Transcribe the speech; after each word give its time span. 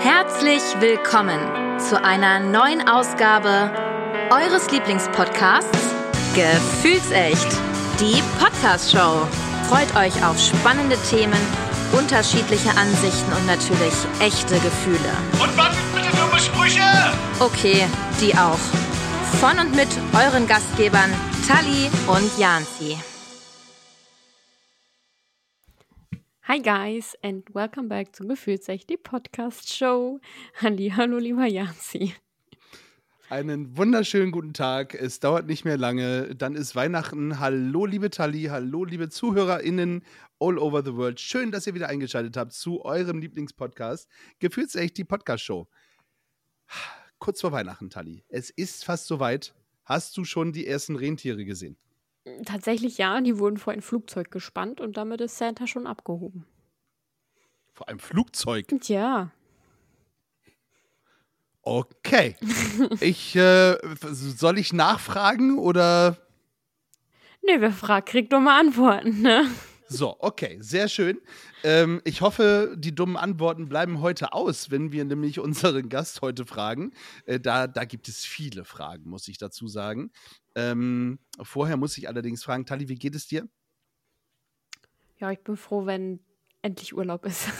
Herzlich 0.00 0.62
willkommen 0.80 1.38
zu 1.78 2.02
einer 2.02 2.40
neuen 2.40 2.88
Ausgabe 2.88 3.70
eures 4.30 4.70
Lieblingspodcasts 4.70 5.78
Gefühlsecht, 6.34 7.46
die 8.00 8.22
Podcast-Show. 8.40 9.26
Freut 9.68 9.94
euch 9.96 10.24
auf 10.24 10.38
spannende 10.40 10.96
Themen, 11.08 11.38
unterschiedliche 11.92 12.70
Ansichten 12.70 13.32
und 13.32 13.46
natürlich 13.46 13.94
echte 14.20 14.54
Gefühle. 14.60 15.12
Und 15.40 15.56
was 15.56 15.76
bitte 15.94 16.16
dumme 16.16 16.40
Sprüche? 16.40 16.82
Okay, 17.38 17.86
die 18.22 18.34
auch. 18.36 18.58
Von 19.40 19.58
und 19.58 19.74
mit 19.74 19.88
euren 20.14 20.46
Gastgebern 20.46 21.10
Tali 21.48 21.90
und 22.06 22.38
Janzi. 22.38 22.96
Hi 26.44 26.62
guys 26.62 27.16
and 27.22 27.52
welcome 27.52 27.88
back 27.88 28.14
zu 28.14 28.24
Gefühlsecht, 28.24 28.88
die 28.90 28.96
Podcast 28.96 29.72
Show. 29.72 30.20
Hallo 30.60 31.18
lieber 31.18 31.46
Janzi. 31.46 32.14
Einen 33.28 33.76
wunderschönen 33.76 34.30
guten 34.30 34.54
Tag. 34.54 34.94
Es 34.94 35.18
dauert 35.18 35.46
nicht 35.46 35.64
mehr 35.64 35.78
lange. 35.78 36.36
Dann 36.36 36.54
ist 36.54 36.76
Weihnachten. 36.76 37.40
Hallo, 37.40 37.86
liebe 37.86 38.10
Tali. 38.10 38.44
Hallo, 38.44 38.84
liebe 38.84 39.08
ZuhörerInnen 39.08 40.04
all 40.38 40.58
over 40.58 40.84
the 40.84 40.94
world. 40.94 41.18
Schön, 41.18 41.50
dass 41.50 41.66
ihr 41.66 41.74
wieder 41.74 41.88
eingeschaltet 41.88 42.36
habt 42.36 42.52
zu 42.52 42.84
eurem 42.84 43.18
Lieblingspodcast. 43.18 44.08
Gefühlsecht 44.38 44.96
die 44.96 45.04
Podcast-Show. 45.04 45.66
Kurz 47.22 47.40
vor 47.40 47.52
Weihnachten, 47.52 47.88
Tali. 47.88 48.24
Es 48.30 48.50
ist 48.50 48.84
fast 48.84 49.06
soweit. 49.06 49.54
Hast 49.84 50.16
du 50.16 50.24
schon 50.24 50.52
die 50.52 50.66
ersten 50.66 50.96
Rentiere 50.96 51.44
gesehen? 51.44 51.76
Tatsächlich 52.44 52.98
ja, 52.98 53.20
die 53.20 53.38
wurden 53.38 53.58
vor 53.58 53.72
ein 53.72 53.80
Flugzeug 53.80 54.32
gespannt 54.32 54.80
und 54.80 54.96
damit 54.96 55.20
ist 55.20 55.38
Santa 55.38 55.68
schon 55.68 55.86
abgehoben. 55.86 56.46
Vor 57.74 57.88
einem 57.88 58.00
Flugzeug? 58.00 58.66
Tja. 58.80 59.30
Okay. 61.62 62.34
ich, 63.00 63.36
äh, 63.36 63.78
soll 64.00 64.58
ich 64.58 64.72
nachfragen 64.72 65.60
oder? 65.60 66.16
Nee, 67.40 67.60
wer 67.60 67.70
fragt, 67.70 68.08
kriegt 68.08 68.32
dumme 68.32 68.52
Antworten, 68.52 69.22
ne? 69.22 69.46
So, 69.92 70.16
okay, 70.20 70.56
sehr 70.60 70.88
schön. 70.88 71.20
Ähm, 71.62 72.00
ich 72.04 72.22
hoffe, 72.22 72.74
die 72.78 72.94
dummen 72.94 73.18
Antworten 73.18 73.68
bleiben 73.68 74.00
heute 74.00 74.32
aus, 74.32 74.70
wenn 74.70 74.90
wir 74.90 75.04
nämlich 75.04 75.38
unseren 75.38 75.90
Gast 75.90 76.22
heute 76.22 76.46
fragen. 76.46 76.92
Äh, 77.26 77.40
da, 77.40 77.66
da 77.66 77.84
gibt 77.84 78.08
es 78.08 78.24
viele 78.24 78.64
Fragen, 78.64 79.10
muss 79.10 79.28
ich 79.28 79.36
dazu 79.36 79.68
sagen. 79.68 80.10
Ähm, 80.54 81.18
vorher 81.42 81.76
muss 81.76 81.98
ich 81.98 82.08
allerdings 82.08 82.42
fragen, 82.42 82.64
Tali, 82.64 82.88
wie 82.88 82.94
geht 82.94 83.14
es 83.14 83.26
dir? 83.26 83.46
Ja, 85.18 85.30
ich 85.30 85.40
bin 85.40 85.58
froh, 85.58 85.84
wenn 85.84 86.20
endlich 86.62 86.94
Urlaub 86.94 87.24
ist. 87.26 87.48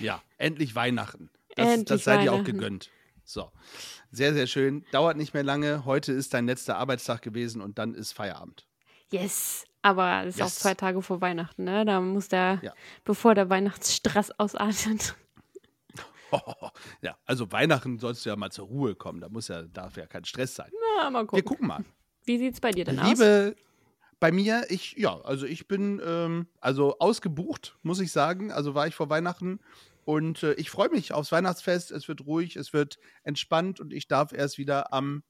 Ja, 0.00 0.20
endlich 0.36 0.74
Weihnachten. 0.74 1.30
Das, 1.54 1.68
Endlich 1.68 1.86
das 1.86 2.04
sei 2.04 2.20
dir 2.20 2.32
auch 2.32 2.42
gegönnt. 2.42 2.90
So, 3.24 3.52
sehr, 4.10 4.34
sehr 4.34 4.48
schön. 4.48 4.84
Dauert 4.90 5.16
nicht 5.16 5.32
mehr 5.32 5.44
lange. 5.44 5.84
Heute 5.84 6.12
ist 6.12 6.34
dein 6.34 6.46
letzter 6.46 6.76
Arbeitstag 6.76 7.22
gewesen 7.22 7.62
und 7.62 7.78
dann 7.78 7.94
ist 7.94 8.12
Feierabend. 8.12 8.66
Yes. 9.10 9.64
Aber 9.86 10.24
es 10.24 10.34
ist 10.34 10.40
auch 10.42 10.46
Yes. 10.46 10.58
zwei 10.58 10.74
Tage 10.74 11.00
vor 11.00 11.20
Weihnachten, 11.20 11.62
ne? 11.62 11.84
Da 11.84 12.00
muss 12.00 12.26
der, 12.26 12.58
Ja. 12.60 12.72
bevor 13.04 13.36
der 13.36 13.48
Weihnachtsstress 13.50 14.32
ausartet. 14.32 15.14
ja, 17.02 17.16
also 17.24 17.52
Weihnachten 17.52 18.00
sollst 18.00 18.24
du 18.26 18.30
ja 18.30 18.36
mal 18.36 18.50
zur 18.50 18.66
Ruhe 18.66 18.96
kommen. 18.96 19.20
Da 19.20 19.28
muss 19.28 19.46
ja, 19.46 19.62
darf 19.62 19.96
ja 19.96 20.06
kein 20.06 20.24
Stress 20.24 20.56
sein. 20.56 20.70
Na, 20.98 21.08
mal 21.10 21.20
Wir 21.20 21.26
gucken. 21.26 21.44
gucken 21.44 21.66
mal. 21.68 21.84
Wie 22.24 22.36
sieht's 22.38 22.60
bei 22.60 22.72
dir 22.72 22.84
denn 22.84 22.98
aus? 22.98 23.08
Liebe, 23.10 23.54
bei 24.18 24.32
mir, 24.32 24.64
ich, 24.70 24.94
ja, 24.96 25.20
also 25.20 25.46
ich 25.46 25.68
bin 25.68 26.02
ähm, 26.04 26.48
also 26.60 26.98
ausgebucht, 26.98 27.76
muss 27.82 28.00
ich 28.00 28.10
sagen. 28.10 28.50
Also 28.50 28.74
war 28.74 28.88
ich 28.88 28.94
vor 28.96 29.08
Weihnachten 29.08 29.60
und 30.04 30.42
äh, 30.42 30.54
ich 30.54 30.68
freue 30.70 30.88
mich 30.88 31.12
aufs 31.12 31.30
Weihnachtsfest. 31.30 31.92
Es 31.92 32.08
wird 32.08 32.26
ruhig, 32.26 32.56
es 32.56 32.72
wird 32.72 32.98
entspannt 33.22 33.78
und 33.78 33.92
ich 33.92 34.08
darf 34.08 34.32
erst 34.32 34.58
wieder 34.58 34.92
am 34.92 35.22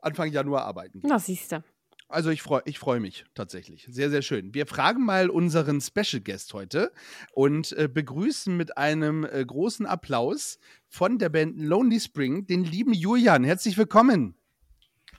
Anfang 0.00 0.32
Januar 0.32 0.64
arbeiten. 0.64 1.00
gehen. 1.00 1.10
Na, 1.10 1.18
siehste. 1.18 1.62
Also 2.10 2.30
ich 2.30 2.42
freue 2.42 2.62
ich 2.64 2.78
freu 2.78 2.98
mich 3.00 3.24
tatsächlich. 3.34 3.86
Sehr, 3.90 4.10
sehr 4.10 4.22
schön. 4.22 4.52
Wir 4.52 4.66
fragen 4.66 5.04
mal 5.04 5.30
unseren 5.30 5.80
Special 5.80 6.20
Guest 6.20 6.52
heute 6.54 6.92
und 7.32 7.72
äh, 7.72 7.88
begrüßen 7.88 8.56
mit 8.56 8.76
einem 8.76 9.24
äh, 9.24 9.44
großen 9.44 9.86
Applaus 9.86 10.58
von 10.88 11.18
der 11.18 11.28
Band 11.28 11.56
Lonely 11.58 12.00
Spring 12.00 12.46
den 12.46 12.64
lieben 12.64 12.92
Julian. 12.92 13.44
Herzlich 13.44 13.78
willkommen. 13.78 14.34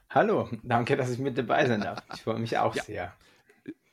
Hallo, 0.09 0.49
danke, 0.63 0.97
dass 0.97 1.09
ich 1.09 1.19
mit 1.19 1.37
dabei 1.37 1.65
sein 1.65 1.79
darf. 1.81 2.03
Ich 2.13 2.21
freue 2.21 2.39
mich 2.39 2.57
auch 2.57 2.75
Ja. 2.75 2.83
sehr. 2.83 3.13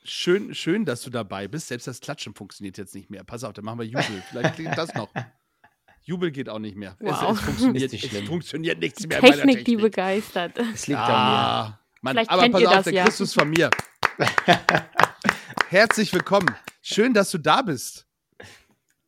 Schön, 0.02 0.54
schön, 0.54 0.84
dass 0.84 1.02
du 1.02 1.10
dabei 1.10 1.46
bist. 1.48 1.68
Selbst 1.68 1.86
das 1.86 2.00
Klatschen 2.00 2.34
funktioniert 2.34 2.78
jetzt 2.78 2.94
nicht 2.94 3.10
mehr. 3.10 3.22
Pass 3.24 3.44
auf, 3.44 3.52
dann 3.52 3.64
machen 3.64 3.78
wir 3.78 3.86
Jubel. 3.86 4.22
Vielleicht 4.30 4.54
klingt 4.54 4.76
das 4.76 4.92
noch. 4.94 5.10
Jubel 6.02 6.30
geht 6.30 6.48
auch 6.48 6.58
nicht 6.58 6.76
mehr. 6.76 6.96
Wow. 6.98 7.32
Es, 7.32 7.38
es, 7.38 7.44
funktioniert, 7.44 7.92
Ist 7.92 7.92
nicht 7.92 8.12
es 8.14 8.26
funktioniert 8.28 8.78
nichts 8.80 9.06
mehr 9.06 9.20
bei 9.20 9.28
der 9.28 9.36
Technik, 9.36 9.58
die 9.58 9.64
Technik. 9.64 9.82
begeistert. 9.82 10.58
Es 10.72 10.86
liegt 10.86 10.98
an 10.98 11.10
Ah, 11.10 11.80
Mann, 12.00 12.14
Vielleicht 12.14 12.30
aber 12.30 12.42
kennt 12.42 12.52
pass 12.52 12.62
ihr 12.62 12.68
auf, 12.68 12.74
das 12.76 12.84
der 12.84 12.92
ja. 12.94 13.04
Christus 13.04 13.34
von 13.34 13.50
mir. 13.50 13.70
Herzlich 15.68 16.12
willkommen. 16.12 16.54
Schön, 16.80 17.12
dass 17.12 17.30
du 17.30 17.38
da 17.38 17.62
bist. 17.62 18.06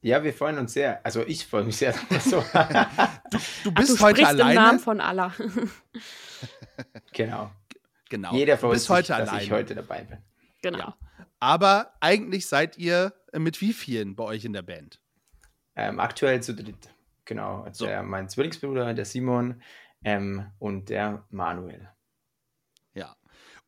Ja, 0.03 0.25
wir 0.25 0.33
freuen 0.33 0.59
uns 0.59 0.73
sehr. 0.73 1.05
Also 1.05 1.25
ich 1.27 1.47
freue 1.47 1.65
mich 1.65 1.77
sehr. 1.77 1.95
So. 2.21 2.41
Du 2.41 2.47
Ach, 2.53 3.75
bist 3.77 3.91
du 3.91 4.01
heute 4.01 4.23
sprichst 4.23 4.33
im 4.33 4.39
Namen 4.39 4.59
alleine. 4.59 4.79
von 4.79 5.01
Allah. 5.01 5.33
genau. 7.13 7.51
Genau. 8.09 8.33
Jeder 8.35 8.55
du 8.55 8.61
freut 8.63 8.73
bist 8.73 8.85
sich, 8.87 8.91
heute 8.97 9.09
dass 9.09 9.29
alleine. 9.29 9.45
ich 9.45 9.51
heute 9.53 9.75
dabei 9.75 10.03
bin. 10.05 10.19
genau. 10.63 10.79
Ja. 10.79 10.97
Aber 11.39 11.95
eigentlich 12.01 12.47
seid 12.49 12.77
ihr 12.77 13.15
äh, 13.33 13.39
mit 13.39 13.61
wie 13.61 13.73
vielen 13.73 14.17
bei 14.17 14.25
euch 14.25 14.45
in 14.45 14.53
der 14.53 14.63
Band? 14.63 15.01
Ähm, 15.77 16.01
aktuell 16.01 16.43
zu 16.43 16.55
dritt. 16.55 16.91
Genau. 17.25 17.63
Also 17.63 17.85
So. 17.85 17.87
der, 17.87 18.03
mein 18.03 18.29
Zwillingsbruder, 18.29 18.93
der 18.95 19.05
Simon 19.05 19.63
ähm, 20.05 20.51
und 20.59 20.89
der 20.91 21.25
Manuel. 21.31 21.89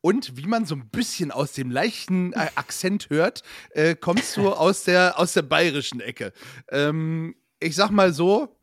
Und 0.02 0.36
wie 0.36 0.46
man 0.46 0.66
so 0.66 0.74
ein 0.74 0.88
bisschen 0.90 1.30
aus 1.30 1.52
dem 1.52 1.70
leichten 1.70 2.32
äh, 2.34 2.48
Akzent 2.56 3.08
hört, 3.08 3.42
äh, 3.70 3.94
kommst 3.94 4.36
du 4.36 4.50
aus 4.52 4.84
der, 4.84 5.18
aus 5.18 5.32
der 5.32 5.42
bayerischen 5.42 6.00
Ecke. 6.00 6.32
Ähm, 6.70 7.34
ich 7.60 7.74
sag 7.76 7.90
mal 7.90 8.12
so, 8.12 8.54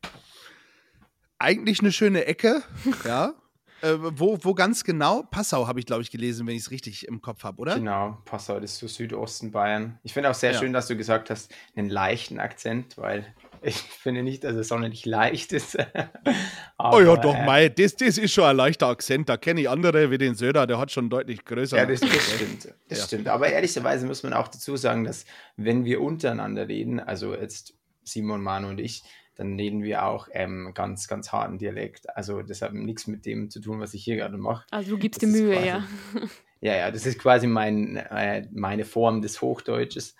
eigentlich 1.39 1.79
eine 1.79 1.91
schöne 1.91 2.25
Ecke, 2.25 2.61
ja. 3.05 3.33
Äh, 3.81 3.95
wo, 3.97 4.37
wo 4.41 4.53
ganz 4.53 4.83
genau? 4.83 5.23
Passau 5.23 5.65
habe 5.65 5.79
ich, 5.79 5.85
glaube 5.85 6.01
ich, 6.01 6.11
gelesen, 6.11 6.45
wenn 6.45 6.55
ich 6.55 6.63
es 6.63 6.71
richtig 6.71 7.07
im 7.07 7.21
Kopf 7.21 7.45
habe, 7.45 7.61
oder? 7.61 7.75
Genau, 7.75 8.17
Passau, 8.25 8.59
das 8.59 8.73
ist 8.73 8.79
so 8.79 8.87
Südosten 8.87 9.51
Bayern. 9.51 9.97
Ich 10.03 10.13
finde 10.13 10.29
auch 10.29 10.33
sehr 10.35 10.51
Ja. 10.51 10.59
schön, 10.59 10.73
dass 10.73 10.87
du 10.87 10.97
gesagt 10.97 11.29
hast, 11.29 11.53
einen 11.77 11.89
leichten 11.89 12.41
Akzent, 12.41 12.97
weil 12.97 13.33
ich 13.61 13.75
finde 13.75 14.23
nicht, 14.23 14.43
dass 14.43 14.55
es 14.55 14.67
sonderlich 14.69 15.05
leicht 15.05 15.51
ist. 15.53 15.75
Oh 15.75 15.81
ja, 16.25 16.33
Aber, 16.77 17.17
doch, 17.17 17.35
äh, 17.35 17.45
mei, 17.45 17.69
das, 17.69 17.95
das 17.95 18.17
ist 18.17 18.33
schon 18.33 18.43
ein 18.45 18.55
leichter 18.55 18.87
Akzent. 18.87 19.29
Da 19.29 19.37
kenne 19.37 19.61
ich 19.61 19.69
andere 19.69 20.11
wie 20.11 20.17
den 20.17 20.35
Söder, 20.35 20.67
der 20.67 20.77
hat 20.79 20.91
schon 20.91 21.09
deutlich 21.09 21.45
größer. 21.45 21.77
Ja, 21.77 21.85
das, 21.85 21.99
das 22.01 22.09
stimmt. 22.35 22.73
Das 22.87 22.99
Ja. 22.99 23.05
stimmt. 23.05 23.27
Aber 23.27 23.49
ehrlicherweise 23.49 24.05
muss 24.05 24.23
man 24.23 24.33
auch 24.33 24.47
dazu 24.47 24.75
sagen, 24.77 25.03
dass 25.03 25.25
wenn 25.57 25.85
wir 25.85 26.01
untereinander 26.01 26.67
reden, 26.67 26.99
also 26.99 27.35
jetzt 27.35 27.73
Simon, 28.03 28.41
Manu 28.41 28.69
und 28.69 28.79
ich, 28.79 29.03
dann 29.35 29.55
reden 29.57 29.83
wir 29.83 30.03
auch 30.05 30.27
ähm, 30.33 30.71
ganz, 30.73 31.07
ganz 31.07 31.31
harten 31.31 31.57
Dialekt. 31.59 32.09
Also 32.15 32.41
das 32.41 32.61
hat 32.61 32.73
nichts 32.73 33.07
mit 33.07 33.25
dem 33.25 33.49
zu 33.49 33.61
tun, 33.61 33.79
was 33.79 33.93
ich 33.93 34.03
hier 34.03 34.17
gerade 34.17 34.37
mache. 34.37 34.65
Also 34.71 34.91
du 34.91 34.97
gibst 34.97 35.23
Das 35.23 35.31
dir 35.31 35.37
Mühe, 35.41 35.53
quasi- 35.55 35.67
ja. 35.67 35.83
Ja, 36.61 36.75
ja, 36.75 36.91
das 36.91 37.05
ist 37.05 37.17
quasi 37.19 37.47
mein, 37.47 37.95
äh, 37.95 38.45
meine 38.51 38.83
Form 38.83 39.21
des 39.21 39.41
Hochdeutsches, 39.41 40.13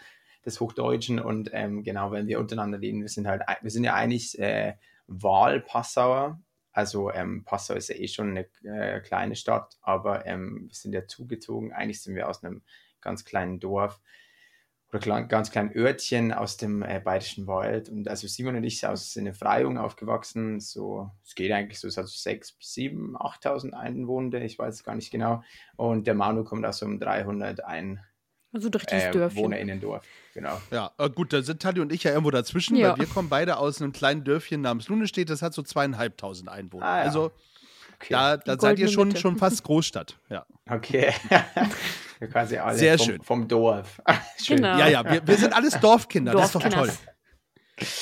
des 0.49 0.59
Hochdeutschen. 0.59 1.19
Und 1.19 1.49
ähm, 1.53 1.83
genau, 1.83 2.11
wenn 2.11 2.27
wir 2.27 2.39
untereinander 2.39 2.81
reden, 2.81 3.01
wir 3.01 3.09
sind 3.09 3.27
halt, 3.27 3.43
wir 3.61 3.71
sind 3.71 3.83
ja 3.83 3.93
eigentlich 3.93 4.37
äh, 4.39 4.75
Wahlpassauer. 5.07 6.39
Also 6.71 7.11
ähm, 7.11 7.43
Passau 7.45 7.73
ist 7.73 7.89
ja 7.89 7.95
eh 7.95 8.07
schon 8.07 8.29
eine 8.29 8.47
äh, 8.63 9.01
kleine 9.01 9.35
Stadt, 9.35 9.77
aber 9.81 10.25
ähm, 10.25 10.67
wir 10.67 10.75
sind 10.75 10.93
ja 10.93 11.07
zugezogen. 11.07 11.73
Eigentlich 11.73 12.01
sind 12.01 12.15
wir 12.15 12.29
aus 12.29 12.43
einem 12.43 12.61
ganz 13.01 13.25
kleinen 13.25 13.59
Dorf 13.59 13.99
oder 14.89 14.99
klein, 14.99 15.27
ganz 15.27 15.51
kleinen 15.51 15.75
Örtchen 15.75 16.31
aus 16.33 16.57
dem 16.57 16.81
äh, 16.81 16.99
Bayerischen 16.99 17.47
Wald. 17.47 17.89
Und 17.89 18.07
also 18.07 18.27
Simon 18.27 18.55
und 18.55 18.63
ich 18.63 18.85
aus, 18.85 19.13
sind 19.13 19.27
in 19.27 19.33
Freyung 19.33 19.77
aufgewachsen. 19.77 20.59
So, 20.59 21.11
es 21.23 21.35
geht 21.35 21.51
eigentlich 21.51 21.79
so, 21.79 21.87
es 21.87 21.97
hat 21.97 22.07
so 22.07 22.17
6, 22.17 22.55
7, 22.59 23.15
8.000 23.17 23.73
Einwohner, 23.73 24.41
ich 24.41 24.57
weiß 24.57 24.75
es 24.75 24.83
gar 24.83 24.95
nicht 24.95 25.11
genau. 25.11 25.43
Und 25.75 26.07
der 26.07 26.15
Manu 26.15 26.43
kommt 26.43 26.65
aus 26.65 26.79
so 26.79 26.85
einem 26.85 26.99
300 26.99 27.63
ein 27.63 28.03
Also 28.51 28.69
ein 28.69 28.73
richtiges 28.73 29.03
äh, 29.03 29.11
Dörfchen. 29.11 29.43
WohnerInnen-Dorf. 29.43 30.05
Genau. 30.33 30.61
Ja, 30.71 30.91
äh, 30.97 31.09
gut, 31.09 31.33
da 31.33 31.41
sind 31.41 31.61
Tali 31.61 31.79
und 31.79 31.91
ich 31.91 32.03
ja 32.03 32.11
irgendwo 32.11 32.31
dazwischen, 32.31 32.75
Ja. 32.75 32.91
weil 32.91 32.99
wir 32.99 33.05
kommen 33.07 33.29
beide 33.29 33.57
aus 33.57 33.81
einem 33.81 33.91
kleinen 33.91 34.23
Dörfchen 34.23 34.61
namens 34.61 34.87
Lunestedt, 34.87 35.29
das 35.29 35.41
hat 35.41 35.53
so 35.53 35.63
zweieinhalbtausend 35.63 36.49
Einwohner. 36.49 36.85
Ah, 36.85 36.97
ja. 36.99 37.03
Also 37.05 37.31
Okay. 37.95 38.13
da, 38.13 38.37
da 38.37 38.57
seid 38.59 38.79
ihr 38.79 38.87
schon, 38.87 39.09
Mitte. 39.09 39.19
schon 39.19 39.37
fast 39.37 39.63
Großstadt. 39.63 40.17
Ja, 40.29 40.45
Okay. 40.69 41.11
quasi 42.31 42.57
alle 42.57 42.77
Sehr 42.77 42.97
vom, 42.97 43.07
schön. 43.07 43.21
vom 43.23 43.47
Dorf. 43.47 44.01
schön. 44.41 44.57
Genau. 44.57 44.77
ja, 44.77 44.87
ja 44.87 45.03
wir, 45.03 45.25
wir 45.27 45.37
sind 45.37 45.53
alles 45.53 45.79
Dorfkinder, 45.79 46.31
das 46.33 46.45
ist 46.45 46.55
doch 46.55 46.69
toll. 46.69 46.91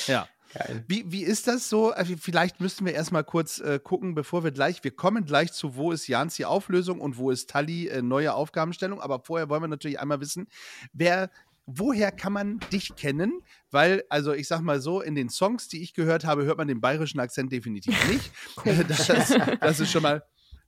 Ja. 0.06 0.28
Geil. 0.54 0.82
Wie, 0.88 1.04
wie 1.12 1.22
ist 1.24 1.46
das 1.46 1.68
so? 1.68 1.90
Also 1.90 2.14
vielleicht 2.18 2.58
müssten 2.60 2.86
wir 2.86 2.94
erstmal 2.94 3.22
kurz 3.22 3.58
äh, 3.60 3.78
gucken, 3.78 4.14
bevor 4.14 4.44
wir 4.44 4.50
gleich, 4.50 4.82
wir 4.82 4.90
kommen 4.92 5.26
gleich 5.26 5.52
zu, 5.52 5.76
wo 5.76 5.92
ist 5.92 6.06
Jans 6.08 6.36
die 6.36 6.46
Auflösung 6.46 7.00
und 7.00 7.18
wo 7.18 7.30
ist 7.30 7.50
Tali 7.50 7.88
äh, 7.88 8.00
neue 8.00 8.32
Aufgabenstellung. 8.32 8.98
Aber 9.00 9.20
vorher 9.20 9.50
wollen 9.50 9.62
wir 9.62 9.68
natürlich 9.68 10.00
einmal 10.00 10.20
wissen, 10.20 10.48
wer, 10.94 11.30
woher 11.68 12.10
kann 12.10 12.32
man 12.32 12.60
dich 12.72 12.96
kennen? 12.96 13.42
Weil, 13.70 14.02
also 14.08 14.32
ich 14.32 14.48
sag 14.48 14.62
mal 14.62 14.80
so, 14.80 15.02
in 15.02 15.14
den 15.14 15.28
Songs, 15.28 15.68
die 15.68 15.82
ich 15.82 15.92
gehört 15.92 16.24
habe, 16.24 16.44
hört 16.44 16.58
man 16.58 16.66
den 16.66 16.80
bayerischen 16.80 17.20
Akzent 17.20 17.52
definitiv 17.52 17.94
nicht. 18.08 18.32
das, 18.88 19.36
das 19.60 19.80
ist 19.80 19.90
schon 19.92 20.02
mal. 20.02 20.24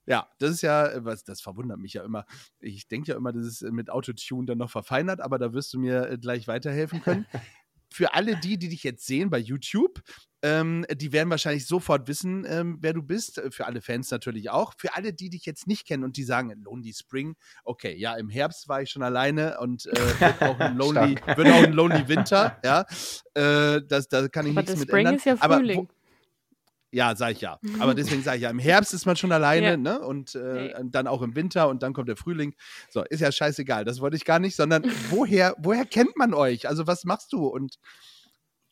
Ja, 0.07 0.27
das 0.39 0.51
ist 0.51 0.61
ja, 0.61 0.87
äh, 0.87 1.05
was, 1.05 1.23
das 1.23 1.41
verwundert 1.41 1.79
mich 1.79 1.93
ja 1.93 2.03
immer. 2.03 2.25
Ich 2.59 2.87
denke 2.87 3.11
ja 3.11 3.17
immer, 3.17 3.31
das 3.31 3.45
ist 3.45 3.61
mit 3.61 3.89
Autotune 3.89 4.45
dann 4.45 4.57
noch 4.57 4.69
verfeinert, 4.69 5.21
aber 5.21 5.37
da 5.37 5.53
wirst 5.53 5.73
du 5.73 5.79
mir 5.79 6.09
äh, 6.09 6.17
gleich 6.17 6.47
weiterhelfen 6.47 7.01
können. 7.01 7.25
Für 7.91 8.13
alle 8.13 8.35
die, 8.37 8.57
die 8.57 8.69
dich 8.69 8.83
jetzt 8.83 9.05
sehen 9.05 9.29
bei 9.29 9.37
YouTube, 9.37 10.01
ähm, 10.43 10.85
die 10.95 11.11
werden 11.11 11.29
wahrscheinlich 11.29 11.67
sofort 11.67 12.07
wissen, 12.07 12.45
ähm, 12.47 12.77
wer 12.81 12.93
du 12.93 13.03
bist. 13.03 13.41
Für 13.51 13.67
alle 13.67 13.81
Fans 13.81 14.09
natürlich 14.09 14.49
auch. 14.49 14.73
Für 14.77 14.95
alle, 14.95 15.13
die 15.13 15.29
dich 15.29 15.45
jetzt 15.45 15.67
nicht 15.67 15.85
kennen 15.85 16.03
und 16.03 16.17
die 16.17 16.23
sagen, 16.23 16.51
Lonely 16.63 16.93
Spring, 16.93 17.35
okay, 17.63 17.95
ja, 17.95 18.15
im 18.15 18.29
Herbst 18.29 18.67
war 18.67 18.81
ich 18.81 18.89
schon 18.89 19.03
alleine 19.03 19.59
und 19.59 19.85
äh, 19.85 20.19
wird, 20.19 20.41
auch 20.41 20.59
ein 20.59 20.77
Lonely, 20.77 21.15
wird 21.35 21.47
auch 21.47 21.63
ein 21.63 21.73
Lonely 21.73 22.07
Winter, 22.07 22.57
ja. 22.65 22.85
Äh, 23.35 23.81
das, 23.87 24.07
da 24.07 24.27
kann 24.29 24.45
ich 24.47 24.51
Aber 24.53 24.61
nichts 24.61 24.79
mit 24.79 24.87
Spring 24.89 24.99
ändern. 25.05 25.15
ist 25.15 25.25
ja 25.25 25.35
Aber 25.39 25.55
wo- 25.55 25.59
Frühling. 25.59 25.87
Ja, 26.91 27.15
sag 27.15 27.31
ich 27.31 27.41
ja. 27.41 27.59
Aber 27.79 27.95
deswegen 27.95 28.21
sage 28.21 28.37
ich 28.37 28.43
ja, 28.43 28.49
im 28.49 28.59
Herbst 28.59 28.93
ist 28.93 29.05
man 29.05 29.15
schon 29.15 29.31
alleine, 29.31 29.71
Ja. 29.71 29.77
ne? 29.77 29.99
Und 30.01 30.35
äh, 30.35 30.73
Nee. 30.81 30.89
dann 30.91 31.07
auch 31.07 31.21
im 31.21 31.35
Winter 31.35 31.69
und 31.69 31.83
dann 31.83 31.93
kommt 31.93 32.09
der 32.09 32.17
Frühling. 32.17 32.53
So, 32.89 33.03
ist 33.03 33.21
ja 33.21 33.31
scheißegal. 33.31 33.85
Das 33.85 34.01
wollte 34.01 34.17
ich 34.17 34.25
gar 34.25 34.39
nicht, 34.39 34.55
sondern 34.55 34.83
woher, 35.09 35.55
woher 35.59 35.85
kennt 35.85 36.15
man 36.17 36.33
euch? 36.33 36.67
Also, 36.67 36.87
was 36.87 37.03
machst 37.05 37.31
du? 37.33 37.47
Und 37.47 37.75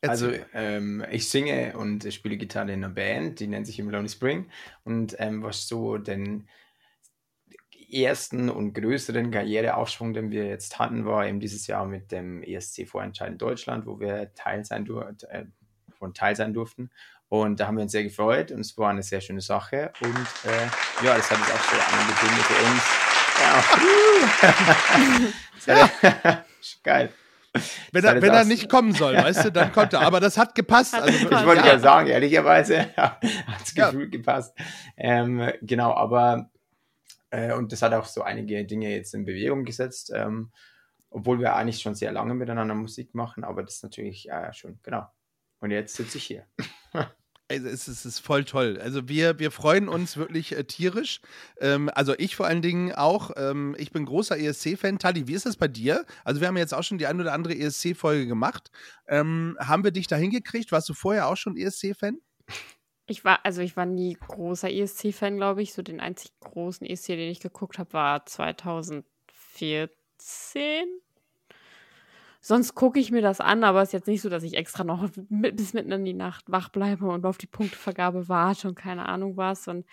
Also 0.02 0.32
ähm, 0.54 1.04
ich 1.10 1.28
singe 1.28 1.76
und 1.76 2.10
spiele 2.12 2.36
Gitarre 2.36 2.72
in 2.72 2.84
einer 2.84 2.92
Band, 2.94 3.40
die 3.40 3.46
nennt 3.46 3.66
sich 3.66 3.78
im 3.78 3.90
Lonely 3.90 4.08
Spring. 4.08 4.50
Und 4.84 5.16
ähm, 5.18 5.42
was 5.42 5.66
so 5.68 5.98
den 5.98 6.48
ersten 7.92 8.48
und 8.48 8.72
größeren 8.74 9.30
Karriereaufschwung, 9.30 10.12
den 10.14 10.30
wir 10.30 10.46
jetzt 10.46 10.78
hatten, 10.78 11.04
war 11.06 11.26
eben 11.26 11.40
dieses 11.40 11.66
Jahr 11.66 11.86
mit 11.86 12.12
dem 12.12 12.42
ESC 12.42 12.86
Vorentscheid 12.86 13.32
in 13.32 13.38
Deutschland, 13.38 13.86
wo 13.86 13.98
wir 13.98 14.32
Teil 14.34 14.64
sein, 14.64 14.84
dur 14.84 15.12
äh, 15.28 15.44
von 15.98 16.14
Teil 16.14 16.36
sein 16.36 16.54
durften. 16.54 16.90
Und 17.30 17.60
da 17.60 17.68
haben 17.68 17.76
wir 17.76 17.84
uns 17.84 17.92
sehr 17.92 18.02
gefreut 18.02 18.50
und 18.50 18.58
es 18.60 18.76
war 18.76 18.90
eine 18.90 19.04
sehr 19.04 19.20
schöne 19.20 19.40
Sache. 19.40 19.92
Und 20.02 20.26
äh, 20.50 20.66
ja, 21.06 21.14
das 21.16 21.30
hat 21.30 21.38
jetzt 21.38 21.52
auch 21.52 21.62
so 21.62 21.76
Gründe 22.20 22.42
für 22.42 22.58
uns. 22.66 22.82
Ja. 23.40 23.62
Sehr- 25.58 25.90
Geil. 26.82 27.12
wenn 27.92 28.04
er, 28.04 28.20
wenn 28.20 28.34
er 28.34 28.44
nicht 28.44 28.68
kommen 28.68 28.92
soll, 28.92 29.14
weißt 29.16 29.44
du, 29.46 29.52
dann 29.52 29.70
kommt 29.72 29.92
er. 29.92 30.00
Aber 30.02 30.18
das 30.20 30.36
hat 30.36 30.54
gepasst. 30.56 30.92
Hat 30.92 31.02
Also, 31.02 31.18
gepasst. 31.20 31.42
Ich 31.42 31.46
wollte 31.46 31.62
ja, 31.66 31.72
ja 31.74 31.78
sagen, 31.78 32.08
ehrlicherweise 32.08 32.90
hat 32.96 33.22
es 33.64 33.74
Ja. 33.74 33.86
gefühlt 33.90 34.10
gepasst. 34.12 34.56
Ähm, 34.96 35.52
genau, 35.62 35.94
aber 35.94 36.50
äh, 37.30 37.52
und 37.52 37.70
das 37.72 37.82
hat 37.82 37.92
auch 37.92 38.06
so 38.06 38.22
einige 38.22 38.64
Dinge 38.64 38.90
jetzt 38.90 39.14
in 39.14 39.24
Bewegung 39.24 39.64
gesetzt, 39.64 40.10
ähm, 40.14 40.50
obwohl 41.10 41.38
wir 41.38 41.54
eigentlich 41.54 41.80
schon 41.80 41.94
sehr 41.94 42.10
lange 42.12 42.34
miteinander 42.34 42.74
Musik 42.74 43.14
machen, 43.14 43.44
aber 43.44 43.62
das 43.62 43.76
ist 43.76 43.82
natürlich 43.84 44.28
äh, 44.28 44.52
schon, 44.52 44.80
genau. 44.82 45.06
Und 45.60 45.70
jetzt 45.70 45.94
sitze 45.94 46.18
ich 46.18 46.24
hier. 46.24 46.44
Also 47.50 47.66
es, 47.66 47.88
ist- 47.88 47.90
es 47.98 48.06
ist 48.06 48.18
voll 48.20 48.44
toll. 48.44 48.78
Also 48.80 49.08
wir, 49.08 49.38
wir 49.38 49.50
freuen 49.50 49.88
uns 49.88 50.16
wirklich 50.16 50.56
äh, 50.56 50.64
tierisch. 50.64 51.20
Ähm, 51.60 51.90
also 51.94 52.14
ich 52.16 52.36
vor 52.36 52.46
allen 52.46 52.62
Dingen 52.62 52.92
auch. 52.92 53.32
Ähm, 53.36 53.74
ich 53.78 53.90
bin 53.92 54.06
großer 54.06 54.38
ESC-Fan. 54.38 54.98
Tali, 54.98 55.26
wie 55.28 55.34
ist 55.34 55.46
das 55.46 55.56
bei 55.56 55.68
dir? 55.68 56.06
Also 56.24 56.40
wir 56.40 56.48
haben 56.48 56.56
jetzt 56.56 56.72
auch 56.72 56.84
schon 56.84 56.98
die 56.98 57.06
ein 57.06 57.20
oder 57.20 57.32
andere 57.32 57.54
ESC-Folge 57.56 58.26
gemacht. 58.26 58.70
Ähm, 59.08 59.56
haben 59.60 59.84
wir 59.84 59.90
dich 59.90 60.06
da 60.06 60.16
hingekriegt? 60.16 60.72
Warst 60.72 60.88
du 60.88 60.94
vorher 60.94 61.26
auch 61.28 61.36
schon 61.36 61.56
ESC-Fan? 61.56 62.18
Ich 63.06 63.24
war, 63.24 63.40
also 63.44 63.60
ich 63.62 63.76
war 63.76 63.86
nie 63.86 64.14
großer 64.14 64.70
ESC-Fan, 64.70 65.36
glaube 65.36 65.62
ich. 65.62 65.72
So 65.72 65.82
den 65.82 65.98
einzig 65.98 66.30
großen 66.38 66.86
ESC, 66.86 67.06
den 67.08 67.30
ich 67.30 67.40
geguckt 67.40 67.78
habe, 67.78 67.92
war 67.92 68.24
2014. 68.24 70.86
Sonst 72.42 72.74
gucke 72.74 72.98
ich 72.98 73.10
mir 73.10 73.20
das 73.22 73.40
an, 73.40 73.64
aber 73.64 73.82
es 73.82 73.90
ist 73.90 73.92
jetzt 73.92 74.06
nicht 74.08 74.22
so, 74.22 74.28
dass 74.30 74.42
ich 74.42 74.56
extra 74.56 74.82
noch 74.84 75.06
mit, 75.28 75.56
bis 75.56 75.74
mitten 75.74 75.92
in 75.92 76.04
die 76.04 76.14
Nacht 76.14 76.44
wach 76.48 76.68
bleibe 76.70 77.06
und 77.06 77.26
auf 77.26 77.38
die 77.38 77.46
Punktevergabe 77.46 78.28
warte 78.28 78.68
und 78.68 78.74
keine 78.76 79.06
Ahnung 79.08 79.36
was. 79.36 79.68
Und 79.68 79.86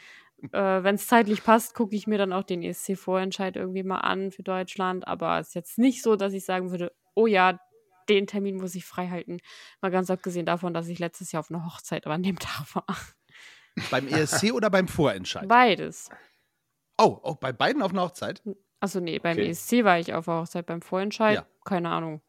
äh, 0.53 0.83
wenn 0.83 0.95
es 0.95 1.07
zeitlich 1.07 1.43
passt, 1.43 1.73
gucke 1.73 1.95
ich 1.95 2.07
mir 2.07 2.17
dann 2.17 2.31
auch 2.33 2.43
den 2.43 2.61
ESC-Vorentscheid 2.63 3.55
irgendwie 3.55 3.83
mal 3.83 3.99
an 3.99 4.31
für 4.31 4.43
Deutschland. 4.43 5.07
Aber 5.07 5.39
es 5.39 5.49
ist 5.49 5.53
jetzt 5.55 5.77
nicht 5.77 6.01
so, 6.03 6.15
dass 6.15 6.33
ich 6.33 6.45
sagen 6.45 6.71
würde, 6.71 6.93
oh 7.15 7.27
ja, 7.27 7.59
den 8.07 8.27
Termin 8.27 8.55
muss 8.55 8.75
ich 8.75 8.85
frei 8.85 9.09
halten. 9.09 9.39
Mal 9.81 9.91
ganz 9.91 10.09
abgesehen 10.09 10.45
davon, 10.45 10.73
dass 10.73 10.87
ich 10.87 10.99
letztes 10.99 11.33
Jahr 11.33 11.41
auf 11.41 11.51
einer 11.51 11.65
Hochzeit 11.65 12.07
an 12.07 12.23
dem 12.23 12.39
Tag 12.39 12.73
war. 12.75 12.85
Beim 13.91 14.07
ESC 14.07 14.53
oder 14.53 14.69
beim 14.69 14.87
Vorentscheid? 14.87 15.47
Beides. 15.49 16.09
Oh, 16.97 17.19
oh, 17.21 17.35
bei 17.35 17.51
beiden 17.51 17.81
auf 17.81 17.91
einer 17.91 18.03
Hochzeit? 18.03 18.41
Achso, 18.79 18.99
nee, 19.01 19.19
beim 19.19 19.37
Okay. 19.37 19.49
ESC 19.49 19.83
war 19.83 19.99
ich 19.99 20.13
auf 20.13 20.25
der 20.25 20.35
Hochzeit, 20.35 20.65
beim 20.65 20.81
Vorentscheid, 20.81 21.35
Ja. 21.35 21.45
keine 21.65 21.89
Ahnung. 21.89 22.21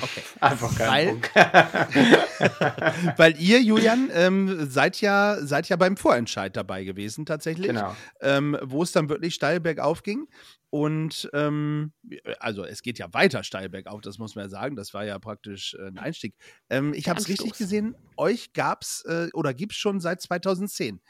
Okay. 0.00 0.22
Einfach 0.40 0.78
Weil- 0.78 1.20
kein 1.20 1.20
Druck. 1.20 1.30
Weil 3.18 3.38
ihr, 3.38 3.60
Julian, 3.62 4.10
ähm, 4.12 4.66
seid, 4.70 5.00
ja, 5.00 5.36
seid 5.44 5.68
ja 5.68 5.76
beim 5.76 5.96
Vorentscheid 5.96 6.56
dabei 6.56 6.84
gewesen 6.84 7.26
tatsächlich. 7.26 7.68
genau. 7.68 7.94
ähm, 8.20 8.56
wo 8.62 8.82
es 8.82 8.92
dann 8.92 9.08
wirklich 9.08 9.34
steil 9.34 9.60
bergauf 9.60 10.02
ging. 10.02 10.26
Und 10.70 11.28
ähm, 11.34 11.92
also 12.40 12.64
es 12.64 12.80
geht 12.80 12.98
ja 12.98 13.12
weiter 13.12 13.44
steil 13.44 13.68
bergauf, 13.68 14.00
das 14.00 14.16
muss 14.18 14.34
man 14.34 14.46
ja 14.46 14.48
sagen. 14.48 14.76
Das 14.76 14.94
war 14.94 15.04
ja 15.04 15.18
praktisch 15.18 15.74
äh, 15.74 15.88
ein 15.88 15.98
Einstieg. 15.98 16.34
Ähm, 16.70 16.94
ich 16.94 17.08
habe 17.10 17.20
es 17.20 17.28
richtig 17.28 17.52
gesehen, 17.52 17.94
euch 18.16 18.54
gab 18.54 18.82
es 18.82 19.04
äh, 19.06 19.28
oder 19.34 19.52
gibt 19.52 19.72
es 19.72 19.78
schon 19.78 20.00
seit 20.00 20.22
2010. 20.22 21.02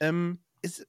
Ähm, 0.00 0.38
ist 0.62 0.86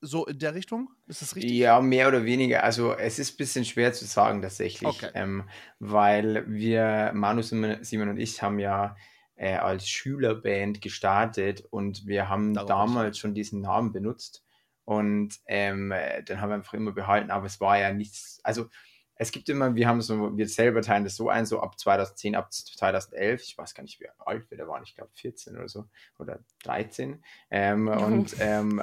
so 0.00 0.26
in 0.26 0.38
der 0.38 0.54
Richtung? 0.54 0.90
Ist 1.06 1.22
das 1.22 1.36
richtig? 1.36 1.52
Ja, 1.52 1.80
mehr 1.80 2.08
oder 2.08 2.24
weniger. 2.24 2.64
Also 2.64 2.94
es 2.94 3.18
ist 3.18 3.34
ein 3.34 3.36
bisschen 3.36 3.64
schwer 3.64 3.92
zu 3.92 4.04
sagen 4.04 4.42
tatsächlich, 4.42 4.88
Okay. 4.88 5.10
ähm, 5.14 5.48
weil 5.78 6.44
wir, 6.48 7.12
Manu, 7.14 7.42
Simon 7.42 7.82
Simon 7.82 8.10
und 8.10 8.18
ich, 8.18 8.42
haben 8.42 8.58
ja 8.58 8.96
äh, 9.36 9.54
als 9.54 9.88
Schülerband 9.88 10.80
gestartet 10.80 11.64
und 11.70 12.06
wir 12.06 12.28
haben 12.28 12.54
Darauf 12.54 12.68
damals 12.68 13.18
schon 13.18 13.34
diesen 13.34 13.62
Namen 13.62 13.92
benutzt 13.92 14.44
und 14.84 15.34
ähm, 15.46 15.92
äh, 15.92 16.22
den 16.22 16.40
haben 16.40 16.50
wir 16.50 16.56
einfach 16.56 16.74
immer 16.74 16.92
behalten, 16.92 17.30
aber 17.30 17.46
es 17.46 17.60
war 17.60 17.78
ja 17.78 17.92
nichts, 17.92 18.40
also 18.42 18.68
es 19.14 19.32
gibt 19.32 19.50
immer, 19.50 19.74
wir 19.74 19.86
haben 19.86 20.00
so, 20.00 20.36
wir 20.36 20.48
selber 20.48 20.80
teilen 20.80 21.04
das 21.04 21.16
so 21.16 21.28
ein, 21.28 21.44
so 21.44 21.60
ab 21.60 21.78
2010, 21.78 22.34
ab 22.34 22.52
2011, 22.52 23.42
ich 23.42 23.58
weiß 23.58 23.74
gar 23.74 23.82
nicht, 23.82 24.00
wie 24.00 24.08
alt 24.18 24.50
wir 24.50 24.56
da 24.56 24.66
waren, 24.66 24.82
ich 24.82 24.94
glaube 24.96 25.10
14 25.14 25.56
oder 25.56 25.68
so 25.68 25.84
oder 26.18 26.40
13 26.64 27.22
ähm, 27.50 27.88
und 27.88 28.34
ähm, 28.40 28.82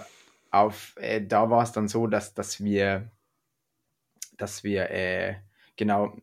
auf, 0.60 0.96
äh, 0.98 1.26
da 1.26 1.50
war 1.50 1.64
es 1.64 1.72
dann 1.72 1.88
so, 1.88 2.08
dass, 2.08 2.34
dass 2.34 2.64
wir, 2.64 3.12
dass 4.38 4.64
wir 4.64 4.90
äh, 4.92 5.36
genau 5.76 6.18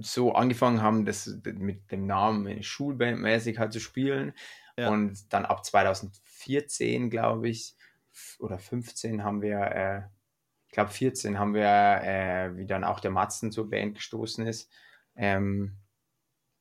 so 0.00 0.32
angefangen 0.32 0.82
haben, 0.82 1.04
das 1.04 1.38
mit 1.44 1.90
dem 1.90 2.06
Namen 2.06 2.62
schulbandmäßig 2.62 3.58
halt 3.58 3.72
zu 3.72 3.80
spielen. 3.80 4.32
Ja. 4.76 4.90
Und 4.90 5.32
dann 5.32 5.44
ab 5.44 5.64
2014, 5.64 7.10
glaube 7.10 7.48
ich, 7.48 7.74
oder 8.38 8.58
15 8.58 9.24
haben 9.24 9.42
wir, 9.42 9.58
äh, 9.58 10.02
ich 10.66 10.72
glaube 10.72 10.90
14 10.90 11.38
haben 11.38 11.54
wir, 11.54 11.64
äh, 11.64 12.56
wie 12.56 12.66
dann 12.66 12.84
auch 12.84 13.00
der 13.00 13.10
Matzen 13.10 13.52
zur 13.52 13.70
Band 13.70 13.94
gestoßen 13.96 14.46
ist. 14.46 14.70
Ähm, 15.16 15.76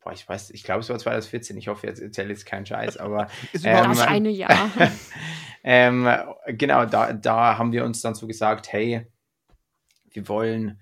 boah, 0.02 0.14
ich 0.14 0.28
weiß, 0.28 0.52
ich 0.52 0.64
glaube 0.64 0.82
es 0.82 0.90
war 0.90 0.98
2014, 0.98 1.58
ich 1.58 1.68
hoffe, 1.68 1.88
jetzt 1.88 2.02
erzähle 2.02 2.30
jetzt 2.30 2.46
keinen 2.46 2.66
Scheiß, 2.66 2.98
aber 2.98 3.28
Ist 3.54 3.66
Ähm, 3.66 3.90
Das 3.90 4.02
eine 4.02 4.30
Jahr. 4.30 4.72
ähm, 5.64 6.08
genau, 6.48 6.86
da, 6.86 7.14
da 7.14 7.58
haben 7.58 7.72
wir 7.72 7.86
uns 7.86 8.02
dann 8.02 8.16
so 8.16 8.28
gesagt, 8.28 8.72
hey, 8.72 9.06
wir 10.12 10.28
wollen 10.28 10.82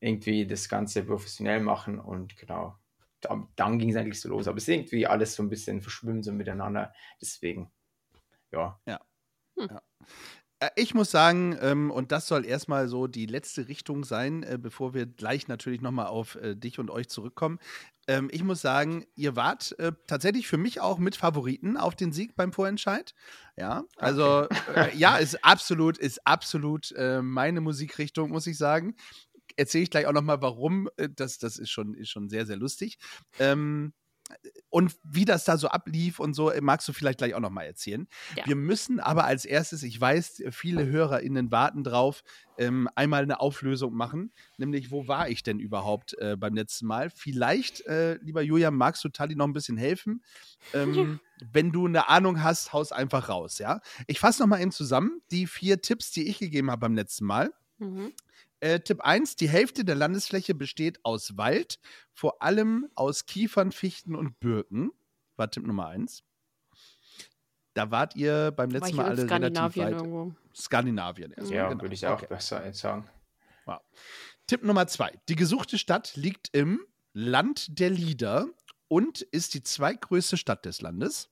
irgendwie 0.00 0.46
das 0.46 0.68
Ganze 0.68 1.02
professionell 1.04 1.60
machen 1.60 1.98
und 1.98 2.36
genau, 2.36 2.78
da, 3.20 3.48
dann 3.56 3.78
ging 3.78 3.90
es 3.90 3.96
eigentlich 3.96 4.20
so 4.20 4.28
los. 4.28 4.48
Aber 4.48 4.58
es 4.58 4.64
ist 4.64 4.74
irgendwie 4.74 5.06
alles 5.06 5.34
so 5.34 5.42
ein 5.42 5.48
bisschen 5.48 5.80
verschwimmt 5.80 6.24
so 6.24 6.32
miteinander. 6.32 6.92
Deswegen, 7.20 7.70
ja. 8.52 8.80
Äh, 9.56 9.80
Ich 10.74 10.94
muss 10.94 11.10
sagen, 11.10 11.54
ähm, 11.60 11.90
und 11.90 12.12
das 12.12 12.26
soll 12.26 12.46
erstmal 12.46 12.88
so 12.88 13.06
die 13.06 13.26
letzte 13.26 13.68
Richtung 13.68 14.04
sein, 14.04 14.42
äh, 14.42 14.58
bevor 14.58 14.94
wir 14.94 15.04
gleich 15.04 15.48
natürlich 15.48 15.82
nochmal 15.82 16.06
auf 16.06 16.36
äh, 16.36 16.54
dich 16.56 16.78
und 16.78 16.90
euch 16.90 17.08
zurückkommen. 17.08 17.58
Ähm, 18.08 18.30
ich 18.32 18.42
muss 18.42 18.62
sagen, 18.62 19.04
ihr 19.16 19.36
wart 19.36 19.78
äh, 19.78 19.92
tatsächlich 20.06 20.46
für 20.46 20.56
mich 20.56 20.80
auch 20.80 20.98
mit 20.98 21.14
Favoriten 21.14 21.76
auf 21.76 21.94
den 21.94 22.10
Sieg 22.10 22.36
beim 22.36 22.54
Vorentscheid. 22.54 23.14
Ja, 23.56 23.84
also 23.96 24.46
äh, 24.74 24.96
ja, 24.96 25.18
ist 25.18 25.44
absolut, 25.44 25.98
ist 25.98 26.26
absolut 26.26 26.90
äh, 26.92 27.20
meine 27.20 27.60
Musikrichtung, 27.60 28.30
muss 28.30 28.46
ich 28.46 28.56
sagen. 28.56 28.96
Erzähle 29.56 29.84
ich 29.84 29.90
gleich 29.90 30.06
auch 30.06 30.12
nochmal, 30.12 30.40
warum. 30.40 30.88
Äh, 30.96 31.10
das, 31.14 31.36
das 31.36 31.58
ist 31.58 31.70
schon, 31.70 31.92
ist 31.92 32.08
schon 32.08 32.30
sehr, 32.30 32.46
sehr 32.46 32.56
lustig. 32.56 32.98
Ähm, 33.38 33.92
und 34.70 34.96
wie 35.04 35.24
das 35.24 35.44
da 35.44 35.56
so 35.56 35.68
ablief 35.68 36.18
und 36.18 36.34
so, 36.34 36.50
äh, 36.50 36.60
magst 36.60 36.86
du 36.88 36.92
vielleicht 36.92 37.18
gleich 37.18 37.34
auch 37.34 37.40
nochmal 37.40 37.66
erzählen. 37.66 38.06
Ja. 38.36 38.46
Wir 38.46 38.56
müssen 38.56 39.00
aber 39.00 39.24
als 39.24 39.44
erstes, 39.44 39.82
ich 39.82 39.98
weiß, 39.98 40.42
viele 40.50 40.86
HörerInnen 40.86 41.50
warten 41.50 41.84
drauf, 41.84 42.22
ähm, 42.58 42.88
einmal 42.94 43.22
eine 43.22 43.40
Auflösung 43.40 43.94
machen. 43.94 44.32
Nämlich, 44.58 44.90
wo 44.90 45.08
war 45.08 45.28
ich 45.28 45.42
denn 45.42 45.60
überhaupt 45.60 46.18
äh, 46.18 46.36
beim 46.36 46.54
letzten 46.54 46.86
Mal? 46.86 47.10
Vielleicht, 47.10 47.86
äh, 47.86 48.18
lieber 48.22 48.42
Julian, 48.42 48.74
magst 48.74 49.04
du 49.04 49.08
Tali 49.08 49.36
noch 49.36 49.46
ein 49.46 49.52
bisschen 49.52 49.76
helfen? 49.76 50.22
Ähm, 50.74 51.20
wenn 51.52 51.72
du 51.72 51.86
eine 51.86 52.08
Ahnung 52.08 52.42
hast, 52.42 52.72
haus 52.72 52.92
einfach 52.92 53.28
raus, 53.28 53.58
ja. 53.58 53.80
Ich 54.06 54.20
fasse 54.20 54.42
nochmal 54.42 54.60
eben 54.60 54.72
zusammen 54.72 55.22
die 55.30 55.46
vier 55.46 55.80
Tipps, 55.80 56.10
die 56.10 56.28
ich 56.28 56.38
gegeben 56.38 56.70
habe 56.70 56.80
beim 56.80 56.94
letzten 56.94 57.24
Mal. 57.24 57.52
Mhm. 57.78 58.12
Äh, 58.60 58.80
Tipp 58.80 59.00
1, 59.02 59.36
die 59.36 59.48
Hälfte 59.48 59.84
der 59.84 59.94
Landesfläche 59.94 60.54
besteht 60.54 61.04
aus 61.04 61.36
Wald, 61.36 61.78
vor 62.12 62.42
allem 62.42 62.88
aus 62.94 63.26
Kiefern, 63.26 63.70
Fichten 63.72 64.14
und 64.14 64.40
Birken. 64.40 64.90
War 65.36 65.50
Tipp 65.50 65.66
Nummer 65.66 65.88
1. 65.88 66.22
Da 67.74 67.90
wart 67.90 68.16
ihr 68.16 68.52
beim 68.52 68.70
letzten 68.70 68.96
Mal 68.96 69.02
in 69.02 69.08
alle 69.10 69.18
relativ 69.22 69.28
Skandinavien 69.28 69.84
weit. 69.86 69.92
irgendwo. 69.94 70.34
Skandinavien 70.54 71.32
erstmal. 71.32 71.56
Ja, 71.56 71.68
genau. 71.68 71.82
würde 71.82 71.94
ich 71.94 72.06
auch 72.06 72.14
Okay. 72.14 72.26
besser 72.28 72.64
jetzt 72.64 72.78
sagen. 72.78 73.08
Tipp 74.46 74.62
Nummer 74.62 74.86
2. 74.86 75.12
Die 75.28 75.34
gesuchte 75.36 75.76
Stadt 75.76 76.14
liegt 76.16 76.48
im 76.56 76.80
Land 77.12 77.78
der 77.80 77.90
Lieder 77.90 78.48
und 78.88 79.20
ist 79.20 79.54
die 79.54 79.62
zweitgrößte 79.62 80.36
Stadt 80.36 80.64
des 80.64 80.80
Landes. 80.80 81.28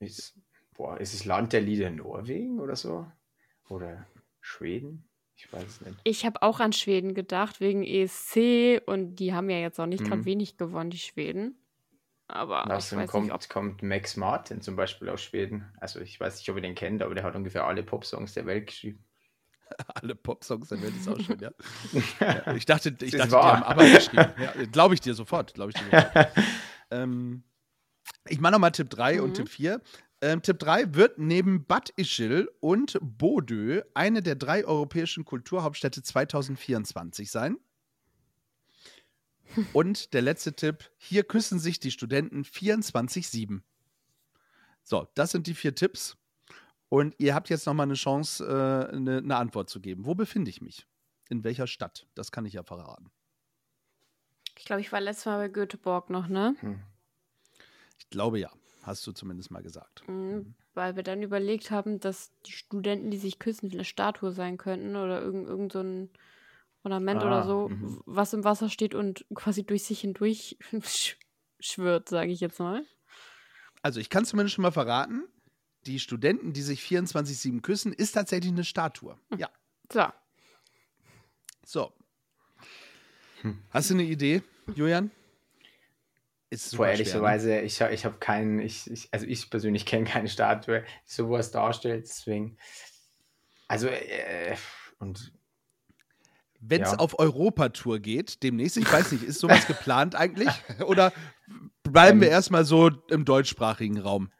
Ist, 0.00 0.34
boah, 0.74 0.98
ist 1.00 1.14
es 1.14 1.24
Land 1.24 1.52
der 1.52 1.60
Lieder 1.60 1.90
Norwegen 1.90 2.58
oder 2.60 2.74
so? 2.76 3.10
Oder 3.68 4.06
Schweden? 4.42 5.08
Ich 5.36 5.50
weiß 5.52 5.64
es 5.66 5.80
nicht. 5.80 5.98
Ich 6.04 6.26
habe 6.26 6.42
auch 6.42 6.60
an 6.60 6.72
Schweden 6.74 7.14
gedacht, 7.14 7.60
wegen 7.60 7.82
ESC 7.84 8.80
und 8.86 9.16
die 9.16 9.32
haben 9.32 9.48
ja 9.50 9.58
jetzt 9.58 9.80
auch 9.80 9.86
nicht 9.86 10.04
gerade 10.04 10.18
Mhm. 10.18 10.24
wenig 10.26 10.56
gewonnen, 10.58 10.90
die 10.90 10.98
Schweden. 10.98 11.56
Aber 12.28 12.64
ich 12.66 12.70
Außerdem 12.72 13.02
weiß 13.04 13.10
kommt, 13.10 13.24
nicht, 13.26 13.34
ob. 13.34 13.48
kommt 13.48 13.82
Max 13.82 14.16
Martin 14.16 14.60
zum 14.60 14.76
Beispiel 14.76 15.08
aus 15.08 15.22
Schweden. 15.22 15.72
Also 15.80 16.00
ich 16.00 16.18
weiß 16.20 16.36
nicht, 16.38 16.48
ob 16.50 16.56
ihr 16.56 16.62
den 16.62 16.74
kennt, 16.74 17.02
aber 17.02 17.14
der 17.14 17.24
hat 17.24 17.34
ungefähr 17.34 17.66
alle 17.66 17.82
Popsongs 17.82 18.34
der 18.34 18.46
Welt 18.46 18.66
geschrieben. 18.66 19.04
Alle 19.94 20.14
Popsongs 20.14 20.68
der 20.68 20.82
Welt 20.82 20.94
ist 20.94 21.08
auch 21.08 21.18
schön, 21.18 21.38
ja. 21.40 21.50
ja 22.20 22.52
ich 22.56 22.66
dachte, 22.66 22.94
ich 23.00 23.12
dachte 23.12 23.28
die 23.30 23.34
haben 23.36 23.62
aber 23.62 23.88
geschrieben. 23.88 24.30
Ja, 24.38 24.52
Glaube 24.70 24.92
ich 24.92 25.00
dir 25.00 25.14
sofort. 25.14 25.54
Glaube 25.54 25.72
ich 25.74 25.80
dir 25.82 25.84
sofort. 25.90 26.28
ähm, 26.90 27.42
ich 28.28 28.38
mache 28.38 28.52
nochmal 28.52 28.72
Tipp 28.72 28.90
3 28.90 29.22
und 29.22 29.30
Mhm. 29.30 29.34
Tipp 29.34 29.48
4. 29.48 29.80
Ähm, 30.22 30.40
Tipp 30.40 30.60
3 30.60 30.94
wird 30.94 31.18
neben 31.18 31.66
Bad 31.66 31.90
Ischl 31.96 32.48
und 32.60 32.96
Bodø 33.02 33.82
eine 33.92 34.22
der 34.22 34.36
drei 34.36 34.64
europäischen 34.64 35.24
Kulturhauptstädte 35.24 36.00
2024 36.00 37.28
sein. 37.28 37.58
Und 39.72 40.14
der 40.14 40.22
letzte 40.22 40.54
Tipp: 40.54 40.90
Hier 40.96 41.24
küssen 41.24 41.58
sich 41.58 41.80
die 41.80 41.90
Studenten 41.90 42.44
24-7. 42.44 43.62
So, 44.84 45.08
das 45.14 45.32
sind 45.32 45.48
die 45.48 45.54
vier 45.54 45.74
Tipps. 45.74 46.16
Und 46.88 47.14
ihr 47.18 47.34
habt 47.34 47.50
jetzt 47.50 47.66
nochmal 47.66 47.86
eine 47.86 47.94
Chance, 47.94 48.44
äh, 48.44 48.94
eine, 48.94 49.18
eine 49.18 49.36
Antwort 49.36 49.70
zu 49.70 49.80
geben. 49.80 50.06
Wo 50.06 50.14
befinde 50.14 50.50
ich 50.50 50.62
mich? 50.62 50.86
In 51.30 51.42
welcher 51.42 51.66
Stadt? 51.66 52.06
Das 52.14 52.30
kann 52.30 52.46
ich 52.46 52.52
ja 52.52 52.62
verraten. 52.62 53.10
Ich 54.56 54.66
glaube, 54.66 54.82
ich 54.82 54.92
war 54.92 55.00
letztes 55.00 55.26
Mal 55.26 55.38
bei 55.38 55.48
Göteborg 55.48 56.10
noch, 56.10 56.28
ne? 56.28 56.54
Hm. 56.60 56.80
Ich 57.98 58.08
glaube 58.08 58.38
ja. 58.38 58.52
Hast 58.82 59.06
du 59.06 59.12
zumindest 59.12 59.50
mal 59.50 59.62
gesagt. 59.62 60.02
Mhm, 60.08 60.54
Weil 60.74 60.96
wir 60.96 61.02
dann 61.04 61.22
überlegt 61.22 61.70
haben, 61.70 62.00
dass 62.00 62.32
die 62.46 62.52
Studenten, 62.52 63.10
die 63.10 63.18
sich 63.18 63.38
küssen, 63.38 63.70
eine 63.70 63.84
Statue 63.84 64.32
sein 64.32 64.58
könnten 64.58 64.96
oder 64.96 65.22
irgend, 65.22 65.46
irgend 65.48 65.72
so 65.72 65.80
ein 65.80 66.10
Ornament 66.82 67.22
Ah, 67.22 67.26
oder 67.26 67.44
so, 67.46 67.68
mhm. 67.68 68.02
was 68.06 68.32
im 68.32 68.42
Wasser 68.42 68.68
steht 68.68 68.94
und 68.94 69.24
quasi 69.34 69.64
durch 69.64 69.84
sich 69.84 70.00
hindurch 70.00 70.58
sch 70.82 71.16
schwirrt, 71.60 72.08
sage 72.08 72.32
ich 72.32 72.40
jetzt 72.40 72.58
mal. 72.58 72.84
Also, 73.82 74.00
ich 74.00 74.10
kann 74.10 74.24
zumindest 74.24 74.56
schon 74.56 74.62
mal 74.62 74.72
verraten, 74.72 75.24
die 75.86 76.00
Studenten, 76.00 76.52
die 76.52 76.62
sich 76.62 76.80
24-7 76.82 77.60
küssen, 77.60 77.92
ist 77.92 78.12
tatsächlich 78.12 78.52
eine 78.52 78.64
Statue. 78.64 79.16
Ja. 79.36 79.48
So, 79.92 80.06
So. 81.64 81.92
Hm. 83.42 83.58
Hast 83.70 83.90
du 83.90 83.94
eine 83.94 84.04
Idee, 84.04 84.42
Julian? 84.74 85.10
Ist 86.52 86.70
super 86.70 86.76
Vor 86.76 86.86
ne? 86.86 86.92
ehrlicherweise, 86.92 87.60
ich, 87.60 87.80
ha- 87.80 87.88
ich 87.90 88.04
habe 88.04 88.18
keinen, 88.18 88.58
ich, 88.58 88.90
ich, 88.90 89.08
also 89.10 89.26
ich 89.26 89.48
persönlich 89.48 89.86
kenne 89.86 90.04
keine 90.04 90.28
Statue, 90.28 90.82
die 90.82 91.12
sowas 91.12 91.50
darstellt, 91.50 92.06
deswegen. 92.06 92.58
Also, 93.68 93.88
äh, 93.88 94.54
und 94.98 95.32
Wenn 96.60 96.82
es 96.82 96.92
Ja. 96.92 96.98
auf 96.98 97.18
Europatour 97.18 97.98
geht, 98.00 98.42
demnächst, 98.42 98.76
ich 98.76 98.92
weiß 98.92 99.12
nicht, 99.12 99.22
ist 99.24 99.40
sowas 99.40 99.66
geplant 99.66 100.14
eigentlich? 100.14 100.50
Oder 100.86 101.12
bleiben 101.82 102.20
wir 102.20 102.28
Ähm. 102.28 102.32
erstmal 102.32 102.64
so 102.66 102.90
im 103.08 103.24
deutschsprachigen 103.24 103.98
Raum? 103.98 104.30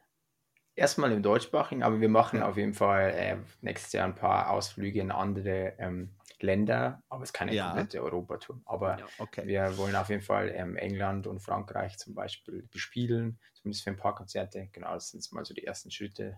erstmal 0.75 1.13
im 1.13 1.23
deutschsprachigen, 1.23 1.83
aber 1.83 2.01
wir 2.01 2.09
machen 2.09 2.43
auf 2.43 2.57
jeden 2.57 2.73
Fall 2.75 3.11
äh, 3.11 3.37
nächstes 3.61 3.93
Jahr 3.93 4.07
ein 4.07 4.15
paar 4.15 4.51
Ausflüge 4.51 5.01
in 5.01 5.11
andere 5.11 5.75
ähm, 5.79 6.11
Länder, 6.43 7.03
aber 7.09 7.23
es 7.23 7.31
ist 7.31 7.33
keine 7.35 7.55
Ja. 7.55 7.67
komplette 7.69 8.03
Europatour. 8.03 8.61
Aber 8.65 8.99
Okay. 9.19 9.47
wir 9.47 9.77
wollen 9.79 9.95
auf 9.97 10.09
jeden 10.11 10.23
Fall 10.23 10.51
ähm, 10.55 10.77
England 10.77 11.27
und 11.27 11.41
Frankreich 11.41 11.97
zum 11.99 12.15
Beispiel 12.15 12.63
bespielen, 12.71 13.39
zumindest 13.55 13.85
für 13.85 13.91
ein 13.91 13.97
paar 13.97 14.15
Konzerte. 14.15 14.69
Genau, 14.73 14.93
das 14.95 15.11
sind 15.11 15.31
mal 15.33 15.45
so 15.45 15.55
die 15.55 15.65
ersten 15.65 15.91
Schritte. 15.91 16.37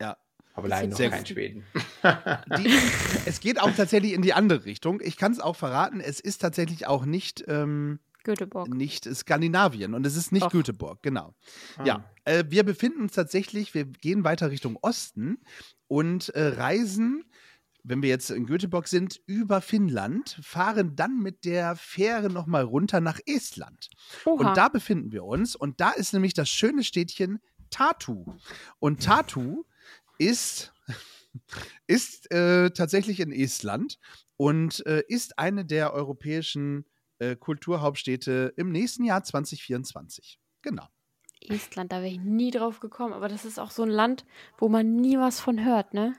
Ja. 0.00 0.16
Aber 0.52 0.68
leider 0.68 0.88
noch 0.88 0.98
kein. 1.10 1.24
Schweden. 1.24 1.64
Die, 2.58 2.74
es 3.24 3.40
geht 3.40 3.60
auch 3.60 3.70
tatsächlich 3.72 4.12
in 4.12 4.22
die 4.22 4.32
andere 4.34 4.64
Richtung. 4.64 5.00
Ich 5.00 5.16
kann 5.16 5.32
es 5.32 5.40
auch 5.40 5.54
verraten, 5.56 6.00
es 6.00 6.18
ist 6.20 6.38
tatsächlich 6.38 6.86
auch 6.88 7.04
nicht, 7.04 7.44
ähm, 7.46 8.00
Göteborg. 8.24 8.68
nicht 8.68 9.04
Skandinavien 9.14 9.94
und 9.94 10.04
es 10.04 10.16
ist 10.16 10.32
nicht 10.32 10.42
Ach. 10.46 10.50
Göteborg, 10.50 11.02
genau. 11.02 11.34
Ah. 11.78 11.84
Ja, 11.84 12.04
äh, 12.24 12.44
wir 12.48 12.64
befinden 12.64 13.02
uns 13.02 13.12
tatsächlich, 13.12 13.72
wir 13.74 13.84
gehen 13.86 14.24
weiter 14.24 14.50
Richtung 14.50 14.76
Osten 14.82 15.38
und 15.86 16.30
äh, 16.30 16.48
reisen, 16.48 17.24
wenn 17.82 18.02
wir 18.02 18.08
jetzt 18.08 18.30
in 18.30 18.46
Göteborg 18.46 18.88
sind, 18.88 19.20
über 19.26 19.60
Finnland, 19.60 20.38
fahren 20.42 20.96
dann 20.96 21.18
mit 21.18 21.44
der 21.44 21.76
Fähre 21.76 22.30
nochmal 22.30 22.64
runter 22.64 23.00
nach 23.00 23.18
Estland. 23.26 23.90
Oha. 24.24 24.48
Und 24.48 24.56
da 24.56 24.68
befinden 24.68 25.12
wir 25.12 25.24
uns. 25.24 25.56
Und 25.56 25.80
da 25.80 25.90
ist 25.90 26.12
nämlich 26.12 26.34
das 26.34 26.48
schöne 26.48 26.84
Städtchen 26.84 27.40
Tartu. 27.70 28.24
Und 28.78 29.02
Tartu 29.02 29.64
ist, 30.18 30.72
ist 31.86 32.30
äh, 32.32 32.70
tatsächlich 32.70 33.20
in 33.20 33.32
Estland 33.32 33.98
und 34.36 34.84
äh, 34.86 35.02
ist 35.08 35.38
eine 35.38 35.64
der 35.64 35.92
europäischen 35.92 36.86
äh, 37.18 37.36
Kulturhauptstädte 37.36 38.52
im 38.56 38.72
nächsten 38.72 39.04
Jahr 39.04 39.22
2024. 39.22 40.38
Genau. 40.62 40.86
Estland, 41.48 41.92
da 41.92 41.96
wäre 41.96 42.08
ich 42.08 42.20
nie 42.20 42.50
drauf 42.50 42.80
gekommen, 42.80 43.14
aber 43.14 43.28
das 43.28 43.44
ist 43.44 43.58
auch 43.58 43.70
so 43.70 43.82
ein 43.82 43.88
Land, 43.88 44.24
wo 44.58 44.68
man 44.68 44.96
nie 44.96 45.18
was 45.18 45.40
von 45.40 45.64
hört, 45.64 45.94
ne? 45.94 46.14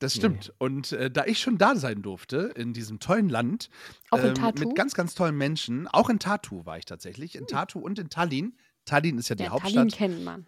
Das 0.00 0.14
stimmt. 0.14 0.52
Und 0.58 0.92
äh, 0.92 1.10
da 1.10 1.24
ich 1.24 1.40
schon 1.40 1.58
da 1.58 1.74
sein 1.74 2.02
durfte, 2.02 2.52
in 2.56 2.72
diesem 2.72 3.00
tollen 3.00 3.28
Land, 3.28 3.68
ähm, 4.12 4.34
mit 4.58 4.76
ganz, 4.76 4.94
ganz 4.94 5.14
tollen 5.14 5.36
Menschen, 5.36 5.88
auch 5.88 6.08
in 6.08 6.18
Tartu 6.20 6.64
war 6.64 6.78
ich 6.78 6.84
tatsächlich, 6.84 7.34
in 7.34 7.46
Tartu 7.46 7.80
und 7.80 7.98
in 7.98 8.08
Tallinn. 8.08 8.56
Tallinn 8.84 9.18
ist 9.18 9.28
ja 9.28 9.34
die 9.34 9.44
Ja, 9.44 9.50
Hauptstadt. 9.50 9.74
Tallinn 9.74 9.90
kennt 9.90 10.24
man. 10.24 10.46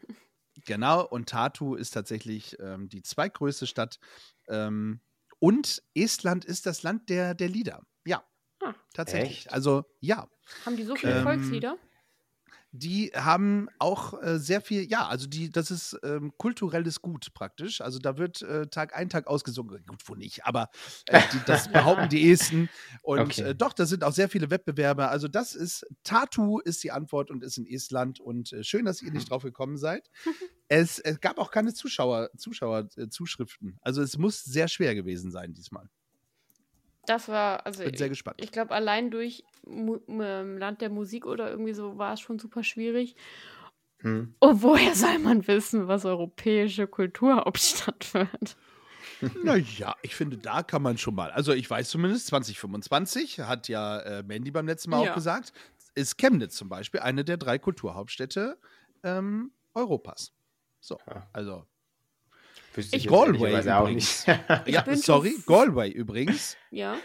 Genau, 0.66 1.04
und 1.06 1.28
Tartu 1.28 1.74
ist 1.74 1.90
tatsächlich 1.92 2.56
ähm, 2.60 2.88
die 2.88 3.02
zweitgrößte 3.02 3.66
Stadt. 3.66 3.98
Ähm, 4.48 5.00
und 5.38 5.82
Estland 5.94 6.44
ist 6.44 6.66
das 6.66 6.82
Land 6.82 7.08
der, 7.08 7.34
der 7.34 7.48
Lieder. 7.48 7.82
Ja, 8.04 8.22
Ah. 8.62 8.74
tatsächlich. 8.92 9.46
Echt? 9.46 9.52
Also 9.52 9.84
ja, 10.00 10.28
Haben 10.66 10.76
die 10.76 10.84
so 10.84 10.94
viele 10.96 11.16
Ähm, 11.18 11.22
Volkslieder? 11.22 11.76
Die 12.72 13.10
haben 13.14 13.68
auch 13.78 14.20
äh, 14.22 14.38
sehr 14.38 14.60
viel, 14.60 14.88
ja, 14.88 15.06
also 15.08 15.26
die, 15.26 15.50
das 15.50 15.70
ist 15.70 15.98
ähm, 16.04 16.32
kulturelles 16.36 17.02
Gut 17.02 17.34
praktisch. 17.34 17.80
Also 17.80 17.98
da 17.98 18.16
wird 18.16 18.42
äh, 18.42 18.66
Tag 18.68 18.94
ein, 18.96 19.08
Tag 19.08 19.26
ausgesungen. 19.26 19.84
Gut, 19.86 20.02
wo 20.06 20.14
nicht, 20.14 20.44
aber 20.46 20.70
äh, 21.06 21.20
die, 21.32 21.40
das 21.46 21.68
behaupten 21.72 22.08
die 22.08 22.30
Esten. 22.30 22.68
Und 23.02 23.20
Okay. 23.20 23.42
äh, 23.42 23.54
doch, 23.54 23.72
da 23.72 23.86
sind 23.86 24.04
auch 24.04 24.12
sehr 24.12 24.28
viele 24.28 24.50
Wettbewerbe. 24.50 25.08
Also 25.08 25.28
das 25.28 25.54
ist, 25.54 25.86
Tartu 26.04 26.58
ist 26.60 26.82
die 26.84 26.92
Antwort 26.92 27.30
und 27.30 27.42
ist 27.42 27.58
in 27.58 27.66
Estland. 27.66 28.20
Und 28.20 28.52
äh, 28.52 28.62
schön, 28.64 28.84
dass 28.84 29.02
ihr 29.02 29.10
nicht 29.10 29.28
drauf 29.30 29.42
gekommen 29.42 29.76
seid. 29.76 30.08
Es, 30.68 30.98
es 31.00 31.20
gab 31.20 31.38
auch 31.38 31.50
keine 31.50 31.74
Zuschauer, 31.74 32.30
Zuschauer 32.36 32.88
äh, 32.96 33.08
Zuschriften. 33.08 33.78
Also 33.82 34.02
es 34.02 34.16
muss 34.16 34.44
sehr 34.44 34.68
schwer 34.68 34.94
gewesen 34.94 35.30
sein 35.32 35.52
diesmal. 35.52 35.88
Das 37.06 37.28
war, 37.28 37.64
also 37.66 37.82
Bin 37.84 37.96
sehr 37.96 38.08
gespannt. 38.08 38.38
ich 38.42 38.52
glaube, 38.52 38.72
allein 38.74 39.10
durch 39.10 39.44
Mu 39.66 39.98
ähm, 40.08 40.58
Land 40.58 40.80
der 40.80 40.90
Musik 40.90 41.26
oder 41.26 41.50
irgendwie 41.50 41.72
so 41.72 41.98
war 41.98 42.12
es 42.14 42.20
schon 42.20 42.38
super 42.38 42.62
schwierig. 42.62 43.16
Hm. 43.98 44.34
Und 44.38 44.62
woher 44.62 44.94
soll 44.94 45.18
man 45.18 45.46
wissen, 45.46 45.88
was 45.88 46.04
europäische 46.04 46.86
Kulturhauptstadt 46.86 48.14
wird? 48.14 48.56
Naja, 49.42 49.96
ich 50.02 50.14
finde, 50.14 50.38
da 50.38 50.62
kann 50.62 50.80
man 50.82 50.96
schon 50.96 51.14
mal. 51.14 51.30
Also 51.30 51.52
ich 51.52 51.68
weiß 51.68 51.90
zumindest, 51.90 52.28
2025 52.28 53.40
hat 53.40 53.68
ja 53.68 53.98
äh, 54.00 54.22
Mandy 54.22 54.50
beim 54.50 54.66
letzten 54.66 54.90
Mal 54.90 55.04
Ja. 55.04 55.10
auch 55.10 55.14
gesagt, 55.14 55.52
ist 55.94 56.16
Chemnitz 56.16 56.54
zum 56.56 56.68
Beispiel 56.70 57.00
eine 57.00 57.22
der 57.24 57.36
drei 57.36 57.58
Kulturhauptstädte 57.58 58.58
ähm, 59.02 59.52
Europas. 59.74 60.32
So, 60.80 60.98
Ja. 61.06 61.28
also. 61.34 61.66
Wüsste 62.74 62.96
Ich- 62.96 63.04
jetzt 63.04 63.12
Galway 63.12 63.50
ehrlicherweise 63.52 63.76
auch 63.76 63.88
nicht. 63.88 64.26
ja, 64.66 64.96
sorry, 64.96 65.34
Galway 65.46 65.90
übrigens. 65.90 66.56
Ja. 66.70 66.96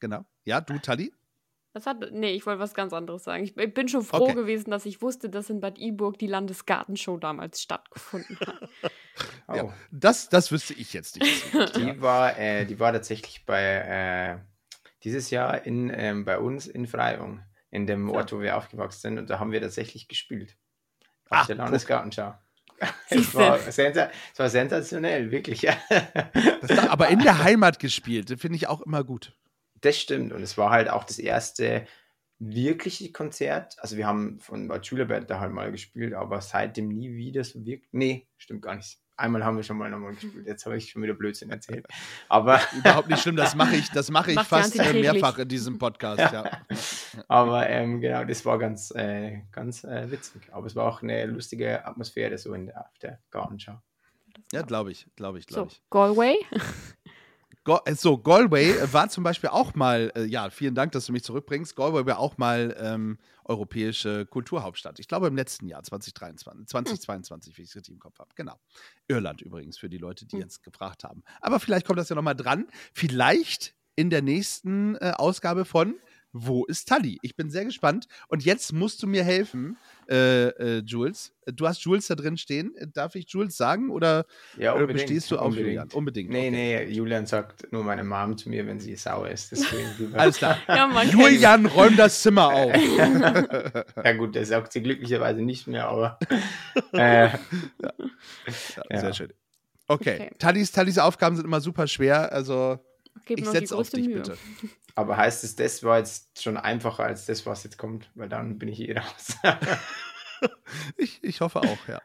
Genau. 0.00 0.24
Ja, 0.44 0.60
du, 0.60 0.78
Tali? 0.78 1.12
Das 1.72 1.86
hat, 1.86 2.12
nee, 2.12 2.30
ich 2.34 2.46
wollte 2.46 2.60
was 2.60 2.72
ganz 2.72 2.92
anderes 2.92 3.24
sagen. 3.24 3.42
Ich 3.42 3.54
bin 3.54 3.88
schon 3.88 4.02
froh 4.04 4.24
Okay. 4.24 4.34
gewesen, 4.34 4.70
dass 4.70 4.86
ich 4.86 5.02
wusste, 5.02 5.28
dass 5.28 5.50
in 5.50 5.60
Bad 5.60 5.78
Iburg 5.80 6.18
die 6.18 6.28
Landesgartenshow 6.28 7.16
damals 7.18 7.60
stattgefunden 7.62 8.38
hat. 8.40 8.70
Oh. 9.48 9.52
Ja, 9.54 9.72
das, 9.90 10.28
das 10.28 10.50
wüsste 10.52 10.74
ich 10.74 10.92
jetzt 10.92 11.18
nicht. 11.20 11.44
Die 11.76 12.00
war, 12.00 12.38
äh, 12.38 12.64
die 12.64 12.78
war 12.80 12.92
tatsächlich 12.92 13.44
bei 13.46 13.62
äh, 13.62 14.38
dieses 15.04 15.30
Jahr 15.30 15.64
in, 15.66 15.90
ähm, 15.94 16.24
bei 16.24 16.38
uns 16.38 16.66
in 16.66 16.86
Freyung, 16.86 17.40
in 17.70 17.86
dem 17.86 18.10
Ort, 18.10 18.32
wo 18.32 18.40
wir 18.40 18.56
aufgewachsen 18.56 19.00
sind, 19.00 19.18
und 19.18 19.30
da 19.30 19.38
haben 19.38 19.52
wir 19.52 19.60
tatsächlich 19.60 20.08
gespielt. 20.08 20.56
Barcelonas 21.28 21.86
Gartenschau. 21.86 22.34
Es 23.08 23.34
war, 23.34 23.58
sensa 23.58 24.10
es 24.32 24.38
war 24.38 24.48
sensationell, 24.48 25.30
wirklich. 25.30 25.62
Ja. 25.62 25.76
Das 26.60 26.68
da, 26.68 26.88
aber 26.88 27.08
in 27.08 27.20
der 27.20 27.42
Heimat 27.42 27.78
gespielt, 27.78 28.28
finde 28.40 28.56
ich 28.56 28.66
auch 28.66 28.80
immer 28.80 29.04
gut. 29.04 29.36
Das 29.80 29.98
stimmt. 29.98 30.32
Und 30.32 30.42
es 30.42 30.56
war 30.58 30.70
halt 30.70 30.88
auch 30.88 31.04
das 31.04 31.18
erste 31.18 31.86
wirkliche 32.38 33.12
Konzert. 33.12 33.76
Also 33.78 33.96
wir 33.96 34.06
haben 34.06 34.40
von 34.40 34.68
Bad 34.68 34.86
Schülerband 34.86 35.30
da 35.30 35.40
halt 35.40 35.52
mal 35.52 35.70
gespielt, 35.70 36.14
aber 36.14 36.40
seitdem 36.40 36.88
nie 36.88 37.14
wieder 37.14 37.44
so 37.44 37.64
wirklich. 37.64 37.88
Nee, 37.92 38.26
stimmt 38.36 38.62
gar 38.62 38.74
nicht. 38.74 38.98
Einmal 39.16 39.44
haben 39.44 39.56
wir 39.56 39.62
schon 39.62 39.78
mal 39.78 39.90
nochmal 39.90 40.14
gespielt. 40.14 40.46
Jetzt 40.46 40.66
habe 40.66 40.76
ich 40.76 40.90
schon 40.90 41.02
wieder 41.02 41.14
Blödsinn 41.14 41.50
erzählt. 41.50 41.86
Aber, 42.28 42.60
Überhaupt 42.76 43.08
nicht 43.08 43.22
schlimm, 43.22 43.36
das 43.36 43.54
mache 43.54 43.76
ich, 43.76 43.90
das 43.90 44.10
mache 44.10 44.30
ich 44.30 44.36
Macht 44.36 44.48
fast 44.48 44.78
äh, 44.78 44.92
mehrfach 44.92 45.38
in 45.38 45.48
diesem 45.48 45.78
Podcast, 45.78 46.32
ja. 46.32 46.50
aber 47.28 47.68
ähm, 47.68 48.00
genau, 48.00 48.24
das 48.24 48.44
war 48.44 48.58
ganz, 48.58 48.90
äh, 48.90 49.42
ganz 49.52 49.84
äh, 49.84 50.10
witzig. 50.10 50.42
Aber 50.52 50.66
es 50.66 50.74
war 50.74 50.86
auch 50.86 51.02
eine 51.02 51.26
lustige 51.26 51.84
Atmosphäre 51.86 52.38
so 52.38 52.54
in 52.54 52.66
der, 52.66 52.80
auf 52.80 52.98
der 52.98 53.20
Gartenschau. 53.30 53.80
Ja, 54.52 54.62
glaube 54.62 54.90
ich, 54.90 55.06
glaube 55.16 55.38
ich, 55.38 55.46
So, 55.48 55.54
glaube 55.54 55.72
ich. 55.72 55.82
Galway. 55.90 56.36
Go 57.64 57.78
äh, 57.86 57.94
so, 57.94 58.18
Galway 58.18 58.72
äh, 58.72 58.92
war 58.92 59.08
zum 59.08 59.24
Beispiel 59.24 59.48
auch 59.50 59.74
mal, 59.74 60.12
äh, 60.14 60.24
ja, 60.24 60.50
vielen 60.50 60.74
Dank, 60.74 60.92
dass 60.92 61.06
du 61.06 61.12
mich 61.12 61.24
zurückbringst. 61.24 61.74
Galway 61.74 62.04
war 62.04 62.18
auch 62.18 62.36
mal 62.36 62.76
ähm, 62.78 63.18
europäische 63.44 64.26
Kulturhauptstadt. 64.26 64.98
Ich 64.98 65.08
glaube 65.08 65.26
im 65.26 65.36
letzten 65.36 65.66
Jahr, 65.66 65.82
2023, 65.82 66.66
2022, 66.68 67.56
wie 67.56 67.62
ich 67.62 67.70
es 67.70 67.76
richtig 67.76 67.94
im 67.94 68.00
Kopf 68.00 68.18
habe. 68.18 68.30
Genau. 68.34 68.60
Irland 69.08 69.40
übrigens, 69.40 69.78
für 69.78 69.88
die 69.88 69.98
Leute, 69.98 70.26
die 70.26 70.36
Hm. 70.36 70.42
jetzt 70.42 70.62
gefragt 70.62 71.04
haben. 71.04 71.22
Aber 71.40 71.58
vielleicht 71.58 71.86
kommt 71.86 71.98
das 71.98 72.10
ja 72.10 72.16
nochmal 72.16 72.36
dran. 72.36 72.66
Vielleicht 72.92 73.74
in 73.96 74.10
der 74.10 74.22
nächsten 74.22 74.96
äh, 74.96 75.12
Ausgabe 75.16 75.64
von 75.64 75.94
Wo 76.36 76.64
ist 76.64 76.88
Tully? 76.88 77.18
Ich 77.22 77.36
bin 77.36 77.48
sehr 77.48 77.64
gespannt. 77.64 78.08
Und 78.26 78.44
jetzt 78.44 78.72
musst 78.72 79.00
du 79.04 79.06
mir 79.06 79.22
helfen, 79.22 79.76
äh, 80.10 80.48
äh, 80.48 80.82
Jules. 80.84 81.32
Du 81.46 81.68
hast 81.68 81.82
Jules 81.84 82.08
da 82.08 82.16
drin 82.16 82.36
stehen. 82.36 82.74
Darf 82.92 83.14
ich 83.14 83.28
Jules 83.28 83.56
sagen 83.56 83.88
oder 83.88 84.26
Ja, 84.58 84.74
bestehst 84.84 85.30
du 85.30 85.38
auf 85.38 85.46
unbedingt. 85.46 85.66
Julian? 85.68 85.88
Unbedingt. 85.92 86.30
Nee, 86.30 86.48
okay. 86.48 86.86
nee, 86.86 86.92
Julian 86.92 87.26
sagt 87.26 87.70
nur 87.72 87.84
meine 87.84 88.02
Mom 88.02 88.36
zu 88.36 88.48
mir, 88.48 88.66
wenn 88.66 88.80
sie 88.80 88.96
sauer 88.96 89.28
ist. 89.28 89.52
Deswegen 89.52 90.12
Alles 90.14 90.38
klar. 90.38 90.58
Ja, 90.68 91.02
Julian, 91.04 91.66
räum 91.66 91.96
das 91.96 92.20
Zimmer 92.20 92.48
auf. 92.48 92.74
ja 94.04 94.12
gut, 94.14 94.34
der 94.34 94.44
sagt 94.44 94.72
sie 94.72 94.82
glücklicherweise 94.82 95.40
nicht 95.40 95.68
mehr, 95.68 95.88
aber 95.88 96.18
äh, 96.92 97.28
Ja, 97.78 97.92
Ja. 98.90 99.00
Sehr 99.00 99.14
schön. 99.14 99.32
Okay. 99.86 100.14
Okay. 100.14 100.30
Tallis, 100.38 100.72
Tallis 100.72 100.98
Aufgaben 100.98 101.36
sind 101.36 101.44
immer 101.44 101.60
super 101.60 101.86
schwer. 101.86 102.32
Also, 102.32 102.78
Gib 103.26 103.38
ich 103.38 103.46
setze 103.48 103.76
auf 103.76 103.90
dich, 103.90 104.06
Mühe. 104.06 104.16
bitte. 104.16 104.36
Aber 104.94 105.16
heißt 105.16 105.44
es, 105.44 105.56
das 105.56 105.82
war 105.82 105.98
jetzt 105.98 106.42
schon 106.42 106.56
einfacher 106.56 107.04
als 107.04 107.26
das, 107.26 107.44
was 107.46 107.64
jetzt 107.64 107.78
kommt, 107.78 108.10
weil 108.14 108.28
dann 108.28 108.58
bin 108.58 108.68
ich 108.68 108.80
eh 108.80 108.98
raus. 108.98 109.36
Ich, 110.96 111.22
ich 111.24 111.40
hoffe 111.40 111.60
auch, 111.60 111.88
ja. 111.88 112.02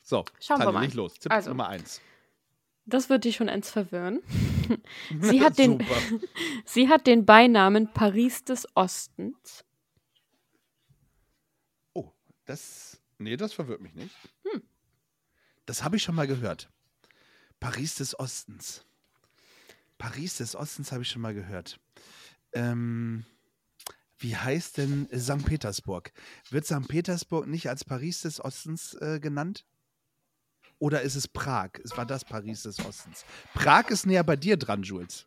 So, 0.00 0.24
Schauen 0.40 0.60
wir 0.60 0.72
mal. 0.72 0.80
leg 0.80 0.94
los. 0.94 1.14
Tipp 1.18 1.30
Also. 1.30 1.50
Nummer 1.50 1.68
eins. 1.68 2.00
Das 2.86 3.10
wird 3.10 3.24
dich 3.24 3.36
schon 3.36 3.48
ends 3.48 3.70
verwirren. 3.70 4.22
Sie 5.20 5.42
hat, 5.42 5.58
den, 5.58 5.86
sie 6.64 6.88
hat 6.88 7.06
den 7.06 7.26
Beinamen 7.26 7.92
Paris 7.92 8.44
des 8.44 8.66
Ostens. 8.74 9.64
Oh, 11.92 12.12
das. 12.46 12.98
Nee, 13.18 13.36
das 13.36 13.52
verwirrt 13.52 13.82
mich 13.82 13.94
nicht. 13.94 14.14
Hm. 14.50 14.62
Das 15.66 15.84
habe 15.84 15.96
ich 15.96 16.02
schon 16.02 16.14
mal 16.14 16.26
gehört. 16.26 16.70
Paris 17.60 17.96
des 17.96 18.18
Ostens. 18.18 18.86
Paris 19.98 20.36
des 20.38 20.54
Ostens 20.54 20.92
habe 20.92 21.02
ich 21.02 21.08
schon 21.10 21.22
mal 21.22 21.34
gehört. 21.34 21.78
Ähm, 22.52 23.24
wie 24.18 24.36
heißt 24.36 24.78
denn 24.78 25.08
St. 25.14 25.44
Petersburg? 25.44 26.12
Wird 26.50 26.66
St. 26.66 26.88
Petersburg 26.88 27.46
nicht 27.46 27.68
als 27.68 27.84
Paris 27.84 28.22
des 28.22 28.42
Ostens 28.44 28.94
äh, 28.94 29.20
genannt? 29.20 29.64
Oder 30.80 31.02
ist 31.02 31.16
es 31.16 31.26
Prag? 31.28 31.70
Es 31.84 31.96
war 31.96 32.06
das 32.06 32.24
Paris 32.24 32.62
des 32.62 32.84
Ostens. 32.84 33.24
Prag 33.54 33.90
ist 33.90 34.06
näher 34.06 34.24
bei 34.24 34.36
dir 34.36 34.56
dran, 34.56 34.82
Jules. 34.82 35.26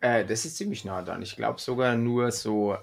äh, 0.00 0.24
das 0.24 0.44
ist 0.44 0.56
ziemlich 0.56 0.84
nah 0.84 1.02
dran. 1.02 1.22
Ich 1.22 1.36
glaube 1.36 1.60
sogar 1.60 1.94
nur 1.96 2.32
so. 2.32 2.76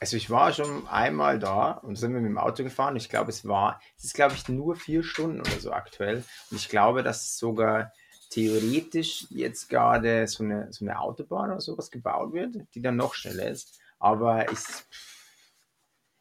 Also 0.00 0.16
ich 0.16 0.30
war 0.30 0.52
schon 0.52 0.86
einmal 0.88 1.38
da 1.38 1.70
und 1.72 1.96
sind 1.96 2.12
wir 2.12 2.20
mit 2.20 2.28
dem 2.30 2.38
Auto 2.38 2.64
gefahren. 2.64 2.96
Ich 2.96 3.08
glaube, 3.08 3.30
es 3.30 3.46
war, 3.46 3.80
es 3.96 4.04
ist 4.04 4.14
glaube 4.14 4.34
ich 4.34 4.48
nur 4.48 4.74
vier 4.76 5.02
Stunden 5.04 5.40
oder 5.40 5.60
so 5.60 5.72
aktuell. 5.72 6.24
Und 6.50 6.56
ich 6.56 6.68
glaube, 6.68 7.02
dass 7.02 7.38
sogar 7.38 7.92
theoretisch 8.32 9.26
jetzt 9.30 9.68
gerade 9.68 10.26
so 10.26 10.42
eine, 10.42 10.72
so 10.72 10.84
eine 10.84 10.98
Autobahn 10.98 11.50
oder 11.50 11.60
sowas 11.60 11.90
gebaut 11.90 12.32
wird, 12.32 12.56
die 12.74 12.80
dann 12.80 12.96
noch 12.96 13.12
schneller 13.14 13.50
ist. 13.50 13.78
Aber 13.98 14.50
ich, 14.50 14.58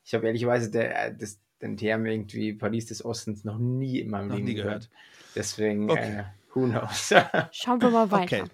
ich 0.03 0.13
habe 0.13 0.27
ehrlicherweise 0.27 0.69
der, 0.69 1.11
das, 1.11 1.39
den 1.61 1.77
Term 1.77 2.05
irgendwie 2.05 2.53
Paris 2.53 2.87
des 2.87 3.05
Ostens 3.05 3.45
noch 3.45 3.57
nie 3.57 3.99
in 3.99 4.09
meinem 4.09 4.27
Noch 4.27 4.35
Leben 4.35 4.47
nie 4.47 4.55
gehört. 4.55 4.89
Deswegen, 5.35 5.89
Okay. 5.89 6.19
äh, 6.19 6.23
who 6.53 6.67
knows? 6.67 7.13
Schauen 7.51 7.81
wir 7.81 7.89
mal 7.89 8.11
weiter. 8.11 8.43
Okay. 8.43 8.51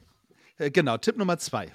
Äh, 0.59 0.69
genau, 0.69 0.97
Tipp 0.97 1.17
Nummer 1.17 1.39
zwei. 1.39 1.71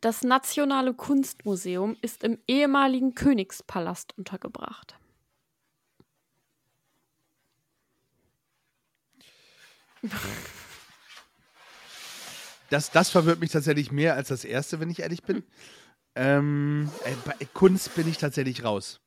Das 0.00 0.22
Nationale 0.22 0.94
Kunstmuseum 0.94 1.98
ist 2.00 2.24
im 2.24 2.38
ehemaligen 2.48 3.14
Königspalast 3.14 4.16
untergebracht. 4.16 4.96
Das, 12.70 12.90
das 12.90 13.10
verwirrt 13.10 13.40
mich 13.40 13.50
tatsächlich 13.50 13.92
mehr 13.92 14.14
als 14.14 14.28
das 14.28 14.44
erste, 14.44 14.80
wenn 14.80 14.90
ich 14.90 15.00
ehrlich 15.00 15.22
bin. 15.22 15.42
Ähm, 16.14 16.90
äh, 17.04 17.12
bei 17.24 17.46
Kunst 17.52 17.94
bin 17.94 18.08
ich 18.08 18.18
tatsächlich 18.18 18.64
raus. 18.64 19.00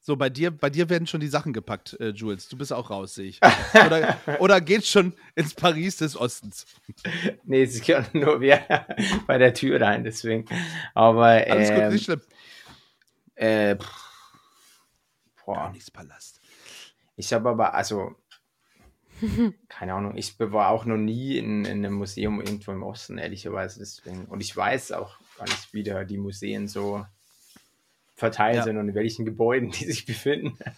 So, 0.00 0.14
bei 0.14 0.30
dir, 0.30 0.52
bei 0.52 0.70
dir 0.70 0.88
werden 0.88 1.08
schon 1.08 1.20
die 1.20 1.26
Sachen 1.26 1.52
gepackt, 1.52 1.98
äh, 1.98 2.10
Jules. 2.10 2.48
Du 2.48 2.56
bist 2.56 2.72
auch 2.72 2.90
raus, 2.90 3.14
sehe 3.14 3.26
ich. 3.26 3.40
Oder, 3.74 4.16
oder 4.38 4.60
geht 4.60 4.86
schon 4.86 5.14
ins 5.34 5.52
Paris 5.52 5.96
des 5.96 6.16
Ostens. 6.16 6.64
Nee, 7.42 7.64
es 7.64 7.82
kann 7.82 8.06
nur 8.12 8.40
wer 8.40 8.86
bei 9.26 9.36
der 9.38 9.52
Tür 9.52 9.80
rein, 9.80 10.04
deswegen. 10.04 10.44
Aber 10.94 11.24
Alles 11.26 11.70
gut, 11.70 11.78
ähm, 11.78 11.92
nicht 11.92 12.04
schlimm. 12.04 12.20
äh, 13.34 13.74
pff, 13.76 14.82
boah, 15.44 15.66
Königspalast. 15.66 16.40
ich 17.16 17.32
habe 17.32 17.48
aber, 17.48 17.74
also, 17.74 18.14
keine 19.68 19.94
Ahnung, 19.94 20.16
ich 20.16 20.38
war 20.38 20.70
auch 20.70 20.84
noch 20.84 20.96
nie 20.96 21.38
in, 21.38 21.64
in 21.64 21.84
einem 21.84 21.94
Museum 21.94 22.40
irgendwo 22.40 22.72
im 22.72 22.82
Osten, 22.82 23.18
ehrlicherweise, 23.18 23.78
deswegen. 23.80 24.24
Und 24.26 24.40
ich 24.40 24.56
weiß 24.56 24.92
auch 24.92 25.18
gar 25.38 25.44
nicht, 25.44 25.72
wie 25.72 25.82
da 25.82 26.04
die 26.04 26.18
Museen 26.18 26.68
so 26.68 27.04
verteilt 28.14 28.56
Ja. 28.56 28.62
sind 28.64 28.78
und 28.78 28.88
in 28.88 28.94
welchen 28.94 29.24
Gebäuden 29.24 29.70
die 29.78 29.84
sich 29.84 30.06
befinden. 30.06 30.56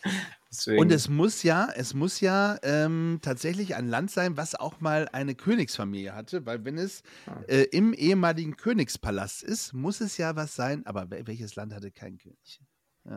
Deswegen, 0.50 0.80
Und 0.80 0.90
es 0.92 1.10
muss 1.10 1.42
ja, 1.42 1.68
es 1.76 1.92
muss 1.92 2.20
ja 2.20 2.56
ähm, 2.62 3.18
tatsächlich 3.20 3.74
ein 3.76 3.86
Land 3.86 4.10
sein, 4.10 4.38
was 4.38 4.54
auch 4.54 4.80
mal 4.80 5.06
eine 5.12 5.34
Königsfamilie 5.34 6.14
hatte, 6.14 6.46
weil 6.46 6.64
wenn 6.64 6.78
es 6.78 7.02
Ah. 7.26 7.42
äh, 7.48 7.64
im 7.64 7.92
ehemaligen 7.92 8.56
Königspalast 8.56 9.42
ist, 9.42 9.74
muss 9.74 10.00
es 10.00 10.16
ja 10.16 10.36
was 10.36 10.54
sein. 10.56 10.86
Aber 10.86 11.02
wel- 11.10 11.26
welches 11.26 11.54
Land 11.54 11.74
hatte 11.74 11.90
keinen 11.90 12.16
König? 12.16 12.60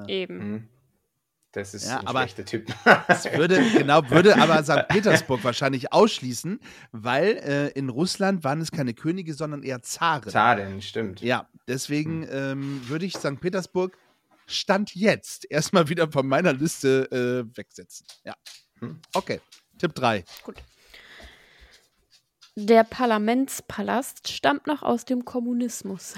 Eben. 0.09 0.39
Hm, 0.41 0.67
das 1.51 1.73
ist 1.73 1.87
Ja, 1.87 1.99
ein 1.99 2.07
aber- 2.07 2.21
schlechter 2.21 2.45
Typ. 2.45 2.73
Das 3.07 3.25
würde, 3.33 3.61
genau, 3.77 4.09
würde 4.09 4.37
aber 4.37 4.63
St. 4.63 4.87
Petersburg 4.87 5.43
wahrscheinlich 5.43 5.91
ausschließen, 5.93 6.59
weil 6.91 7.37
äh, 7.37 7.67
in 7.69 7.89
Russland 7.89 8.43
waren 8.43 8.61
es 8.61 8.71
keine 8.71 8.93
Könige, 8.93 9.33
sondern 9.33 9.63
eher 9.63 9.81
Zaren. 9.81 10.29
Zaren, 10.31 10.81
stimmt. 10.81 11.21
Ja, 11.21 11.47
deswegen 11.67 12.27
ähm, 12.31 12.81
würde 12.87 13.05
ich 13.05 13.15
St. 13.17 13.39
Petersburg 13.39 13.97
Stand 14.47 14.95
jetzt 14.95 15.49
erstmal 15.49 15.87
wieder 15.87 16.11
von 16.11 16.27
meiner 16.27 16.51
Liste 16.51 17.09
äh, 17.51 17.57
wegsetzen. 17.57 18.05
Ja. 18.25 18.33
Hm. 18.79 18.99
Okay. 19.13 19.39
Tipp 19.77 19.95
3. 19.95 20.25
Der 22.55 22.83
Parlamentspalast 22.83 24.27
stammt 24.27 24.67
noch 24.67 24.81
aus 24.83 25.05
dem 25.05 25.23
Kommunismus. 25.23 26.15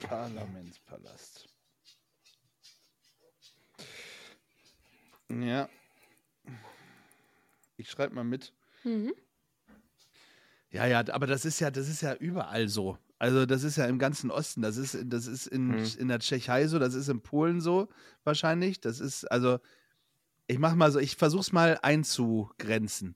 Parlamentspalast. 0.00 1.48
Ja. 5.40 5.68
Ich 7.76 7.90
schreibe 7.90 8.14
mal 8.14 8.24
mit. 8.24 8.52
Mhm. 8.84 9.12
Ja, 10.70 10.86
ja, 10.86 11.04
aber 11.12 11.26
das 11.26 11.44
ist 11.44 11.60
ja, 11.60 11.70
das 11.70 11.88
ist 11.88 12.00
ja 12.00 12.14
überall 12.14 12.68
so. 12.68 12.98
Also 13.18 13.46
das 13.46 13.62
ist 13.62 13.76
ja 13.76 13.86
im 13.86 13.98
ganzen 13.98 14.30
Osten. 14.30 14.62
Das 14.62 14.76
ist, 14.76 14.96
das 15.04 15.26
ist 15.26 15.46
in, 15.46 15.68
Mhm. 15.68 15.86
in 15.98 16.08
der 16.08 16.18
Tschechei 16.18 16.66
so, 16.66 16.78
das 16.78 16.94
ist 16.94 17.08
in 17.08 17.20
Polen 17.22 17.60
so 17.60 17.88
wahrscheinlich. 18.24 18.80
Das 18.80 18.98
ist, 19.00 19.24
also, 19.30 19.58
ich 20.48 20.58
mach 20.58 20.74
mal 20.74 20.90
so, 20.90 20.98
ich 20.98 21.16
versuch's 21.16 21.52
mal 21.52 21.78
einzugrenzen. 21.82 23.14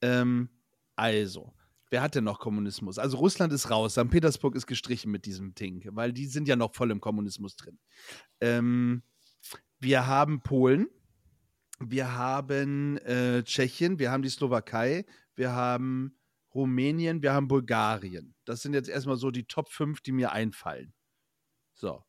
Ähm, 0.00 0.48
also, 0.96 1.52
wer 1.90 2.02
hat 2.02 2.14
denn 2.14 2.24
noch 2.24 2.40
Kommunismus? 2.40 2.98
Also 2.98 3.18
Russland 3.18 3.52
ist 3.52 3.70
raus, 3.70 3.92
St. 3.92 4.10
Petersburg 4.10 4.56
ist 4.56 4.66
gestrichen 4.66 5.10
mit 5.12 5.24
diesem 5.26 5.54
Ding, 5.54 5.86
weil 5.92 6.12
die 6.12 6.26
sind 6.26 6.48
ja 6.48 6.56
noch 6.56 6.74
voll 6.74 6.90
im 6.90 7.00
Kommunismus 7.00 7.54
drin. 7.56 7.78
Ähm, 8.40 9.02
wir 9.78 10.06
haben 10.06 10.40
Polen, 10.40 10.88
wir 11.90 12.14
haben 12.14 12.98
äh, 12.98 13.42
Tschechien, 13.42 13.98
wir 13.98 14.10
haben 14.10 14.22
die 14.22 14.28
Slowakei, 14.28 15.04
wir 15.34 15.52
haben 15.52 16.16
Rumänien, 16.54 17.22
wir 17.22 17.32
haben 17.32 17.48
Bulgarien. 17.48 18.34
Das 18.44 18.62
sind 18.62 18.74
jetzt 18.74 18.88
erstmal 18.88 19.16
so 19.16 19.30
die 19.30 19.44
Top 19.44 19.70
5, 19.70 20.00
die 20.00 20.12
mir 20.12 20.32
einfallen. 20.32 20.92
So. 21.74 22.04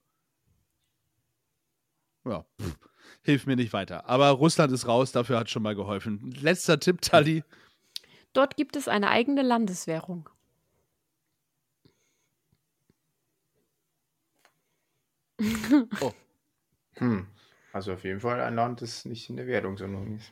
ja, 2.26 2.46
pff, 2.62 2.78
hilft 3.24 3.48
mir 3.48 3.56
nicht 3.56 3.74
weiter. 3.74 4.08
Aber 4.08 4.30
Russland 4.30 4.72
ist 4.72 4.88
raus, 4.88 5.12
dafür 5.12 5.40
hat 5.40 5.50
schon 5.50 5.64
mal 5.64 5.76
geholfen. 5.76 6.32
Letzter 6.42 6.80
Tipp, 6.80 7.02
Tali. 7.02 7.44
Dort 8.34 8.58
gibt 8.58 8.76
es 8.76 8.88
eine 8.88 9.10
eigene 9.10 9.42
Landeswährung. 9.42 10.30
Hm. 16.98 17.28
Also 17.76 17.92
auf 17.92 18.06
jeden 18.06 18.22
Fall 18.22 18.40
ein 18.40 18.56
Land, 18.56 18.82
das 18.82 19.04
nicht 19.04 19.30
in 19.30 19.36
der 19.36 19.48
Währungsunion 19.48 20.16
ist. 20.16 20.32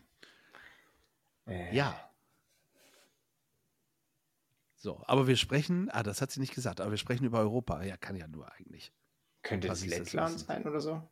Äh, 1.45 1.75
Ja. 1.75 2.09
So, 4.77 5.03
aber 5.07 5.27
wir 5.27 5.35
sprechen, 5.35 5.89
ah, 5.91 6.03
das 6.03 6.21
hat 6.21 6.31
sie 6.31 6.39
nicht 6.39 6.55
gesagt, 6.55 6.79
aber 6.79 6.91
wir 6.91 6.97
sprechen 6.97 7.25
über 7.25 7.39
Europa. 7.39 7.83
Ja, 7.83 7.97
kann 7.97 8.15
ja 8.15 8.29
nur 8.29 8.49
eigentlich. 8.53 8.93
Könnte 9.41 9.67
Was 9.67 9.81
das 9.81 9.89
das 9.89 9.99
Lettland 9.99 10.35
wissen? 10.35 10.47
sein 10.47 10.63
oder 10.65 10.79
so? 10.79 11.03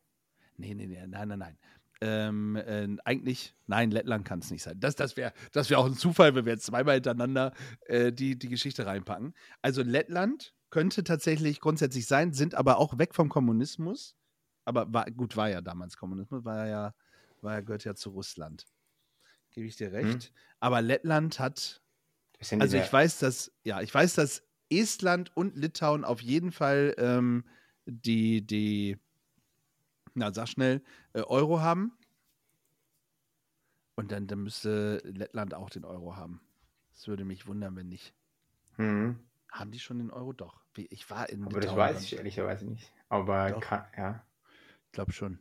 Nee, 0.56 0.74
nee, 0.74 0.88
nee, 0.88 1.06
nein, 1.06 1.28
nein, 1.28 1.40
nein. 1.40 1.58
Ähm, 2.00 2.56
äh, 2.56 2.88
eigentlich, 3.04 3.54
nein, 3.68 3.92
Lettland 3.92 4.24
kann 4.24 4.40
es 4.40 4.52
nicht 4.52 4.64
sein. 4.64 4.80
Das, 4.80 4.96
das 4.96 5.18
wäre 5.18 5.34
das 5.52 5.70
wär 5.70 5.80
auch 5.80 5.86
ein 5.86 5.96
Zufall, 5.96 6.34
wenn 6.34 6.46
wir 6.46 6.54
jetzt 6.54 6.66
zweimal 6.66 6.94
hintereinander 6.94 7.52
äh, 7.88 8.14
die, 8.14 8.40
die 8.40 8.48
Geschichte 8.48 8.86
reinpacken. 8.86 9.34
Also 9.62 9.84
Lettland 9.84 10.54
könnte 10.70 11.04
tatsächlich 11.04 11.60
grundsätzlich 11.60 12.08
sein, 12.08 12.32
sind 12.32 12.56
aber 12.56 12.78
auch 12.78 12.98
weg 12.98 13.16
vom 13.16 13.28
Kommunismus. 13.28 14.16
Aber 14.66 14.92
war, 14.94 15.06
gut, 15.12 15.36
war 15.36 15.50
ja 15.50 15.62
damals 15.62 15.98
Kommunismus, 15.98 16.46
war 16.46 16.68
ja, 16.68 16.94
war 17.42 17.54
ja, 17.54 17.62
gehört 17.62 17.84
ja 17.84 17.96
zu 17.96 18.12
Russland. 18.12 18.66
Gebe 19.52 19.68
ich 19.68 19.76
dir 19.76 19.92
recht. 19.92 20.32
Aber 20.60 20.82
Lettland 20.82 21.40
hat 21.40 21.82
Das 22.40 22.54
also 22.54 22.78
ich 22.78 22.92
weiß, 22.92 23.20
dass, 23.20 23.52
ja, 23.64 23.82
ich 23.82 23.94
weiß, 23.94 24.16
dass 24.16 24.44
Estland 24.70 25.36
und 25.36 25.58
Litauen 25.58 26.06
auf 26.06 26.22
jeden 26.22 26.52
Fall 26.52 26.96
ähm, 26.98 27.44
die, 27.86 28.46
die, 28.46 28.98
na 30.14 30.34
sag 30.34 30.48
schnell, 30.48 30.82
äh, 31.14 31.22
Euro 31.22 31.60
haben. 31.60 31.98
Und 33.96 34.12
dann, 34.12 34.28
dann 34.28 34.44
müsste 34.44 35.02
Lettland 35.04 35.54
auch 35.54 35.70
den 35.70 35.84
Euro 35.84 36.16
haben. 36.16 36.42
Das 36.94 37.08
würde 37.08 37.26
mich 37.26 37.46
wundern, 37.48 37.76
wenn 37.76 37.90
nicht. 37.90 38.14
Hm. 38.78 39.20
Haben 39.52 39.72
die 39.72 39.80
schon 39.80 39.98
den 39.98 40.12
Euro? 40.12 40.32
Doch. 40.32 40.64
Ich 40.78 41.10
war 41.10 41.30
in 41.30 41.44
Aber 41.44 41.60
das 41.60 41.72
Litauen. 41.72 41.78
weiß 41.78 42.04
ich 42.04 42.16
ehrlicherweise 42.16 42.66
nicht. 42.66 42.90
Aber 43.10 43.52
kann, 43.60 43.86
ja. 43.98 44.26
Ich 44.92 44.94
glaube 44.94 45.14
schon. 45.14 45.40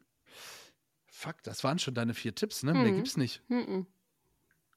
Fuck, 1.08 1.42
das 1.42 1.64
waren 1.64 1.80
schon 1.80 1.92
deine 1.94 2.14
vier 2.14 2.32
Tipps, 2.36 2.62
ne? 2.62 2.72
Mehr 2.72 2.92
Mhm. 2.92 2.96
gibt's 2.98 3.16
nicht. 3.16 3.42
Mhm. 3.48 3.84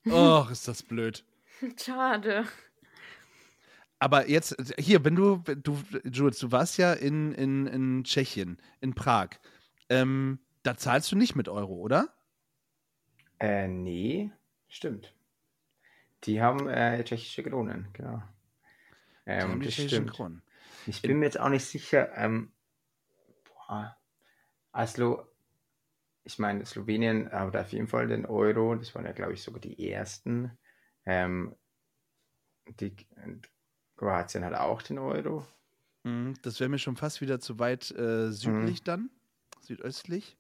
Och, 0.10 0.50
ist 0.50 0.68
das 0.68 0.82
blöd. 0.82 1.24
Schade. 1.80 2.48
Aber 4.00 4.28
jetzt, 4.28 4.56
hier, 4.80 5.06
wenn 5.06 5.16
du, 5.16 5.38
du, 5.38 5.78
Jules, 6.12 6.40
du 6.40 6.52
warst 6.52 6.80
ja 6.80 6.94
in, 6.94 7.34
in, 7.34 7.68
in 7.68 8.04
Tschechien, 8.04 8.58
in 8.82 8.96
Prag. 8.96 9.30
Ähm, 9.90 10.40
da 10.64 10.76
zahlst 10.76 11.12
du 11.12 11.16
nicht 11.18 11.36
mit 11.36 11.48
Euro, 11.48 11.76
oder? 11.76 12.12
Äh, 13.40 13.68
nee, 13.68 14.32
stimmt. 14.70 15.14
Die 16.24 16.42
haben 16.42 16.68
äh, 16.68 17.04
tschechische 17.04 17.44
Kronen, 17.44 17.90
genau. 17.94 18.24
Die 19.28 19.32
haben 19.34 19.52
Ähm, 19.54 19.60
die 19.60 19.66
das 19.68 19.76
tschechischen 19.76 19.98
stimmt. 20.08 20.14
Kronen. 20.14 20.42
Ich 20.88 21.04
bin 21.04 21.20
mir 21.20 21.26
jetzt 21.26 21.40
auch 21.40 21.50
nicht 21.50 21.64
sicher. 21.66 22.10
Ähm, 22.18 22.52
boah, 23.68 23.96
also, 24.74 25.26
ich 26.26 26.40
meine, 26.40 26.66
Slowenien 26.66 27.32
hat 27.32 27.56
auf 27.56 27.72
jeden 27.72 27.88
Fall 27.88 28.08
den 28.08 28.26
Euro. 28.26 28.76
Das 28.76 28.94
waren 28.94 29.06
ja, 29.06 29.12
glaube 29.14 29.34
ich, 29.34 29.44
sogar 29.44 29.62
die 29.62 29.90
ersten. 29.90 30.58
Ähm, 31.06 31.56
die, 32.80 32.96
Kroatien 33.96 34.44
hat 34.44 34.54
auch 34.54 34.82
den 34.82 34.98
Euro. 34.98 35.46
Mhm, 36.04 36.34
Das 36.42 36.60
wäre 36.60 36.70
mir 36.70 36.80
schon 36.80 36.98
fast 36.98 37.22
wieder 37.22 37.40
zu 37.40 37.60
weit 37.60 37.92
äh, 37.92 38.32
südlich 38.32 38.84
dann. 38.84 39.10
Südöstlich. 39.62 40.36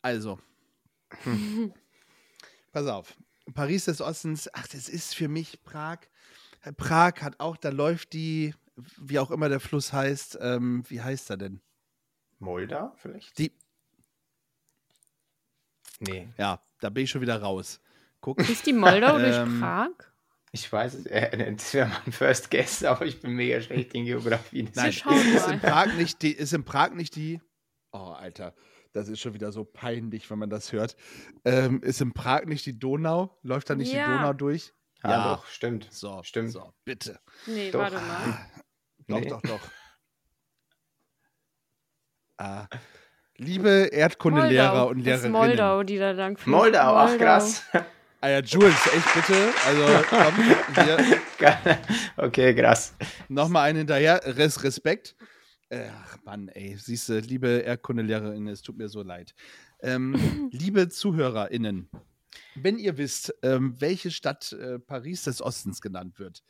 Also. 0.00 0.38
Pass 2.72 2.86
auf. 2.86 3.16
Paris 3.54 3.84
des 3.86 4.00
Ostens, 4.00 4.48
ach, 4.52 4.66
das 4.68 4.88
ist 4.88 5.14
für 5.14 5.28
mich 5.28 5.62
Prag. 5.62 5.98
Äh, 6.62 6.72
Prag 6.72 7.22
hat 7.22 7.40
auch, 7.40 7.56
da 7.56 7.70
läuft 7.70 8.12
die, 8.12 8.54
wie 8.98 9.18
auch 9.18 9.30
immer 9.30 9.48
der 9.48 9.60
Fluss 9.60 9.92
heißt, 9.92 10.38
ähm, 10.40 10.84
wie 10.88 11.00
heißt 11.02 11.30
er 11.30 11.36
denn? 11.36 11.60
Moldau 12.38 12.92
vielleicht? 12.96 13.38
Die, 13.38 13.52
Nee, 16.00 16.28
ja, 16.36 16.60
da 16.80 16.90
bin 16.90 17.04
ich 17.04 17.10
schon 17.10 17.22
wieder 17.22 17.40
raus. 17.40 17.80
Guck. 18.20 18.38
Ist 18.48 18.66
die 18.66 18.72
Moldau 18.72 19.18
durch 19.18 19.34
Ähm, 19.36 19.60
Prag? 19.60 19.88
ich 20.52 20.70
weiß 20.70 20.94
es. 20.94 21.06
Äh, 21.06 21.54
das 21.56 21.72
wäre 21.74 21.88
mein 21.88 22.12
First 22.12 22.50
Guess, 22.50 22.84
aber 22.84 23.06
ich 23.06 23.20
bin 23.20 23.32
mega 23.32 23.60
schlecht 23.62 23.94
in 23.94 24.04
Geografie. 24.04 24.68
Nein, 24.74 24.90
ist 24.90 25.04
mal. 25.06 25.52
in 25.52 25.60
Prag 25.60 25.94
nicht 25.94 26.20
die, 26.22 26.32
ist 26.32 26.52
in 26.52 26.64
Prag 26.64 26.90
nicht 26.90 27.16
die. 27.16 27.40
Oh, 27.92 28.10
Alter, 28.18 28.54
das 28.92 29.08
ist 29.08 29.20
schon 29.20 29.32
wieder 29.32 29.52
so 29.52 29.64
peinlich, 29.64 30.30
wenn 30.30 30.38
man 30.38 30.50
das 30.50 30.72
hört. 30.72 30.96
Ähm, 31.44 31.80
ist 31.82 32.00
in 32.02 32.12
Prag 32.12 32.44
nicht 32.44 32.66
die 32.66 32.78
Donau? 32.78 33.38
Läuft 33.42 33.70
da 33.70 33.74
nicht 33.74 33.92
Ja. 33.92 34.06
die 34.06 34.12
Donau 34.18 34.32
durch? 34.34 34.74
Ja, 35.02 35.34
doch, 35.34 35.46
stimmt. 35.46 35.86
So, 35.92 36.22
Stimmt. 36.24 36.50
So, 36.50 36.72
bitte. 36.84 37.20
Nee, 37.46 37.70
doch. 37.70 37.78
warte 37.80 37.96
mal. 37.96 38.38
Doch, 39.08 39.20
Nee. 39.20 39.28
doch, 39.28 39.42
doch. 39.42 39.60
Ah. 42.38 42.66
Liebe 43.38 43.88
Erdkundelehrer 43.92 44.68
Moldau. 44.72 44.88
und 44.90 44.98
Das 45.06 45.18
ist 45.18 45.22
Lehrerinnen. 45.24 45.32
Moldau, 45.32 45.82
die 45.84 45.98
da 45.98 46.10
lang 46.10 46.36
fliegt. 46.36 46.46
Moldau, 46.48 46.94
ach 46.96 47.16
krass. 47.18 47.62
Ah 48.20 48.28
ja, 48.28 48.40
Jules, 48.40 48.74
echt 48.94 49.14
bitte. 49.14 49.48
Also 49.66 50.04
komm, 50.08 50.34
hier 50.84 51.78
okay, 52.16 52.54
krass. 52.54 52.94
nochmal 53.28 53.68
einen 53.68 53.78
hinterher. 53.78 54.20
Res 54.24 54.62
Respekt. 54.64 55.16
Ach 55.72 56.16
Mann, 56.24 56.48
ey, 56.48 56.76
siehst 56.76 57.08
du, 57.08 57.18
liebe 57.20 57.48
Erdkundelehrerinnen, 57.48 58.48
es 58.48 58.62
tut 58.62 58.76
mir 58.78 58.88
so 58.88 59.02
leid. 59.02 59.34
Ähm, 59.80 60.48
liebe 60.52 60.88
ZuhörerInnen, 60.88 61.90
wenn 62.54 62.78
ihr 62.78 62.98
wisst, 62.98 63.34
ähm, 63.42 63.74
welche 63.80 64.10
Stadt 64.10 64.52
äh, 64.52 64.78
Paris 64.78 65.24
des 65.24 65.42
Ostens 65.42 65.80
genannt 65.80 66.18
wird, 66.18 66.42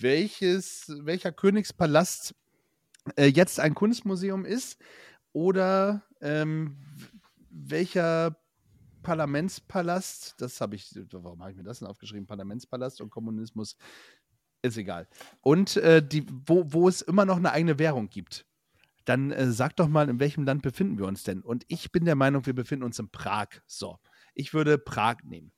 welches, 0.00 0.92
welcher 1.00 1.32
Königspalast 1.32 2.34
äh, 3.16 3.26
jetzt 3.26 3.60
ein 3.60 3.74
Kunstmuseum 3.74 4.44
ist 4.44 4.78
oder 5.32 6.02
ähm, 6.20 6.76
welcher 7.50 8.36
Parlamentspalast, 9.02 10.34
das 10.38 10.60
habe 10.60 10.76
ich, 10.76 10.90
warum 11.12 11.40
habe 11.40 11.52
ich 11.52 11.56
mir 11.56 11.62
das 11.62 11.78
denn 11.78 11.88
aufgeschrieben? 11.88 12.26
Parlamentspalast 12.26 13.00
und 13.00 13.10
Kommunismus, 13.10 13.76
ist 14.62 14.78
egal. 14.78 15.06
Und 15.42 15.76
äh, 15.76 16.06
die, 16.06 16.26
wo, 16.46 16.64
wo 16.72 16.88
es 16.88 17.02
immer 17.02 17.24
noch 17.24 17.36
eine 17.36 17.52
eigene 17.52 17.78
Währung 17.78 18.08
gibt. 18.08 18.46
Dann 19.04 19.30
äh, 19.30 19.52
sag 19.52 19.76
doch 19.76 19.88
mal, 19.88 20.08
in 20.08 20.18
welchem 20.18 20.44
Land 20.44 20.62
befinden 20.62 20.98
wir 20.98 21.06
uns 21.06 21.22
denn? 21.22 21.42
Und 21.42 21.64
ich 21.68 21.92
bin 21.92 22.06
der 22.06 22.14
Meinung, 22.14 22.46
wir 22.46 22.54
befinden 22.54 22.84
uns 22.84 22.98
in 22.98 23.10
Prag. 23.10 23.48
So, 23.66 23.98
ich 24.34 24.52
würde 24.54 24.78
Prag 24.78 25.16
nehmen. 25.24 25.52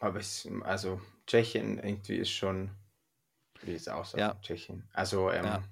Aber 0.00 0.18
es, 0.18 0.48
also 0.62 1.00
Tschechien 1.26 1.78
irgendwie 1.78 2.16
ist 2.16 2.30
schon, 2.30 2.70
wie 3.62 3.72
ist 3.74 3.88
auch 3.90 4.04
so, 4.04 4.16
Ja. 4.18 4.34
Tschechien. 4.40 4.88
Also, 4.92 5.30
ähm, 5.30 5.44
Ja. 5.44 5.62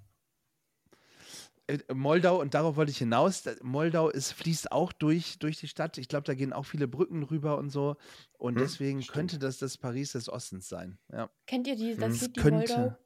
Äh, 1.67 1.79
Moldau, 1.93 2.41
und 2.41 2.55
darauf 2.55 2.77
wollte 2.77 2.91
ich 2.91 2.99
hinaus, 2.99 3.43
da- 3.43 3.55
Moldau 3.63 4.09
ist, 4.09 4.33
fließt 4.33 4.73
auch 4.73 4.93
durch, 4.93 5.39
durch 5.39 5.59
die 5.59 5.69
Stadt. 5.69 5.99
Ich 5.99 6.09
glaube, 6.09 6.25
da 6.25 6.35
gehen 6.35 6.53
auch 6.55 6.63
viele 6.65 6.89
Brücken 6.89 7.23
rüber 7.25 7.59
und 7.59 7.69
so. 7.71 7.97
Und 8.39 8.55
Hm, 8.55 8.63
deswegen 8.63 9.03
stimmt. 9.03 9.15
könnte 9.15 9.39
das 9.39 9.59
das 9.59 9.77
Paris 9.77 10.13
des 10.13 10.29
Ostens 10.31 10.69
sein. 10.69 10.99
Ja. 11.13 11.31
Kennt 11.47 11.67
ihr 11.67 11.77
die, 11.77 11.93
Hm. 11.93 12.01
das 12.01 12.21
Lied 12.23 12.37
Die 12.37 12.41
Könnte. 12.41 12.57
Moldau? 12.79 12.99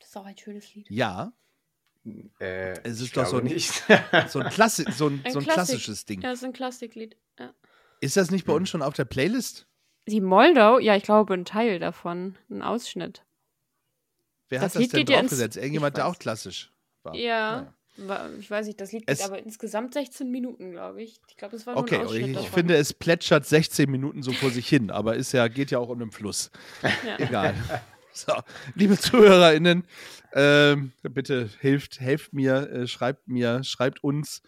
Das 0.00 0.08
ist 0.08 0.16
auch 0.16 0.24
ein 0.24 0.36
schönes 0.36 0.74
Lied. 0.74 0.90
ja, 0.90 1.32
äh, 2.40 2.72
Es 2.82 2.98
ich 3.00 3.06
ist 3.08 3.16
doch 3.16 3.26
so 3.26 3.38
ein- 3.38 3.44
nicht. 3.44 3.70
so 4.28 4.40
ein, 4.40 4.50
Klassi 4.50 4.84
so 4.90 5.06
ein, 5.06 5.20
Ein 5.24 5.32
so 5.32 5.38
ein 5.38 5.44
klassisches 5.44 6.04
Ding. 6.04 6.20
Ja, 6.22 6.30
das 6.30 6.40
ist 6.40 6.44
ein 6.44 6.52
Klassiklied. 6.52 7.16
Ja. 7.38 7.52
Ist 8.00 8.16
das 8.16 8.30
nicht 8.30 8.46
bei 8.46 8.52
Hm. 8.52 8.60
uns 8.62 8.70
schon 8.70 8.82
auf 8.82 8.94
der 8.94 9.04
Playlist? 9.04 9.66
Die 10.06 10.20
Moldau, 10.20 10.78
ja, 10.78 10.96
ich 10.96 11.04
glaube, 11.04 11.34
ein 11.34 11.44
Teil 11.44 11.78
davon. 11.78 12.36
Ein 12.50 12.62
Ausschnitt. 12.62 13.22
Wer 14.48 14.60
Das 14.60 14.70
hat 14.70 14.74
das 14.74 14.82
Lied 14.82 14.92
denn 14.92 14.98
geht 15.00 15.10
ja 15.10 15.20
ins- 15.20 15.30
draufgesetzt? 15.30 15.56
Irgendjemand, 15.56 15.96
der 15.96 16.06
auch 16.06 16.18
klassisch 16.18 16.72
war. 17.02 17.14
Ja. 17.14 17.72
Wa- 17.98 18.28
Ich 18.38 18.50
weiß 18.50 18.66
nicht, 18.66 18.80
das 18.80 18.90
Lied 18.92 19.04
Es- 19.06 19.18
geht 19.18 19.26
aber 19.26 19.38
insgesamt 19.38 19.94
16 19.94 20.30
Minuten, 20.30 20.70
glaube 20.72 21.02
ich. 21.02 21.20
Ich 21.28 21.36
glaube, 21.36 21.56
es 21.56 21.66
war 21.66 21.74
nur 21.74 21.82
Okay, 21.82 21.96
ein 21.96 22.06
Ausschnitt 22.06 22.22
ich, 22.22 22.28
ich 22.30 22.36
davon. 22.36 22.52
finde, 22.52 22.76
es 22.76 22.92
plätschert 22.94 23.46
16 23.46 23.90
Minuten 23.90 24.22
so 24.22 24.32
vor 24.32 24.50
sich 24.50 24.66
hin, 24.68 24.90
aber 24.90 25.14
ist 25.16 25.32
ja, 25.32 25.46
geht 25.48 25.70
ja 25.70 25.78
auch 25.78 25.88
um 25.90 25.98
den 25.98 26.10
Fluss. 26.10 26.50
Ja. 27.06 27.18
Egal. 27.18 27.54
So, 28.14 28.34
liebe 28.74 28.98
ZuhörerInnen, 28.98 29.86
ähm, 30.34 30.92
bitte 31.02 31.48
helft, 31.60 31.98
helft 31.98 32.34
mir, 32.34 32.68
äh, 32.70 32.86
schreibt 32.86 33.26
mir, 33.26 33.64
schreibt 33.64 34.04
uns. 34.04 34.42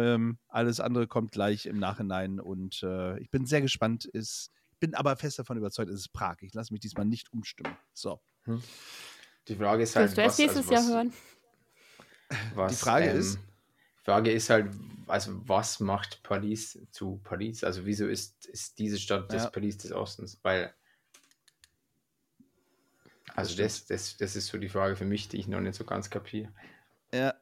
Ähm, 0.00 0.38
alles 0.48 0.80
andere 0.80 1.06
kommt 1.06 1.32
gleich 1.32 1.66
im 1.66 1.78
Nachhinein 1.78 2.40
und 2.40 2.82
äh, 2.82 3.18
ich 3.20 3.30
bin 3.30 3.46
sehr 3.46 3.60
gespannt. 3.60 4.04
Ist, 4.06 4.50
bin 4.78 4.94
aber 4.94 5.16
fest 5.16 5.38
davon 5.38 5.58
überzeugt, 5.58 5.90
es 5.90 6.00
ist 6.00 6.12
Prag. 6.12 6.36
Ich 6.40 6.54
lasse 6.54 6.72
mich 6.72 6.80
diesmal 6.80 7.06
nicht 7.06 7.32
umstimmen. 7.32 7.76
So, 7.92 8.20
Die 9.48 9.56
Frage 9.56 9.82
ist 9.82 9.94
halt, 9.96 10.16
Willst 10.16 10.18
du 10.18 10.22
erst 10.22 10.32
was, 10.32 10.38
nächstes 10.38 10.68
also 10.68 10.72
was, 10.72 10.88
Jahr 10.88 10.96
hören? 10.96 11.12
Was, 12.54 12.72
Die 12.72 12.78
Frage 12.78 13.06
ähm, 13.10 13.18
ist- 13.18 13.38
Frage 14.02 14.32
ist 14.32 14.48
halt, 14.48 14.72
also 15.08 15.46
was 15.46 15.78
macht 15.80 16.22
Paris 16.22 16.78
zu 16.90 17.20
Paris? 17.22 17.62
Also 17.64 17.84
wieso 17.84 18.06
ist, 18.06 18.46
ist 18.46 18.78
diese 18.78 18.98
Stadt 18.98 19.30
das 19.32 19.44
Ja. 19.44 19.50
Paris 19.50 19.76
des 19.76 19.92
Ostens? 19.92 20.38
Weil, 20.42 20.72
also 23.34 23.56
das, 23.56 23.84
das, 23.86 24.16
das 24.16 24.36
ist 24.36 24.46
so 24.46 24.58
die 24.58 24.68
Frage 24.68 24.96
für 24.96 25.04
mich, 25.04 25.28
die 25.28 25.36
ich 25.38 25.48
noch 25.48 25.60
nicht 25.60 25.74
so 25.74 25.84
ganz 25.84 26.08
kapiere. 26.10 26.52
ja, 27.12 27.34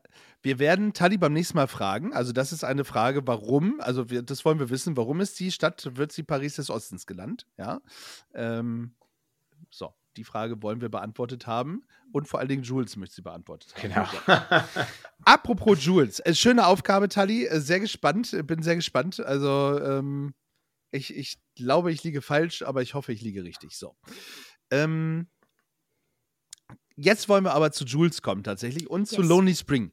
wir 0.43 0.59
werden 0.59 0.93
Tali 0.93 1.19
beim 1.19 1.33
nächsten 1.33 1.57
Mal 1.57 1.67
fragen. 1.67 2.13
Also, 2.13 2.33
das 2.33 2.53
ist 2.53 2.65
eine 2.65 2.85
Frage, 2.85 3.27
warum. 3.27 3.81
Also, 3.81 4.11
wir, 4.11 4.23
das 4.23 4.45
wollen 4.45 4.59
wir 4.59 4.71
wissen. 4.71 4.97
Warum 4.97 5.21
ist 5.21 5.39
die 5.41 5.51
Stadt, 5.51 5.97
wird 5.97 6.13
sie 6.13 6.23
Paris 6.23 6.57
des 6.57 6.71
Ostens 6.71 7.07
genannt? 7.07 7.47
Ja. 7.57 7.81
Ähm, 8.35 8.95
so, 9.71 9.93
die 10.17 10.25
Frage 10.25 10.63
wollen 10.63 10.81
wir 10.81 10.89
beantwortet 10.89 11.47
haben. 11.47 11.85
Und 12.13 12.27
vor 12.27 12.41
allen 12.41 12.49
Dingen 12.49 12.63
Jules 12.63 12.97
möchte 12.97 13.17
sie 13.17 13.23
beantwortet 13.23 13.75
haben. 13.77 14.09
Genau. 14.27 14.39
Apropos 15.25 15.85
Jules, 15.85 16.21
äh, 16.21 16.35
schöne 16.35 16.67
Aufgabe, 16.67 17.09
Tali. 17.09 17.47
Äh, 17.47 17.61
sehr 17.61 17.81
gespannt, 17.81 18.33
äh, 18.33 18.43
bin 18.43 18.63
sehr 18.63 18.77
gespannt. 18.77 19.21
Also, 19.21 19.81
ähm, 19.81 20.35
ich, 20.91 21.15
ich 21.15 21.39
glaube, 21.55 21.93
ich 21.93 22.03
liege 22.05 22.23
falsch, 22.23 22.63
aber 22.63 22.83
ich 22.83 22.95
hoffe, 22.95 23.13
ich 23.13 23.21
liege 23.21 23.45
richtig. 23.45 23.77
So. 23.77 23.97
Ähm, 24.71 25.29
jetzt 26.99 27.29
wollen 27.29 27.45
wir 27.45 27.53
aber 27.53 27.73
zu 27.73 27.85
Jules 27.85 28.23
kommen 28.23 28.43
tatsächlich 28.43 28.91
und 28.91 29.07
zu 29.07 29.21
Yes. 29.23 29.29
Lonely 29.29 29.55
Spring. 29.55 29.93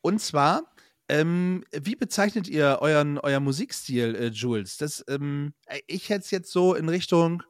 Und 0.00 0.20
zwar, 0.20 0.62
ähm, 1.08 1.64
wie 1.72 1.96
bezeichnet 1.96 2.48
ihr 2.48 2.78
euren, 2.80 3.18
euer 3.18 3.40
Musikstil, 3.40 4.14
äh, 4.14 4.26
Jules? 4.28 4.76
Das, 4.76 5.04
ähm, 5.08 5.54
äh, 5.66 5.80
ich 5.86 6.08
hätte 6.08 6.20
es 6.20 6.30
jetzt 6.30 6.52
so 6.52 6.74
in 6.74 6.88
Richtung 6.88 7.42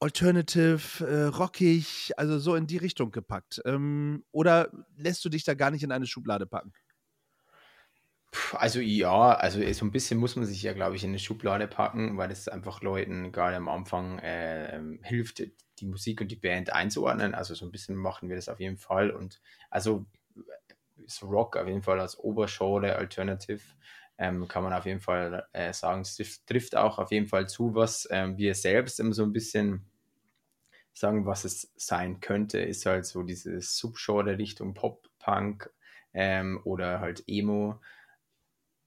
Alternative, 0.00 1.06
äh, 1.06 1.24
rockig, 1.26 2.10
also 2.16 2.38
so 2.38 2.56
in 2.56 2.66
die 2.66 2.76
Richtung 2.76 3.12
gepackt. 3.12 3.62
Ähm, 3.64 4.24
oder 4.32 4.68
lässt 4.96 5.24
du 5.24 5.28
dich 5.28 5.44
da 5.44 5.54
gar 5.54 5.70
nicht 5.70 5.84
in 5.84 5.92
eine 5.92 6.06
Schublade 6.06 6.46
packen? 6.46 6.72
Also 8.54 8.80
ja, 8.80 9.34
also 9.34 9.60
so 9.72 9.84
ein 9.84 9.92
bisschen 9.92 10.18
muss 10.18 10.36
man 10.36 10.46
sich 10.46 10.62
ja, 10.62 10.72
glaube 10.72 10.96
ich, 10.96 11.04
in 11.04 11.10
eine 11.10 11.18
Schublade 11.18 11.68
packen, 11.68 12.16
weil 12.16 12.30
es 12.30 12.48
einfach 12.48 12.80
Leuten 12.80 13.30
gerade 13.30 13.56
am 13.56 13.68
Anfang 13.68 14.18
äh, 14.20 14.76
ähm, 14.76 15.00
hilft, 15.02 15.42
die 15.82 15.86
Musik 15.86 16.20
und 16.20 16.28
die 16.28 16.36
Band 16.36 16.72
einzuordnen. 16.72 17.34
Also 17.34 17.54
so 17.54 17.66
ein 17.66 17.72
bisschen 17.72 17.96
machen 17.96 18.28
wir 18.28 18.36
das 18.36 18.48
auf 18.48 18.60
jeden 18.60 18.78
Fall. 18.78 19.10
Und 19.10 19.40
also 19.68 20.06
ist 21.04 21.22
Rock 21.22 21.56
auf 21.56 21.66
jeden 21.66 21.82
Fall 21.82 22.00
als 22.00 22.18
Oberschale 22.18 22.96
Alternative. 22.96 23.62
Ähm, 24.18 24.46
kann 24.46 24.62
man 24.62 24.72
auf 24.72 24.86
jeden 24.86 25.00
Fall 25.00 25.46
äh, 25.52 25.72
sagen, 25.72 26.02
es 26.02 26.44
trifft, 26.44 26.76
auch 26.76 26.98
auf 26.98 27.10
jeden 27.10 27.26
Fall 27.26 27.48
zu, 27.48 27.74
was 27.74 28.06
ähm, 28.10 28.36
wir 28.36 28.54
selbst 28.54 29.00
immer 29.00 29.12
so 29.12 29.24
ein 29.24 29.32
bisschen 29.32 29.84
sagen, 30.92 31.26
was 31.26 31.44
es 31.44 31.72
sein 31.76 32.20
könnte, 32.20 32.58
ist 32.58 32.86
halt 32.86 33.06
so 33.06 33.22
dieses 33.22 33.76
Subgenre 33.76 34.38
Richtung 34.38 34.74
Pop-Punk 34.74 35.70
ähm, 36.12 36.60
oder 36.64 37.00
halt 37.00 37.24
Emo 37.26 37.80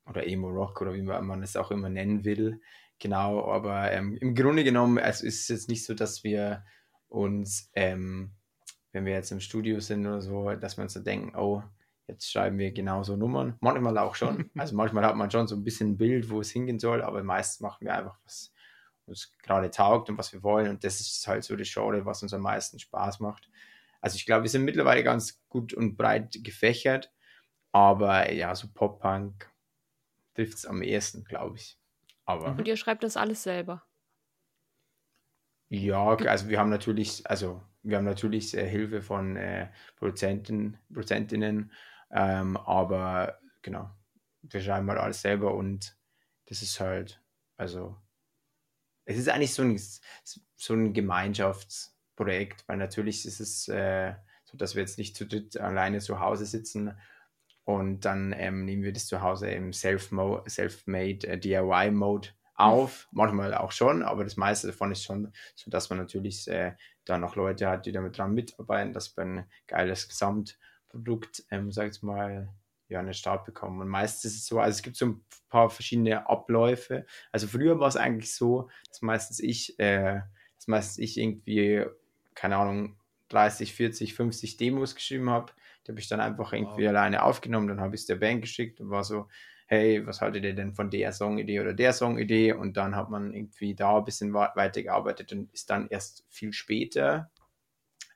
oder 0.08 0.27
Emo-Rock 0.27 0.81
oder 0.81 0.93
wie 0.93 1.01
man 1.01 1.41
es 1.41 1.55
auch 1.55 1.71
immer 1.71 1.89
nennen 1.89 2.23
will. 2.23 2.62
Genau, 2.99 3.51
aber 3.51 3.91
ähm, 3.91 4.17
im 4.21 4.36
Grunde 4.36 4.63
genommen, 4.63 4.99
also 4.99 5.25
ist 5.25 5.41
es 5.41 5.47
jetzt 5.47 5.69
nicht 5.69 5.84
so, 5.84 5.93
dass 5.93 6.23
wir 6.23 6.63
uns, 7.10 7.70
ähm, 7.74 8.32
wenn 8.91 9.06
wir 9.06 9.13
jetzt 9.13 9.32
im 9.32 9.39
Studio 9.39 9.80
sind 9.80 10.06
oder 10.06 10.22
so, 10.22 10.54
dass 10.56 10.78
wir 10.78 10.84
uns 10.84 10.94
so 10.94 11.02
denken, 11.02 11.36
oh, 11.36 11.63
jetzt 12.08 12.32
schreiben 12.32 12.58
wir 12.58 12.72
genauso 12.72 13.15
Nummern. 13.15 13.56
Manchmal 13.60 13.98
auch 13.98 14.15
schon. 14.15 14.50
Also 14.58 14.76
manchmal 14.76 15.06
hat 15.06 15.15
man 15.15 15.32
schon 15.32 15.48
so 15.48 15.56
ein 15.56 15.63
bisschen 15.63 15.91
ein 15.91 15.98
Bild, 15.98 16.30
wo 16.30 16.39
es 16.39 16.52
hingehen 16.52 16.80
soll, 16.80 17.02
aber 17.02 17.24
meist 17.24 17.62
machen 17.62 17.86
wir 17.86 17.94
einfach, 17.94 18.18
was 18.24 18.54
uns 19.06 19.32
gerade 19.44 19.70
taugt 19.70 20.10
und 20.10 20.18
was 20.18 20.34
wir 20.34 20.44
wollen. 20.44 20.70
Und 20.70 20.84
das 20.84 21.00
ist 21.00 21.28
halt 21.28 21.44
so 21.44 21.56
das 21.56 21.72
Genre, 21.72 22.06
was 22.06 22.24
uns 22.24 22.34
am 22.34 22.41
meisten 22.41 22.80
Spaß 22.80 23.20
macht. 23.20 23.50
Also 24.02 24.15
ich 24.15 24.26
glaube, 24.26 24.44
wir 24.44 24.50
sind 24.50 24.65
mittlerweile 24.65 25.04
ganz 25.04 25.44
gut 25.50 25.74
und 25.74 25.98
breit 25.98 26.38
gefächert, 26.44 27.12
aber 27.72 28.32
ja, 28.32 28.54
so 28.56 28.68
Pop-Punk 28.74 29.52
trifft 30.36 30.58
es 30.58 30.65
am 30.65 30.82
ehesten, 30.82 31.24
glaube 31.24 31.58
ich. 31.58 31.80
Aber 32.26 32.52
Und 32.52 32.68
ihr 32.68 32.78
schreibt 32.78 33.04
das 33.04 33.18
alles 33.18 33.44
selber. 33.44 33.84
Ja, 35.84 36.16
also 36.16 36.50
wir 36.50 36.60
haben 36.60 36.70
natürlich, 36.70 37.30
also 37.30 37.62
wir 37.84 37.98
haben 37.98 38.06
natürlich 38.06 38.52
Hilfe 38.52 39.02
von 39.02 39.36
äh, 39.36 39.70
Produzenten, 39.98 40.78
Produzentinnen, 40.88 41.72
ähm, 42.12 42.58
aber 42.58 43.40
genau, 43.62 43.90
wir 44.42 44.62
schreiben 44.62 44.86
mal 44.86 44.98
alles 44.98 45.22
selber 45.22 45.54
und 45.56 45.98
das 46.48 46.62
ist 46.62 46.80
halt, 46.80 47.22
also 47.58 47.98
es 49.06 49.18
ist 49.18 49.30
eigentlich 49.30 49.54
so 49.54 49.64
ein, 49.64 49.80
so 50.56 50.74
ein 50.74 50.94
Gemeinschaftsprojekt, 50.94 52.68
weil 52.68 52.78
natürlich 52.78 53.26
ist 53.26 53.40
es 53.40 53.68
äh, 53.68 54.14
so, 54.46 54.58
dass 54.58 54.76
wir 54.76 54.82
jetzt 54.82 54.98
nicht 54.98 55.16
zu 55.16 55.26
dritt 55.26 55.58
alleine 55.58 56.00
zu 56.00 56.20
Hause 56.20 56.46
sitzen 56.46 56.98
und 57.64 58.02
dann 58.02 58.34
ähm, 58.38 58.66
nehmen 58.66 58.84
wir 58.84 58.94
das 58.94 59.08
zu 59.08 59.22
Hause 59.22 59.50
im 59.50 59.74
Self-Made 59.74 61.28
äh, 61.28 61.38
DIY-Mode 61.38 62.30
auf. 62.56 63.08
Manchmal 63.12 63.54
auch 63.54 63.72
schon, 63.72 64.04
aber 64.04 64.24
das 64.24 64.38
meiste 64.38 64.68
davon 64.68 64.91
ist 64.91 65.04
schon 65.04 65.32
so, 65.56 65.70
dass 65.70 65.89
man 65.89 66.00
natürlich 66.00 66.48
äh, 66.48 66.76
da 67.06 67.18
noch 67.18 67.36
Leute 67.36 67.68
hat, 67.70 67.86
die 67.86 67.91
damit 67.91 68.18
dran 68.18 68.34
mitarbeiten, 68.34 68.94
dass 68.94 69.15
wir 69.18 69.24
ein 69.26 69.46
geiles 69.68 70.08
Gesamtprodukt, 70.08 71.44
ähm, 71.52 71.72
sag 71.72 71.91
ich 71.91 72.02
mal, 72.02 72.50
ja, 72.88 73.00
einen 73.00 73.13
Start 73.13 73.46
bekommen. 73.46 73.82
Und 73.82 73.88
meistens 73.89 74.26
ist 74.34 74.38
es 74.41 74.46
so, 74.48 74.60
also 74.60 74.76
es 74.78 74.84
gibt 74.84 74.96
so 74.96 75.06
ein 75.08 75.26
paar 75.50 75.70
verschiedene 75.70 76.30
Abläufe. 76.30 77.06
Also 77.32 77.48
früher 77.48 77.80
war 77.80 77.88
es 77.88 77.98
eigentlich 77.98 78.34
so, 78.34 78.70
dass 78.89 79.02
meistens 79.02 79.39
ich, 79.39 79.78
äh, 79.80 80.22
dass 80.56 80.68
meistens 80.68 81.00
ich 81.00 81.18
irgendwie, 81.18 81.86
keine 82.36 82.58
Ahnung, 82.58 82.98
30, 83.30 83.74
40, 83.74 84.13
50 84.13 84.58
Demos 84.58 84.94
geschrieben 84.96 85.30
habe. 85.30 85.54
Die 85.86 85.91
habe 85.91 86.00
ich 86.00 86.08
dann 86.08 86.20
einfach 86.20 86.54
irgendwie 86.54 86.88
Wow. 86.88 86.88
alleine 86.88 87.24
aufgenommen, 87.24 87.68
dann 87.68 87.82
habe 87.82 87.96
ich 87.96 88.02
es 88.02 88.08
der 88.08 88.15
Band 88.18 88.41
geschickt 88.41 88.80
und 88.82 88.89
war 88.91 89.04
so, 89.04 89.28
hey, 89.67 90.06
was 90.06 90.21
haltet 90.21 90.43
ihr 90.43 90.56
denn 90.56 90.73
von 90.75 90.89
der 90.89 91.12
Songidee 91.13 91.60
oder 91.62 91.73
der 91.73 91.93
Songidee? 91.93 92.54
Und 92.54 92.78
dann 92.78 92.95
hat 92.95 93.10
man 93.10 93.34
irgendwie 93.34 93.75
da 93.75 93.97
ein 93.97 94.06
bisschen 94.06 94.34
wa- 94.34 94.51
weitergearbeitet 94.56 95.32
und 95.34 95.54
ist 95.54 95.69
dann 95.69 95.88
erst 95.89 96.25
viel 96.30 96.54
später, 96.54 97.32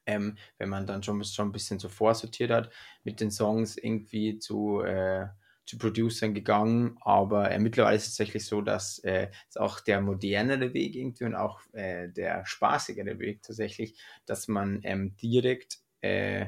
ähm, 0.05 0.37
wenn 0.57 0.69
man 0.69 0.87
dann 0.87 1.03
schon, 1.03 1.23
schon 1.23 1.49
ein 1.49 1.51
bisschen 1.51 1.79
so 1.79 1.89
vorsortiert 1.89 2.51
hat, 2.51 2.71
mit 3.03 3.19
den 3.21 3.31
Songs 3.31 3.77
irgendwie 3.77 4.39
zu, 4.39 4.81
äh, 4.81 5.27
zu 5.65 5.77
Producern 5.77 6.33
gegangen. 6.33 6.97
Aber 7.01 7.51
äh, 7.51 7.59
mittlerweile 7.59 7.97
ist 7.97 8.03
es 8.07 8.15
tatsächlich 8.15 8.45
so, 8.45 8.61
dass 8.61 8.99
äh, 8.99 9.29
es 9.49 9.57
auch 9.57 9.79
der 9.79 10.01
modernere 10.01 10.73
Weg 10.73 10.95
irgendwie 10.95 11.25
und 11.25 11.35
auch 11.35 11.61
äh, 11.73 12.09
der 12.09 12.45
spaßigere 12.45 13.19
Weg 13.19 13.43
tatsächlich, 13.43 13.99
dass 14.25 14.47
man 14.47 14.79
ähm, 14.83 15.15
direkt 15.17 15.79
äh, 16.01 16.47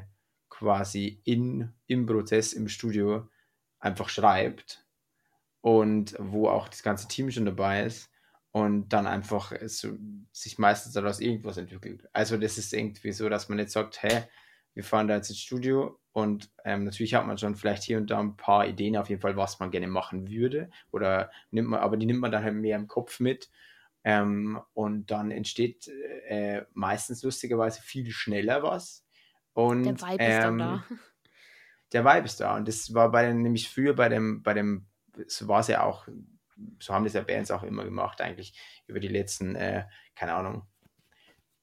quasi 0.50 1.22
in, 1.26 1.74
im 1.88 2.06
Prozess, 2.06 2.54
im 2.54 2.68
Studio 2.68 3.30
einfach 3.80 4.10
schreibt 4.10 4.86
und 5.62 6.16
wo 6.20 6.48
auch 6.50 6.68
das 6.68 6.84
ganze 6.84 7.08
Team 7.08 7.32
schon 7.32 7.46
dabei 7.46 7.84
ist 7.84 8.10
und 8.52 8.90
dann 8.90 9.08
einfach 9.08 9.54
so, 9.66 9.98
sich 10.32 10.58
meistens 10.58 10.94
daraus 10.94 11.20
irgendwas 11.20 11.58
entwickelt. 11.58 12.08
Also 12.14 12.38
das 12.38 12.58
ist 12.58 12.74
irgendwie 12.74 13.12
so, 13.12 13.30
dass 13.30 13.50
man 13.50 13.60
jetzt 13.60 13.74
sagt, 13.74 14.04
hä, 14.04 14.24
wir 14.74 14.84
fahren 14.84 15.08
da 15.08 15.16
jetzt 15.16 15.30
ins 15.30 15.40
Studio 15.40 16.00
und 16.12 16.50
ähm, 16.66 16.86
natürlich 16.86 17.14
hat 17.14 17.26
man 17.26 17.38
schon 17.38 17.56
vielleicht 17.56 17.84
hier 17.84 17.98
und 17.98 18.10
da 18.10 18.20
ein 18.20 18.38
paar 18.38 18.68
Ideen 18.68 18.98
auf 18.98 19.10
jeden 19.10 19.22
Fall, 19.22 19.38
was 19.38 19.60
man 19.60 19.72
gerne 19.72 19.88
machen 19.88 20.30
würde 20.30 20.70
oder 20.92 21.32
nimmt 21.52 21.70
man, 21.70 21.80
aber 21.80 21.98
die 21.98 22.06
nimmt 22.06 22.20
man 22.20 22.32
dann 22.32 22.44
halt 22.44 22.56
mehr 22.56 22.78
im 22.78 22.88
Kopf 22.88 23.20
mit 23.20 23.50
ähm, 24.04 24.60
und 24.74 25.12
dann 25.12 25.32
entsteht 25.32 25.88
äh, 26.28 26.64
meistens 26.74 27.24
lustigerweise 27.24 27.82
viel 27.82 28.12
schneller 28.12 28.64
was 28.64 29.06
und 29.54 29.84
Der 29.84 30.02
Vibe 30.02 30.24
ist 30.24 30.40
dann 30.40 30.54
ähm, 30.54 30.58
da. 30.58 30.84
der 31.92 32.06
Vibe 32.06 32.26
ist 32.26 32.40
da. 32.40 32.56
Und 32.56 32.68
das 32.68 32.94
war 32.94 33.12
bei 33.12 33.32
nämlich 33.32 33.70
früher 33.70 33.94
bei 33.96 34.10
dem, 34.10 34.44
bei 34.44 34.54
dem, 34.54 34.88
so 35.28 35.48
war 35.48 35.60
es 35.62 35.68
ja 35.68 35.84
auch, 35.84 36.08
so 36.80 36.94
haben 36.94 37.06
das 37.06 37.14
ja 37.14 37.22
Bands 37.22 37.52
auch 37.52 37.64
immer 37.64 37.84
gemacht, 37.84 38.22
eigentlich 38.22 38.60
über 38.88 39.00
die 39.00 39.08
letzten, 39.08 39.56
äh, 39.56 39.86
keine 40.16 40.34
Ahnung, 40.34 40.68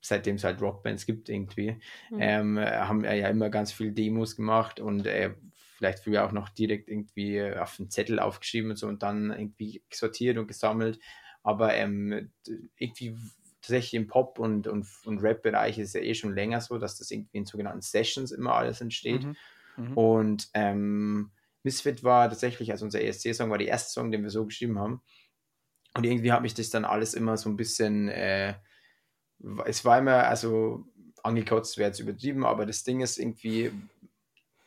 seitdem 0.00 0.36
es 0.36 0.44
halt 0.44 0.60
Rockbands 0.60 1.06
gibt 1.06 1.28
irgendwie, 1.28 1.80
Mhm. 2.10 2.18
ähm, 2.18 2.58
äh, 2.58 2.70
haben 2.70 3.04
ja 3.04 3.28
immer 3.28 3.50
ganz 3.50 3.72
viel 3.72 3.92
Demos 3.92 4.36
gemacht 4.36 4.80
und 4.80 5.06
äh, 5.06 5.34
vielleicht 5.76 6.00
früher 6.00 6.24
auch 6.26 6.32
noch 6.32 6.48
direkt 6.48 6.88
irgendwie 6.88 7.42
auf 7.42 7.78
einen 7.78 7.90
Zettel 7.90 8.18
aufgeschrieben 8.18 8.70
und 8.70 8.76
so 8.76 8.88
und 8.88 9.02
dann 9.02 9.30
irgendwie 9.30 9.82
sortiert 9.92 10.38
und 10.38 10.48
gesammelt. 10.48 10.98
Aber 11.42 11.74
ähm, 11.74 12.32
irgendwie 12.76 13.16
tatsächlich 13.60 13.94
im 13.94 14.06
Pop- 14.08 14.38
und, 14.38 14.66
und, 14.66 14.86
und 15.04 15.18
Rap-Bereich 15.22 15.78
ist 15.78 15.88
es 15.88 15.92
ja 15.94 16.00
eh 16.00 16.14
schon 16.14 16.34
länger 16.34 16.60
so, 16.60 16.78
dass 16.78 16.98
das 16.98 17.10
irgendwie 17.10 17.38
in 17.38 17.46
sogenannten 17.46 17.80
Sessions 17.80 18.32
immer 18.32 18.54
alles 18.54 18.80
entsteht. 18.80 19.24
Mhm. 19.24 19.36
Mhm. 19.76 19.92
Und 19.96 20.48
ähm, 20.54 21.30
Misfit 21.62 22.04
war 22.04 22.28
tatsächlich, 22.28 22.70
also 22.70 22.84
unser 22.84 23.02
ESC-Song 23.02 23.50
war 23.50 23.58
der 23.58 23.68
erste 23.68 23.92
Song, 23.92 24.10
den 24.10 24.22
wir 24.22 24.30
so 24.30 24.46
geschrieben 24.46 24.78
haben. 24.78 25.02
Und 25.96 26.04
irgendwie 26.04 26.32
hat 26.32 26.42
mich 26.42 26.54
das 26.54 26.70
dann 26.70 26.84
alles 26.84 27.14
immer 27.14 27.36
so 27.36 27.48
ein 27.48 27.56
bisschen, 27.56 28.08
äh, 28.08 28.54
es 29.66 29.84
war 29.84 29.98
immer, 29.98 30.28
also 30.28 30.84
angekotzt 31.22 31.78
wäre 31.78 31.88
jetzt 31.88 32.00
übertrieben, 32.00 32.46
aber 32.46 32.66
das 32.66 32.84
Ding 32.84 33.00
ist 33.00 33.18
irgendwie, 33.18 33.72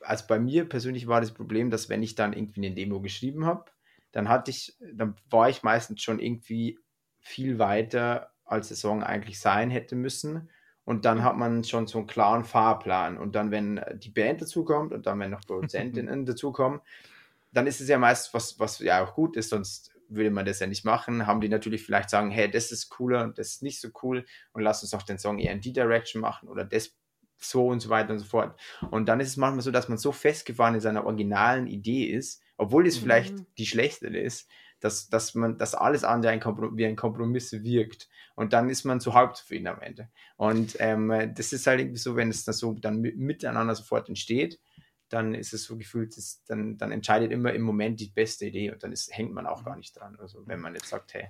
also 0.02 0.26
bei 0.28 0.40
mir 0.40 0.68
persönlich 0.68 1.08
war 1.08 1.22
das 1.22 1.32
Problem, 1.32 1.70
dass 1.70 1.90
wenn 1.90 2.04
ich 2.04 2.16
dann 2.16 2.34
irgendwie 2.34 2.66
eine 2.66 2.76
Demo 2.76 3.02
geschrieben 3.02 3.46
habe, 3.46 3.66
dann 4.12 4.30
hatte 4.30 4.52
ich, 4.52 4.76
dann 4.94 5.16
war 5.30 5.50
ich 5.50 5.64
meistens 5.64 6.02
schon 6.02 6.20
irgendwie 6.20 6.78
viel 7.20 7.60
weiter, 7.60 8.32
als 8.44 8.68
der 8.68 8.78
Song 8.78 9.04
eigentlich 9.04 9.40
sein 9.40 9.70
hätte 9.70 9.96
müssen. 9.96 10.50
Und 10.84 11.06
dann 11.06 11.24
hat 11.24 11.38
man 11.38 11.64
schon 11.64 11.88
so 11.88 12.00
einen 12.00 12.08
klaren 12.08 12.44
Fahrplan. 12.44 13.18
Und 13.18 13.36
dann, 13.36 13.52
wenn 13.52 13.82
die 13.96 14.10
Band 14.10 14.42
dazukommt 14.42 14.92
und 14.94 15.06
dann, 15.06 15.20
wenn 15.20 15.32
noch 15.32 15.42
Produzentinnen 15.42 16.26
dazukommen, 16.26 16.82
dann 17.52 17.68
ist 17.68 17.82
es 17.82 17.88
ja 17.88 17.98
meist 17.98 18.34
was, 18.34 18.60
was 18.60 18.80
ja 18.80 19.04
auch 19.04 19.14
gut 19.14 19.36
ist, 19.36 19.50
sonst 19.50 19.92
würde 20.08 20.32
man 20.32 20.46
das 20.46 20.60
ja 20.60 20.68
nicht 20.68 20.84
machen. 20.86 21.28
Haben 21.28 21.42
die 21.42 21.50
natürlich 21.50 21.84
vielleicht 21.84 22.10
sagen, 22.10 22.32
hey, 22.32 22.50
das 22.50 22.72
ist 22.72 22.90
cooler 22.90 23.24
und 23.24 23.38
das 23.38 23.50
ist 23.50 23.64
nicht 23.64 23.80
so 23.80 23.90
cool 24.04 24.26
und 24.54 24.62
lass 24.62 24.82
uns 24.82 24.92
doch 24.92 25.04
den 25.04 25.20
Song 25.20 25.40
eher 25.40 25.54
in 25.54 25.62
die 25.62 25.74
Direction 25.74 26.22
machen 26.22 26.50
oder 26.50 26.66
das 26.66 26.96
so 27.38 27.68
und 27.68 27.80
so 27.80 27.90
weiter 27.90 28.14
und 28.14 28.20
so 28.20 28.26
fort. 28.26 28.60
Und 28.92 29.08
dann 29.08 29.20
ist 29.20 29.30
es 29.30 29.38
manchmal 29.38 29.62
so, 29.62 29.72
dass 29.72 29.90
man 29.90 29.98
so 29.98 30.12
festgefahren 30.12 30.76
in 30.76 30.82
seiner 30.82 31.06
originalen 31.06 31.68
Idee 31.68 32.06
ist, 32.06 32.42
obwohl 32.58 32.86
es 32.88 32.98
vielleicht 32.98 33.40
Mhm. 33.40 33.46
die 33.58 33.66
schlechtere 33.66 34.18
ist, 34.18 34.50
dass, 34.80 35.10
dass 35.10 35.34
man, 35.36 35.58
dass 35.58 35.76
alles 35.76 36.04
andere 36.04 36.32
ein 36.32 36.42
wie 36.78 36.86
ein 36.86 36.96
Kompromiss 36.96 37.52
wirkt. 37.52 38.10
Und 38.42 38.54
dann 38.54 38.70
ist 38.70 38.86
man 38.86 39.00
zu 39.00 39.14
halb 39.14 39.36
zufrieden 39.36 39.68
am 39.68 39.80
Ende. 39.82 40.10
Und 40.36 40.76
ähm, 40.80 41.32
das 41.36 41.54
ist 41.54 41.68
halt 41.68 41.80
irgendwie 41.80 42.00
so, 42.00 42.16
wenn 42.16 42.30
es 42.30 42.44
dann 42.44 42.56
so 42.56 42.74
dann 42.74 43.00
mi- 43.00 43.16
miteinander 43.16 43.76
sofort 43.76 44.10
entsteht, 44.10 44.60
dann 45.10 45.36
ist 45.36 45.54
es 45.54 45.64
so 45.66 45.78
gefühlt, 45.78 46.18
dass, 46.18 46.44
dann, 46.46 46.78
dann 46.78 46.92
entscheidet 46.92 47.32
immer 47.32 47.54
im 47.54 47.62
Moment 47.62 48.00
die 48.00 48.10
beste 48.10 48.46
Idee 48.48 48.72
und 48.72 48.82
dann 48.82 48.92
ist, 48.92 49.16
hängt 49.16 49.32
man 49.34 49.46
auch 49.46 49.64
gar 49.64 49.76
nicht 49.78 49.96
dran. 49.96 50.18
Also 50.20 50.48
wenn 50.48 50.60
man 50.60 50.74
jetzt 50.74 50.88
sagt, 50.90 51.14
hey, 51.14 51.28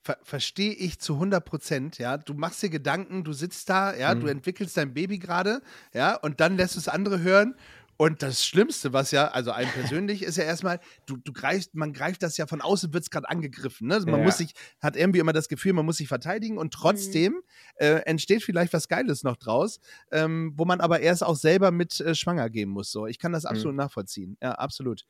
Ver 0.00 0.16
Verstehe 0.22 0.72
ich 0.72 1.00
zu 1.00 1.14
100 1.18 1.44
Prozent, 1.44 1.98
ja. 1.98 2.16
Du 2.16 2.32
machst 2.34 2.62
dir 2.62 2.70
Gedanken, 2.70 3.24
du 3.24 3.32
sitzt 3.32 3.68
da, 3.68 3.94
ja, 3.94 4.14
Mhm. 4.14 4.20
du 4.20 4.26
entwickelst 4.28 4.76
dein 4.76 4.94
Baby 4.94 5.18
gerade, 5.18 5.60
ja, 5.92 6.14
und 6.16 6.40
dann 6.40 6.56
lässt 6.56 6.76
du 6.76 6.78
es 6.78 6.88
andere 6.88 7.20
hören. 7.20 7.56
Und 8.00 8.22
das 8.22 8.46
Schlimmste, 8.46 8.92
was 8.92 9.10
ja, 9.10 9.26
also 9.28 9.50
einem 9.50 9.72
persönlich, 9.72 10.22
ist 10.22 10.36
ja 10.36 10.44
erstmal, 10.44 10.78
du, 11.06 11.16
du 11.16 11.32
greifst, 11.32 11.74
man 11.74 11.92
greift 11.92 12.22
das 12.22 12.36
ja 12.36 12.46
von 12.46 12.60
außen, 12.60 12.92
wird 12.94 13.02
es 13.02 13.10
gerade 13.10 13.28
angegriffen. 13.28 13.88
Ne? 13.88 13.94
Also 13.94 14.06
man 14.06 14.20
Ja. 14.20 14.24
muss 14.26 14.38
sich, 14.38 14.52
hat 14.80 14.94
irgendwie 14.94 15.18
immer 15.18 15.32
das 15.32 15.48
Gefühl, 15.48 15.72
man 15.72 15.84
muss 15.84 15.96
sich 15.96 16.06
verteidigen 16.06 16.58
und 16.58 16.72
trotzdem 16.72 17.42
äh, 17.74 17.96
entsteht 18.06 18.44
vielleicht 18.44 18.72
was 18.72 18.86
Geiles 18.86 19.24
noch 19.24 19.36
draus, 19.36 19.80
ähm, 20.12 20.52
wo 20.56 20.64
man 20.64 20.80
aber 20.80 21.00
erst 21.00 21.24
auch 21.24 21.34
selber 21.34 21.72
mit 21.72 21.98
äh, 21.98 22.14
schwanger 22.14 22.48
gehen 22.50 22.68
muss. 22.68 22.92
So. 22.92 23.06
Ich 23.08 23.18
kann 23.18 23.32
das 23.32 23.44
absolut 23.44 23.74
nachvollziehen. 23.76 24.36
Ja, 24.40 24.52
absolut. 24.52 25.04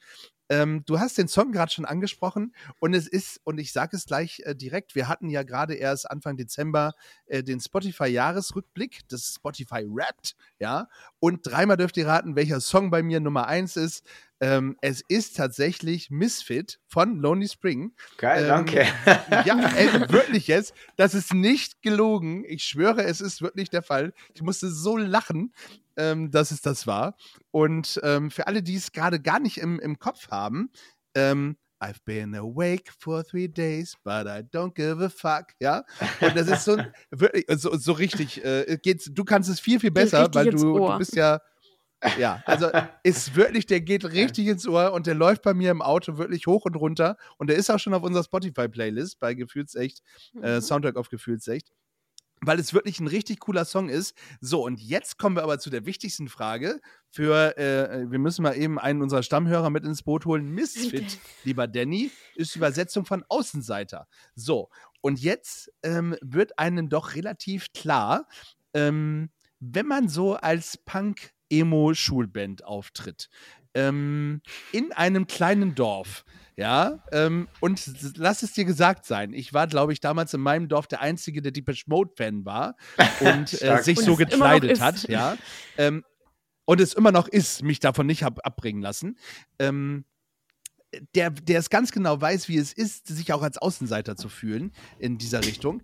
Ähm, 0.49 0.83
du 0.87 0.99
hast 0.99 1.19
den 1.19 1.29
Song 1.29 1.53
gerade 1.53 1.71
schon 1.73 1.85
angesprochen 1.85 2.55
und 2.81 2.95
es 2.95 3.07
ist, 3.07 3.41
und 3.45 3.59
ich 3.59 3.73
sage 3.73 3.97
es 3.97 4.07
gleich 4.07 4.41
äh, 4.45 4.55
direkt, 4.55 4.95
wir 4.95 5.09
hatten 5.09 5.29
ja 5.29 5.43
gerade 5.43 5.75
erst 5.75 6.11
Anfang 6.11 6.37
Dezember 6.37 6.93
äh, 7.27 7.43
den 7.43 7.61
Spotify-Jahresrückblick, 7.61 9.01
das 9.09 9.35
Spotify 9.35 9.85
Wrapped, 9.87 10.37
ja, 10.59 10.89
und 11.21 11.47
dreimal 11.47 11.77
dürft 11.77 11.97
ihr 11.97 12.07
raten, 12.07 12.37
welcher 12.37 12.61
Song 12.61 12.91
bei 12.91 13.03
mir 13.03 13.21
Nummer 13.21 13.47
eins 13.47 13.77
ist. 13.77 14.07
Ähm, 14.41 14.77
es 14.81 15.03
ist 15.09 15.37
tatsächlich 15.37 16.11
Misfit 16.11 16.79
von 16.87 17.19
Lonely 17.19 17.49
Spring. 17.49 17.93
geil, 18.19 18.45
Ähm, 18.45 18.49
danke. 18.49 18.87
Ja, 19.45 19.59
ey, 19.75 19.89
wirklich 20.11 20.47
jetzt. 20.47 20.75
Das 20.97 21.15
ist 21.15 21.35
nicht 21.35 21.83
gelogen. 21.83 22.45
Ich 22.47 22.65
schwöre, 22.65 23.03
es 23.03 23.21
ist 23.21 23.43
wirklich 23.43 23.71
der 23.71 23.83
Fall. 23.83 24.13
Ich 24.35 24.43
musste 24.43 24.71
so 24.71 24.97
lachen, 24.97 25.53
ähm, 25.97 26.31
dass 26.31 26.53
es 26.53 26.61
das 26.63 26.87
war. 26.87 27.17
Und 27.51 28.01
ähm, 28.05 28.31
für 28.31 28.47
alle, 28.47 28.63
die 28.63 28.77
es 28.77 28.93
gerade 28.93 29.21
gar 29.21 29.41
nicht 29.41 29.59
im, 29.59 29.81
im 29.81 29.99
Kopf 29.99 30.29
haben, 30.31 30.71
ähm, 31.15 31.57
I've 31.81 32.01
been 32.05 32.35
awake 32.35 32.91
for 32.99 33.25
three 33.25 33.49
days, 33.49 33.97
but 34.03 34.27
I 34.27 34.43
don't 34.43 34.75
give 34.75 35.05
a 35.05 35.09
fuck. 35.09 35.55
Ja, 35.61 35.85
und 36.21 36.37
das 36.37 36.49
ist 36.49 36.65
so 36.65 36.77
wirklich 37.11 37.45
so, 37.61 37.77
so 37.77 37.93
richtig. 37.93 38.45
Äh, 38.45 38.79
geht's, 38.83 39.09
du 39.13 39.25
kannst 39.25 39.49
es 39.49 39.61
viel 39.61 39.79
viel 39.79 39.93
besser, 39.93 40.29
weil 40.33 40.51
du, 40.51 40.57
du 40.57 40.99
bist 40.99 41.15
ja 41.15 41.41
ja, 42.19 42.43
also 42.47 42.71
ist 43.03 43.35
wirklich, 43.35 43.67
der 43.67 43.81
geht 43.81 44.05
richtig 44.05 44.47
ins 44.47 44.67
Ohr 44.67 44.93
und 44.93 45.07
der 45.07 45.15
läuft 45.15 45.43
bei 45.43 45.55
mir 45.55 45.71
im 45.71 45.83
Auto 45.83 46.17
wirklich 46.17 46.47
hoch 46.47 46.65
und 46.65 46.77
runter. 46.77 47.17
Und 47.39 47.49
der 47.49 47.57
ist 47.57 47.71
auch 47.71 47.79
schon 47.79 47.95
auf 47.95 48.03
unserer 48.03 48.25
Spotify-Playlist 48.25 49.19
bei 49.19 49.35
Gefühlsecht, 49.35 50.03
äh, 50.41 50.57
Mhm. 50.57 50.61
Soundtrack 50.61 50.97
auf 50.97 51.09
Gefühlsecht. 51.09 51.73
Weil 52.41 52.61
es 52.61 52.73
wirklich 52.73 53.01
ein 53.01 53.09
richtig 53.09 53.41
cooler 53.41 53.65
Song 53.65 53.89
ist. 53.89 54.17
So, 54.41 54.65
und 54.65 54.81
jetzt 54.81 55.19
kommen 55.19 55.35
wir 55.35 55.43
aber 55.43 55.59
zu 55.59 55.71
der 55.71 55.87
wichtigsten 55.87 56.29
Frage. 56.29 56.81
Für, 57.11 57.59
äh, 57.59 58.09
wir 58.09 58.21
müssen 58.21 58.43
mal 58.43 58.57
eben 58.57 58.79
einen 58.79 59.03
unserer 59.03 59.25
Stammhörer 59.25 59.71
mit 59.71 59.85
ins 59.85 60.05
Boot 60.05 60.25
holen. 60.25 60.49
Misfit, 60.55 61.19
lieber 61.43 61.67
Danny, 61.67 62.13
ist 62.37 62.55
die 62.55 62.59
Übersetzung 62.59 63.07
von 63.07 63.25
Außenseiter. 63.29 64.07
So, 64.37 64.71
und 65.01 65.21
jetzt 65.21 65.73
ähm, 65.83 66.15
wird 66.21 66.61
einem 66.61 66.89
doch 66.89 67.17
relativ 67.17 67.73
klar, 67.73 68.29
ähm, 68.73 69.31
wenn 69.59 69.87
man 69.87 70.09
so 70.09 70.35
als 70.37 70.77
Punk-Emo-Schulband 71.49 72.65
auftritt, 72.65 73.29
ähm, 73.75 74.41
in 74.73 74.93
einem 74.93 75.27
kleinen 75.27 75.75
Dorf, 75.75 76.25
ja, 76.57 77.05
ähm, 77.13 77.49
und 77.61 78.17
lass 78.17 78.43
es 78.43 78.53
dir 78.53 78.65
gesagt 78.65 79.05
sein, 79.05 79.33
ich 79.33 79.53
war, 79.53 79.67
glaube 79.67 79.93
ich, 79.93 80.01
damals 80.01 80.35
in 80.35 80.41
meinem 80.41 80.69
Dorf 80.69 80.87
der 80.89 81.01
Einzige, 81.01 81.43
der 81.43 81.53
Depeche 81.53 81.85
Mode-Fan 81.87 82.45
war 82.45 82.77
und 83.21 83.63
äh, 83.63 83.83
sich 83.83 83.99
Und 83.99 84.05
so 84.05 84.17
gekleidet 84.17 84.81
hat, 84.81 85.09
ja. 85.09 85.37
Ähm, 85.77 86.05
und 86.65 86.81
es 86.81 86.93
immer 86.93 87.13
noch 87.13 87.29
ist, 87.29 87.63
mich 87.63 87.81
davon 87.81 88.07
nicht 88.07 88.25
hab 88.25 88.45
abbringen 88.45 88.83
lassen. 88.83 89.19
Ähm, 89.59 90.05
der, 91.15 91.31
der 91.31 91.59
es 91.59 91.71
ganz 91.71 91.93
genau 91.93 92.21
weiß, 92.21 92.49
wie 92.49 92.57
es 92.57 92.73
ist, 92.73 93.09
sich 93.09 93.33
auch 93.33 93.43
als 93.43 93.59
Außenseiter 93.59 94.17
zu 94.17 94.29
fühlen 94.29 94.73
in 94.99 95.19
dieser 95.19 95.45
Richtung. 95.45 95.83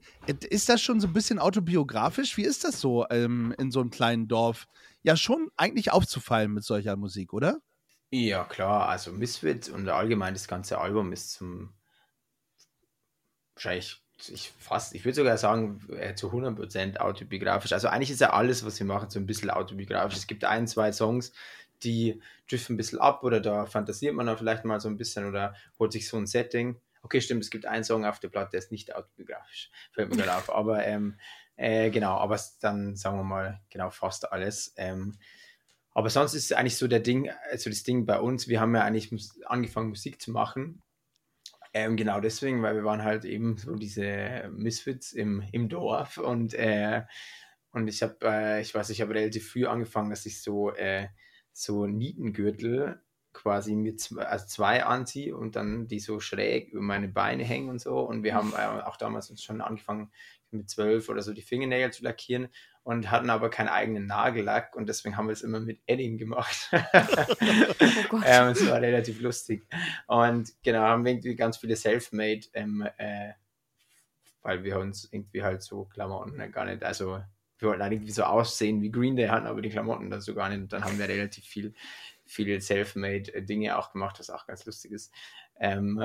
Ist 0.49 0.69
das 0.69 0.81
schon 0.81 1.01
so 1.01 1.07
ein 1.07 1.13
bisschen 1.13 1.39
autobiografisch? 1.39 2.37
Wie 2.37 2.45
ist 2.45 2.65
das 2.65 2.81
so 2.81 3.07
ähm, 3.11 3.55
in 3.59 3.71
so 3.71 3.81
einem 3.81 3.91
kleinen 3.91 4.29
Dorf? 4.29 4.67
Ja, 5.03 5.17
schon 5.17 5.51
eigentlich 5.57 5.93
aufzufallen 5.93 6.53
mit 6.53 6.65
solcher 6.65 6.97
Musik, 6.97 7.33
oder? 7.33 7.59
Ja, 8.11 8.45
klar, 8.45 8.89
also 8.89 9.13
Misfit 9.13 9.69
und 9.69 9.89
allgemein 9.89 10.35
das 10.35 10.49
ganze 10.49 10.79
Album 10.79 11.13
ist 11.13 11.33
zum 11.33 11.75
wahrscheinlich, 13.55 14.03
ich 14.29 14.53
fast, 14.59 14.95
ich 14.95 15.05
würde 15.05 15.17
sogar 15.17 15.37
sagen, 15.37 15.81
äh, 15.91 16.15
zu 16.15 16.31
100% 16.31 16.99
autobiografisch. 16.99 17.73
Also 17.73 17.89
eigentlich 17.89 18.11
ist 18.11 18.21
ja 18.21 18.33
alles, 18.33 18.65
was 18.65 18.79
wir 18.79 18.87
machen, 18.87 19.11
so 19.11 19.19
ein 19.19 19.27
bisschen 19.27 19.51
autobiografisch. 19.51 20.17
Es 20.17 20.27
gibt 20.27 20.45
ein, 20.45 20.67
zwei 20.67 20.93
Songs, 20.93 21.33
die 21.83 22.21
driften 22.49 22.75
ein 22.75 22.77
bisschen 22.77 22.99
ab 22.99 23.23
oder 23.25 23.41
da 23.41 23.67
fantasiert 23.67 24.15
man 24.15 24.27
dann 24.27 24.39
vielleicht 24.39 24.65
mal 24.65 24.81
so 24.81 24.89
ein 24.89 24.97
bisschen 24.97 25.27
oder 25.27 25.55
holt 25.79 25.93
sich 25.93 26.09
so 26.09 26.17
ein 26.17 26.27
Setting. 26.27 26.81
Okay, 27.03 27.21
stimmt, 27.21 27.43
es 27.43 27.51
gibt 27.51 27.67
einen 27.67 27.85
Song 27.85 28.05
auf 28.05 28.21
der 28.21 28.29
Platte, 28.29 28.53
der 28.53 28.59
ist 28.61 28.73
nicht 28.73 28.95
autobiografisch, 28.95 29.71
fällt 29.93 30.11
mir 30.11 30.17
gerade 30.17 30.37
auf. 30.37 30.51
Aber 30.55 30.85
ähm, 30.87 31.19
äh, 31.57 31.91
genau, 31.91 32.17
aber 32.17 32.41
dann 32.61 32.97
sagen 32.97 33.17
wir 33.19 33.25
mal, 33.25 33.61
genau, 33.71 33.91
fast 33.91 34.33
alles. 34.33 34.75
Ähm, 34.77 35.19
aber 35.93 36.11
sonst 36.11 36.35
ist 36.35 36.53
eigentlich 36.53 36.77
so 36.77 36.89
der 36.89 37.01
Ding, 37.01 37.31
also 37.51 37.71
das 37.71 37.85
Ding 37.85 38.07
bei 38.07 38.19
uns, 38.19 38.49
wir 38.49 38.61
haben 38.61 38.75
ja 38.75 38.83
eigentlich 38.83 39.13
angefangen 39.47 39.91
Musik 39.91 40.21
zu 40.21 40.33
machen. 40.33 40.83
Ähm, 41.73 41.97
genau 41.97 42.21
deswegen, 42.21 42.63
weil 42.63 42.75
wir 42.75 42.85
waren 42.85 43.05
halt 43.05 43.25
eben 43.25 43.57
so 43.57 43.77
diese 43.77 44.51
Misfits 44.53 45.13
im, 45.13 45.43
im 45.53 45.69
Dorf 45.69 46.19
und, 46.19 46.55
äh, 46.55 47.03
und 47.71 47.89
ich 47.89 48.03
habe, 48.03 48.17
äh, 48.23 48.61
ich 48.61 48.75
weiß, 48.75 48.91
ich 48.91 49.01
habe 49.01 49.15
relativ 49.15 49.51
früh 49.51 49.67
angefangen, 49.67 50.11
dass 50.11 50.27
ich 50.27 50.43
so, 50.43 50.73
äh, 50.73 51.09
so 51.55 51.87
Nietengürtel 51.87 53.01
quasi 53.33 53.75
mit 53.75 54.01
zwei, 54.01 54.23
also 54.23 54.47
zwei 54.47 54.85
anziehe 54.85 55.37
und 55.37 55.57
dann 55.57 55.89
die 55.89 56.01
so 56.01 56.21
schräg 56.21 56.71
über 56.71 56.83
meine 56.83 57.09
Beine 57.09 57.45
hängen 57.45 57.71
und 57.71 57.81
so. 57.81 58.01
Und 58.01 58.23
wir 58.23 58.35
haben 58.35 58.53
äh, 58.53 58.83
auch 58.83 58.97
damals 58.97 59.43
schon 59.43 59.61
angefangen, 59.61 60.11
mit 60.51 60.71
zwölf 60.71 61.09
oder 61.09 61.21
so 61.21 61.33
die 61.33 61.43
Fingernägel 61.43 61.93
zu 61.93 62.05
lackieren 62.05 62.49
und 62.85 63.11
hatten 63.11 63.31
aber 63.31 63.51
keinen 63.51 63.69
eigenen 63.69 64.07
Nagellack 64.07 64.77
und 64.77 64.89
deswegen 64.89 65.17
haben 65.17 65.27
wir 65.27 65.33
es 65.33 65.43
immer 65.43 65.59
mit 65.59 65.81
Edding 65.87 66.17
gemacht. 66.17 66.71
Oh 68.13 68.21
ähm, 68.25 68.49
es 68.49 68.65
war 68.69 68.81
relativ 68.81 69.21
lustig. 69.21 69.67
Und 70.07 70.53
genau, 70.63 70.83
haben 70.83 71.05
wir 71.05 71.13
irgendwie 71.13 71.35
ganz 71.35 71.57
viele 71.57 71.75
Selfmade, 71.75 72.43
ähm, 72.53 72.87
äh, 72.97 73.33
weil 74.43 74.63
wir 74.63 74.79
uns 74.79 75.09
irgendwie 75.11 75.43
halt 75.43 75.63
so 75.63 75.87
Klamotten 75.87 76.53
gar 76.53 76.67
nicht, 76.67 76.85
also 76.85 77.21
wir 77.65 77.71
wollten 77.71 77.83
halt 77.83 77.93
irgendwie 77.93 78.13
so 78.13 78.23
aussehen 78.25 78.83
wie 78.83 78.91
Green 78.91 79.17
Day 79.17 79.27
hatten, 79.27 79.47
aber 79.47 79.63
die 79.63 79.71
Klamotten 79.71 80.11
dazu 80.11 80.35
gar 80.35 80.49
nicht. 80.49 80.61
Und 80.61 80.73
dann 80.73 80.85
haben 80.85 80.99
wir 80.99 81.09
relativ 81.09 81.45
viel, 81.45 81.75
viele 82.27 82.61
Selfmade 82.61 83.35
äh, 83.35 83.43
Dinge 83.43 83.77
auch 83.79 83.93
gemacht, 83.93 84.19
was 84.19 84.31
auch 84.31 84.47
ganz 84.47 84.65
lustig 84.67 84.93
ist. 84.93 85.13
Ähm, 85.59 86.05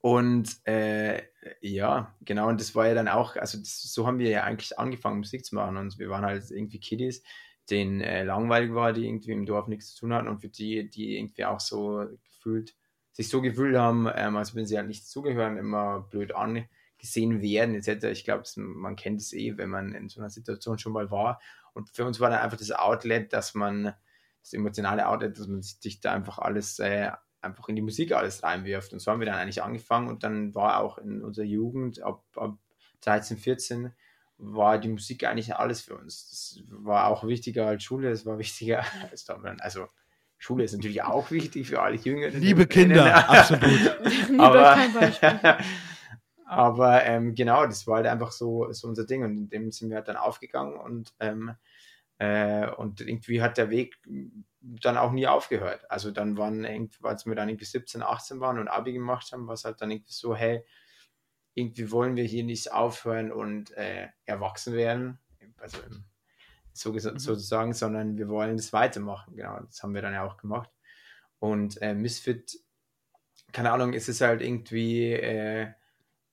und 0.00 0.48
äh, 0.66 1.22
ja, 1.60 2.14
genau, 2.22 2.48
und 2.48 2.60
das 2.60 2.74
war 2.74 2.88
ja 2.88 2.94
dann 2.94 3.08
auch, 3.08 3.36
also 3.36 3.58
das, 3.58 3.82
so 3.82 4.06
haben 4.06 4.18
wir 4.18 4.28
ja 4.28 4.44
eigentlich 4.44 4.78
angefangen, 4.78 5.18
Musik 5.18 5.44
zu 5.44 5.54
machen. 5.54 5.76
Und 5.76 5.98
wir 5.98 6.10
waren 6.10 6.24
halt 6.24 6.50
irgendwie 6.50 6.80
Kiddies, 6.80 7.22
denen 7.70 8.00
äh, 8.00 8.24
langweilig 8.24 8.74
war, 8.74 8.92
die 8.92 9.06
irgendwie 9.06 9.32
im 9.32 9.46
Dorf 9.46 9.68
nichts 9.68 9.94
zu 9.94 10.00
tun 10.00 10.14
hatten 10.14 10.28
und 10.28 10.40
für 10.40 10.48
die, 10.48 10.90
die 10.90 11.16
irgendwie 11.16 11.44
auch 11.44 11.60
so 11.60 12.06
gefühlt, 12.24 12.74
sich 13.12 13.28
so 13.28 13.40
gefühlt 13.40 13.76
haben, 13.76 14.08
ähm, 14.14 14.36
als 14.36 14.54
wenn 14.54 14.66
sie 14.66 14.76
halt 14.76 14.88
nicht 14.88 15.06
zugehören, 15.06 15.56
immer 15.56 16.00
blöd 16.00 16.34
angesehen 17.04 17.42
werden, 17.42 17.74
etc. 17.74 18.04
Ich 18.04 18.24
glaube, 18.24 18.44
man 18.56 18.96
kennt 18.96 19.20
es 19.20 19.32
eh, 19.32 19.56
wenn 19.58 19.68
man 19.68 19.92
in 19.92 20.08
so 20.08 20.20
einer 20.20 20.30
Situation 20.30 20.78
schon 20.78 20.92
mal 20.92 21.10
war. 21.10 21.40
Und 21.74 21.90
für 21.90 22.04
uns 22.04 22.20
war 22.20 22.30
dann 22.30 22.40
einfach 22.40 22.56
das 22.56 22.70
Outlet, 22.72 23.32
dass 23.32 23.54
man, 23.54 23.94
das 24.42 24.52
emotionale 24.52 25.06
Outlet, 25.06 25.38
dass 25.38 25.46
man 25.46 25.62
sich 25.62 26.00
da 26.00 26.12
einfach 26.12 26.38
alles 26.38 26.78
äh, 26.78 27.10
einfach 27.40 27.68
in 27.68 27.76
die 27.76 27.82
Musik 27.82 28.12
alles 28.12 28.42
reinwirft. 28.42 28.92
Und 28.92 29.00
so 29.00 29.10
haben 29.10 29.20
wir 29.20 29.26
dann 29.26 29.36
eigentlich 29.36 29.62
angefangen 29.62 30.08
und 30.08 30.22
dann 30.22 30.54
war 30.54 30.80
auch 30.80 30.98
in 30.98 31.22
unserer 31.22 31.44
Jugend 31.44 32.00
ab, 32.02 32.24
ab 32.36 32.56
13, 33.02 33.36
14 33.36 33.92
war 34.38 34.78
die 34.78 34.88
Musik 34.88 35.24
eigentlich 35.24 35.54
alles 35.54 35.82
für 35.82 35.96
uns. 35.96 36.28
Das 36.30 36.62
war 36.68 37.08
auch 37.08 37.26
wichtiger 37.26 37.66
als 37.66 37.84
Schule, 37.84 38.10
es 38.10 38.24
war 38.24 38.38
wichtiger 38.38 38.84
als 39.10 39.24
Dublin. 39.24 39.60
Also 39.60 39.88
Schule 40.38 40.64
ist 40.64 40.72
natürlich 40.72 41.02
auch 41.02 41.30
wichtig 41.30 41.68
für 41.68 41.82
alle 41.82 41.96
Jüngeren. 41.96 42.40
Liebe 42.40 42.66
Kinder, 42.66 43.28
absolut. 43.28 43.62
Lieber 44.28 44.42
aber 44.42 44.74
kein 44.74 44.92
Beispiel. 44.92 45.40
Aber 46.54 47.04
ähm, 47.04 47.34
genau, 47.34 47.66
das 47.66 47.86
war 47.86 47.96
halt 47.96 48.06
einfach 48.06 48.32
so, 48.32 48.70
so 48.72 48.88
unser 48.88 49.06
Ding 49.06 49.24
und 49.24 49.32
in 49.36 49.48
dem 49.48 49.70
sind 49.72 49.90
wir 49.90 49.96
halt 49.98 50.08
dann 50.08 50.16
aufgegangen 50.16 50.76
und 50.78 51.14
ähm, 51.20 51.54
äh, 52.18 52.68
und 52.70 53.00
irgendwie 53.00 53.42
hat 53.42 53.58
der 53.58 53.70
Weg 53.70 53.96
dann 54.60 54.96
auch 54.98 55.12
nie 55.12 55.26
aufgehört. 55.26 55.90
Also 55.90 56.10
dann 56.12 56.36
waren 56.38 56.64
irgendwie, 56.64 57.04
als 57.04 57.26
wir 57.26 57.34
dann 57.34 57.48
irgendwie 57.48 57.64
17, 57.66 58.02
18 58.02 58.40
waren 58.40 58.58
und 58.58 58.68
Abi 58.68 58.92
gemacht 58.92 59.32
haben, 59.32 59.46
war 59.46 59.54
es 59.54 59.64
halt 59.64 59.80
dann 59.82 59.90
irgendwie 59.90 60.12
so, 60.12 60.34
hey, 60.36 60.64
irgendwie 61.54 61.90
wollen 61.90 62.16
wir 62.16 62.24
hier 62.24 62.44
nicht 62.44 62.72
aufhören 62.72 63.32
und 63.32 63.72
äh, 63.72 64.08
erwachsen 64.26 64.74
werden. 64.74 65.18
Also 65.58 65.78
so, 66.72 66.92
Mhm. 66.92 67.18
sozusagen, 67.18 67.72
sondern 67.74 68.18
wir 68.18 68.28
wollen 68.28 68.56
das 68.56 68.72
weitermachen. 68.72 69.36
Genau, 69.36 69.60
das 69.60 69.82
haben 69.82 69.94
wir 69.94 70.02
dann 70.02 70.14
ja 70.14 70.24
auch 70.24 70.36
gemacht. 70.36 70.70
Und 71.38 71.80
äh, 71.82 71.94
Misfit, 71.94 72.58
keine 73.52 73.72
Ahnung, 73.72 73.92
es 73.94 74.08
ist 74.08 74.20
halt 74.20 74.42
irgendwie 74.42 75.12
äh, 75.12 75.72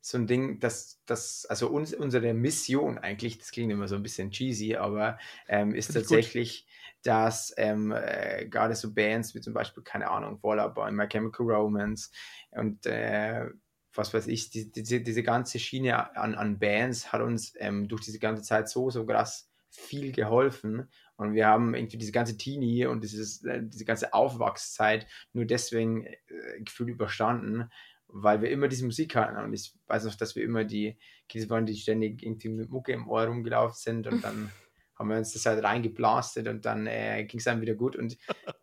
so 0.02 0.18
ein 0.18 0.28
Ding, 0.28 0.60
dass 0.60 1.02
das, 1.06 1.46
also 1.46 1.68
uns, 1.68 1.94
unsere 1.94 2.34
Mission 2.34 2.98
eigentlich, 2.98 3.38
das 3.38 3.52
klingt 3.52 3.72
immer 3.72 3.88
so 3.88 3.96
ein 3.96 4.04
bisschen 4.04 4.32
cheesy, 4.32 4.76
aber 4.76 5.20
ähm, 5.48 5.76
ist 5.76 5.88
Finde 5.88 6.02
tatsächlich, 6.02 6.68
dass 7.04 7.54
ähm, 7.58 7.92
äh, 7.92 8.48
gerade 8.48 8.76
so 8.76 8.94
Bands 8.94 9.36
wie 9.36 9.42
zum 9.42 9.54
Beispiel, 9.54 9.84
keine 9.84 10.10
Ahnung, 10.10 10.40
Boy, 10.42 10.92
My 10.92 11.08
Chemical 11.08 11.46
Romance 11.46 12.12
und 12.52 12.86
äh, 12.88 13.46
was 13.94 14.14
weiß 14.14 14.28
ich, 14.28 14.50
die, 14.50 14.72
diese, 14.72 15.02
diese 15.02 15.24
ganze 15.24 15.60
Schiene 15.60 16.16
an, 16.16 16.36
an 16.36 16.60
Bands 16.60 17.12
hat 17.12 17.22
uns 17.22 17.54
ähm, 17.60 17.88
durch 17.88 18.02
diese 18.02 18.20
ganze 18.20 18.42
Zeit 18.44 18.70
so, 18.70 18.90
so 18.90 19.06
krass 19.06 19.50
viel 19.70 20.12
geholfen. 20.12 20.90
Und 21.16 21.34
wir 21.34 21.48
haben 21.48 21.76
irgendwie 21.76 21.98
diese 21.98 22.12
ganze 22.12 22.38
Teenie 22.38 22.86
und 22.86 23.04
dieses, 23.04 23.44
äh, 23.44 23.62
diese 23.64 23.86
ganze 23.86 24.14
Aufwachszeit 24.14 25.08
nur 25.34 25.46
deswegen 25.46 26.06
äh, 26.06 26.18
gefühlt 26.60 26.90
überstanden, 26.90 27.70
weil 28.14 28.42
wir 28.42 28.50
immer 28.50 28.68
diese 28.68 28.86
Musik 28.86 29.16
hatten. 29.16 29.38
Und 29.38 29.54
ich 29.54 29.74
weiß 29.88 30.06
noch, 30.06 30.16
dass 30.16 30.36
wir 30.36 30.44
immer 30.44 30.64
die 30.64 30.98
Kids 31.28 31.50
waren, 31.50 31.66
die 31.66 31.76
ständig 31.76 32.24
irgendwie 32.24 32.50
mit 32.50 32.70
Mucke 32.70 32.92
im 32.94 33.10
Ohr 33.10 33.26
rumgelaufen 33.26 33.78
sind 33.78 34.08
und 34.08 34.24
dann 34.24 34.52
haben 34.96 35.10
wir 35.10 35.18
uns 35.18 35.34
das 35.34 35.46
halt 35.46 35.64
reingeblastet 35.64 36.48
und 36.48 36.66
dann 36.66 36.86
äh, 36.86 37.26
ging 37.26 37.40
es 37.40 37.46
dann 37.46 37.62
wieder 37.62 37.74
gut. 37.74 37.96
Und 37.96 38.18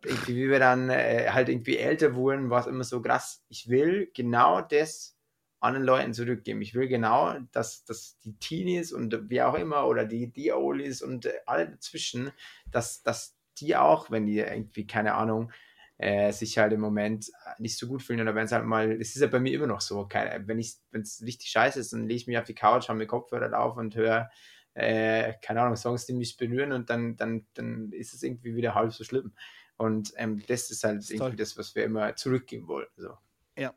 irgendwie, 0.05 0.35
wie 0.35 0.49
wir 0.49 0.59
dann 0.59 0.89
äh, 0.89 1.27
halt 1.31 1.49
irgendwie 1.49 1.77
älter 1.77 2.15
wurden, 2.15 2.49
war 2.49 2.61
es 2.61 2.67
immer 2.67 2.85
so 2.85 3.01
krass. 3.01 3.43
Ich 3.49 3.67
will 3.67 4.09
genau 4.13 4.61
das 4.61 5.17
anderen 5.59 5.85
Leuten 5.85 6.13
zurückgeben. 6.13 6.61
Ich 6.61 6.73
will 6.73 6.87
genau, 6.87 7.35
dass, 7.51 7.83
dass 7.83 8.17
die 8.19 8.37
Teenies 8.39 8.93
und 8.93 9.29
wie 9.29 9.41
auch 9.41 9.55
immer 9.55 9.87
oder 9.87 10.05
die, 10.05 10.31
die 10.31 10.51
Olis 10.51 11.01
und 11.01 11.25
äh, 11.25 11.33
alle 11.45 11.69
dazwischen, 11.69 12.31
dass, 12.71 13.01
dass 13.03 13.35
die 13.57 13.75
auch, 13.75 14.09
wenn 14.09 14.25
die 14.25 14.39
irgendwie, 14.39 14.87
keine 14.87 15.15
Ahnung, 15.15 15.51
äh, 15.99 16.31
sich 16.31 16.57
halt 16.57 16.71
im 16.71 16.79
Moment 16.79 17.29
nicht 17.57 17.77
so 17.77 17.85
gut 17.85 18.01
fühlen 18.01 18.21
oder 18.21 18.33
wenn 18.33 18.45
es 18.45 18.53
halt 18.53 18.65
mal, 18.65 18.89
es 18.93 19.15
ist 19.15 19.21
ja 19.21 19.27
bei 19.27 19.39
mir 19.39 19.53
immer 19.53 19.67
noch 19.67 19.81
so, 19.81 20.07
keine, 20.07 20.47
wenn 20.47 20.57
ich, 20.57 20.77
wenn 20.91 21.01
es 21.01 21.21
richtig 21.21 21.49
scheiße 21.49 21.79
ist, 21.79 21.91
dann 21.91 22.07
lege 22.07 22.15
ich 22.15 22.27
mich 22.27 22.37
auf 22.37 22.45
die 22.45 22.55
Couch, 22.55 22.87
habe 22.87 22.97
mir 22.97 23.05
Kopfhörer 23.05 23.59
auf 23.59 23.75
und 23.75 23.95
höre, 23.95 24.29
äh, 24.75 25.33
keine 25.41 25.61
Ahnung, 25.61 25.75
Songs, 25.75 26.05
die 26.05 26.13
mich 26.13 26.37
berühren 26.37 26.71
und 26.71 26.89
dann, 26.89 27.17
dann, 27.17 27.45
dann 27.53 27.91
ist 27.91 28.13
es 28.13 28.23
irgendwie 28.23 28.55
wieder 28.55 28.75
halb 28.75 28.93
so 28.93 29.03
schlimm. 29.03 29.33
Und 29.75 30.13
ähm, 30.15 30.41
das 30.47 30.71
ist 30.71 30.85
halt 30.85 30.99
ist 30.99 31.11
irgendwie 31.11 31.31
toll. 31.31 31.37
das, 31.37 31.57
was 31.57 31.75
wir 31.75 31.83
immer 31.83 32.15
zurückgeben 32.15 32.67
wollen. 32.67 32.87
So. 32.95 33.17
Ja, 33.57 33.73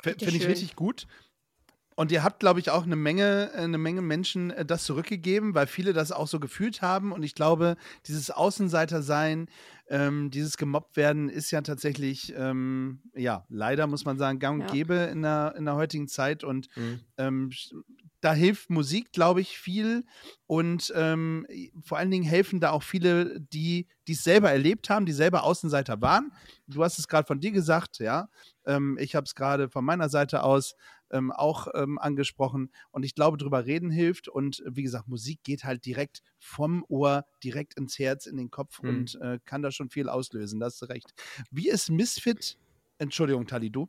finde 0.00 0.24
ich 0.24 0.46
richtig 0.46 0.76
gut. 0.76 1.06
Und 1.96 2.12
ihr 2.12 2.22
habt, 2.22 2.40
glaube 2.40 2.60
ich, 2.60 2.70
auch 2.70 2.84
eine 2.84 2.94
Menge, 2.96 3.50
äh, 3.54 3.58
eine 3.58 3.78
Menge 3.78 4.02
Menschen 4.02 4.50
äh, 4.50 4.64
das 4.64 4.84
zurückgegeben, 4.84 5.54
weil 5.54 5.66
viele 5.66 5.92
das 5.92 6.12
auch 6.12 6.28
so 6.28 6.38
gefühlt 6.38 6.82
haben. 6.82 7.10
Und 7.12 7.22
ich 7.22 7.34
glaube, 7.34 7.76
dieses 8.06 8.30
Außenseiter-Sein, 8.30 9.48
ähm, 9.88 10.30
dieses 10.30 10.56
gemobbt 10.56 10.96
werden, 10.96 11.28
ist 11.28 11.50
ja 11.50 11.62
tatsächlich, 11.62 12.34
ähm, 12.36 13.02
ja, 13.14 13.46
leider 13.48 13.86
muss 13.86 14.04
man 14.04 14.18
sagen, 14.18 14.38
gang 14.38 14.60
und 14.60 14.60
Ja. 14.62 14.70
gäbe 14.70 14.94
in 14.94 15.22
der, 15.22 15.54
in 15.56 15.64
der 15.64 15.74
heutigen 15.76 16.06
Zeit. 16.08 16.44
Und 16.44 16.68
Mhm. 16.76 17.06
ähm, 17.18 17.50
da 18.20 18.32
hilft 18.32 18.70
Musik, 18.70 19.12
glaube 19.12 19.40
ich, 19.40 19.58
viel. 19.58 20.04
Und 20.46 20.92
ähm, 20.96 21.46
vor 21.84 21.98
allen 21.98 22.10
Dingen 22.10 22.24
helfen 22.24 22.60
da 22.60 22.70
auch 22.70 22.82
viele, 22.82 23.40
die 23.40 23.88
die 24.08 24.12
es 24.12 24.22
selber 24.24 24.50
erlebt 24.50 24.88
haben, 24.88 25.04
die 25.06 25.12
selber 25.12 25.42
Außenseiter 25.42 26.00
waren. 26.00 26.32
Du 26.68 26.82
hast 26.84 26.98
es 26.98 27.08
gerade 27.08 27.26
von 27.26 27.40
dir 27.40 27.50
gesagt, 27.52 27.98
ja. 27.98 28.28
Ähm, 28.64 28.96
ich 29.00 29.14
habe 29.14 29.24
es 29.24 29.34
gerade 29.34 29.68
von 29.68 29.84
meiner 29.84 30.08
Seite 30.08 30.42
aus 30.42 30.74
ähm, 31.10 31.30
auch 31.32 31.68
ähm, 31.74 31.98
angesprochen. 31.98 32.70
Und 32.90 33.04
ich 33.04 33.14
glaube, 33.14 33.36
drüber 33.36 33.66
reden 33.66 33.90
hilft. 33.90 34.28
Und 34.28 34.60
äh, 34.60 34.76
wie 34.76 34.82
gesagt, 34.82 35.08
Musik 35.08 35.40
geht 35.44 35.64
halt 35.64 35.84
direkt 35.84 36.22
vom 36.38 36.84
Ohr 36.88 37.24
direkt 37.42 37.74
ins 37.78 37.98
Herz, 37.98 38.26
in 38.26 38.36
den 38.36 38.50
Kopf 38.50 38.82
Mhm. 38.82 38.88
und 38.88 39.18
äh, 39.20 39.38
kann 39.44 39.62
da 39.62 39.70
schon 39.70 39.90
viel 39.90 40.08
auslösen. 40.08 40.60
Da 40.60 40.66
hast 40.66 40.80
du 40.82 40.86
recht. 40.86 41.12
Wie 41.50 41.68
ist 41.68 41.90
Misfit? 41.90 42.58
Entschuldigung, 42.98 43.46
Tali, 43.46 43.70
du? 43.70 43.88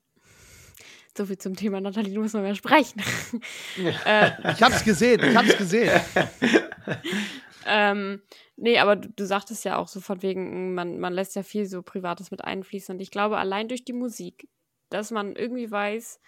So 1.18 1.26
viel 1.26 1.38
zum 1.39 1.55
Thema 1.55 1.82
Nathalie, 1.82 2.13
du 2.13 2.22
musst 2.22 2.36
noch 2.36 2.41
mehr 2.41 2.53
sprechen. 2.53 3.01
äh, 4.05 4.32
Ich 4.53 4.61
hab's 4.61 4.84
gesehen, 4.84 5.20
ich 5.24 5.36
hab's 5.36 5.57
gesehen. 5.57 5.89
ähm, 7.65 8.22
nee, 8.55 8.78
aber 8.80 8.95
du, 8.95 9.09
du 9.09 9.26
sagtest 9.26 9.65
ja 9.65 9.78
auch 9.78 9.88
so 9.88 9.99
von 9.99 10.22
wegen, 10.22 10.74
man, 10.74 10.99
man 10.99 11.13
lässt 11.13 11.36
ja 11.36 11.43
viel 11.43 11.65
so 11.65 11.82
Privates 11.82 12.32
mit 12.32 12.43
einfließen. 12.43 12.95
Und 12.95 13.01
ich 13.01 13.11
glaube, 13.11 13.38
allein 13.38 13.68
durch 13.68 13.84
die 13.84 13.93
Musik, 13.93 14.47
dass 14.89 15.11
man 15.11 15.36
irgendwie 15.36 15.70
weiß, 15.72 16.20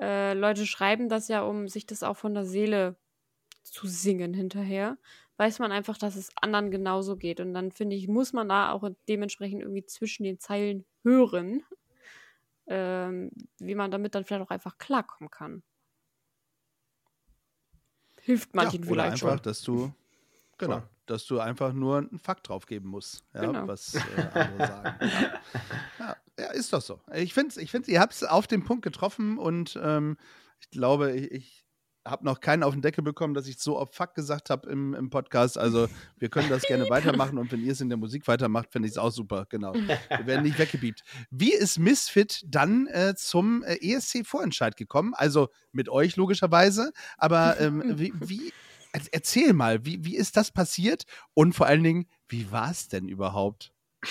äh, 0.00 0.34
Leute 0.34 0.66
schreiben 0.66 1.08
das 1.08 1.28
ja, 1.28 1.42
um 1.42 1.68
sich 1.68 1.86
das 1.86 2.02
auch 2.02 2.16
von 2.16 2.34
der 2.34 2.44
Seele 2.44 2.96
zu 3.64 3.86
singen 3.86 4.34
hinterher, 4.34 4.96
weiß 5.36 5.58
man 5.58 5.72
einfach, 5.72 5.98
dass 5.98 6.16
es 6.16 6.30
anderen 6.40 6.70
genauso 6.70 7.16
geht. 7.16 7.40
Und 7.40 7.54
dann 7.54 7.70
finde 7.70 7.96
ich, 7.96 8.08
muss 8.08 8.32
man 8.32 8.48
da 8.48 8.72
auch 8.72 8.88
dementsprechend 9.08 9.62
irgendwie 9.62 9.84
zwischen 9.84 10.24
den 10.24 10.38
Zeilen 10.40 10.84
hören, 11.04 11.62
ähm, 12.66 13.30
wie 13.58 13.74
man 13.74 13.90
damit 13.90 14.14
dann 14.14 14.24
vielleicht 14.24 14.42
auch 14.42 14.50
einfach 14.50 14.78
klarkommen 14.78 15.30
kann. 15.30 15.62
Hilft 18.22 18.54
manchen 18.54 18.82
ja, 18.84 18.90
oder 18.90 19.02
vielleicht 19.02 19.22
einfach, 19.24 19.36
schon. 19.36 19.42
dass 19.42 19.62
du, 19.62 19.92
genau, 20.58 20.80
Voll. 20.80 20.88
dass 21.06 21.26
du 21.26 21.38
einfach 21.40 21.72
nur 21.72 21.98
einen 21.98 22.18
Fakt 22.18 22.48
draufgeben 22.48 22.88
musst, 22.90 23.24
ja, 23.32 23.40
Genau. 23.42 23.66
was 23.66 23.94
äh, 23.94 24.28
andere 24.32 24.66
sagen. 24.66 24.98
Ja. 25.98 26.06
Ja, 26.06 26.16
ja, 26.38 26.50
ist 26.52 26.72
doch 26.72 26.82
so. 26.82 27.00
Ich 27.14 27.34
finde, 27.34 27.60
ich 27.60 27.70
find, 27.70 27.88
ihr 27.88 28.00
habt 28.00 28.14
es 28.14 28.24
auf 28.24 28.46
den 28.46 28.64
Punkt 28.64 28.82
getroffen 28.82 29.38
und 29.38 29.78
ähm, 29.82 30.16
ich 30.60 30.70
glaube, 30.70 31.12
ich, 31.12 31.30
ich 31.32 31.64
habe 32.06 32.24
noch 32.24 32.40
keinen 32.40 32.62
auf 32.62 32.72
den 32.72 32.80
Deckel 32.80 33.04
bekommen, 33.04 33.34
dass 33.34 33.46
ich 33.46 33.58
so 33.58 33.76
oft 33.78 33.94
Fakt 33.94 34.14
gesagt 34.14 34.48
habe 34.48 34.70
im, 34.70 34.94
im 34.94 35.10
Podcast. 35.10 35.58
Also 35.58 35.88
wir 36.16 36.30
können 36.30 36.48
das 36.48 36.62
gerne 36.62 36.84
weitermachen 36.90 37.36
und 37.36 37.52
wenn 37.52 37.62
ihr 37.62 37.72
es 37.72 37.80
in 37.82 37.90
der 37.90 37.98
Musik 37.98 38.26
weitermacht, 38.28 38.72
finde 38.72 38.86
ich 38.88 38.92
es 38.92 38.98
auch 38.98 39.10
super. 39.10 39.46
Genau. 39.50 39.74
Wir 39.74 40.26
werden 40.26 40.44
nicht 40.44 40.58
weggebiebt. 40.58 41.02
Wie 41.30 41.52
ist 41.52 41.78
Misfit 41.78 42.42
dann 42.46 42.86
äh, 42.86 43.14
zum 43.14 43.62
äh, 43.64 43.76
ESC-Vorentscheid 43.82 44.76
gekommen? 44.76 45.12
Also 45.14 45.48
mit 45.72 45.90
euch 45.90 46.16
logischerweise, 46.16 46.92
aber 47.18 47.60
ähm, 47.60 47.82
wie, 47.98 48.12
wie 48.20 48.52
er- 48.92 49.02
erzähl 49.12 49.52
mal, 49.52 49.84
wie, 49.84 50.02
wie 50.04 50.16
ist 50.16 50.36
das 50.38 50.50
passiert 50.50 51.04
und 51.34 51.52
vor 51.54 51.66
allen 51.66 51.82
Dingen, 51.82 52.06
wie 52.28 52.50
war 52.50 52.70
es 52.70 52.88
denn 52.88 53.08
überhaupt? 53.08 53.72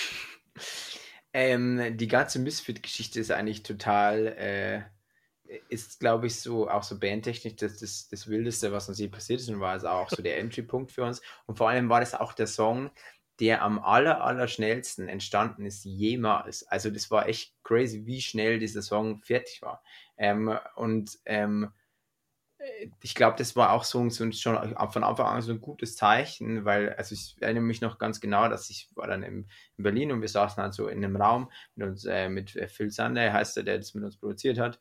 Ähm, 1.39 1.95
die 1.97 2.07
ganze 2.07 2.39
Misfit-Geschichte 2.39 3.19
ist 3.19 3.29
eigentlich 3.29 3.61
total, 3.61 4.25
äh, 4.39 4.81
ist, 5.69 5.99
glaube 5.99 6.25
ich, 6.25 6.39
so 6.39 6.67
auch 6.67 6.81
so 6.81 6.97
bandtechnisch 6.97 7.57
das, 7.57 7.77
das, 7.77 8.07
das 8.09 8.27
Wildeste, 8.27 8.71
was 8.71 8.89
uns 8.89 8.97
je 8.97 9.07
passiert 9.07 9.41
ist 9.41 9.49
und 9.49 9.59
war 9.59 9.75
es 9.75 9.85
auch 9.85 10.09
so 10.09 10.23
der 10.23 10.39
Entry-Punkt 10.39 10.91
für 10.91 11.03
uns. 11.03 11.21
Und 11.45 11.55
vor 11.55 11.69
allem 11.69 11.89
war 11.89 11.99
das 11.99 12.15
auch 12.15 12.33
der 12.33 12.47
Song, 12.47 12.89
der 13.39 13.61
am 13.61 13.77
aller, 13.77 14.23
aller 14.23 14.47
schnellsten 14.47 15.07
entstanden 15.07 15.63
ist 15.63 15.85
jemals. 15.85 16.67
Also 16.69 16.89
das 16.89 17.11
war 17.11 17.29
echt 17.29 17.53
crazy, 17.63 18.07
wie 18.07 18.19
schnell 18.19 18.57
dieser 18.57 18.81
Song 18.81 19.21
fertig 19.21 19.61
war. 19.61 19.83
Ähm, 20.17 20.57
und 20.75 21.19
ähm, 21.25 21.71
ich 23.01 23.13
glaube, 23.13 23.37
das 23.37 23.55
war 23.55 23.71
auch 23.71 23.83
so, 23.83 24.09
so 24.09 24.31
schon 24.31 24.55
von 24.55 25.03
Anfang 25.03 25.25
an 25.27 25.41
so 25.41 25.51
ein 25.51 25.61
gutes 25.61 25.95
Zeichen, 25.95 26.65
weil, 26.65 26.93
also 26.93 27.13
ich 27.13 27.35
erinnere 27.39 27.63
mich 27.63 27.81
noch 27.81 27.99
ganz 27.99 28.19
genau, 28.19 28.49
dass 28.49 28.69
ich 28.69 28.89
war 28.95 29.07
dann 29.07 29.23
im, 29.23 29.47
in 29.77 29.83
Berlin 29.83 30.11
und 30.11 30.21
wir 30.21 30.27
saßen 30.27 30.61
halt 30.61 30.73
so 30.73 30.87
in 30.87 31.03
einem 31.03 31.15
Raum 31.15 31.51
mit 31.75 31.87
uns, 31.87 32.05
äh, 32.05 32.29
mit 32.29 32.55
äh, 32.55 32.67
Phil 32.67 32.89
Sander, 32.89 33.31
heißt 33.31 33.57
er, 33.57 33.63
der 33.63 33.77
das 33.77 33.93
mit 33.93 34.03
uns 34.03 34.17
produziert 34.17 34.59
hat. 34.59 34.79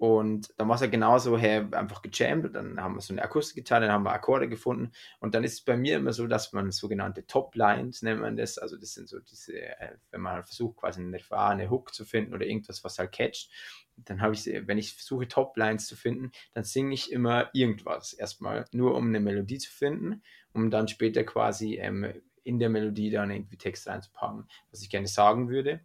Und 0.00 0.54
dann 0.56 0.66
war 0.66 0.76
es 0.76 0.80
ja 0.80 0.86
genauso, 0.86 1.36
hey, 1.36 1.62
einfach 1.72 2.00
gejammt 2.00 2.54
dann 2.56 2.80
haben 2.80 2.94
wir 2.94 3.02
so 3.02 3.12
eine 3.12 3.22
Akustikgitarre, 3.22 3.82
dann 3.82 3.92
haben 3.92 4.04
wir 4.06 4.14
Akkorde 4.14 4.48
gefunden 4.48 4.92
und 5.18 5.34
dann 5.34 5.44
ist 5.44 5.52
es 5.52 5.60
bei 5.60 5.76
mir 5.76 5.98
immer 5.98 6.14
so, 6.14 6.26
dass 6.26 6.54
man 6.54 6.70
sogenannte 6.70 7.26
Top-Lines 7.26 8.00
nennt 8.00 8.22
man 8.22 8.34
das, 8.34 8.56
also 8.56 8.78
das 8.78 8.94
sind 8.94 9.10
so 9.10 9.20
diese, 9.20 9.60
äh, 9.60 9.98
wenn 10.10 10.22
man 10.22 10.32
halt 10.32 10.46
versucht 10.46 10.78
quasi 10.78 11.02
eine 11.02 11.18
Refrain, 11.18 11.60
eine 11.60 11.68
Hook 11.68 11.92
zu 11.92 12.06
finden 12.06 12.32
oder 12.32 12.46
irgendwas, 12.46 12.82
was 12.82 12.98
halt 12.98 13.12
catcht, 13.12 13.50
dann 13.96 14.22
habe 14.22 14.32
ich, 14.32 14.46
wenn 14.46 14.78
ich 14.78 14.94
versuche 14.94 15.28
Top-Lines 15.28 15.86
zu 15.86 15.96
finden, 15.96 16.32
dann 16.54 16.64
singe 16.64 16.94
ich 16.94 17.12
immer 17.12 17.50
irgendwas 17.52 18.14
erstmal, 18.14 18.64
nur 18.72 18.94
um 18.94 19.08
eine 19.08 19.20
Melodie 19.20 19.58
zu 19.58 19.70
finden, 19.70 20.22
um 20.54 20.70
dann 20.70 20.88
später 20.88 21.24
quasi 21.24 21.74
ähm, 21.74 22.10
in 22.42 22.58
der 22.58 22.70
Melodie 22.70 23.10
dann 23.10 23.30
irgendwie 23.30 23.58
Text 23.58 23.86
reinzupacken, 23.86 24.48
was 24.70 24.80
ich 24.80 24.88
gerne 24.88 25.08
sagen 25.08 25.50
würde. 25.50 25.80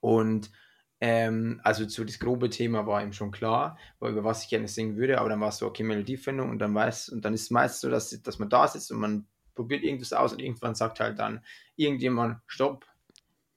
Und 0.00 0.50
ähm, 1.00 1.60
also 1.62 1.86
so 1.88 2.04
das 2.04 2.18
grobe 2.18 2.48
Thema 2.50 2.86
war 2.86 3.02
ihm 3.02 3.12
schon 3.12 3.30
klar, 3.30 3.78
über 4.00 4.24
was 4.24 4.44
ich 4.44 4.48
gerne 4.48 4.68
singen 4.68 4.96
würde, 4.96 5.18
aber 5.20 5.28
dann 5.28 5.40
war 5.40 5.48
es 5.48 5.58
so, 5.58 5.66
okay, 5.66 5.82
Melodiefindung 5.82 6.50
und 6.50 6.58
dann 6.58 6.74
weiß, 6.74 7.10
und 7.10 7.24
dann 7.24 7.34
ist 7.34 7.42
es 7.42 7.50
meist 7.50 7.80
so, 7.80 7.90
dass, 7.90 8.10
dass 8.22 8.38
man 8.38 8.48
da 8.48 8.66
sitzt 8.66 8.90
und 8.90 9.00
man 9.00 9.26
probiert 9.54 9.82
irgendwas 9.82 10.12
aus 10.12 10.32
und 10.32 10.40
irgendwann 10.40 10.74
sagt 10.74 11.00
halt 11.00 11.18
dann 11.18 11.44
irgendjemand, 11.76 12.40
stopp, 12.46 12.86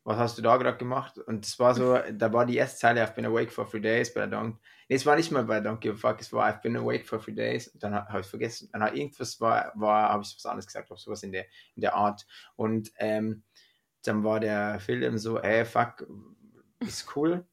was 0.03 0.17
hast 0.17 0.37
du 0.37 0.41
da 0.41 0.57
gerade 0.57 0.77
gemacht? 0.77 1.19
Und 1.19 1.45
das 1.45 1.59
war 1.59 1.75
so, 1.75 1.97
da 2.13 2.33
war 2.33 2.45
die 2.45 2.57
erste 2.57 2.79
Zeile, 2.79 3.03
I've 3.03 3.13
been 3.13 3.25
awake 3.25 3.51
for 3.51 3.69
three 3.69 3.81
days, 3.81 4.13
but 4.13 4.23
I 4.23 4.25
don't, 4.25 4.55
nee, 4.89 4.95
es 4.95 5.05
war 5.05 5.15
nicht 5.15 5.31
mal 5.31 5.43
bei 5.43 5.59
Don't 5.59 5.79
Give 5.79 5.93
a 5.93 5.97
Fuck, 5.97 6.19
es 6.21 6.33
war 6.33 6.49
I've 6.49 6.61
been 6.61 6.75
awake 6.75 7.05
for 7.05 7.21
three 7.21 7.35
days, 7.35 7.67
und 7.67 7.83
dann 7.83 7.93
habe 7.93 8.21
ich 8.21 8.27
vergessen, 8.27 8.69
dann 8.73 8.83
hat 8.83 8.95
irgendwas 8.95 9.39
war, 9.39 9.71
war 9.75 10.09
habe 10.09 10.23
ich 10.23 10.35
was 10.35 10.45
anderes 10.45 10.65
gesagt, 10.65 10.91
auch 10.91 10.97
sowas 10.97 11.23
in 11.23 11.31
der, 11.31 11.45
in 11.75 11.81
der 11.81 11.95
Art. 11.95 12.25
Und 12.55 12.91
ähm, 12.97 13.43
dann 14.03 14.23
war 14.23 14.39
der 14.39 14.79
Film 14.79 15.17
so, 15.17 15.39
ey, 15.39 15.65
fuck, 15.65 16.07
ist 16.79 17.15
cool. 17.15 17.45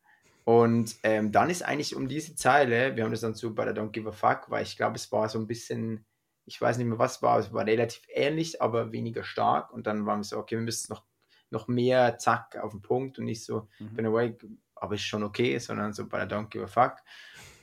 Und 0.44 0.96
ähm, 1.02 1.32
dann 1.32 1.50
ist 1.50 1.62
eigentlich 1.64 1.96
um 1.96 2.06
diese 2.08 2.36
Zeile, 2.36 2.94
wir 2.96 3.02
haben 3.04 3.10
das 3.10 3.20
dann 3.22 3.34
so 3.34 3.52
bei 3.52 3.64
der 3.64 3.74
Don't 3.74 3.90
Give 3.90 4.08
a 4.08 4.12
Fuck, 4.12 4.48
weil 4.50 4.62
ich 4.62 4.76
glaube, 4.76 4.96
es 4.96 5.10
war 5.10 5.28
so 5.28 5.38
ein 5.38 5.46
bisschen 5.46 6.06
Ich 6.48 6.60
weiß 6.60 6.78
nicht 6.78 6.86
mehr, 6.86 7.00
was 7.00 7.22
war. 7.22 7.40
Es 7.40 7.52
war 7.52 7.66
relativ 7.66 8.02
ähnlich, 8.08 8.62
aber 8.62 8.92
weniger 8.92 9.24
stark. 9.24 9.72
Und 9.72 9.88
dann 9.88 10.06
waren 10.06 10.20
wir 10.20 10.24
so, 10.24 10.38
okay, 10.38 10.54
wir 10.56 10.62
müssen 10.62 10.92
noch, 10.92 11.04
noch 11.50 11.66
mehr, 11.66 12.18
zack, 12.18 12.56
auf 12.62 12.70
den 12.70 12.82
Punkt 12.82 13.18
und 13.18 13.24
nicht 13.24 13.44
so, 13.44 13.68
Mhm. 13.80 13.94
bin 13.94 14.06
away, 14.06 14.36
aber 14.76 14.94
ist 14.94 15.02
schon 15.02 15.24
okay, 15.24 15.58
sondern 15.58 15.92
so 15.92 16.06
bei 16.06 16.24
der 16.24 16.28
Don't 16.38 16.48
give 16.48 16.62
a 16.64 16.68
fuck. 16.68 16.98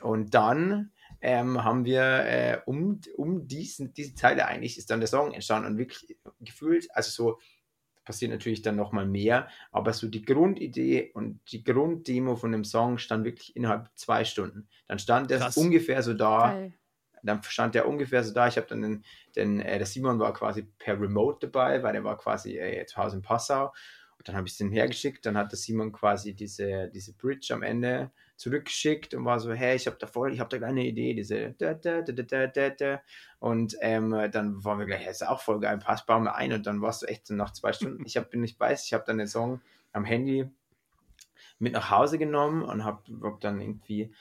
Und 0.01 0.33
dann 0.33 0.91
ähm, 1.21 1.63
haben 1.63 1.85
wir 1.85 2.01
äh, 2.01 2.61
um, 2.65 2.99
um 3.15 3.47
diesen, 3.47 3.93
diese 3.93 4.15
Zeile 4.15 4.45
eigentlich 4.45 4.77
ist 4.77 4.89
dann 4.89 4.99
der 4.99 5.07
Song 5.07 5.31
entstanden 5.31 5.69
und 5.71 5.77
wirklich 5.77 6.17
gefühlt, 6.41 6.89
also 6.93 7.09
so 7.09 7.39
passiert 8.03 8.31
natürlich 8.31 8.61
dann 8.61 8.75
nochmal 8.75 9.05
mehr, 9.05 9.47
aber 9.71 9.93
so 9.93 10.07
die 10.07 10.23
Grundidee 10.23 11.11
und 11.13 11.39
die 11.51 11.63
Grunddemo 11.63 12.35
von 12.35 12.51
dem 12.51 12.63
Song 12.63 12.97
stand 12.97 13.25
wirklich 13.25 13.55
innerhalb 13.55 13.89
zwei 13.95 14.25
Stunden. 14.25 14.67
Dann 14.87 14.99
stand 14.99 15.29
der 15.29 15.39
Krass. 15.39 15.57
ungefähr 15.57 16.03
so 16.03 16.13
da, 16.13 16.51
Geil. 16.51 16.73
dann 17.23 17.41
stand 17.43 17.75
der 17.75 17.87
ungefähr 17.87 18.23
so 18.23 18.33
da. 18.33 18.47
Ich 18.47 18.57
habe 18.57 18.67
dann 18.67 18.81
den, 18.81 19.05
den 19.35 19.61
äh, 19.61 19.77
der 19.77 19.87
Simon 19.87 20.19
war 20.19 20.33
quasi 20.33 20.63
per 20.63 20.99
Remote 20.99 21.47
dabei, 21.47 21.81
weil 21.83 21.93
der 21.93 22.03
war 22.03 22.17
quasi 22.17 22.57
äh, 22.57 22.85
zu 22.85 22.97
Hause 22.97 23.17
in 23.17 23.21
Passau. 23.21 23.73
Und 24.17 24.27
dann 24.27 24.35
habe 24.35 24.47
ich 24.47 24.53
es 24.53 24.57
den 24.57 24.71
hergeschickt. 24.71 25.25
Dann 25.25 25.37
hat 25.37 25.51
der 25.51 25.59
Simon 25.59 25.91
quasi 25.91 26.33
diese, 26.33 26.89
diese 26.93 27.13
Bridge 27.13 27.53
am 27.53 27.63
Ende 27.63 28.11
zurückgeschickt 28.35 29.13
und 29.13 29.25
war 29.25 29.39
so, 29.39 29.53
hey, 29.53 29.75
ich 29.75 29.87
habe 29.87 29.97
da 29.99 30.07
voll, 30.07 30.33
ich 30.33 30.39
habe 30.39 30.49
da 30.49 30.57
gleich 30.57 30.71
eine 30.71 30.85
Idee, 30.85 31.13
diese. 31.13 31.55
Und 33.39 33.75
ähm, 33.81 34.11
dann 34.31 34.63
waren 34.63 34.79
wir 34.79 34.85
gleich, 34.85 35.01
hey, 35.01 35.11
ist 35.11 35.27
auch 35.27 35.41
voll 35.41 35.59
geil, 35.59 35.77
passt, 35.77 36.05
bauen 36.07 36.23
wir 36.23 36.35
ein. 36.35 36.53
Und 36.53 36.65
dann 36.65 36.81
war 36.81 36.89
es 36.89 36.99
so 36.99 37.05
echt 37.05 37.27
so 37.27 37.33
nach 37.33 37.51
zwei 37.51 37.73
Stunden. 37.73 38.05
Ich 38.05 38.17
hab, 38.17 38.31
bin 38.31 38.41
nicht 38.41 38.59
weiß, 38.59 38.85
ich 38.85 38.93
habe 38.93 39.03
dann 39.05 39.17
den 39.17 39.27
Song 39.27 39.61
am 39.91 40.05
Handy 40.05 40.49
mit 41.59 41.73
nach 41.73 41.91
Hause 41.91 42.17
genommen 42.17 42.63
und 42.63 42.83
habe 42.83 43.03
hab 43.21 43.39
dann 43.41 43.61
irgendwie 43.61 44.13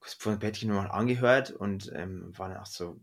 vor 0.00 0.32
dem 0.32 0.38
Bettchen 0.38 0.70
nochmal 0.70 0.90
angehört 0.90 1.50
und 1.50 1.92
ähm, 1.94 2.32
war 2.36 2.48
dann 2.48 2.58
auch 2.58 2.66
so 2.66 3.00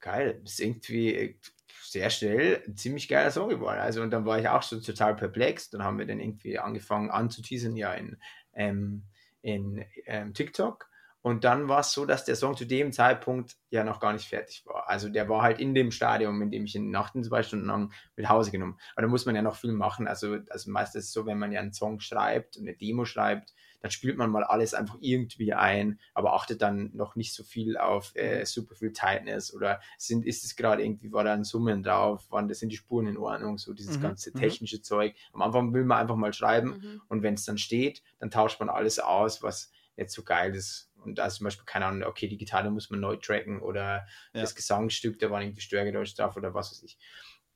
geil. 0.00 0.40
Ist 0.44 0.60
irgendwie 0.60 1.14
äh, 1.14 1.36
sehr 1.82 2.10
schnell 2.10 2.62
ein 2.66 2.76
ziemlich 2.76 3.08
geiler 3.08 3.30
Song 3.30 3.48
geworden. 3.48 3.80
Also 3.80 4.02
und 4.02 4.10
dann 4.10 4.24
war 4.24 4.38
ich 4.38 4.48
auch 4.48 4.62
so 4.62 4.80
total 4.80 5.14
perplex. 5.14 5.70
Dann 5.70 5.82
haben 5.82 5.98
wir 5.98 6.06
dann 6.06 6.20
irgendwie 6.20 6.58
angefangen 6.58 7.10
anzuteasern 7.10 7.76
ja 7.76 7.92
in, 7.92 8.16
ähm, 8.54 9.04
in 9.42 9.84
ähm, 10.06 10.34
TikTok. 10.34 10.88
Und 11.22 11.44
dann 11.44 11.68
war 11.68 11.80
es 11.80 11.92
so, 11.92 12.06
dass 12.06 12.24
der 12.24 12.34
Song 12.34 12.56
zu 12.56 12.64
dem 12.64 12.92
Zeitpunkt 12.92 13.56
ja 13.68 13.84
noch 13.84 14.00
gar 14.00 14.14
nicht 14.14 14.26
fertig 14.26 14.64
war. 14.64 14.88
Also 14.88 15.10
der 15.10 15.28
war 15.28 15.42
halt 15.42 15.58
in 15.58 15.74
dem 15.74 15.90
Stadium, 15.90 16.40
in 16.40 16.50
dem 16.50 16.64
ich 16.64 16.74
ihn 16.74 16.90
nach 16.90 17.10
den 17.10 17.24
zwei 17.24 17.42
Stunden 17.42 17.66
lang 17.66 17.92
mit 18.16 18.28
Hause 18.28 18.50
genommen. 18.50 18.78
Aber 18.94 19.02
da 19.02 19.08
muss 19.08 19.26
man 19.26 19.36
ja 19.36 19.42
noch 19.42 19.56
viel 19.56 19.72
machen. 19.72 20.08
Also, 20.08 20.38
also 20.48 20.70
meistens 20.70 21.12
so, 21.12 21.26
wenn 21.26 21.38
man 21.38 21.52
ja 21.52 21.60
einen 21.60 21.74
Song 21.74 22.00
schreibt, 22.00 22.56
eine 22.58 22.74
Demo 22.74 23.04
schreibt, 23.04 23.52
dann 23.80 23.90
spielt 23.90 24.16
man 24.16 24.30
mal 24.30 24.44
alles 24.44 24.74
einfach 24.74 24.96
irgendwie 25.00 25.52
ein, 25.54 25.98
aber 26.14 26.34
achtet 26.34 26.62
dann 26.62 26.90
noch 26.94 27.16
nicht 27.16 27.34
so 27.34 27.44
viel 27.44 27.76
auf 27.76 28.14
äh, 28.16 28.44
super 28.44 28.74
viel 28.74 28.92
Tightness 28.92 29.52
oder 29.54 29.80
sind, 29.98 30.24
ist 30.26 30.44
es 30.44 30.56
gerade 30.56 30.82
irgendwie, 30.84 31.12
war 31.12 31.24
da 31.24 31.32
ein 31.32 31.44
Summen 31.44 31.82
drauf, 31.82 32.30
waren 32.30 32.48
das 32.48 32.58
sind 32.60 32.70
die 32.70 32.76
Spuren 32.76 33.06
in 33.06 33.16
Ordnung, 33.16 33.58
so 33.58 33.72
dieses 33.72 33.98
Mhm, 33.98 34.00
ganze 34.00 34.34
mhm. 34.34 34.38
technische 34.38 34.82
Zeug. 34.82 35.14
Am 35.32 35.42
Anfang 35.42 35.72
will 35.72 35.84
man 35.84 35.98
einfach 35.98 36.16
mal 36.16 36.32
schreiben 36.32 36.76
Mhm. 36.76 37.00
und 37.08 37.22
wenn 37.22 37.34
es 37.34 37.44
dann 37.44 37.58
steht, 37.58 38.02
dann 38.18 38.30
tauscht 38.30 38.60
man 38.60 38.68
alles 38.68 38.98
aus, 38.98 39.42
was 39.42 39.72
nicht 39.96 40.10
so 40.10 40.22
geil 40.22 40.54
ist. 40.54 40.90
Und 41.02 41.18
da 41.18 41.26
ist 41.26 41.36
zum 41.36 41.44
Beispiel, 41.44 41.64
keine 41.64 41.86
Ahnung, 41.86 42.06
okay, 42.08 42.28
die 42.28 42.36
Gitarre 42.36 42.70
muss 42.70 42.90
man 42.90 43.00
neu 43.00 43.16
tracken 43.16 43.60
oder 43.60 44.06
Ja. 44.34 44.40
das 44.40 44.54
Gesangsstück, 44.54 45.18
da 45.18 45.30
waren 45.30 45.42
irgendwie 45.42 45.62
Störgeräusche 45.62 46.14
drauf 46.16 46.36
oder 46.36 46.52
was 46.54 46.70
weiß 46.72 46.82
ich. 46.82 46.98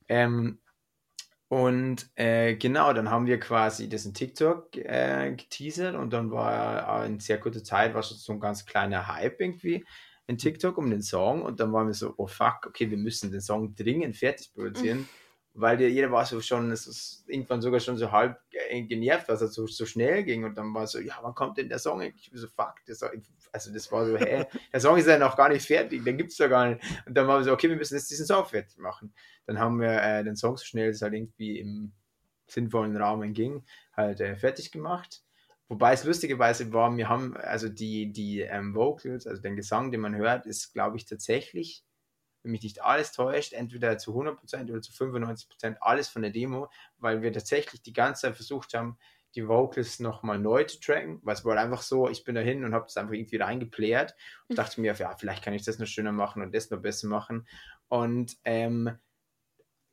Ähm, 0.07 0.59
und 1.55 2.09
äh, 2.15 2.57
genau, 2.57 2.91
dann 2.91 3.09
haben 3.09 3.27
wir 3.27 3.39
quasi 3.39 3.87
das 3.87 4.05
in 4.05 4.13
TikTok 4.13 4.75
äh, 4.75 5.33
geteasert 5.37 5.95
und 5.95 6.11
dann 6.11 6.29
war 6.29 7.05
in 7.05 7.21
sehr 7.21 7.39
kurzer 7.39 7.63
Zeit 7.63 7.93
war 7.93 8.03
schon 8.03 8.17
so 8.17 8.33
ein 8.33 8.41
ganz 8.41 8.65
kleiner 8.65 9.07
Hype 9.07 9.39
irgendwie 9.39 9.85
in 10.27 10.37
TikTok 10.37 10.77
um 10.77 10.89
den 10.89 11.01
Song 11.01 11.43
und 11.43 11.61
dann 11.61 11.71
waren 11.71 11.87
wir 11.87 11.93
so, 11.93 12.13
oh 12.17 12.27
fuck, 12.27 12.65
okay, 12.67 12.91
wir 12.91 12.97
müssen 12.97 13.31
den 13.31 13.39
Song 13.39 13.73
dringend 13.73 14.17
fertig 14.17 14.51
produzieren, 14.53 15.07
weil 15.57 15.77
der, 15.77 15.89
jeder 15.89 16.11
war 16.11 16.25
so 16.25 16.41
schon, 16.41 16.69
es 16.71 16.85
ist 16.85 17.23
irgendwann 17.27 17.61
sogar 17.61 17.79
schon 17.79 17.97
so 17.97 18.11
halb 18.11 18.39
äh, 18.51 18.81
genervt, 18.83 19.29
was 19.29 19.41
er 19.41 19.47
so, 19.47 19.65
so 19.67 19.85
schnell 19.85 20.23
ging 20.23 20.43
und 20.43 20.57
dann 20.57 20.73
war 20.73 20.85
so, 20.85 20.99
ja, 20.99 21.17
wann 21.21 21.33
kommt 21.33 21.57
denn 21.57 21.69
der 21.69 21.79
Song? 21.79 22.01
Ich 22.01 22.29
so, 22.33 22.47
fuck, 22.47 22.75
Song, 22.91 23.09
also 23.53 23.73
das 23.73 23.89
war 23.89 24.05
so, 24.05 24.17
hä, 24.17 24.45
der 24.73 24.79
Song 24.81 24.97
ist 24.97 25.07
ja 25.07 25.17
noch 25.17 25.37
gar 25.37 25.47
nicht 25.47 25.65
fertig, 25.65 26.03
den 26.03 26.17
gibt's 26.17 26.37
ja 26.37 26.47
gar 26.47 26.67
nicht. 26.67 26.81
Und 27.05 27.15
dann 27.15 27.25
waren 27.27 27.39
wir 27.39 27.45
so, 27.45 27.53
okay, 27.53 27.69
wir 27.69 27.77
müssen 27.77 27.95
jetzt 27.95 28.11
diesen 28.11 28.25
Song 28.25 28.45
fertig 28.45 28.77
machen. 28.77 29.13
Dann 29.45 29.57
haben 29.57 29.79
wir 29.79 30.01
äh, 30.01 30.23
den 30.25 30.35
Song 30.35 30.57
so 30.57 30.65
schnell 30.65 30.89
es 30.89 31.01
halt 31.01 31.13
irgendwie 31.13 31.59
im 31.59 31.93
sinnvollen 32.47 32.95
Rahmen 32.97 33.33
ging, 33.33 33.63
halt 33.95 34.19
äh, 34.19 34.35
fertig 34.35 34.71
gemacht. 34.71 35.23
Wobei 35.69 35.93
es 35.93 36.03
lustigerweise 36.03 36.71
war, 36.73 36.95
wir 36.95 37.07
haben, 37.07 37.35
also 37.37 37.69
die, 37.69 38.11
die 38.11 38.41
ähm, 38.41 38.75
Vocals, 38.75 39.25
also 39.25 39.41
den 39.41 39.55
Gesang, 39.55 39.91
den 39.91 40.01
man 40.01 40.15
hört, 40.15 40.45
ist, 40.45 40.73
glaube 40.73 40.97
ich, 40.97 41.05
tatsächlich, 41.05 41.83
wenn 42.45 42.51
mich 42.51 42.63
nicht 42.63 42.83
alles 42.83 43.11
täuscht, 43.11 43.53
entweder 43.53 43.97
zu 43.97 44.13
100% 44.13 44.69
oder 44.69 44.81
zu 44.81 44.91
95% 44.93 45.77
alles 45.81 46.07
von 46.07 46.21
der 46.21 46.31
Demo, 46.31 46.69
weil 46.97 47.23
wir 47.23 47.33
tatsächlich 47.33 47.81
die 47.81 47.91
ganze 47.91 48.21
Zeit 48.21 48.35
versucht 48.35 48.75
haben, 48.75 48.97
die 49.33 49.47
Vocals 49.47 49.99
nochmal 49.99 50.39
neu 50.39 50.63
zu 50.63 50.79
tracken, 50.79 51.19
weil 51.23 51.33
es 51.33 51.43
war 51.43 51.57
einfach 51.57 51.81
so, 51.81 52.07
ich 52.07 52.23
bin 52.23 52.35
da 52.35 52.41
hin 52.41 52.63
und 52.63 52.73
habe 52.73 52.85
das 52.85 52.95
einfach 52.97 53.13
irgendwie 53.13 53.37
reingeplärt 53.37 54.15
und 54.47 54.57
dachte 54.57 54.79
mir, 54.79 54.93
ja, 54.93 55.15
vielleicht 55.17 55.43
kann 55.43 55.53
ich 55.53 55.65
das 55.65 55.79
noch 55.79 55.87
schöner 55.87 56.13
machen 56.13 56.41
und 56.41 56.55
das 56.55 56.69
noch 56.69 56.79
besser 56.79 57.07
machen. 57.07 57.47
Und 57.89 58.37
ähm, 58.45 58.97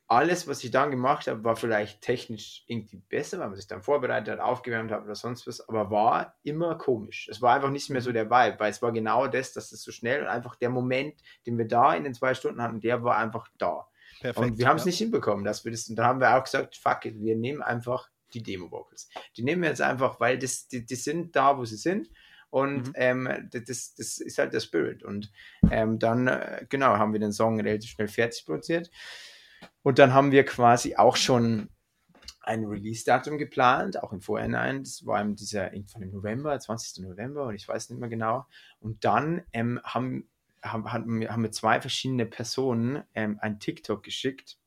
alles, 0.07 0.47
was 0.47 0.63
ich 0.63 0.71
dann 0.71 0.91
gemacht 0.91 1.27
habe, 1.27 1.43
war 1.43 1.55
vielleicht 1.55 2.01
technisch 2.01 2.63
irgendwie 2.67 2.97
besser, 2.97 3.39
weil 3.39 3.47
man 3.47 3.55
sich 3.55 3.67
dann 3.67 3.81
vorbereitet 3.81 4.33
hat, 4.33 4.39
aufgewärmt 4.39 4.91
hat 4.91 5.03
oder 5.03 5.15
sonst 5.15 5.47
was, 5.47 5.67
aber 5.67 5.89
war 5.89 6.35
immer 6.43 6.77
komisch. 6.77 7.27
Es 7.31 7.41
war 7.41 7.55
einfach 7.55 7.69
nicht 7.69 7.89
mehr 7.89 8.01
so 8.01 8.11
der 8.11 8.29
Vibe, 8.29 8.59
weil 8.59 8.71
es 8.71 8.81
war 8.81 8.91
genau 8.91 9.27
das, 9.27 9.53
dass 9.53 9.71
es 9.71 9.81
so 9.81 9.91
schnell 9.91 10.21
und 10.21 10.27
einfach 10.27 10.55
der 10.55 10.69
Moment, 10.69 11.15
den 11.45 11.57
wir 11.57 11.67
da 11.67 11.93
in 11.93 12.03
den 12.03 12.13
zwei 12.13 12.33
Stunden 12.33 12.61
hatten, 12.61 12.81
der 12.81 13.03
war 13.03 13.17
einfach 13.17 13.47
da. 13.57 13.87
Perfekt. 14.19 14.45
Und 14.45 14.57
wir 14.57 14.67
haben 14.67 14.77
es 14.77 14.83
ja. 14.83 14.89
nicht 14.89 14.97
hinbekommen, 14.99 15.45
dass 15.45 15.65
wir 15.65 15.71
das, 15.71 15.87
und 15.89 15.95
dann 15.95 16.05
haben 16.05 16.19
wir 16.19 16.37
auch 16.37 16.43
gesagt, 16.43 16.75
fuck 16.75 17.05
it, 17.05 17.19
wir 17.19 17.35
nehmen 17.35 17.61
einfach 17.61 18.09
die 18.33 18.43
Demo-Vocals. 18.43 19.09
Die 19.37 19.43
nehmen 19.43 19.61
wir 19.61 19.69
jetzt 19.69 19.81
einfach, 19.81 20.19
weil 20.19 20.37
das, 20.37 20.67
die, 20.67 20.85
die 20.85 20.95
sind 20.95 21.35
da, 21.35 21.57
wo 21.57 21.65
sie 21.65 21.77
sind. 21.77 22.09
Und 22.49 22.89
Mhm. 22.89 22.93
ähm, 22.95 23.49
das, 23.51 23.95
das 23.95 24.19
ist 24.19 24.37
halt 24.37 24.53
der 24.53 24.59
Spirit. 24.59 25.03
Und 25.03 25.31
ähm, 25.71 25.97
dann, 25.97 26.27
äh, 26.27 26.65
genau, 26.69 26.97
haben 26.97 27.11
wir 27.11 27.19
den 27.19 27.33
Song 27.33 27.59
relativ 27.59 27.91
schnell 27.91 28.07
fertig 28.07 28.45
produziert. 28.45 28.91
Und 29.83 29.99
dann 29.99 30.13
haben 30.13 30.31
wir 30.31 30.45
quasi 30.45 30.95
auch 30.95 31.17
schon 31.17 31.69
ein 32.41 32.65
Release-Datum 32.65 33.37
geplant, 33.37 34.01
auch 34.01 34.11
im 34.11 34.21
Vorhinein. 34.21 34.83
Das 34.83 35.05
war 35.05 35.21
im 35.21 35.35
dieser, 35.35 35.73
irgendwann 35.73 36.03
im 36.03 36.11
November, 36.11 36.59
20. 36.59 37.03
November, 37.03 37.45
und 37.45 37.55
ich 37.55 37.67
weiß 37.67 37.89
nicht 37.89 37.99
mehr 37.99 38.09
genau. 38.09 38.45
Und 38.79 39.05
dann 39.05 39.43
ähm, 39.53 39.79
haben, 39.83 40.29
haben, 40.61 40.91
haben, 40.91 41.43
wir 41.43 41.51
zwei 41.51 41.79
verschiedene 41.79 42.25
Personen 42.25 43.03
ähm, 43.13 43.37
ein 43.41 43.59
TikTok 43.59 44.03
geschickt. 44.03 44.57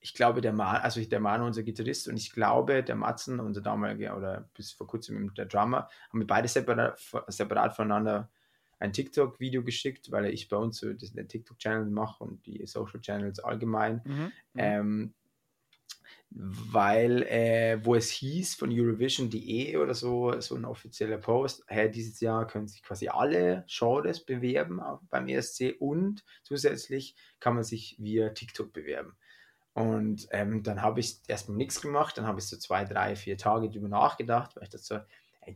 Ich 0.00 0.14
glaube, 0.14 0.40
der 0.40 0.52
Mann, 0.52 0.76
also 0.76 1.02
der 1.02 1.20
Manu, 1.20 1.44
unser 1.44 1.62
Gitarrist, 1.62 2.08
und 2.08 2.16
ich 2.16 2.32
glaube, 2.32 2.82
der 2.82 2.96
Matzen, 2.96 3.40
unser 3.40 3.60
damaliger 3.60 4.16
oder 4.16 4.48
bis 4.54 4.72
vor 4.72 4.86
kurzem 4.86 5.34
der 5.34 5.46
Drummer, 5.46 5.88
haben 6.08 6.20
wir 6.20 6.26
beide 6.26 6.48
separat, 6.48 6.98
separat 7.26 7.74
voneinander 7.74 8.30
ein 8.78 8.92
TikTok-Video 8.92 9.62
geschickt, 9.62 10.10
weil 10.10 10.26
ich 10.26 10.48
bei 10.48 10.56
uns 10.56 10.78
so 10.78 10.92
das- 10.92 11.12
den 11.12 11.28
TikTok-Channel 11.28 11.86
mache 11.86 12.24
und 12.24 12.46
die 12.46 12.66
Social 12.66 13.00
Channels 13.00 13.40
allgemein. 13.40 14.02
Mhm. 14.04 14.12
Mhm. 14.12 14.32
Ähm, 14.54 15.14
weil, 16.30 17.22
äh, 17.22 17.80
wo 17.84 17.94
es 17.94 18.10
hieß 18.10 18.54
von 18.54 18.70
Eurovision.de 18.70 19.76
oder 19.78 19.94
so, 19.94 20.38
so 20.40 20.56
ein 20.56 20.66
offizieller 20.66 21.16
Post, 21.18 21.64
hey, 21.68 21.90
dieses 21.90 22.20
Jahr 22.20 22.46
können 22.46 22.68
sich 22.68 22.82
quasi 22.82 23.08
alle 23.08 23.64
Genres 23.66 24.24
bewerben 24.24 24.80
beim 25.08 25.26
ESC 25.26 25.76
und 25.78 26.24
zusätzlich 26.42 27.16
kann 27.40 27.54
man 27.54 27.64
sich 27.64 27.96
via 27.98 28.28
TikTok 28.30 28.72
bewerben. 28.72 29.16
Und 29.72 30.28
ähm, 30.32 30.62
dann 30.62 30.82
habe 30.82 31.00
ich 31.00 31.20
erstmal 31.28 31.56
nichts 31.56 31.80
gemacht, 31.80 32.18
dann 32.18 32.26
habe 32.26 32.40
ich 32.40 32.46
so 32.46 32.56
zwei, 32.58 32.84
drei, 32.84 33.16
vier 33.16 33.38
Tage 33.38 33.70
drüber 33.70 33.88
nachgedacht, 33.88 34.54
weil 34.56 34.64
ich 34.64 34.70
dachte 34.70 34.84
so, 34.84 34.98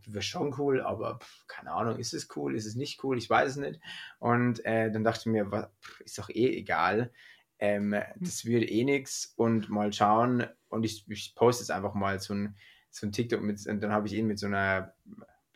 wäre 0.06 0.22
schon 0.22 0.54
cool, 0.58 0.80
aber 0.80 1.18
pff, 1.18 1.46
keine 1.46 1.72
Ahnung, 1.72 1.98
ist 1.98 2.14
es 2.14 2.28
cool, 2.36 2.54
ist 2.54 2.66
es 2.66 2.74
nicht 2.74 3.02
cool, 3.04 3.18
ich 3.18 3.28
weiß 3.28 3.50
es 3.50 3.56
nicht. 3.56 3.80
Und 4.18 4.64
äh, 4.64 4.90
dann 4.90 5.04
dachte 5.04 5.20
ich 5.20 5.26
mir, 5.26 5.50
was, 5.50 5.68
pff, 5.82 6.00
ist 6.00 6.18
doch 6.18 6.30
eh 6.30 6.56
egal. 6.56 7.12
Ähm, 7.58 7.94
das 8.18 8.44
wird 8.44 8.68
eh 8.68 8.84
nichts 8.84 9.34
und 9.36 9.68
mal 9.68 9.92
schauen. 9.92 10.46
Und 10.68 10.84
ich, 10.84 11.04
ich 11.08 11.34
poste 11.34 11.62
jetzt 11.62 11.70
einfach 11.70 11.94
mal 11.94 12.18
so 12.18 12.34
ein, 12.34 12.56
so 12.90 13.06
ein 13.06 13.12
TikTok 13.12 13.40
mit, 13.42 13.64
und 13.66 13.80
dann 13.82 13.92
habe 13.92 14.06
ich 14.06 14.14
ihn 14.14 14.26
mit 14.26 14.38
so 14.38 14.46
einer 14.46 14.94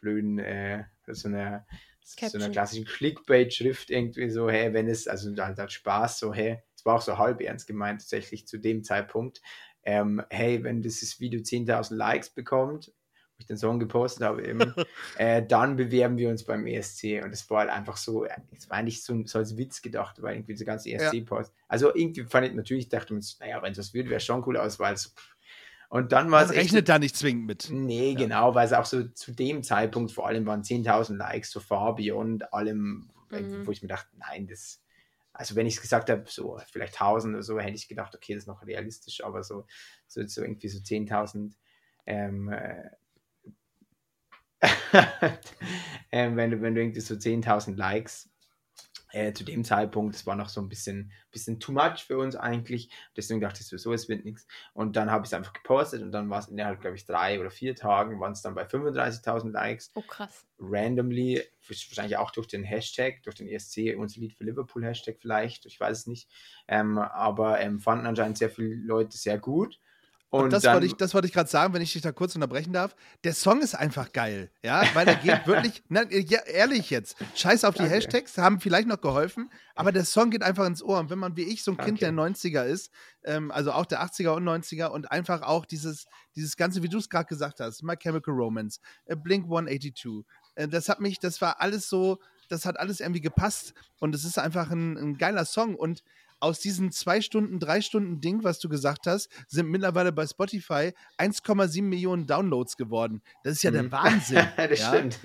blöden, 0.01 0.39
äh, 0.39 0.85
so 1.09 1.29
einer, 1.29 1.67
so 2.01 2.39
einer 2.39 2.51
klassischen 2.51 2.85
Clickbait-Schrift 2.85 3.91
irgendwie 3.91 4.31
so, 4.31 4.49
hey, 4.49 4.73
wenn 4.73 4.89
es, 4.89 5.09
also 5.09 5.35
halt 5.37 5.59
hat 5.59 5.73
Spaß, 5.73 6.19
so, 6.19 6.33
hey, 6.33 6.63
es 6.77 6.85
war 6.85 6.95
auch 6.95 7.03
so 7.03 7.19
halb 7.19 7.41
ernst 7.41 7.67
gemeint, 7.67 8.01
tatsächlich 8.01 8.47
zu 8.47 8.59
dem 8.59 8.85
Zeitpunkt. 8.85 9.43
Ähm, 9.83 10.23
hey, 10.31 10.63
wenn 10.63 10.83
dieses 10.83 11.21
Video 11.21 11.41
10.000 11.41 11.95
Likes 11.95 12.31
bekommt, 12.31 12.93
wo 13.37 13.41
ich 13.41 13.47
den 13.47 13.59
Song 13.59 13.79
gepostet 13.79 14.23
habe 14.25 14.47
eben, 14.47 14.73
äh, 15.19 15.45
dann 15.47 15.77
bewerben 15.77 16.17
wir 16.17 16.31
uns 16.31 16.45
beim 16.45 16.67
ESC. 16.67 17.23
Und 17.23 17.33
es 17.33 17.49
war 17.51 17.61
halt 17.61 17.71
einfach 17.71 17.97
so, 17.99 18.25
es 18.25 18.71
war 18.71 18.79
eigentlich 18.79 19.03
so, 19.05 19.25
so 19.27 19.39
als 19.39 19.57
Witz 19.59 19.83
gedacht, 19.83 20.23
weil 20.23 20.37
irgendwie 20.37 20.55
diese 20.55 20.65
ganze 20.65 20.91
ESC-Post. 20.91 21.53
Also 21.69 21.95
irgendwie 21.95 22.25
fand 22.25 22.47
ich 22.47 22.55
natürlich, 22.55 22.89
dachte 22.89 23.13
man, 23.13 23.23
naja, 23.41 23.63
wenn 23.63 23.73
es 23.73 23.79
was 23.79 23.93
wird, 23.95 24.09
wäre 24.09 24.21
schon 24.21 24.43
cool 24.47 24.57
aus, 24.57 24.79
weil 24.79 24.95
es. 24.95 25.15
Und 25.89 26.13
dann 26.13 26.31
war 26.31 26.43
es 26.43 26.51
rechnet 26.53 26.89
da 26.89 26.99
nicht 26.99 27.15
zwingend 27.17 27.47
mit. 27.47 27.69
Nee, 27.71 28.15
genau, 28.15 28.55
weil 28.55 28.67
es 28.67 28.73
auch 28.73 28.87
so 28.87 29.05
zu 29.05 29.33
dem 29.33 29.63
Zeitpunkt 29.63 30.11
vor 30.11 30.27
allem 30.27 30.45
waren 30.47 30.63
10.000 30.63 31.17
Likes 31.17 31.51
so 31.51 31.61
far 31.61 31.95
beyond 31.95 32.53
allem, 32.53 33.11
äh, 33.31 33.43
Mhm. 33.43 33.67
wo 33.67 33.71
ich 33.71 33.83
mir 33.83 33.89
dachte, 33.89 34.09
nein, 34.19 34.47
das, 34.49 34.83
also 35.33 35.55
wenn 35.55 35.67
ich 35.67 35.77
es 35.77 35.83
gesagt 35.83 36.11
habe, 36.11 36.25
so 36.27 36.59
vielleicht 36.73 36.95
1000 37.01 37.35
oder 37.35 37.43
so, 37.43 37.61
hätte 37.61 37.77
ich 37.77 37.87
gedacht, 37.87 38.15
okay, 38.17 38.35
das 38.35 38.45
ist 38.45 38.49
noch 38.49 38.67
realistisch, 38.67 39.23
aber 39.23 39.45
so, 39.45 39.67
so, 40.09 40.27
so 40.27 40.43
irgendwie 40.43 40.69
so 40.69 40.81
10.000, 40.81 41.53
ähm, 42.07 42.49
äh, 42.49 42.91
ähm, 46.13 46.37
wenn, 46.37 46.51
du, 46.51 46.63
wenn 46.63 46.75
du 46.75 46.81
irgendwie 46.81 47.01
so 47.01 47.15
10.000 47.15 47.77
Likes 47.77 48.31
äh, 49.13 49.33
zu 49.33 49.45
dem 49.45 49.65
Zeitpunkt, 49.65 50.15
das 50.15 50.27
war 50.27 50.37
noch 50.37 50.49
so 50.49 50.61
ein 50.61 50.69
bisschen, 50.69 51.13
bisschen 51.31 51.61
too 51.61 51.73
much 51.73 52.05
für 52.07 52.19
uns 52.19 52.37
eigentlich. 52.37 52.91
Deswegen 53.17 53.41
dachte 53.41 53.61
ich 53.61 53.67
so, 53.67 53.93
es 53.93 54.09
wird 54.09 54.25
nichts. 54.25 54.47
Und 54.75 54.97
dann 54.97 55.11
habe 55.11 55.25
ich 55.25 55.31
es 55.31 55.35
einfach 55.35 55.53
gepostet 55.53 56.03
und 56.03 56.13
dann 56.13 56.29
war 56.29 56.41
es 56.41 56.49
innerhalb, 56.49 56.81
glaube 56.81 56.97
ich, 56.97 57.07
drei 57.07 57.41
oder 57.41 57.51
vier 57.51 57.75
Tagen, 57.75 58.21
waren 58.21 58.33
es 58.33 58.43
dann 58.43 58.55
bei 58.55 58.65
35.000 58.65 59.51
Likes. 59.53 59.91
Oh, 59.95 60.03
krass. 60.03 60.47
Randomly, 60.59 61.43
wahrscheinlich 61.67 62.17
auch 62.17 62.31
durch 62.31 62.47
den 62.47 62.65
Hashtag, 62.65 63.23
durch 63.23 63.37
den 63.37 63.49
ESC, 63.49 63.95
unser 63.97 64.21
Lied 64.21 64.35
für 64.35 64.45
Liverpool 64.45 64.85
Hashtag 64.85 65.17
vielleicht, 65.19 65.67
ich 65.67 65.79
weiß 65.79 66.01
es 66.01 66.07
nicht. 66.07 66.29
Ähm, 66.69 66.99
aber 66.99 67.61
ähm, 67.61 67.81
fanden 67.81 68.07
anscheinend 68.07 68.39
sehr 68.39 68.51
viele 68.51 68.75
Leute 68.75 69.17
sehr 69.17 69.39
gut. 69.39 69.81
Und, 70.31 70.45
Und 70.45 70.53
das, 70.53 70.65
dann, 70.65 70.75
wollte 70.75 70.87
ich, 70.87 70.95
das 70.95 71.15
wollte 71.15 71.29
ich 71.29 71.33
gerade 71.33 71.49
sagen, 71.49 71.73
wenn 71.73 71.83
ich 71.83 71.93
dich 71.93 72.03
da 72.03 72.11
kurz 72.11 72.35
unterbrechen 72.35 72.73
darf. 72.73 72.97
Der 73.23 73.33
Song 73.33 73.61
ist 73.63 73.75
einfach 73.75 74.13
geil, 74.13 74.51
ja, 74.63 74.83
weil 74.95 75.07
er 75.07 75.15
geht 75.15 75.47
wirklich, 75.47 75.85
na, 75.89 76.03
ja, 76.11 76.41
ehrlich 76.41 76.91
jetzt, 76.91 77.17
scheiß 77.37 77.65
auf 77.65 77.75
die 77.75 77.83
Danke. 77.83 77.95
Hashtags, 77.95 78.37
haben 78.37 78.61
vielleicht 78.61 78.89
noch 78.89 79.01
geholfen, 79.01 79.51
aber 79.77 79.93
der 79.93 80.05
Song 80.05 80.31
geht 80.31 80.43
einfach 80.43 80.67
ins 80.67 80.83
Ohr. 80.83 80.99
Und 80.99 81.11
wenn 81.11 81.19
man 81.19 81.37
wie 81.37 81.45
ich 81.45 81.63
so 81.63 81.71
ein 81.71 81.77
Kind 81.77 82.01
der 82.01 82.11
Danke. 82.11 82.39
90er 82.39 82.65
ist, 82.65 82.91
ähm, 83.25 83.53
also 83.53 83.71
auch 83.71 83.87
der 83.87 84.03
80er 84.03 84.31
und 84.31 84.45
90er 84.45 84.87
und 84.89 85.13
einfach 85.13 85.43
auch 85.43 85.65
dieses, 85.65 86.07
dieses 86.35 86.57
Ganze, 86.57 86.83
wie 86.83 86.89
du 86.89 86.99
es 86.99 87.09
gerade 87.09 87.27
gesagt 87.27 87.61
hast, 87.61 87.85
My 87.85 87.97
Chemical 87.97 88.35
Romance, 88.35 88.81
äh, 89.05 89.15
Blink 89.15 89.45
182, 89.45 90.25
äh, 90.57 90.67
das 90.67 90.89
hat 90.89 91.01
mich, 91.01 91.21
das 91.21 91.41
war 91.41 91.61
alles 91.61 91.89
so, 91.89 92.19
das 92.49 92.67
hat 92.67 92.79
alles 92.81 92.99
irgendwie 93.01 93.21
gepasst 93.21 93.75
und 94.01 94.15
es 94.15 94.25
ist 94.25 94.39
einfach 94.39 94.71
ein, 94.71 94.97
ein 94.97 95.19
geiler 95.19 95.45
Song 95.45 95.77
und 95.77 96.03
aus 96.41 96.61
diesen 96.61 96.93
zwei 96.93 97.21
Stunden, 97.21 97.59
drei 97.59 97.81
Stunden 97.81 98.21
Ding, 98.21 98.45
was 98.45 98.59
du 98.59 98.69
gesagt 98.69 99.07
hast, 99.07 99.29
sind 99.49 99.69
mittlerweile 99.69 100.13
bei 100.13 100.27
Spotify 100.27 100.93
1,7 101.19 101.83
Millionen 101.83 102.27
Downloads 102.27 102.77
geworden. 102.77 103.23
Das 103.43 103.55
ist 103.55 103.63
ja 103.63 103.71
der 103.71 103.85
Mhm. 103.85 103.93
Wahnsinn. 103.93 104.47
das 104.57 104.79
ja? 104.79 104.89
stimmt. 104.89 105.19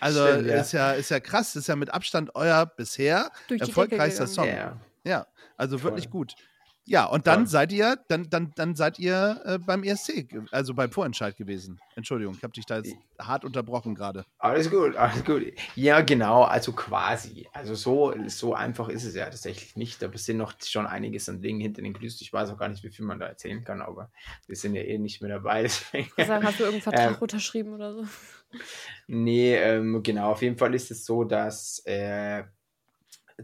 Also 0.00 0.26
Stimmt, 0.26 0.46
ja. 0.48 0.60
Ist, 0.60 0.72
ja, 0.72 0.92
ist 0.92 1.10
ja 1.10 1.20
krass. 1.20 1.52
Das 1.54 1.62
ist 1.62 1.66
ja 1.68 1.76
mit 1.76 1.92
Abstand 1.92 2.34
euer 2.34 2.66
bisher 2.66 3.30
erfolgreichster 3.48 4.26
Song. 4.26 4.46
gegangen. 4.46 4.80
Ja. 5.04 5.26
Also 5.56 5.78
Voll. 5.78 5.90
wirklich 5.92 6.10
gut. 6.10 6.34
Ja, 6.90 7.04
und 7.04 7.26
dann 7.26 7.40
Voll. 7.40 7.46
seid 7.48 7.72
ihr, 7.72 7.98
dann, 8.08 8.30
dann, 8.30 8.50
dann 8.56 8.74
seid 8.74 8.98
ihr 8.98 9.42
äh, 9.44 9.58
beim 9.58 9.84
ESC, 9.84 10.26
also 10.50 10.72
beim 10.72 10.90
Vorentscheid 10.90 11.36
gewesen. 11.36 11.78
Entschuldigung, 11.96 12.34
ich 12.34 12.42
habe 12.42 12.54
dich 12.54 12.64
da 12.64 12.78
jetzt 12.78 12.96
hart 13.18 13.44
unterbrochen 13.44 13.94
gerade. 13.94 14.24
Alles 14.38 14.70
gut, 14.70 14.96
alles 14.96 15.22
gut. 15.22 15.52
Ja, 15.74 16.00
genau, 16.00 16.44
also 16.44 16.72
quasi. 16.72 17.46
Also 17.52 17.74
so, 17.74 18.14
so 18.28 18.54
einfach 18.54 18.88
ist 18.88 19.04
es 19.04 19.14
ja 19.14 19.26
tatsächlich 19.26 19.76
nicht. 19.76 20.02
Aber 20.02 20.14
es 20.14 20.24
sind 20.24 20.38
noch 20.38 20.54
schon 20.64 20.86
einiges 20.86 21.28
an 21.28 21.42
Dingen 21.42 21.60
hinter 21.60 21.82
den 21.82 21.92
Kulissen. 21.92 22.20
Ich 22.22 22.32
weiß 22.32 22.48
auch 22.48 22.58
gar 22.58 22.68
nicht, 22.68 22.82
wie 22.82 22.90
viel 22.90 23.04
man 23.04 23.18
da 23.18 23.26
erzählen 23.26 23.62
kann, 23.62 23.82
aber 23.82 24.10
wir 24.46 24.56
sind 24.56 24.74
ja 24.74 24.82
eh 24.82 24.96
nicht 24.96 25.20
mehr 25.20 25.30
dabei. 25.30 25.62
Deswegen. 25.64 26.08
Sagen, 26.16 26.46
hast 26.46 26.58
du 26.58 26.64
irgendeinen 26.64 26.94
Vertrag 26.94 27.16
Ähm, 27.16 27.22
unterschrieben 27.22 27.74
oder 27.74 27.92
so? 27.92 28.04
Nee, 29.08 29.56
ähm, 29.56 30.02
genau, 30.02 30.30
auf 30.32 30.40
jeden 30.40 30.56
Fall 30.56 30.74
ist 30.74 30.90
es 30.90 31.04
so, 31.04 31.24
dass 31.24 31.82
äh, 31.84 32.44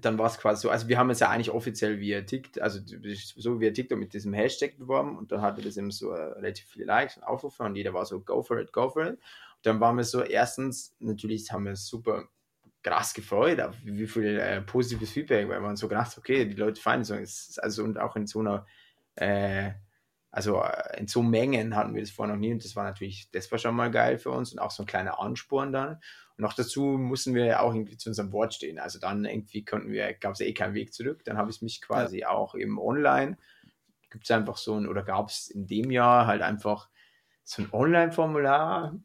dann 0.01 0.18
war 0.18 0.26
es 0.26 0.38
quasi 0.38 0.62
so, 0.62 0.70
also 0.70 0.88
wir 0.88 0.99
haben 0.99 1.11
es 1.11 1.20
ja 1.20 1.30
eigentlich 1.30 1.51
offiziell 1.51 2.01
via 2.01 2.22
TikTok, 2.22 2.62
also 2.62 2.80
so 2.82 3.61
via 3.61 3.70
TikTok 3.70 3.99
mit 3.99 4.12
diesem 4.12 4.32
Hashtag 4.32 4.76
beworben 4.76 5.16
und 5.16 5.30
dann 5.30 5.40
hatte 5.40 5.62
das 5.62 5.76
eben 5.76 5.92
so 5.92 6.11
äh, 6.11 6.20
relativ 6.20 6.66
viele 6.66 6.86
Likes 6.86 7.16
und 7.16 7.22
Aufrufe 7.22 7.62
und 7.62 7.76
jeder 7.76 7.95
war 7.95 8.05
so, 8.05 8.20
go 8.20 8.42
for 8.42 8.59
it, 8.59 8.72
go 8.72 8.88
for 8.88 9.05
it. 9.05 9.12
Und 9.12 9.20
dann 9.62 9.80
waren 9.80 9.97
wir 9.97 10.05
so, 10.05 10.22
erstens, 10.22 10.97
natürlich 10.99 11.53
haben 11.53 11.64
wir 11.64 11.76
super 11.76 12.28
krass 12.82 13.14
gefreut, 13.14 13.61
auf 13.61 13.76
wie 13.84 14.07
viel 14.07 14.38
äh, 14.38 14.61
positives 14.62 15.12
Feedback, 15.12 15.49
weil 15.49 15.61
man 15.61 15.76
so 15.76 15.88
gedacht, 15.88 16.18
okay, 16.18 16.45
die 16.45 16.57
Leute 16.57 16.80
feiern 16.80 17.05
so, 17.05 17.14
also 17.14 17.84
und 17.84 17.99
auch 17.99 18.16
in 18.16 18.26
so 18.26 18.40
einer 18.40 18.66
äh, 19.14 19.70
also 20.35 20.61
äh, 20.61 20.99
in 20.99 21.07
so 21.07 21.22
Mengen 21.22 21.76
hatten 21.76 21.95
wir 21.95 22.03
das 22.03 22.11
vorher 22.11 22.35
noch 22.35 22.41
nie 22.41 22.53
und 22.53 22.64
das 22.64 22.74
war 22.74 22.82
natürlich, 22.82 23.30
das 23.30 23.53
war 23.53 23.59
schon 23.59 23.76
mal 23.76 23.93
geil 23.93 24.18
für 24.18 24.30
uns 24.30 24.53
und 24.53 24.59
auch 24.59 24.72
so 24.72 24.82
ein 24.82 24.87
kleiner 24.87 25.20
Ansporn 25.20 25.72
dann. 25.72 25.91
Und 26.37 26.43
noch 26.43 26.55
dazu 26.55 26.99
mussten 26.99 27.35
wir 27.35 27.45
ja 27.45 27.61
auch 27.61 27.72
irgendwie 27.72 27.97
zu 27.97 28.11
unserem 28.11 28.32
Wort 28.32 28.53
stehen. 28.53 28.80
Also 28.80 28.99
dann 28.99 29.24
irgendwie 29.24 29.64
konnten 29.64 29.93
wir, 29.93 30.12
gab 30.14 30.32
es 30.32 30.41
eh 30.41 30.53
keinen 30.53 30.74
Weg 30.74 30.93
zurück. 30.93 31.24
Dann 31.24 31.39
habe 31.39 31.53
ich 31.53 31.62
mich 31.62 31.80
quasi 31.80 32.24
auch 32.24 32.57
eben 32.57 32.80
online, 32.80 33.39
gibt 34.11 34.24
es 34.24 34.30
einfach 34.32 34.57
so 34.57 34.74
ein, 34.74 34.89
oder 34.89 35.05
gab 35.05 35.28
es 35.28 35.49
in 35.49 35.68
dem 35.68 35.93
Jahr 35.93 36.26
halt 36.26 36.43
einfach 36.43 36.89
so 37.45 37.62
ein 37.62 37.68
Online-Formular 37.72 38.99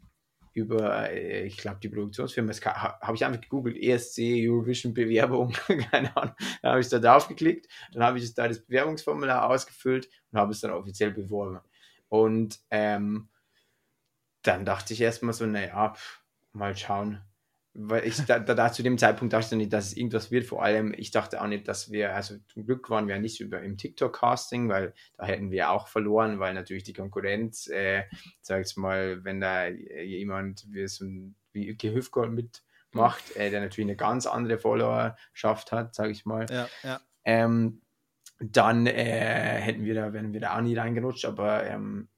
über, 0.59 1.09
äh, 1.09 1.45
ich 1.45 1.57
glaube, 1.57 1.79
die 1.81 1.89
Produktionsfirma, 1.89 2.53
habe 2.53 3.15
ich 3.15 3.25
einfach 3.25 3.41
gegoogelt, 3.41 3.77
ESC, 3.77 4.47
Eurovision 4.47 4.93
Bewerbung, 4.93 5.51
keine 5.91 6.15
Ahnung. 6.15 6.35
Dann 6.61 6.71
habe 6.71 6.81
ich 6.81 6.89
da 6.89 6.99
drauf 6.99 7.27
geklickt, 7.27 7.67
dann 7.93 8.03
habe 8.03 8.19
ich 8.19 8.33
da 8.33 8.47
das 8.47 8.65
Bewerbungsformular 8.65 9.49
ausgefüllt 9.49 10.09
und 10.31 10.39
habe 10.39 10.51
es 10.51 10.61
dann 10.61 10.71
offiziell 10.71 11.11
beworben. 11.11 11.59
Und 12.07 12.59
ähm, 12.71 13.29
dann 14.41 14.65
dachte 14.65 14.93
ich 14.93 15.01
erstmal 15.01 15.33
so, 15.33 15.45
naja, 15.45 15.93
mal 16.53 16.75
schauen. 16.75 17.21
Weil 17.73 18.05
ich 18.05 18.17
da, 18.25 18.39
da, 18.39 18.71
zu 18.71 18.81
dem 18.81 18.97
Zeitpunkt 18.97 19.31
dachte 19.33 19.55
ich 19.55 19.57
nicht, 19.57 19.73
dass 19.73 19.87
es 19.87 19.97
irgendwas 19.97 20.31
wird. 20.31 20.45
Vor 20.45 20.63
allem, 20.63 20.93
ich 20.97 21.11
dachte 21.11 21.41
auch 21.41 21.47
nicht, 21.47 21.67
dass 21.67 21.91
wir, 21.91 22.15
also 22.15 22.35
zum 22.47 22.65
Glück 22.65 22.89
waren 22.89 23.07
wir 23.07 23.19
nicht 23.19 23.39
über 23.39 23.61
im 23.61 23.77
TikTok-Casting, 23.77 24.69
weil 24.69 24.93
da 25.17 25.25
hätten 25.25 25.51
wir 25.51 25.69
auch 25.69 25.87
verloren, 25.87 26.39
weil 26.39 26.53
natürlich 26.55 26.83
die 26.83 26.93
Konkurrenz, 26.93 27.67
äh, 27.67 28.03
sag 28.41 28.65
ich 28.65 28.75
mal, 28.75 29.23
wenn 29.23 29.39
da 29.39 29.67
jemand 29.67 30.65
wie 30.71 30.87
so 30.87 31.05
ein 31.05 31.35
wie 31.51 31.75
Gehüfgold 31.75 32.31
mitmacht, 32.31 33.35
äh, 33.35 33.49
der 33.51 33.61
natürlich 33.61 33.87
eine 33.87 33.97
ganz 33.97 34.25
andere 34.25 34.57
Followerschaft 34.57 35.71
hat, 35.71 35.93
sage 35.93 36.11
ich 36.11 36.25
mal, 36.25 36.47
Ja, 36.49 36.67
ja. 36.83 36.99
ähm, 37.23 37.81
dann 38.39 38.87
äh, 38.87 39.59
hätten 39.59 39.83
wir 39.83 39.93
da, 39.93 40.13
wären 40.13 40.33
wir 40.33 40.39
da 40.39 40.57
auch 40.57 40.61
nie 40.61 40.75
reingerutscht, 40.75 41.25
aber 41.25 41.65
ähm, 41.65 42.09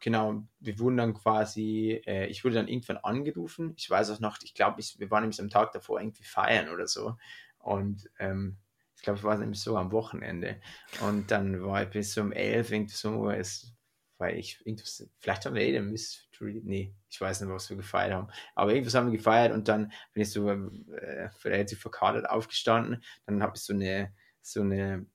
genau, 0.00 0.44
wir 0.60 0.78
wurden 0.78 0.96
dann 0.96 1.14
quasi, 1.14 2.02
äh, 2.06 2.26
ich 2.26 2.44
wurde 2.44 2.56
dann 2.56 2.68
irgendwann 2.68 2.98
angerufen. 2.98 3.74
Ich 3.76 3.88
weiß 3.88 4.10
auch 4.10 4.20
noch, 4.20 4.38
ich 4.42 4.54
glaube, 4.54 4.82
wir 4.98 5.10
waren 5.10 5.22
nämlich 5.22 5.40
am 5.40 5.50
Tag 5.50 5.72
davor 5.72 6.00
irgendwie 6.00 6.24
feiern 6.24 6.68
oder 6.68 6.86
so. 6.86 7.16
Und 7.58 8.10
ähm, 8.18 8.56
ich 8.96 9.02
glaube, 9.02 9.18
ich 9.18 9.24
war 9.24 9.36
nämlich 9.36 9.60
so 9.60 9.76
am 9.76 9.92
Wochenende. 9.92 10.60
Und 11.00 11.30
dann 11.30 11.62
war 11.62 11.82
ich 11.82 11.90
bis 11.90 12.18
um 12.18 12.32
elf 12.32 12.72
irgendwie 12.72 12.94
so, 12.94 13.30
es, 13.30 13.72
weil 14.18 14.36
ich 14.36 14.64
irgendwas, 14.66 15.08
vielleicht 15.18 15.46
haben 15.46 15.54
wir 15.54 15.62
eh 15.62 15.72
den 15.72 15.90
Mystery, 15.90 16.60
nee, 16.64 16.94
ich 17.08 17.20
weiß 17.20 17.40
nicht, 17.40 17.50
was 17.50 17.70
wir 17.70 17.76
gefeiert 17.76 18.12
haben. 18.12 18.28
Aber 18.54 18.72
irgendwas 18.72 18.94
haben 18.94 19.10
wir 19.10 19.16
gefeiert 19.16 19.52
und 19.52 19.68
dann 19.68 19.92
bin 20.12 20.22
ich 20.22 20.30
so 20.30 20.48
äh, 20.50 21.30
relativ 21.44 21.80
verkadert 21.80 22.28
aufgestanden. 22.28 23.02
Dann 23.26 23.42
habe 23.42 23.52
ich 23.56 23.62
so 23.62 23.72
eine, 23.72 24.12
so 24.42 24.60
eine 24.62 25.06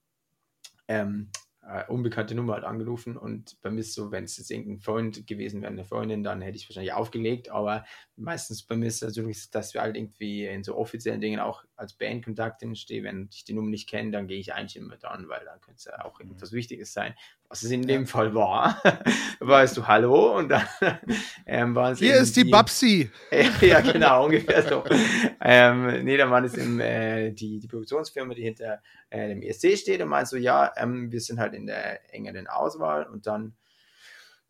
ähm, 0.87 1.29
äh, 1.67 1.85
unbekannte 1.87 2.35
Nummer 2.35 2.53
halt 2.53 2.65
angerufen 2.65 3.17
und 3.17 3.61
bei 3.61 3.71
mir 3.71 3.79
ist 3.79 3.93
so, 3.93 4.11
wenn 4.11 4.25
es 4.25 4.37
jetzt 4.37 4.51
irgendein 4.51 4.79
Freund 4.79 5.25
gewesen 5.27 5.61
wäre, 5.61 5.71
eine 5.71 5.85
Freundin, 5.85 6.23
dann 6.23 6.41
hätte 6.41 6.57
ich 6.57 6.67
wahrscheinlich 6.67 6.93
aufgelegt, 6.93 7.49
aber 7.49 7.85
meistens 8.15 8.63
bei 8.63 8.75
mir 8.75 8.87
ist 8.87 9.01
es 9.01 9.15
natürlich, 9.15 9.43
so, 9.43 9.49
dass 9.51 9.73
wir 9.73 9.81
halt 9.81 9.95
irgendwie 9.95 10.45
in 10.45 10.63
so 10.63 10.75
offiziellen 10.75 11.21
Dingen 11.21 11.39
auch 11.39 11.63
als 11.75 11.93
Bandkontakt 11.93 12.63
entstehen, 12.63 13.05
wenn 13.05 13.29
ich 13.31 13.45
die 13.45 13.53
Nummer 13.53 13.69
nicht 13.69 13.87
kenne, 13.89 14.11
dann 14.11 14.27
gehe 14.27 14.39
ich 14.39 14.53
eigentlich 14.53 14.75
immer 14.75 14.97
dran, 14.97 15.29
weil 15.29 15.45
dann 15.45 15.61
könnte 15.61 15.77
es 15.77 15.85
ja 15.85 16.03
auch 16.03 16.19
irgendwas 16.19 16.51
Wichtiges 16.51 16.93
sein, 16.93 17.15
was 17.53 17.61
es 17.61 17.69
in 17.69 17.85
dem 17.85 18.07
Fall 18.07 18.33
war. 18.33 18.81
weißt 19.39 19.77
du 19.77 19.85
Hallo 19.85 20.39
und 20.39 20.49
dann 20.49 20.65
ähm, 21.45 21.75
waren 21.75 21.93
es 21.93 21.99
Hier 21.99 22.15
ist 22.15 22.35
die 22.35 22.45
Babsi. 22.45 23.11
ja, 23.61 23.79
genau, 23.81 24.25
ungefähr 24.25 24.63
so. 24.63 24.83
ähm, 25.39 26.03
nee, 26.03 26.17
dann 26.17 26.31
war 26.31 26.41
das 26.41 26.55
eben 26.55 26.79
äh, 26.79 27.31
die, 27.31 27.59
die 27.59 27.67
Produktionsfirma, 27.67 28.33
die 28.33 28.41
hinter 28.41 28.81
äh, 29.11 29.27
dem 29.27 29.43
ESC 29.43 29.77
steht 29.77 30.01
und 30.01 30.09
meint 30.09 30.29
so, 30.29 30.35
ja, 30.35 30.71
ähm, 30.77 31.11
wir 31.11 31.21
sind 31.21 31.39
halt 31.39 31.53
in 31.53 31.67
der 31.67 32.11
engeren 32.11 32.47
Auswahl 32.47 33.03
und 33.05 33.27
dann, 33.27 33.53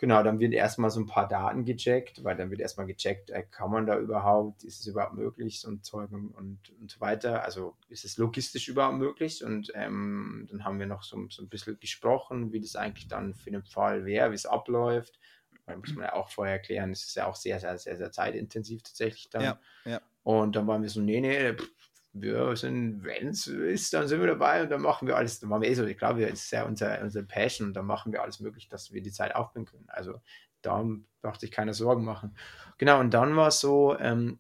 genau, 0.04 0.22
dann 0.22 0.42
wird 0.42 0.52
erstmal 0.54 0.90
so 0.90 1.00
ein 1.00 1.06
paar 1.06 1.30
Daten 1.30 1.64
gecheckt, 1.64 2.26
weil 2.26 2.36
dann 2.36 2.52
wird 2.52 2.60
erstmal 2.60 2.86
gecheckt, 2.86 3.30
äh, 3.30 3.42
kann 3.50 3.72
man 3.72 3.86
da 3.86 3.98
überhaupt, 3.98 4.66
ist 4.66 4.82
es 4.82 4.88
überhaupt 4.88 5.14
möglich, 5.14 5.62
so 5.62 5.70
ein 5.70 5.82
Zeug 5.82 6.12
und, 6.12 6.32
und, 6.32 6.60
und 6.82 6.92
so 6.92 7.00
weiter, 7.00 7.46
also 7.46 7.78
ist 7.88 8.04
es 8.04 8.18
logistisch 8.18 8.68
überhaupt 8.68 8.98
möglich 8.98 9.46
und 9.46 9.72
ähm, 9.76 10.46
dann 10.52 10.66
haben 10.66 10.78
wir 10.78 10.88
noch 10.88 11.04
so, 11.04 11.26
so 11.30 11.42
ein 11.42 11.48
bisschen 11.48 11.80
gesprochen, 11.80 12.52
wie 12.52 12.60
das 12.60 12.76
eigentlich 12.76 13.08
dann 13.08 13.34
für 13.34 13.50
den 13.50 13.64
Fall 13.64 14.04
wäre, 14.04 14.32
wie 14.32 14.36
es 14.36 14.46
abläuft. 14.46 15.22
Weil 15.66 15.78
muss 15.78 15.94
man 15.94 16.04
ja 16.04 16.14
auch 16.16 16.30
vorher 16.30 16.56
erklären, 16.56 16.92
es 16.92 17.06
ist 17.06 17.16
ja 17.16 17.26
auch 17.26 17.38
sehr, 17.38 17.62
sehr, 17.62 17.78
sehr, 17.78 17.96
sehr 17.96 18.12
zeitintensiv 18.12 18.84
tatsächlich 18.84 19.30
dann. 19.30 19.42
Ja, 19.42 19.60
ja. 19.86 20.02
Und 20.24 20.58
dann 20.58 20.68
waren 20.68 20.82
wir 20.82 20.90
so, 20.90 21.00
nee, 21.00 21.22
nee, 21.22 21.54
pff, 21.54 21.70
wir 22.14 22.56
sind, 22.56 23.04
wenn 23.04 23.30
es 23.30 23.48
ist, 23.48 23.94
dann 23.94 24.08
sind 24.08 24.20
wir 24.20 24.28
dabei 24.28 24.64
und 24.64 24.70
dann 24.70 24.82
machen 24.82 25.08
wir 25.08 25.18
alles. 25.18 25.40
Dann 25.40 25.50
waren 25.50 25.62
wir 25.62 25.70
eh 25.70 25.74
so, 25.74 25.84
ich 25.84 25.98
glaube, 25.98 26.22
das 26.22 26.44
ist 26.44 26.52
ja 26.52 26.64
unser, 26.64 27.02
unser 27.02 27.24
Passion 27.24 27.70
und 27.70 27.74
dann 27.74 27.86
machen 27.86 28.12
wir 28.14 28.22
alles 28.22 28.40
möglich, 28.40 28.70
dass 28.70 28.94
wir 28.94 29.02
die 29.02 29.12
Zeit 29.12 29.36
aufbringen 29.36 29.66
können. 29.66 29.86
Also 29.88 30.22
da 30.62 30.86
brauchte 31.22 31.46
ich 31.46 31.52
keine 31.52 31.74
Sorgen 31.74 32.06
machen. 32.06 32.38
Genau, 32.78 33.00
und 33.00 33.14
dann 33.14 33.36
war 33.36 33.48
es 33.48 33.60
so, 33.60 33.98
ähm, 34.00 34.40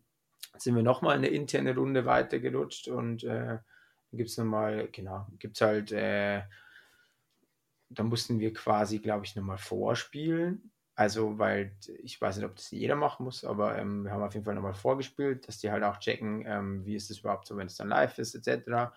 sind 0.57 0.75
wir 0.75 0.83
nochmal 0.83 1.17
eine 1.17 1.27
interne 1.27 1.75
Runde 1.75 2.05
weitergerutscht 2.05 2.87
und 2.87 3.23
äh, 3.23 3.57
gibt 4.11 4.29
es 4.29 4.37
nochmal, 4.37 4.87
genau, 4.91 5.27
gibt 5.39 5.57
es 5.57 5.61
halt, 5.61 5.91
äh, 5.91 6.43
da 7.89 8.03
mussten 8.03 8.39
wir 8.39 8.53
quasi, 8.53 8.99
glaube 8.99 9.25
ich, 9.25 9.35
nochmal 9.35 9.57
vorspielen. 9.57 10.71
Also, 10.95 11.39
weil 11.39 11.75
ich 12.03 12.21
weiß 12.21 12.37
nicht, 12.37 12.45
ob 12.45 12.55
das 12.55 12.69
jeder 12.69 12.95
machen 12.95 13.23
muss, 13.23 13.43
aber 13.43 13.77
ähm, 13.79 14.03
wir 14.03 14.11
haben 14.11 14.21
auf 14.21 14.33
jeden 14.33 14.45
Fall 14.45 14.53
nochmal 14.53 14.75
vorgespielt, 14.75 15.47
dass 15.47 15.57
die 15.57 15.71
halt 15.71 15.83
auch 15.83 15.97
checken, 15.97 16.43
ähm, 16.45 16.85
wie 16.85 16.95
ist 16.95 17.09
es 17.09 17.19
überhaupt 17.19 17.47
so, 17.47 17.57
wenn 17.57 17.65
es 17.65 17.77
dann 17.77 17.89
live 17.89 18.19
ist, 18.19 18.35
etc. 18.35 18.93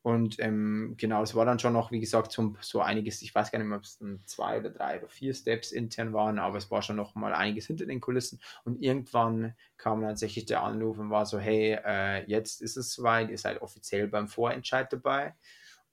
Und 0.00 0.38
ähm, 0.38 0.96
genau, 0.98 1.22
es 1.22 1.34
war 1.34 1.46
dann 1.46 1.58
schon 1.58 1.72
noch, 1.72 1.90
wie 1.90 1.98
gesagt, 1.98 2.30
so, 2.30 2.54
so 2.60 2.82
einiges, 2.82 3.22
ich 3.22 3.34
weiß 3.34 3.50
gar 3.50 3.58
nicht 3.58 3.68
mehr, 3.68 3.78
ob 3.78 3.84
es 3.84 3.98
zwei 4.26 4.58
oder 4.58 4.68
drei 4.68 4.98
oder 4.98 5.08
vier 5.08 5.32
Steps 5.32 5.72
intern 5.72 6.12
waren, 6.12 6.38
aber 6.38 6.58
es 6.58 6.70
war 6.70 6.82
schon 6.82 6.96
noch 6.96 7.14
mal 7.14 7.32
einiges 7.34 7.66
hinter 7.68 7.86
den 7.86 8.02
Kulissen. 8.02 8.38
Und 8.64 8.82
irgendwann 8.82 9.54
kam 9.78 10.02
tatsächlich 10.02 10.44
der 10.44 10.62
Anruf 10.62 10.98
und 10.98 11.08
war 11.08 11.24
so, 11.24 11.38
hey, 11.38 11.78
äh, 11.82 12.24
jetzt 12.26 12.60
ist 12.60 12.76
es 12.76 12.92
soweit, 12.92 13.30
ihr 13.30 13.38
seid 13.38 13.62
offiziell 13.62 14.08
beim 14.08 14.28
Vorentscheid 14.28 14.92
dabei. 14.92 15.34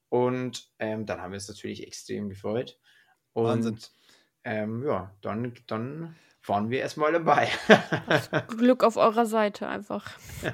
Und 0.10 0.70
ähm, 0.80 1.06
dann 1.06 1.22
haben 1.22 1.32
wir 1.32 1.38
uns 1.38 1.48
natürlich 1.48 1.88
extrem 1.88 2.28
gefreut. 2.28 2.78
Und 3.32 3.46
Wahnsinn. 3.46 3.80
Ähm, 4.44 4.84
ja, 4.86 5.12
dann, 5.22 5.54
dann 5.68 6.16
waren 6.46 6.70
wir 6.70 6.80
erstmal 6.80 7.12
dabei. 7.12 7.50
Glück 8.48 8.84
auf 8.84 8.98
eurer 8.98 9.26
Seite 9.26 9.68
einfach. 9.68 10.12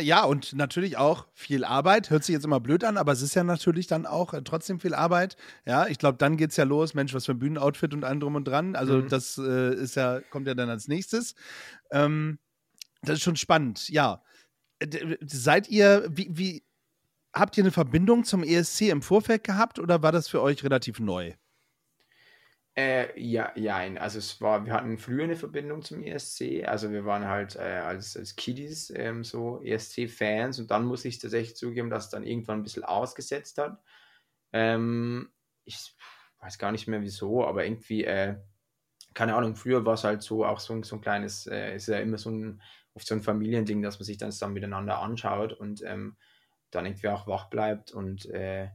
Ja, 0.00 0.24
und 0.24 0.54
natürlich 0.54 0.96
auch 0.96 1.26
viel 1.34 1.66
Arbeit. 1.66 2.08
Hört 2.08 2.24
sich 2.24 2.32
jetzt 2.32 2.46
immer 2.46 2.60
blöd 2.60 2.82
an, 2.82 2.96
aber 2.96 3.12
es 3.12 3.20
ist 3.20 3.34
ja 3.34 3.44
natürlich 3.44 3.86
dann 3.86 4.06
auch 4.06 4.32
äh, 4.32 4.40
trotzdem 4.42 4.80
viel 4.80 4.94
Arbeit. 4.94 5.36
Ja, 5.66 5.86
ich 5.86 5.98
glaube, 5.98 6.16
dann 6.16 6.38
geht's 6.38 6.56
ja 6.56 6.64
los. 6.64 6.94
Mensch, 6.94 7.12
was 7.12 7.26
für 7.26 7.32
ein 7.32 7.38
Bühnenoutfit 7.38 7.92
und 7.92 8.02
allem 8.02 8.18
drum 8.18 8.34
und 8.36 8.48
dran. 8.48 8.74
Also, 8.74 8.94
Mhm. 8.94 9.08
das 9.10 9.36
äh, 9.36 9.74
ist 9.74 9.96
ja, 9.96 10.20
kommt 10.30 10.46
ja 10.46 10.54
dann 10.54 10.70
als 10.70 10.88
nächstes. 10.88 11.34
Ähm, 11.90 12.38
das 13.02 13.16
ist 13.18 13.22
schon 13.22 13.36
spannend, 13.36 13.90
ja. 13.90 14.22
Äh, 14.78 14.86
d- 14.88 15.18
Seid 15.26 15.68
ihr, 15.68 16.06
wie, 16.08 16.28
wie, 16.30 16.64
habt 17.34 17.58
ihr 17.58 17.62
eine 17.64 17.70
Verbindung 17.70 18.24
zum 18.24 18.44
ESC 18.44 18.88
im 18.88 19.02
Vorfeld 19.02 19.44
gehabt 19.44 19.78
oder 19.78 20.02
war 20.02 20.10
das 20.10 20.26
für 20.26 20.40
euch 20.40 20.64
relativ 20.64 21.00
neu? 21.00 21.34
Äh, 22.74 23.20
ja, 23.20 23.52
jein. 23.54 23.98
Also 23.98 24.18
es 24.18 24.40
war, 24.40 24.64
wir 24.64 24.72
hatten 24.72 24.96
früher 24.96 25.24
eine 25.24 25.36
Verbindung 25.36 25.82
zum 25.82 26.02
ESC. 26.02 26.64
Also 26.66 26.90
wir 26.90 27.04
waren 27.04 27.26
halt 27.26 27.54
äh, 27.56 27.60
als, 27.84 28.16
als 28.16 28.34
Kiddies 28.34 28.90
ähm, 28.96 29.24
so 29.24 29.62
ESC-Fans 29.62 30.58
und 30.58 30.70
dann 30.70 30.86
muss 30.86 31.04
ich 31.04 31.18
tatsächlich 31.18 31.54
zugeben, 31.56 31.90
dass 31.90 32.04
es 32.06 32.10
dann 32.10 32.24
irgendwann 32.24 32.60
ein 32.60 32.62
bisschen 32.62 32.84
ausgesetzt 32.84 33.58
hat. 33.58 33.78
Ähm, 34.52 35.30
ich 35.64 35.94
weiß 36.40 36.58
gar 36.58 36.72
nicht 36.72 36.88
mehr 36.88 37.02
wieso, 37.02 37.46
aber 37.46 37.64
irgendwie, 37.66 38.04
äh, 38.04 38.36
keine 39.14 39.34
Ahnung, 39.36 39.56
früher 39.56 39.84
war 39.84 39.94
es 39.94 40.04
halt 40.04 40.22
so 40.22 40.44
auch 40.46 40.60
so, 40.60 40.82
so 40.82 40.96
ein 40.96 41.02
kleines, 41.02 41.46
äh, 41.46 41.76
ist 41.76 41.88
ja 41.88 41.98
immer 41.98 42.18
so 42.18 42.30
ein, 42.30 42.62
oft 42.94 43.06
so 43.06 43.14
ein 43.14 43.22
Familiending, 43.22 43.82
dass 43.82 43.98
man 43.98 44.06
sich 44.06 44.18
dann 44.18 44.32
zusammen 44.32 44.54
miteinander 44.54 44.98
anschaut 45.00 45.52
und 45.52 45.82
ähm, 45.84 46.16
dann 46.70 46.86
irgendwie 46.86 47.08
auch 47.08 47.26
wach 47.26 47.50
bleibt 47.50 47.92
und 47.92 48.26
äh, 48.30 48.70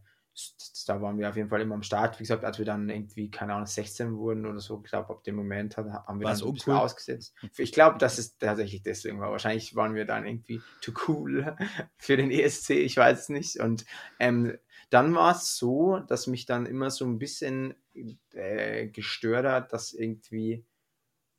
da 0.88 1.02
waren 1.02 1.18
wir 1.18 1.30
auf 1.30 1.36
jeden 1.36 1.50
Fall 1.50 1.62
immer 1.62 1.76
am 1.76 1.84
Start. 1.84 2.20
Wie 2.20 2.24
gesagt, 2.24 2.46
als 2.46 2.58
wir 2.58 2.66
dann 2.66 2.90
irgendwie, 2.90 3.30
keine 3.30 3.54
Ahnung, 3.54 3.66
16 3.66 4.16
wurden 4.16 4.46
oder 4.46 4.60
so, 4.60 4.82
ich 4.84 4.90
glaube, 4.90 5.10
ab 5.10 5.24
dem 5.24 5.36
Moment 5.36 5.78
hat, 5.78 5.88
haben 5.88 6.20
wir 6.20 6.26
War 6.26 6.32
dann 6.32 6.40
so 6.40 6.48
uncool? 6.50 6.76
ausgesetzt. 6.76 7.34
Ich 7.58 7.72
glaube, 7.72 7.98
dass 7.98 8.18
es 8.18 8.38
tatsächlich 8.38 8.84
deswegen 8.84 9.20
war. 9.20 9.32
Wahrscheinlich 9.32 9.76
waren 9.76 9.96
wir 9.96 10.06
dann 10.06 10.26
irgendwie 10.26 10.62
too 10.82 10.94
cool 11.08 11.56
für 11.98 12.18
den 12.18 12.32
ESC, 12.32 12.72
ich 12.72 12.98
weiß 12.98 13.20
es 13.22 13.30
nicht. 13.30 13.60
Und 13.60 13.86
ähm, 14.20 14.58
dann 14.90 15.14
war 15.16 15.36
es 15.36 15.58
so, 15.58 16.00
dass 16.00 16.28
mich 16.28 16.46
dann 16.46 16.66
immer 16.66 16.92
so 16.92 17.06
ein 17.06 17.20
bisschen 17.20 17.76
äh, 18.34 18.88
gestört 18.88 19.46
hat, 19.46 19.74
dass 19.74 19.94
irgendwie, 19.94 20.66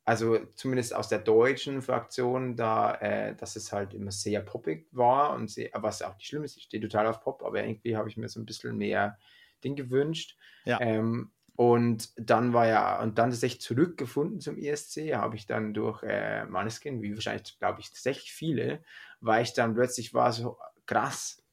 also 0.09 0.39
zumindest 0.55 0.95
aus 0.95 1.07
der 1.07 1.19
deutschen 1.19 1.83
Fraktion, 1.83 2.55
da, 2.55 2.95
äh, 2.95 3.35
dass 3.35 3.55
es 3.55 3.71
halt 3.71 3.93
immer 3.93 4.09
sehr 4.09 4.41
poppig 4.41 4.87
war 4.91 5.35
und 5.35 5.51
sehr, 5.51 5.69
was 5.75 6.01
auch 6.01 6.15
nicht 6.15 6.25
schlimm 6.25 6.43
ist, 6.43 6.57
ich 6.57 6.63
stehe 6.63 6.81
total 6.81 7.05
auf 7.05 7.21
Pop, 7.21 7.43
aber 7.43 7.63
irgendwie 7.63 7.95
habe 7.95 8.09
ich 8.09 8.17
mir 8.17 8.27
so 8.27 8.39
ein 8.39 8.45
bisschen 8.47 8.75
mehr 8.75 9.19
Ding 9.63 9.75
gewünscht. 9.75 10.35
Ja. 10.65 10.81
Ähm, 10.81 11.29
und 11.55 12.09
dann 12.15 12.53
war 12.53 12.65
ja, 12.65 12.99
und 13.03 13.19
dann 13.19 13.29
tatsächlich 13.29 13.61
zurückgefunden 13.61 14.39
zum 14.39 14.57
ESC, 14.57 15.13
habe 15.13 15.35
ich 15.35 15.45
dann 15.45 15.75
durch 15.75 16.01
äh, 16.01 16.43
Maneskin, 16.45 17.03
wie 17.03 17.13
wahrscheinlich, 17.13 17.59
glaube 17.59 17.79
ich, 17.79 17.91
tatsächlich 17.91 18.33
viele, 18.33 18.81
weil 19.19 19.43
ich 19.43 19.53
dann 19.53 19.75
plötzlich 19.75 20.15
war 20.15 20.33
so 20.33 20.57
krass, 20.87 21.43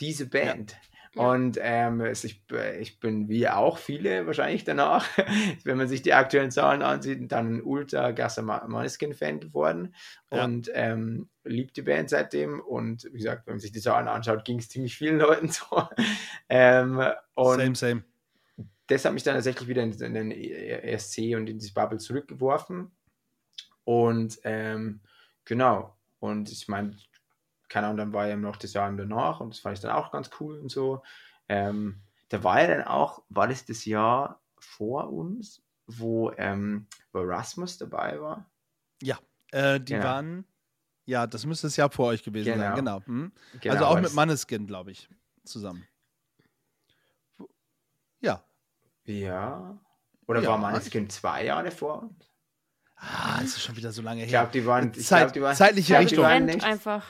diese 0.00 0.26
Band. 0.26 0.72
Ja. 0.72 0.93
Und 1.16 1.58
ähm, 1.60 2.04
ich, 2.04 2.42
äh, 2.50 2.80
ich 2.80 2.98
bin 2.98 3.28
wie 3.28 3.48
auch 3.48 3.78
viele 3.78 4.26
wahrscheinlich 4.26 4.64
danach, 4.64 5.06
wenn 5.64 5.76
man 5.76 5.86
sich 5.88 6.02
die 6.02 6.12
aktuellen 6.12 6.50
Zahlen 6.50 6.82
ansieht, 6.82 7.30
dann 7.30 7.56
ein 7.56 7.62
ultra 7.62 8.10
gasser 8.10 8.42
Maneskin-Fan 8.42 9.40
geworden 9.40 9.94
Ja. 10.32 10.44
und 10.44 10.70
ähm, 10.74 11.28
liebt 11.44 11.76
die 11.76 11.82
Band 11.82 12.10
seitdem. 12.10 12.60
Und 12.60 13.04
wie 13.12 13.18
gesagt, 13.18 13.46
wenn 13.46 13.54
man 13.54 13.60
sich 13.60 13.72
die 13.72 13.80
Zahlen 13.80 14.08
anschaut, 14.08 14.44
ging 14.44 14.58
es 14.58 14.68
ziemlich 14.68 14.96
vielen 14.96 15.18
Leuten 15.20 15.48
so. 15.48 15.86
ähm, 16.48 17.00
und 17.34 17.58
same, 17.60 17.74
same. 17.76 18.04
das 18.88 19.04
hat 19.04 19.12
mich 19.12 19.22
dann 19.22 19.34
tatsächlich 19.34 19.68
wieder 19.68 19.82
in, 19.82 19.92
in 19.92 20.14
den 20.14 20.30
ESC 20.32 21.36
und 21.36 21.48
in 21.48 21.58
diese 21.58 21.74
Bubble 21.74 21.98
zurückgeworfen. 21.98 22.90
Und 23.84 24.38
ähm, 24.44 25.00
genau, 25.44 25.96
und 26.18 26.50
ich 26.50 26.68
meine, 26.68 26.96
keine 27.74 27.88
Ahnung, 27.88 27.96
dann 27.98 28.12
war 28.12 28.28
ja 28.28 28.36
noch 28.36 28.54
das 28.56 28.72
Jahr 28.72 28.90
danach 28.92 29.40
und 29.40 29.52
das 29.52 29.58
fand 29.58 29.76
ich 29.76 29.82
dann 29.82 29.90
auch 29.90 30.12
ganz 30.12 30.30
cool 30.38 30.60
und 30.60 30.70
so. 30.70 31.02
Ähm, 31.48 32.00
da 32.28 32.44
war 32.44 32.60
ja 32.62 32.68
dann 32.68 32.84
auch, 32.86 33.24
war 33.30 33.48
das 33.48 33.66
das 33.66 33.84
Jahr 33.84 34.40
vor 34.60 35.12
uns, 35.12 35.60
wo, 35.88 36.30
ähm, 36.38 36.86
wo 37.12 37.20
Rasmus 37.22 37.76
dabei 37.78 38.20
war? 38.20 38.48
Äh, 39.50 39.78
die 39.80 39.92
Genau. 39.92 40.04
waren, 40.04 40.44
ja, 41.04 41.26
das 41.28 41.46
müsste 41.46 41.66
es 41.68 41.76
ja 41.76 41.88
vor 41.88 42.06
euch 42.06 42.24
gewesen 42.24 42.58
sein, 42.58 42.74
genau. 42.74 43.00
Hm. 43.06 43.30
Genau, 43.60 43.74
also 43.74 43.86
auch 43.86 43.94
mit 43.96 44.06
das- 44.06 44.14
Manneskin, 44.14 44.66
glaube 44.66 44.90
ich, 44.90 45.08
zusammen. 45.44 45.86
Ja. 48.20 48.42
Ja. 49.04 49.78
Oder 50.26 50.42
Ja. 50.42 50.48
war 50.50 50.58
Maneskin 50.58 51.08
zwei 51.10 51.44
Jahre 51.44 51.70
vor 51.70 52.02
uns? 52.02 52.30
Ah, 52.96 53.38
es 53.42 53.56
ist 53.56 53.62
schon 53.62 53.76
wieder 53.76 53.92
so 53.92 54.00
lange 54.02 54.24
Ich 54.24 54.32
her. 54.32 54.40
glaube, 54.42 54.52
die 54.52 54.64
waren. 54.66 54.92
Ich 54.96 55.06
Zeit- 55.06 55.24
glaub, 55.24 55.32
die 55.34 55.42
waren 55.42 55.54
zeitliche 55.56 55.80
ich 55.80 55.86
glaub, 55.88 56.00
Richtung. 56.00 56.16
Die 56.18 56.22
waren 56.30 56.44
nicht, 56.46 56.64
einfach. 56.64 57.04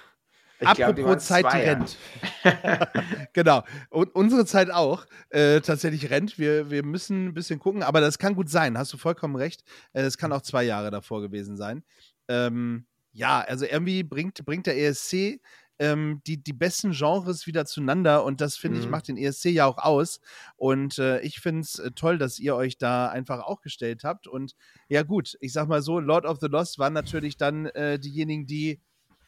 Ich 0.60 0.72
glaub, 0.74 0.98
Apropos 0.98 1.24
Zeit, 1.26 1.44
die 1.52 1.56
rennt. 1.56 1.96
Genau. 3.32 3.64
Und 3.90 4.14
unsere 4.14 4.46
Zeit 4.46 4.70
auch 4.70 5.06
äh, 5.30 5.60
tatsächlich 5.60 6.10
rennt. 6.10 6.38
Wir, 6.38 6.70
wir 6.70 6.84
müssen 6.84 7.26
ein 7.26 7.34
bisschen 7.34 7.58
gucken, 7.58 7.82
aber 7.82 8.00
das 8.00 8.18
kann 8.18 8.34
gut 8.34 8.48
sein. 8.48 8.78
Hast 8.78 8.92
du 8.92 8.96
vollkommen 8.96 9.36
recht. 9.36 9.64
Äh, 9.92 10.02
das 10.02 10.18
kann 10.18 10.32
auch 10.32 10.42
zwei 10.42 10.62
Jahre 10.64 10.90
davor 10.90 11.20
gewesen 11.20 11.56
sein. 11.56 11.82
Ähm, 12.28 12.86
ja, 13.12 13.40
also 13.40 13.64
irgendwie 13.64 14.02
bringt, 14.02 14.44
bringt 14.44 14.66
der 14.66 14.78
ESC 14.78 15.40
ähm, 15.78 16.22
die, 16.26 16.42
die 16.42 16.52
besten 16.52 16.92
Genres 16.92 17.46
wieder 17.46 17.66
zueinander 17.66 18.24
und 18.24 18.40
das 18.40 18.56
finde 18.56 18.78
ich 18.78 18.84
Mhm. 18.84 18.90
macht 18.92 19.08
den 19.08 19.16
ESC 19.16 19.46
ja 19.46 19.66
auch 19.66 19.78
aus. 19.78 20.20
Und 20.56 20.98
äh, 20.98 21.20
ich 21.20 21.40
finde 21.40 21.62
es 21.62 21.78
äh, 21.78 21.90
toll, 21.90 22.18
dass 22.18 22.38
ihr 22.38 22.54
euch 22.54 22.78
da 22.78 23.08
einfach 23.08 23.40
auch 23.40 23.60
gestellt 23.60 24.04
habt. 24.04 24.26
Und 24.28 24.54
ja, 24.88 25.02
gut, 25.02 25.36
ich 25.40 25.52
sag 25.52 25.66
mal 25.68 25.82
so: 25.82 25.98
Lord 25.98 26.26
of 26.26 26.38
the 26.40 26.46
Lost 26.46 26.78
waren 26.78 26.92
natürlich 26.92 27.36
dann 27.36 27.66
äh, 27.66 27.98
diejenigen, 27.98 28.46
die 28.46 28.80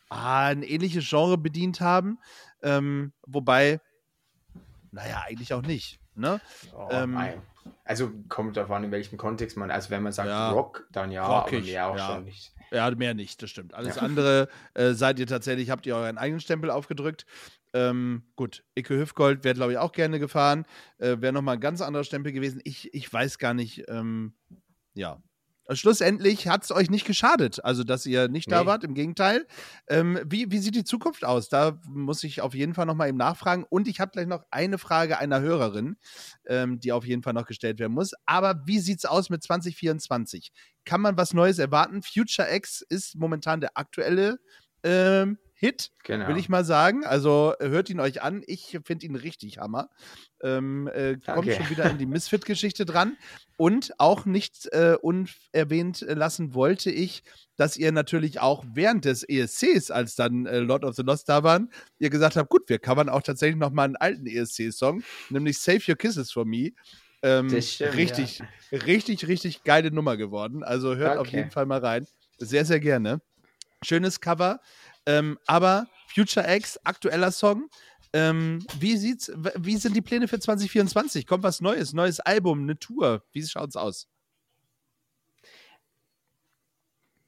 ah, 0.08 0.46
ein 0.46 0.62
ähnliches 0.62 1.08
Genre 1.08 1.38
bedient 1.38 1.80
haben. 1.80 2.18
Ähm, 2.62 3.12
wobei, 3.26 3.80
naja, 4.90 5.24
eigentlich 5.26 5.52
auch 5.54 5.62
nicht. 5.62 6.00
Ne? 6.14 6.40
Oh, 6.74 6.88
Ähm. 6.90 7.18
Also 7.84 8.12
kommt 8.28 8.56
darauf 8.56 8.70
an, 8.70 8.84
in 8.84 8.90
welchem 8.92 9.16
Kontext 9.16 9.56
man, 9.56 9.70
also 9.70 9.90
wenn 9.90 10.02
man 10.02 10.12
sagt 10.12 10.28
Ja. 10.28 10.50
Rock, 10.50 10.86
dann 10.92 11.10
ja, 11.10 11.26
Rockig, 11.26 11.58
aber 11.58 11.66
mehr 11.66 11.86
auch 11.88 11.96
ja. 11.96 12.14
schon 12.14 12.24
nicht. 12.24 12.52
Ja, 12.70 12.90
mehr 12.90 13.14
nicht, 13.14 13.42
das 13.42 13.50
stimmt. 13.50 13.74
Alles 13.74 13.96
Ja. 13.96 14.02
andere 14.02 14.48
äh, 14.74 14.92
seid 14.92 15.18
ihr 15.18 15.26
tatsächlich, 15.26 15.70
habt 15.70 15.86
ihr 15.86 15.96
euren 15.96 16.18
eigenen 16.18 16.40
Stempel 16.40 16.70
aufgedrückt. 16.70 17.26
Ähm, 17.74 18.24
gut, 18.36 18.64
Icke 18.74 18.96
Hüfgold 18.96 19.44
wäre, 19.44 19.54
glaube 19.54 19.72
ich, 19.72 19.78
auch 19.78 19.92
gerne 19.92 20.18
gefahren. 20.18 20.64
Äh, 20.98 21.20
wäre 21.20 21.32
nochmal 21.32 21.56
ein 21.56 21.60
ganz 21.60 21.80
anderer 21.80 22.04
Stempel 22.04 22.32
gewesen. 22.32 22.60
Ich, 22.64 22.92
ich 22.94 23.12
weiß 23.12 23.38
gar 23.38 23.54
nicht, 23.54 23.84
ähm, 23.88 24.34
ja. 24.94 25.20
Also 25.68 25.80
schlussendlich 25.80 26.46
hat 26.48 26.62
es 26.64 26.70
euch 26.70 26.90
nicht 26.90 27.06
geschadet, 27.06 27.64
also 27.64 27.82
dass 27.82 28.06
ihr 28.06 28.28
nicht 28.28 28.50
da 28.50 28.60
Nee. 28.60 28.66
wart, 28.66 28.84
im 28.84 28.94
Gegenteil. 28.94 29.46
Ähm, 29.88 30.18
wie, 30.24 30.50
wie 30.50 30.58
sieht 30.58 30.76
die 30.76 30.84
Zukunft 30.84 31.24
aus? 31.24 31.48
Da 31.48 31.80
muss 31.88 32.22
ich 32.24 32.40
auf 32.40 32.54
jeden 32.54 32.74
Fall 32.74 32.86
nochmal 32.86 33.08
eben 33.08 33.18
nachfragen. 33.18 33.64
Und 33.68 33.88
ich 33.88 33.98
habe 33.98 34.12
gleich 34.12 34.26
noch 34.26 34.44
eine 34.50 34.78
Frage 34.78 35.18
einer 35.18 35.40
Hörerin, 35.40 35.96
ähm, 36.46 36.78
die 36.78 36.92
auf 36.92 37.04
jeden 37.04 37.22
Fall 37.22 37.32
noch 37.32 37.46
gestellt 37.46 37.78
werden 37.80 37.94
muss. 37.94 38.12
Aber 38.26 38.62
wie 38.66 38.78
sieht 38.78 38.98
es 38.98 39.04
aus 39.06 39.28
mit 39.28 39.42
2024? 39.42 40.52
Kann 40.84 41.00
man 41.00 41.16
was 41.16 41.34
Neues 41.34 41.58
erwarten? 41.58 42.02
Future 42.02 42.54
X 42.54 42.82
ist 42.82 43.16
momentan 43.16 43.60
der 43.60 43.76
aktuelle 43.76 44.38
ähm, 44.84 45.38
Hit, 45.58 45.90
Genau. 46.04 46.28
will 46.28 46.36
ich 46.36 46.48
mal 46.50 46.64
sagen. 46.64 47.04
Also 47.06 47.54
hört 47.58 47.88
ihn 47.88 47.98
euch 47.98 48.22
an. 48.22 48.42
Ich 48.46 48.78
finde 48.84 49.06
ihn 49.06 49.16
richtig 49.16 49.58
Hammer. 49.58 49.88
Ähm, 50.42 50.86
äh, 50.88 51.16
kommt 51.16 51.50
schon 51.50 51.70
wieder 51.70 51.90
in 51.90 51.96
die 51.96 52.04
Misfit-Geschichte 52.06 52.84
dran. 52.84 53.16
Und 53.56 53.94
auch 53.98 54.26
nicht 54.26 54.66
äh, 54.72 54.96
unerwähnt 55.00 56.02
lassen 56.06 56.52
wollte 56.52 56.90
ich, 56.90 57.22
dass 57.56 57.78
ihr 57.78 57.90
natürlich 57.90 58.40
auch 58.40 58.64
während 58.74 59.06
des 59.06 59.22
ESCs, 59.26 59.90
als 59.90 60.14
dann 60.14 60.44
äh, 60.44 60.58
Lord 60.58 60.84
of 60.84 60.94
the 60.94 61.02
Lost 61.02 61.26
da 61.30 61.42
waren, 61.42 61.70
ihr 61.98 62.10
gesagt 62.10 62.36
habt, 62.36 62.50
gut, 62.50 62.68
wir 62.68 62.78
covern 62.78 63.08
auch 63.08 63.22
tatsächlich 63.22 63.56
noch 63.58 63.70
mal 63.70 63.84
einen 63.84 63.96
alten 63.96 64.26
ESC-Song, 64.26 65.02
nämlich 65.30 65.58
Save 65.58 65.80
Your 65.88 65.96
Kisses 65.96 66.30
for 66.30 66.44
Me. 66.44 66.72
Ähm, 67.22 67.48
stimmt, 67.62 67.94
richtig, 67.94 68.42
richtig, 68.70 69.26
richtig 69.26 69.64
geile 69.64 69.90
Nummer 69.90 70.18
geworden. 70.18 70.62
Also 70.62 70.96
hört 70.96 71.16
auf 71.16 71.28
Okay. 71.28 71.38
jeden 71.38 71.50
Fall 71.50 71.64
mal 71.64 71.80
rein. 71.80 72.06
Sehr, 72.38 72.66
sehr 72.66 72.78
gerne. 72.78 73.22
Schönes 73.82 74.20
Cover. 74.20 74.60
Ähm, 75.06 75.38
aber 75.46 75.86
Future 76.12 76.46
X, 76.56 76.78
aktueller 76.84 77.30
Song. 77.32 77.68
Ähm, 78.12 78.64
wie 78.78 78.96
sieht's, 78.96 79.30
wie 79.56 79.76
sind 79.76 79.94
die 79.94 80.00
Pläne 80.02 80.28
für 80.28 80.38
2024? 80.38 81.26
Kommt 81.26 81.42
was 81.44 81.60
Neues? 81.60 81.92
Neues 81.92 82.20
Album, 82.20 82.62
eine 82.62 82.78
Tour? 82.78 83.22
Wie 83.32 83.42
schaut's 83.46 83.76
aus? 83.76 84.08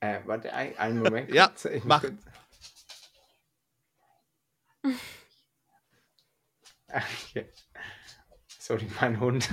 Äh, 0.01 0.20
warte, 0.26 0.53
ein, 0.53 0.76
einen 0.79 0.99
Moment. 1.03 1.31
Ja. 1.35 1.53
Ich 1.72 1.85
mach. 1.85 2.01
kurz- 2.03 2.14
Okay. 6.89 7.47
Sorry, 8.59 8.87
mein 9.01 9.20
Hund. 9.20 9.49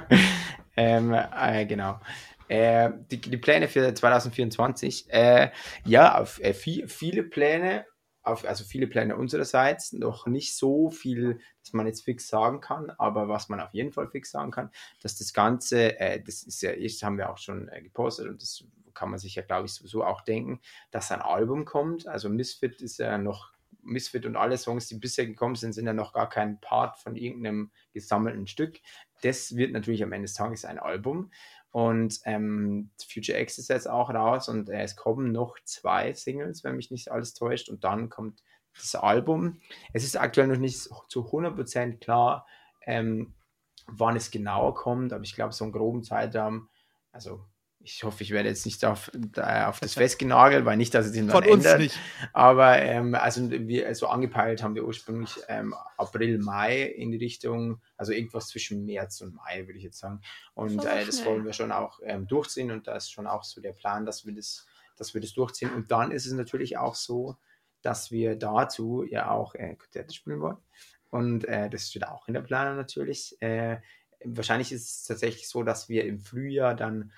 ähm, 0.76 1.12
äh, 1.12 1.66
genau. 1.66 2.00
Äh, 2.48 2.90
die, 3.10 3.20
die 3.20 3.36
Pläne 3.36 3.68
für 3.68 3.94
2024, 3.94 5.10
äh, 5.10 5.50
ja, 5.84 6.18
auf, 6.20 6.40
äh, 6.40 6.52
viel, 6.52 6.88
viele 6.88 7.22
Pläne, 7.22 7.86
auf, 8.22 8.44
also 8.44 8.64
viele 8.64 8.86
Pläne 8.86 9.16
unsererseits, 9.16 9.92
noch 9.92 10.26
nicht 10.26 10.56
so 10.56 10.90
viel, 10.90 11.40
dass 11.62 11.72
man 11.72 11.86
jetzt 11.86 12.04
fix 12.04 12.28
sagen 12.28 12.60
kann, 12.60 12.90
aber 12.90 13.28
was 13.28 13.48
man 13.48 13.60
auf 13.60 13.72
jeden 13.72 13.92
Fall 13.92 14.08
fix 14.08 14.30
sagen 14.30 14.50
kann, 14.50 14.70
dass 15.02 15.16
das 15.16 15.32
Ganze, 15.32 15.98
äh, 16.00 16.22
das 16.22 16.42
ist 16.42 16.62
ja, 16.62 16.74
das 16.74 17.02
haben 17.02 17.18
wir 17.18 17.30
auch 17.30 17.38
schon 17.38 17.68
äh, 17.68 17.82
gepostet 17.82 18.28
und 18.28 18.42
das 18.42 18.64
kann 18.94 19.10
man 19.10 19.18
sich 19.18 19.34
ja, 19.34 19.42
glaube 19.42 19.66
ich, 19.66 19.72
sowieso 19.72 20.04
auch 20.04 20.22
denken, 20.22 20.60
dass 20.90 21.12
ein 21.12 21.20
Album 21.20 21.64
kommt. 21.64 22.06
Also 22.06 22.28
Misfit 22.28 22.80
ist 22.80 22.98
ja 22.98 23.18
noch 23.18 23.52
Misfit 23.82 24.24
und 24.24 24.36
alle 24.36 24.56
Songs, 24.56 24.86
die 24.86 24.94
bisher 24.94 25.26
gekommen 25.26 25.56
sind, 25.56 25.72
sind 25.72 25.86
ja 25.86 25.92
noch 25.92 26.12
gar 26.12 26.28
kein 26.28 26.60
Part 26.60 26.96
von 26.98 27.16
irgendeinem 27.16 27.70
gesammelten 27.92 28.46
Stück. 28.46 28.80
Das 29.22 29.56
wird 29.56 29.72
natürlich 29.72 30.02
am 30.02 30.12
Ende 30.12 30.26
des 30.26 30.34
Tages 30.34 30.64
ein 30.64 30.78
Album. 30.78 31.30
Und 31.74 32.20
ähm, 32.24 32.90
Future 33.04 33.36
X 33.40 33.58
ist 33.58 33.68
jetzt 33.68 33.90
auch 33.90 34.08
raus 34.08 34.48
und 34.48 34.70
äh, 34.70 34.82
es 34.82 34.94
kommen 34.94 35.32
noch 35.32 35.56
zwei 35.64 36.12
Singles, 36.12 36.62
wenn 36.62 36.76
mich 36.76 36.92
nicht 36.92 37.10
alles 37.10 37.34
täuscht. 37.34 37.68
Und 37.68 37.82
dann 37.82 38.10
kommt 38.10 38.44
das 38.76 38.94
Album. 38.94 39.60
Es 39.92 40.04
ist 40.04 40.16
aktuell 40.16 40.46
noch 40.46 40.58
nicht 40.58 40.78
zu 41.08 41.28
100% 41.32 41.98
klar, 41.98 42.46
ähm, 42.82 43.34
wann 43.88 44.14
es 44.14 44.30
genauer 44.30 44.74
kommt, 44.74 45.12
aber 45.12 45.24
ich 45.24 45.34
glaube, 45.34 45.52
so 45.52 45.64
einen 45.64 45.72
groben 45.72 46.04
Zeitraum, 46.04 46.68
also 47.10 47.44
ich 47.84 48.02
hoffe, 48.02 48.22
ich 48.22 48.30
werde 48.30 48.48
jetzt 48.48 48.64
nicht 48.64 48.84
auf, 48.84 49.10
auf 49.36 49.80
das 49.80 49.94
festgenagelt, 49.94 50.64
weil 50.64 50.76
nicht, 50.78 50.94
dass 50.94 51.06
es 51.06 51.12
sich 51.12 51.30
Von 51.30 51.44
uns 51.44 51.64
ändert. 51.64 51.80
nicht. 51.80 51.98
Aber 52.32 52.78
ähm, 52.80 53.14
also 53.14 53.50
wir 53.50 53.86
also 53.86 54.08
angepeilt 54.08 54.62
haben 54.62 54.74
wir 54.74 54.84
ursprünglich 54.84 55.36
ähm, 55.48 55.74
April, 55.98 56.38
Mai 56.38 56.82
in 56.82 57.10
die 57.10 57.18
Richtung, 57.18 57.82
also 57.96 58.12
irgendwas 58.12 58.48
zwischen 58.48 58.86
März 58.86 59.20
und 59.20 59.34
Mai, 59.34 59.66
würde 59.66 59.78
ich 59.78 59.84
jetzt 59.84 59.98
sagen. 59.98 60.22
Und 60.54 60.84
äh, 60.84 61.04
das 61.04 61.16
schnell. 61.16 61.26
wollen 61.26 61.44
wir 61.44 61.52
schon 61.52 61.72
auch 61.72 62.00
ähm, 62.02 62.26
durchziehen 62.26 62.70
und 62.70 62.86
da 62.86 62.96
ist 62.96 63.12
schon 63.12 63.26
auch 63.26 63.44
so 63.44 63.60
der 63.60 63.72
Plan, 63.72 64.06
dass 64.06 64.24
wir 64.24 64.34
das, 64.34 64.66
dass 64.96 65.12
wir 65.12 65.20
das 65.20 65.34
durchziehen. 65.34 65.70
Und 65.74 65.90
dann 65.90 66.10
ist 66.10 66.24
es 66.24 66.32
natürlich 66.32 66.78
auch 66.78 66.94
so, 66.94 67.36
dass 67.82 68.10
wir 68.10 68.36
dazu 68.36 69.04
ja 69.06 69.30
auch 69.30 69.54
äh, 69.54 69.76
Konzerte 69.76 70.14
spielen 70.14 70.40
wollen. 70.40 70.56
Und 71.10 71.44
äh, 71.44 71.68
das 71.68 71.90
steht 71.90 72.08
auch 72.08 72.26
in 72.28 72.34
der 72.34 72.40
Planung 72.40 72.76
natürlich. 72.76 73.36
Äh, 73.42 73.76
wahrscheinlich 74.24 74.72
ist 74.72 74.88
es 74.88 75.04
tatsächlich 75.04 75.48
so, 75.48 75.62
dass 75.62 75.88
wir 75.90 76.06
im 76.06 76.18
Frühjahr 76.18 76.74
dann 76.74 77.12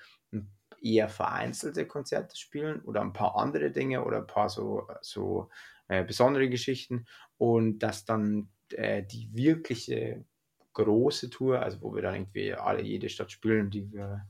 eher 0.81 1.09
vereinzelte 1.09 1.85
Konzerte 1.85 2.35
spielen 2.35 2.81
oder 2.81 3.01
ein 3.01 3.13
paar 3.13 3.35
andere 3.37 3.71
Dinge 3.71 4.03
oder 4.03 4.17
ein 4.17 4.27
paar 4.27 4.49
so, 4.49 4.87
so 5.01 5.49
äh, 5.87 6.03
besondere 6.03 6.49
Geschichten 6.49 7.05
und 7.37 7.79
dass 7.79 8.05
dann 8.05 8.49
äh, 8.71 9.03
die 9.03 9.29
wirkliche 9.33 10.25
große 10.73 11.29
Tour, 11.29 11.61
also 11.61 11.81
wo 11.81 11.95
wir 11.95 12.01
dann 12.01 12.15
irgendwie 12.15 12.53
alle 12.53 12.81
jede 12.81 13.09
Stadt 13.09 13.31
spielen, 13.31 13.69
die 13.69 13.91
wir, 13.91 14.27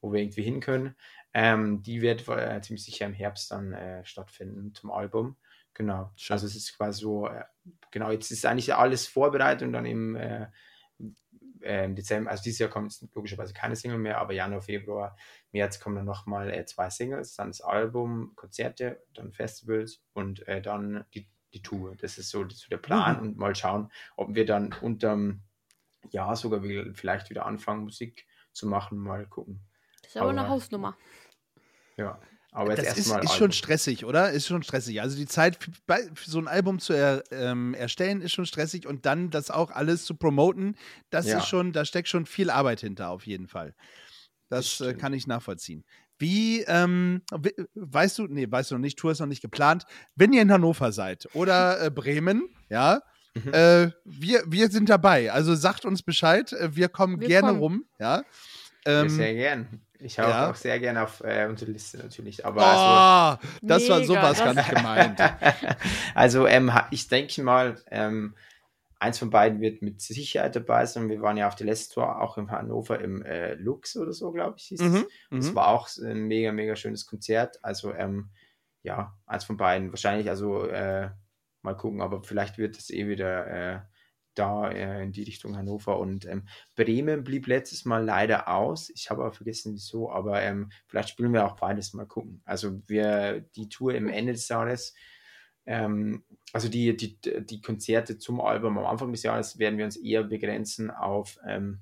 wo 0.00 0.12
wir 0.12 0.20
irgendwie 0.20 0.42
hin 0.42 0.60
können, 0.60 0.94
ähm, 1.34 1.82
die 1.82 2.02
wird 2.02 2.28
äh, 2.28 2.60
ziemlich 2.60 2.84
sicher 2.84 3.06
im 3.06 3.14
Herbst 3.14 3.50
dann 3.50 3.72
äh, 3.72 4.04
stattfinden 4.04 4.74
zum 4.74 4.90
Album. 4.90 5.36
Genau. 5.74 6.12
Schön. 6.16 6.34
Also 6.34 6.46
es 6.46 6.54
ist 6.54 6.76
quasi 6.76 7.00
so, 7.00 7.26
äh, 7.26 7.44
genau, 7.90 8.10
jetzt 8.10 8.30
ist 8.30 8.46
eigentlich 8.46 8.74
alles 8.74 9.06
vorbereitet 9.06 9.66
und 9.66 9.72
dann 9.72 9.86
im 9.86 10.16
äh, 11.62 11.88
Dezember, 11.92 12.30
also 12.30 12.42
dieses 12.42 12.58
Jahr 12.58 12.70
kommt 12.70 12.94
logischerweise 13.14 13.52
keine 13.54 13.76
Single 13.76 13.98
mehr, 13.98 14.18
aber 14.18 14.32
Januar, 14.32 14.62
Februar, 14.62 15.16
März 15.52 15.80
kommen 15.80 15.96
dann 15.96 16.04
nochmal 16.04 16.50
äh, 16.50 16.64
zwei 16.66 16.90
Singles, 16.90 17.34
dann 17.36 17.48
das 17.48 17.60
Album, 17.60 18.32
Konzerte, 18.36 19.02
dann 19.14 19.32
Festivals 19.32 20.02
und 20.12 20.46
äh, 20.48 20.60
dann 20.62 21.04
die, 21.14 21.28
die 21.52 21.62
Tour. 21.62 21.94
Das 21.96 22.18
ist 22.18 22.30
so, 22.30 22.48
so 22.48 22.68
der 22.68 22.78
Plan 22.78 23.20
und 23.20 23.36
mal 23.36 23.54
schauen, 23.54 23.90
ob 24.16 24.34
wir 24.34 24.44
dann 24.46 24.74
unterm 24.80 25.42
Jahr 26.10 26.34
sogar 26.36 26.62
vielleicht 26.94 27.30
wieder 27.30 27.46
anfangen, 27.46 27.84
Musik 27.84 28.26
zu 28.52 28.66
machen, 28.66 28.98
mal 28.98 29.26
gucken. 29.26 29.60
Das 30.02 30.10
ist 30.10 30.16
aber 30.16 30.30
eine 30.30 30.40
Aber- 30.40 30.50
Hausnummer. 30.50 30.96
Ja, 31.96 32.18
aber 32.52 32.76
jetzt 32.76 32.86
Das 32.90 32.98
ist, 32.98 33.10
ist 33.24 33.34
schon 33.34 33.50
stressig, 33.52 34.04
oder? 34.04 34.30
Ist 34.30 34.46
schon 34.46 34.62
stressig. 34.62 35.00
Also 35.00 35.16
die 35.16 35.26
Zeit 35.26 35.58
für, 35.62 36.30
so 36.30 36.38
ein 36.38 36.48
Album 36.48 36.78
zu 36.78 36.92
er, 36.92 37.24
ähm, 37.30 37.74
erstellen 37.74 38.20
ist 38.20 38.32
schon 38.32 38.46
stressig 38.46 38.86
und 38.86 39.06
dann 39.06 39.30
das 39.30 39.50
auch 39.50 39.70
alles 39.70 40.04
zu 40.04 40.14
promoten, 40.14 40.76
das 41.10 41.26
Ja. 41.26 41.38
ist 41.38 41.46
schon, 41.48 41.72
da 41.72 41.84
steckt 41.84 42.08
schon 42.08 42.26
viel 42.26 42.50
Arbeit 42.50 42.80
hinter, 42.80 43.10
auf 43.10 43.26
jeden 43.26 43.48
Fall. 43.48 43.74
Das, 44.48 44.78
Das 44.78 44.88
äh, 44.88 44.94
kann 44.94 45.14
ich 45.14 45.26
nachvollziehen. 45.26 45.82
Wie, 46.18 46.60
ähm, 46.68 47.22
we- 47.32 47.54
weißt 47.74 48.18
du, 48.18 48.26
nee, 48.26 48.46
weißt 48.48 48.70
du 48.70 48.74
noch 48.76 48.80
nicht, 48.82 48.98
Tour 48.98 49.12
ist 49.12 49.18
noch 49.20 49.26
nicht 49.26 49.40
geplant. 49.42 49.86
Wenn 50.14 50.32
ihr 50.32 50.42
in 50.42 50.52
Hannover 50.52 50.92
seid 50.92 51.26
oder 51.34 51.82
äh, 51.86 51.90
Bremen, 51.90 52.48
ja, 52.68 53.02
Mhm. 53.34 53.54
äh, 53.54 53.90
wir, 54.04 54.42
wir 54.46 54.68
sind 54.68 54.90
dabei. 54.90 55.32
Also 55.32 55.54
sagt 55.54 55.86
uns 55.86 56.02
Bescheid, 56.02 56.52
äh, 56.52 56.76
wir 56.76 56.90
kommen 56.90 57.18
Wir 57.18 57.28
gerne 57.28 57.48
kommen. 57.48 57.60
rum, 57.60 57.84
ja. 57.98 58.16
Ja, 58.18 58.24
Ähm, 59.02 59.08
sehr 59.08 59.32
gern. 59.32 59.80
Ich 60.04 60.18
habe 60.18 60.30
ja. 60.30 60.50
auch 60.50 60.54
sehr 60.54 60.78
gern 60.80 60.96
auf 60.96 61.22
äh, 61.24 61.46
unsere 61.48 61.70
Liste 61.70 61.98
natürlich. 61.98 62.44
Aber 62.44 62.62
also, 62.64 63.40
oh, 63.42 63.48
das 63.62 63.88
war 63.88 63.98
Mega, 64.00 64.06
sowas 64.06 64.38
gar 64.38 64.54
das- 64.54 64.66
nicht 64.66 64.70
gemeint. 64.76 65.20
also 66.14 66.46
ähm, 66.46 66.70
ich 66.90 67.08
denke 67.08 67.42
mal, 67.42 67.76
ähm, 67.90 68.34
eins 68.98 69.18
von 69.18 69.30
beiden 69.30 69.60
wird 69.60 69.82
mit 69.82 70.00
Sicherheit 70.00 70.54
dabei 70.54 70.86
sein. 70.86 71.08
Wir 71.08 71.20
waren 71.22 71.36
ja 71.36 71.48
auf 71.48 71.56
der 71.56 71.66
letzten 71.66 71.94
Tour 71.94 72.20
auch 72.20 72.38
in 72.38 72.50
Hannover 72.50 73.00
im 73.00 73.22
äh, 73.24 73.54
Lux 73.54 73.96
oder 73.96 74.12
so, 74.12 74.30
glaube 74.32 74.54
ich, 74.58 74.64
hieß 74.64 74.80
es. 74.80 74.92
Mhm, 74.92 75.06
Das 75.30 75.50
mhm. 75.50 75.54
war 75.56 75.68
auch 75.68 75.88
ein 76.00 76.22
mega, 76.28 76.52
mega 76.52 76.76
schönes 76.76 77.06
Konzert. 77.06 77.58
Also 77.64 77.92
ähm, 77.94 78.30
ja, 78.82 79.16
eins 79.26 79.44
von 79.44 79.56
beiden. 79.56 79.90
Wahrscheinlich, 79.90 80.28
also 80.30 80.66
äh, 80.66 81.10
mal 81.62 81.76
gucken, 81.76 82.00
aber 82.00 82.22
vielleicht 82.22 82.58
wird 82.58 82.76
es 82.76 82.90
eh 82.90 83.06
wieder 83.08 83.46
äh, 83.46 83.80
da 84.34 84.70
äh, 84.70 85.02
in 85.02 85.12
die 85.12 85.22
Richtung 85.22 85.56
Hannover. 85.56 85.98
Und 85.98 86.26
ähm, 86.26 86.46
Bremen 86.74 87.24
blieb 87.24 87.46
letztes 87.46 87.84
Mal 87.84 88.04
leider 88.04 88.48
aus. 88.48 88.90
Ich 88.90 89.10
habe 89.10 89.22
aber 89.22 89.32
vergessen, 89.32 89.74
wieso, 89.74 90.10
aber 90.10 90.42
ähm, 90.42 90.70
vielleicht 90.86 91.10
spielen 91.10 91.32
wir 91.32 91.46
auch 91.46 91.56
beides 91.56 91.92
mal 91.92 92.06
gucken. 92.06 92.42
Also 92.44 92.80
wir, 92.86 93.40
die 93.56 93.68
Tour 93.68 93.94
im 93.94 94.08
Ende 94.08 94.32
des 94.32 94.48
Jahres, 94.48 94.94
ähm, 95.66 96.24
also 96.52 96.68
die, 96.68 96.96
die, 96.96 97.18
die 97.44 97.60
Konzerte 97.60 98.18
zum 98.18 98.40
Album 98.40 98.78
am 98.78 98.86
Anfang 98.86 99.12
des 99.12 99.22
Jahres 99.22 99.58
werden 99.58 99.78
wir 99.78 99.84
uns 99.84 99.96
eher 99.96 100.24
begrenzen 100.24 100.90
auf, 100.90 101.38
ähm, 101.46 101.80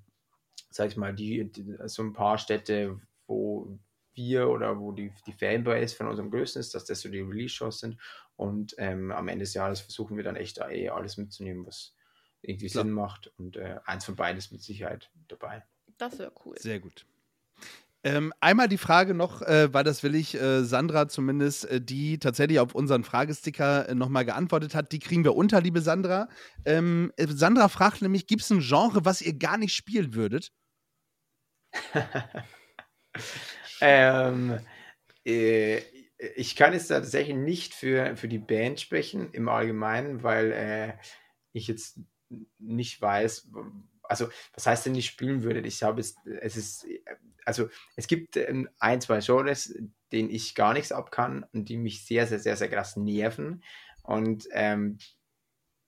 sag 0.71 0.89
ich 0.89 0.97
mal, 0.97 1.15
die, 1.15 1.51
die, 1.51 1.77
so 1.87 2.03
ein 2.03 2.13
paar 2.13 2.39
Städte, 2.39 3.01
wo 3.27 3.79
wir 4.15 4.49
oder 4.49 4.79
wo 4.79 4.93
die, 4.93 5.13
die 5.27 5.33
Fanbase 5.33 5.95
von 5.95 6.09
unserem 6.09 6.31
Größten 6.31 6.61
ist, 6.61 6.75
dass 6.75 6.85
das 6.85 7.01
so 7.01 7.09
die 7.09 7.21
Release-Shows 7.21 7.81
sind. 7.81 7.97
Und 8.37 8.75
ähm, 8.79 9.13
am 9.13 9.29
Ende 9.29 9.45
des 9.45 9.55
Jahres 9.55 9.81
versuchen 9.81 10.17
wir 10.17 10.25
dann 10.25 10.37
echt 10.37 10.59
da 10.59 10.71
eh 10.71 10.89
alles 10.89 11.17
mitzunehmen, 11.17 11.67
was 11.67 11.95
irgendwie 12.43 12.69
Klar. 12.69 12.85
Sinn 12.85 12.93
macht. 12.93 13.33
Und 13.39 13.57
äh, 13.57 13.79
eins 13.85 14.05
von 14.05 14.17
beiden 14.17 14.39
ist 14.39 14.53
mit 14.53 14.63
Sicherheit 14.63 15.11
dabei. 15.29 15.65
Das 15.99 16.19
wäre 16.19 16.33
cool. 16.45 16.57
Sehr 16.59 16.81
gut. 16.81 17.07
Ähm, 18.03 18.33
einmal 18.41 18.69
die 18.69 18.79
Frage 18.79 19.13
noch, 19.13 19.43
äh, 19.43 19.73
weil 19.75 19.85
das 19.85 20.03
will 20.03 20.15
ich 20.15 20.35
äh, 20.35 20.65
Sandra 20.65 21.09
zumindest, 21.09 21.67
äh, 21.67 21.83
die 21.83 22.19
tatsächlich 22.19 22.59
auf 22.59 22.75
unseren 22.75 23.05
Fragesticker 23.05 23.91
äh, 23.91 23.95
nochmal 23.95 24.25
geantwortet 24.25 24.75
hat. 24.75 24.93
Die 24.93 25.01
kriegen 25.01 25.23
wir 25.23 25.37
unter, 25.37 25.61
liebe 25.61 25.83
Sandra. 25.83 26.29
Ähm, 26.65 27.13
äh, 27.17 27.27
Sandra 27.29 27.69
fragt 27.69 28.01
nämlich: 28.01 28.27
Gibt 28.27 28.41
es 28.41 28.51
ein 28.51 28.61
Genre, 28.61 29.05
was 29.05 29.21
ihr 29.21 29.35
gar 29.35 29.59
nicht 29.59 29.75
spielen 29.75 30.15
würdet? 30.15 30.51
ähm, 33.83 34.59
äh, 35.27 35.79
ich 36.37 36.57
kann 36.57 36.73
jetzt 36.73 36.89
tatsächlich 36.89 37.37
nicht 37.37 37.75
für, 37.75 38.17
für 38.17 38.29
die 38.29 38.39
Band 38.39 38.81
sprechen 38.81 39.31
im 39.33 39.49
Allgemeinen, 39.49 40.23
weil 40.23 40.53
äh, 40.53 40.93
ich 41.53 41.67
jetzt 41.67 42.01
nicht 42.59 43.01
weiß, 43.01 43.49
also 44.05 44.29
was 44.55 44.67
heißt 44.67 44.87
denn 44.87 44.93
nicht 44.93 45.11
spielen 45.11 45.43
würde? 45.43 45.61
Ich 45.61 45.83
habe 45.83 46.01
es, 46.01 46.17
es 46.41 46.57
ist, 46.57 46.87
also 47.45 47.69
es 47.97 48.07
gibt 48.07 48.37
ähm, 48.37 48.69
ein, 48.79 49.01
zwei 49.01 49.21
Genres, 49.21 49.75
denen 50.13 50.31
ich 50.31 50.55
gar 50.55 50.73
nichts 50.73 50.93
ab 50.93 51.11
kann 51.11 51.45
und 51.53 51.69
die 51.69 51.77
mich 51.77 52.05
sehr, 52.07 52.27
sehr, 52.27 52.39
sehr, 52.41 52.57
sehr 52.57 52.69
krass 52.69 52.97
nerven. 52.97 53.63
Und 54.03 54.49
ähm, 54.53 54.99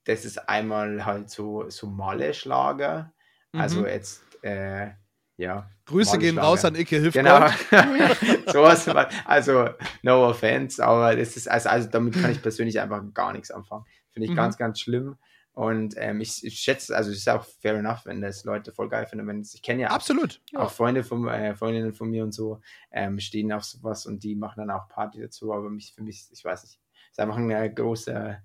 das 0.05 0.25
ist 0.25 0.49
einmal 0.49 1.05
halt 1.05 1.31
so, 1.31 1.69
so 1.71 1.87
Malle-Schlager. 1.87 3.13
Also 3.53 3.81
Mhm. 3.81 3.87
jetzt, 3.87 4.23
äh, 4.43 4.91
ja. 5.37 5.69
Grüße 5.87 6.19
gehen 6.19 6.39
raus 6.39 6.65
an 6.65 6.75
Icke 6.75 7.11
Genau. 7.11 7.49
Hilfgott. 7.49 8.49
Sowas, 8.53 8.89
also 9.25 9.69
no 10.03 10.29
offense, 10.29 10.85
aber 10.85 11.17
das 11.17 11.37
ist, 11.37 11.49
also, 11.49 11.69
also 11.69 11.89
damit 11.89 12.15
kann 12.15 12.31
ich 12.31 12.41
persönlich 12.41 12.81
einfach 12.81 13.03
gar 13.13 13.33
nichts 13.33 13.51
anfangen. 13.51 13.85
Finde 14.13 14.27
ich 14.27 14.33
Mhm. 14.33 14.37
ganz, 14.37 14.57
ganz 14.57 14.81
schlimm. 14.81 15.17
Und 15.55 15.95
ähm, 15.99 16.21
ich, 16.21 16.45
ich 16.45 16.61
schätze, 16.61 16.97
also 16.97 17.11
es 17.11 17.19
ist 17.19 17.29
auch 17.29 17.45
fair 17.45 17.75
enough, 17.75 18.07
wenn 18.07 18.23
das 18.23 18.45
Leute 18.45 18.73
voll 18.73 18.89
geil 18.89 19.07
finden. 19.07 19.27
Wenn, 19.27 19.43
ich 19.43 19.63
kenne 19.63 19.83
ja 19.83 19.91
auch, 19.91 19.95
Absolut. 19.95 20.41
auch 20.55 20.71
Freunde 20.71 21.05
von, 21.05 21.29
äh, 21.29 21.55
Freundinnen 21.55 21.93
von 21.93 22.09
mir 22.09 22.25
und 22.25 22.33
so, 22.33 22.61
ähm, 22.91 23.21
stehen 23.21 23.53
auf 23.53 23.65
sowas 23.65 24.07
und 24.07 24.25
die 24.25 24.35
machen 24.35 24.67
dann 24.67 24.71
auch 24.71 24.89
Party 24.89 25.21
dazu, 25.21 25.53
aber 25.53 25.69
mich, 25.69 25.93
für 25.95 26.03
mich, 26.03 26.27
ich 26.33 26.43
weiß 26.43 26.63
nicht, 26.65 26.81
ist 27.11 27.21
einfach 27.21 27.37
ein 27.37 27.51
äh, 27.51 27.69
großer 27.69 28.43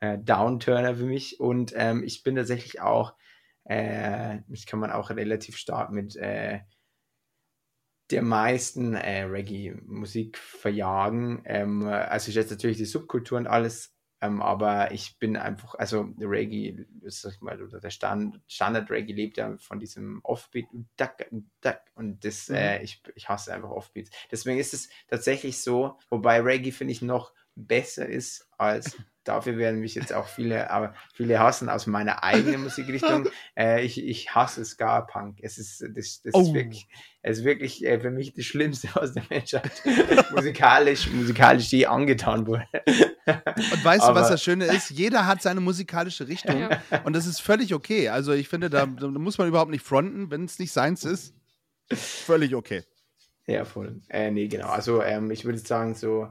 äh, 0.00 0.18
Downturner 0.18 0.94
für 0.96 1.06
mich. 1.06 1.40
Und 1.40 1.72
ähm, 1.74 2.04
ich 2.04 2.22
bin 2.22 2.36
tatsächlich 2.36 2.82
auch, 2.82 3.14
äh, 3.64 4.40
mich 4.46 4.66
kann 4.66 4.80
man 4.80 4.92
auch 4.92 5.08
relativ 5.08 5.56
stark 5.56 5.90
mit 5.90 6.16
äh, 6.16 6.60
der 8.10 8.22
meisten 8.22 8.94
äh, 8.94 9.22
Reggae-Musik 9.22 10.36
verjagen. 10.36 11.42
Ähm, 11.46 11.86
also 11.86 12.28
ich 12.28 12.34
jetzt 12.34 12.50
natürlich 12.50 12.76
die 12.76 12.84
Subkultur 12.84 13.38
und 13.38 13.46
alles 13.46 13.94
Ähm, 14.22 14.42
aber 14.42 14.92
ich 14.92 15.18
bin 15.18 15.36
einfach, 15.36 15.74
also 15.76 16.08
Reggae, 16.18 16.84
sag 17.06 17.32
ich 17.34 17.40
mal, 17.40 17.60
oder 17.62 17.80
der 17.80 17.90
Stand, 17.90 18.40
Standard 18.48 18.90
Reggae 18.90 19.12
lebt 19.14 19.36
ja 19.38 19.56
von 19.58 19.80
diesem 19.80 20.20
Offbeat 20.24 20.66
und 20.72 20.88
Duck, 20.98 21.14
Duck, 21.62 21.80
und 21.94 22.24
das, 22.24 22.48
Mhm. 22.48 22.54
äh, 22.56 22.82
ich, 22.82 23.02
ich 23.14 23.28
hasse 23.28 23.52
einfach 23.54 23.70
Offbeats. 23.70 24.10
Deswegen 24.30 24.58
ist 24.58 24.74
es 24.74 24.88
tatsächlich 25.08 25.60
so, 25.62 25.98
wobei 26.10 26.40
Reggae 26.40 26.70
finde 26.72 26.92
ich 26.92 27.02
noch 27.02 27.32
besser 27.56 28.06
ist 28.06 28.48
als 28.58 28.96
dafür 29.24 29.58
werden 29.58 29.80
mich 29.80 29.94
jetzt 29.94 30.12
auch 30.14 30.26
viele, 30.28 30.70
aber 30.70 30.94
viele 31.14 31.38
hassen 31.40 31.68
aus 31.68 31.86
meiner 31.86 32.22
eigenen 32.24 32.62
Musikrichtung. 32.62 33.28
Äh, 33.56 33.84
ich, 33.84 34.02
ich 34.02 34.34
hasse 34.34 34.64
Ska-Punk. 34.64 35.38
Es 35.42 35.58
ist, 35.58 35.82
das, 35.94 36.22
das 36.22 36.34
Oh. 36.34 36.40
ist 36.40 36.54
wirklich, 36.54 36.88
es 37.20 37.38
ist 37.38 37.44
wirklich 37.44 37.84
äh, 37.84 38.00
für 38.00 38.10
mich 38.10 38.32
das 38.32 38.44
Schlimmste, 38.46 38.88
was 38.94 39.12
der 39.12 39.24
Menschheit 39.28 39.70
musikalisch, 40.32 41.10
musikalisch 41.10 41.70
je 41.70 41.86
angetan 41.86 42.46
wurde. 42.46 42.66
Und 43.72 43.84
weißt 43.84 44.08
du, 44.08 44.14
was 44.14 44.28
das 44.28 44.42
Schöne 44.42 44.66
ist? 44.66 44.90
Jeder 44.90 45.26
hat 45.26 45.42
seine 45.42 45.60
musikalische 45.60 46.28
Richtung 46.28 46.58
Ja. 46.60 46.80
und 47.04 47.14
das 47.14 47.26
ist 47.26 47.40
völlig 47.40 47.74
okay. 47.74 48.08
Also 48.08 48.32
ich 48.32 48.48
finde, 48.48 48.70
da, 48.70 48.86
da 48.86 49.08
muss 49.08 49.38
man 49.38 49.48
überhaupt 49.48 49.70
nicht 49.70 49.84
fronten, 49.84 50.30
wenn 50.30 50.44
es 50.44 50.58
nicht 50.58 50.72
seins 50.72 51.04
ist. 51.04 51.34
Völlig 51.92 52.54
okay. 52.54 52.84
Ja, 53.46 53.64
voll. 53.64 54.00
Äh, 54.08 54.30
nee, 54.30 54.48
genau. 54.48 54.68
Also 54.68 55.02
ähm, 55.02 55.30
ich 55.30 55.44
würde 55.44 55.58
sagen 55.58 55.94
so 55.94 56.28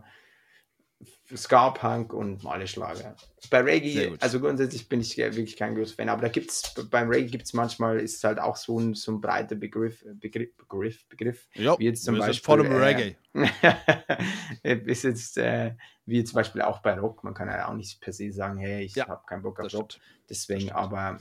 Ska-Punk 1.35 2.13
und 2.13 2.43
Male 2.43 2.67
Schlager. 2.67 3.15
Bei 3.49 3.61
Reggae, 3.61 4.15
also 4.19 4.39
grundsätzlich 4.39 4.89
bin 4.89 4.99
ich 5.01 5.17
wirklich 5.17 5.55
kein 5.57 5.75
großer 5.75 5.95
Fan, 5.95 6.09
aber 6.09 6.23
da 6.23 6.27
gibt's 6.29 6.73
beim 6.89 7.09
Reggae 7.09 7.29
gibt 7.29 7.45
es 7.45 7.53
manchmal, 7.53 7.99
ist 7.99 8.17
es 8.17 8.23
halt 8.23 8.39
auch 8.39 8.55
so 8.55 8.79
ein, 8.79 8.93
so 8.95 9.11
ein 9.11 9.21
breiter 9.21 9.55
Begriff, 9.55 10.03
Begriff, 10.15 10.55
Begriff, 10.57 11.07
Begriff 11.07 11.47
Ja, 11.53 11.77
wie 11.79 11.85
jetzt 11.85 12.03
zum 12.03 12.17
Beispiel. 12.17 12.43
voll 12.43 12.65
im 12.65 12.71
äh, 12.71 12.75
Reggae. 12.75 13.15
ist 14.85 15.03
jetzt 15.03 15.37
äh, 15.37 15.75
wie 16.05 16.23
zum 16.23 16.35
Beispiel 16.35 16.61
auch 16.61 16.79
bei 16.79 16.99
Rock. 16.99 17.23
Man 17.23 17.33
kann 17.33 17.47
ja 17.47 17.67
auch 17.67 17.73
nicht 17.75 18.01
per 18.01 18.13
se 18.13 18.31
sagen, 18.31 18.57
hey, 18.57 18.83
ich 18.83 18.95
Ja, 18.95 19.07
habe 19.07 19.25
keinen 19.25 19.43
Bock 19.43 19.59
auf 19.59 19.73
Rock. 19.73 19.91
Deswegen 20.29 20.71
aber 20.71 21.19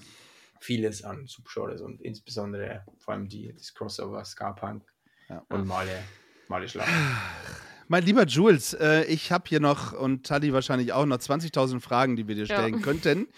vieles 0.60 1.04
an 1.04 1.26
Subgenres 1.26 1.80
und 1.80 2.00
insbesondere 2.00 2.84
vor 2.98 3.14
allem 3.14 3.28
die, 3.28 3.52
das 3.52 3.74
Crossover, 3.74 4.24
Ska-Punk 4.24 4.82
Ja. 5.28 5.44
und 5.50 5.66
Male, 5.66 6.02
Male 6.48 6.68
Schlager. 6.68 6.90
Mein 7.90 8.02
lieber 8.04 8.26
Jules, 8.26 8.74
äh, 8.74 9.04
ich 9.04 9.32
habe 9.32 9.44
hier 9.48 9.60
noch 9.60 9.92
und 9.94 10.26
Tali 10.26 10.52
wahrscheinlich 10.52 10.92
auch 10.92 11.06
noch 11.06 11.16
20.000 11.18 11.80
Fragen, 11.80 12.16
die 12.16 12.28
wir 12.28 12.34
dir 12.34 12.44
Ja. 12.44 12.54
stellen 12.56 12.82
könnten. 12.82 13.28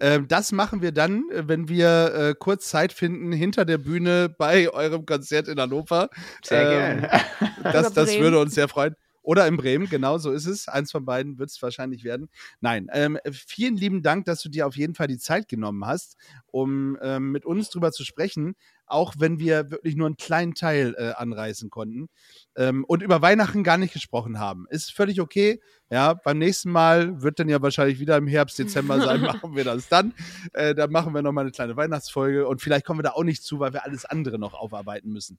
Ähm, 0.00 0.26
das 0.26 0.50
machen 0.50 0.82
wir 0.82 0.90
dann, 0.92 1.30
äh, 1.30 1.46
wenn 1.46 1.68
wir 1.68 2.12
äh, 2.14 2.34
kurz 2.38 2.68
Zeit 2.68 2.92
finden 2.92 3.30
hinter 3.30 3.64
der 3.64 3.78
Bühne 3.78 4.28
bei 4.36 4.68
eurem 4.68 5.06
Konzert 5.06 5.46
in 5.46 5.60
Hannover. 5.60 6.10
Sehr 6.42 6.62
Ähm, 6.62 7.00
gerne. 7.02 7.10
Das, 7.72 7.92
das 7.92 8.18
würde 8.18 8.40
uns 8.40 8.54
sehr 8.54 8.68
freuen. 8.68 8.94
Oder 9.22 9.46
in 9.46 9.58
Bremen, 9.58 9.88
genau 9.88 10.16
so 10.18 10.32
ist 10.32 10.46
es. 10.46 10.66
Eins 10.66 10.90
von 10.90 11.04
beiden 11.04 11.38
wird 11.38 11.50
es 11.50 11.60
wahrscheinlich 11.62 12.04
werden. 12.04 12.30
Nein, 12.60 12.88
ähm, 12.92 13.18
vielen 13.30 13.76
lieben 13.76 14.02
Dank, 14.02 14.24
dass 14.24 14.40
du 14.42 14.48
dir 14.48 14.66
auf 14.66 14.76
jeden 14.76 14.94
Fall 14.94 15.08
die 15.08 15.18
Zeit 15.18 15.46
genommen 15.46 15.84
hast, 15.86 16.16
um 16.46 16.96
ähm, 17.02 17.30
mit 17.30 17.44
uns 17.44 17.68
drüber 17.68 17.92
zu 17.92 18.02
sprechen, 18.04 18.56
auch 18.90 19.14
wenn 19.18 19.38
wir 19.38 19.70
wirklich 19.70 19.96
nur 19.96 20.06
einen 20.06 20.16
kleinen 20.16 20.54
Teil 20.54 20.94
äh, 20.98 21.12
anreißen 21.12 21.70
konnten 21.70 22.08
ähm, 22.56 22.84
und 22.84 23.02
über 23.02 23.22
Weihnachten 23.22 23.64
gar 23.64 23.78
nicht 23.78 23.92
gesprochen 23.92 24.38
haben. 24.38 24.66
Ist 24.70 24.92
völlig 24.92 25.20
okay. 25.20 25.60
Ja, 25.92 26.14
beim 26.14 26.38
nächsten 26.38 26.70
Mal 26.70 27.20
wird 27.20 27.40
dann 27.40 27.48
ja 27.48 27.60
wahrscheinlich 27.60 27.98
wieder 27.98 28.16
im 28.16 28.28
Herbst, 28.28 28.56
Dezember 28.60 29.00
sein, 29.00 29.20
machen 29.22 29.56
wir 29.56 29.64
das 29.64 29.88
dann. 29.88 30.14
Äh, 30.52 30.72
dann 30.72 30.92
machen 30.92 31.12
wir 31.12 31.20
nochmal 31.20 31.42
eine 31.42 31.50
kleine 31.50 31.76
Weihnachtsfolge 31.76 32.46
und 32.46 32.62
vielleicht 32.62 32.86
kommen 32.86 33.00
wir 33.00 33.02
da 33.02 33.10
auch 33.10 33.24
nicht 33.24 33.42
zu, 33.42 33.58
weil 33.58 33.72
wir 33.72 33.84
alles 33.84 34.04
andere 34.04 34.38
noch 34.38 34.54
aufarbeiten 34.54 35.10
müssen. 35.10 35.38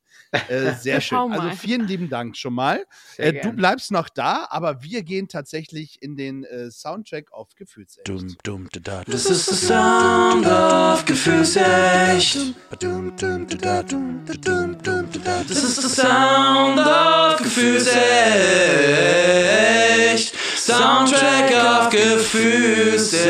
Äh, 0.49 0.73
sehr 0.73 0.99
schön. 0.99 1.17
Also 1.31 1.49
vielen 1.55 1.87
lieben 1.87 2.09
Dank 2.09 2.35
schon 2.35 2.53
mal. 2.53 2.85
Äh, 3.15 3.41
du 3.41 3.53
bleibst 3.53 3.91
noch 3.91 4.09
da, 4.09 4.47
aber 4.49 4.83
wir 4.83 5.03
gehen 5.03 5.29
tatsächlich 5.29 6.01
in 6.01 6.17
den 6.17 6.43
äh, 6.43 6.69
Soundtrack 6.69 7.31
auf 7.31 7.55
Gefühlsecht. 7.55 8.05
Dum, 8.09 8.35
dum, 8.43 8.67
da, 8.73 8.79
da. 8.81 9.03
Das 9.05 9.25
ist 9.27 9.47
der 9.47 9.55
Sound 9.55 10.45
of 10.45 11.05
Gefühlsecht. 11.05 12.55
Das 15.47 15.63
ist 15.63 15.83
der 15.83 15.89
Sound 15.89 16.79
of 16.79 17.37
Gefühlsecht. 17.37 18.01
Soundtrack 20.77 21.51
of 21.51 21.89
Gefühlsecht. 21.89 23.21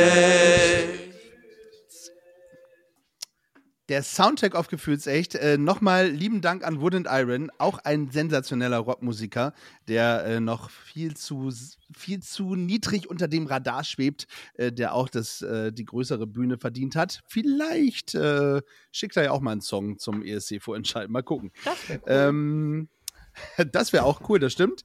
Der 3.90 4.04
Soundtrack 4.04 4.56
auf 4.56 4.70
Gefühlsecht. 4.70 5.36
Äh, 5.36 5.58
Nochmal 5.58 6.08
lieben 6.08 6.40
Dank 6.40 6.64
an 6.64 6.80
Wood 6.80 6.96
and 6.96 7.08
Iron, 7.10 7.52
auch 7.58 7.78
ein 7.80 8.10
sensationeller 8.10 8.78
Rockmusiker, 8.78 9.54
der 9.90 10.24
äh, 10.24 10.40
noch 10.40 10.70
viel 10.70 11.18
zu, 11.18 11.52
viel 11.94 12.22
zu 12.24 12.56
niedrig 12.56 13.10
unter 13.10 13.28
dem 13.28 13.48
Radar 13.48 13.84
schwebt, 13.84 14.28
äh, 14.54 14.72
der 14.72 14.94
auch 14.94 15.10
das, 15.10 15.42
äh, 15.42 15.74
die 15.74 15.84
größere 15.84 16.26
Bühne 16.26 16.58
verdient 16.58 16.96
hat. 16.96 17.20
Vielleicht 17.28 18.16
äh, 18.16 18.62
schickt 18.94 19.18
er 19.18 19.24
ja 19.24 19.32
auch 19.32 19.42
mal 19.42 19.52
einen 19.52 19.62
Song 19.62 19.98
zum 19.98 20.24
ESC-Vorentscheid. 20.24 21.10
Mal 21.10 21.24
gucken. 21.24 21.52
Das 21.66 21.90
wär 21.90 21.98
cool. 21.98 22.04
Ähm, 22.08 22.90
das 23.74 23.92
wäre 23.92 24.06
auch 24.06 24.30
cool, 24.30 24.40
das 24.40 24.54
stimmt. 24.54 24.84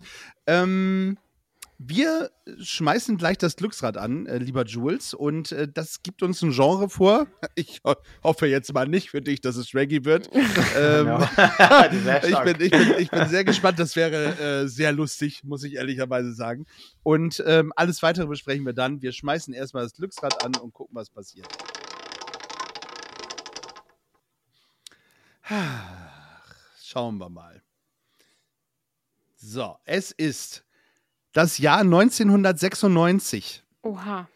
Ähm, 0.48 1.16
wir 1.78 2.30
schmeißen 2.58 3.18
gleich 3.18 3.36
das 3.36 3.56
Glücksrad 3.56 3.98
an, 3.98 4.26
äh, 4.26 4.38
lieber 4.38 4.64
Jules, 4.64 5.12
und 5.12 5.52
äh, 5.52 5.68
das 5.68 6.02
gibt 6.02 6.22
uns 6.22 6.42
ein 6.42 6.52
Genre 6.52 6.88
vor. 6.88 7.26
Ich 7.58 7.80
ho 7.84 7.94
hoffe 8.22 8.46
jetzt 8.46 8.72
mal 8.74 8.86
nicht 8.86 9.10
für 9.10 9.22
dich, 9.22 9.40
dass 9.40 9.56
es 9.56 9.74
Reggae 9.74 10.04
wird. 10.04 10.28
ähm, 10.76 11.08
ich, 12.22 12.38
bin, 12.40 12.56
ich, 12.60 12.70
bin, 12.70 12.94
ich 12.98 13.10
bin 13.10 13.28
sehr 13.28 13.44
gespannt, 13.44 13.78
das 13.78 13.96
wäre 13.96 14.62
äh, 14.64 14.68
sehr 14.68 14.92
lustig, 14.92 15.42
muss 15.42 15.64
ich 15.64 15.74
ehrlicherweise 15.74 16.34
sagen. 16.34 16.66
Und 17.02 17.42
ähm, 17.46 17.72
alles 17.76 18.02
weitere 18.02 18.26
besprechen 18.26 18.66
wir 18.66 18.74
dann. 18.74 19.00
Wir 19.00 19.12
schmeißen 19.12 19.54
erstmal 19.54 19.84
das 19.84 19.94
Glücksrad 19.94 20.44
an 20.44 20.54
und 20.56 20.74
gucken, 20.74 20.94
was 20.94 21.08
passiert. 21.08 21.48
Schauen 26.82 27.18
wir 27.18 27.30
mal. 27.30 27.62
So, 29.36 29.76
es 29.84 30.10
ist 30.12 30.65
das 31.36 31.58
Jahr 31.58 31.80
1996. 31.80 33.62
Oha. 33.82 34.26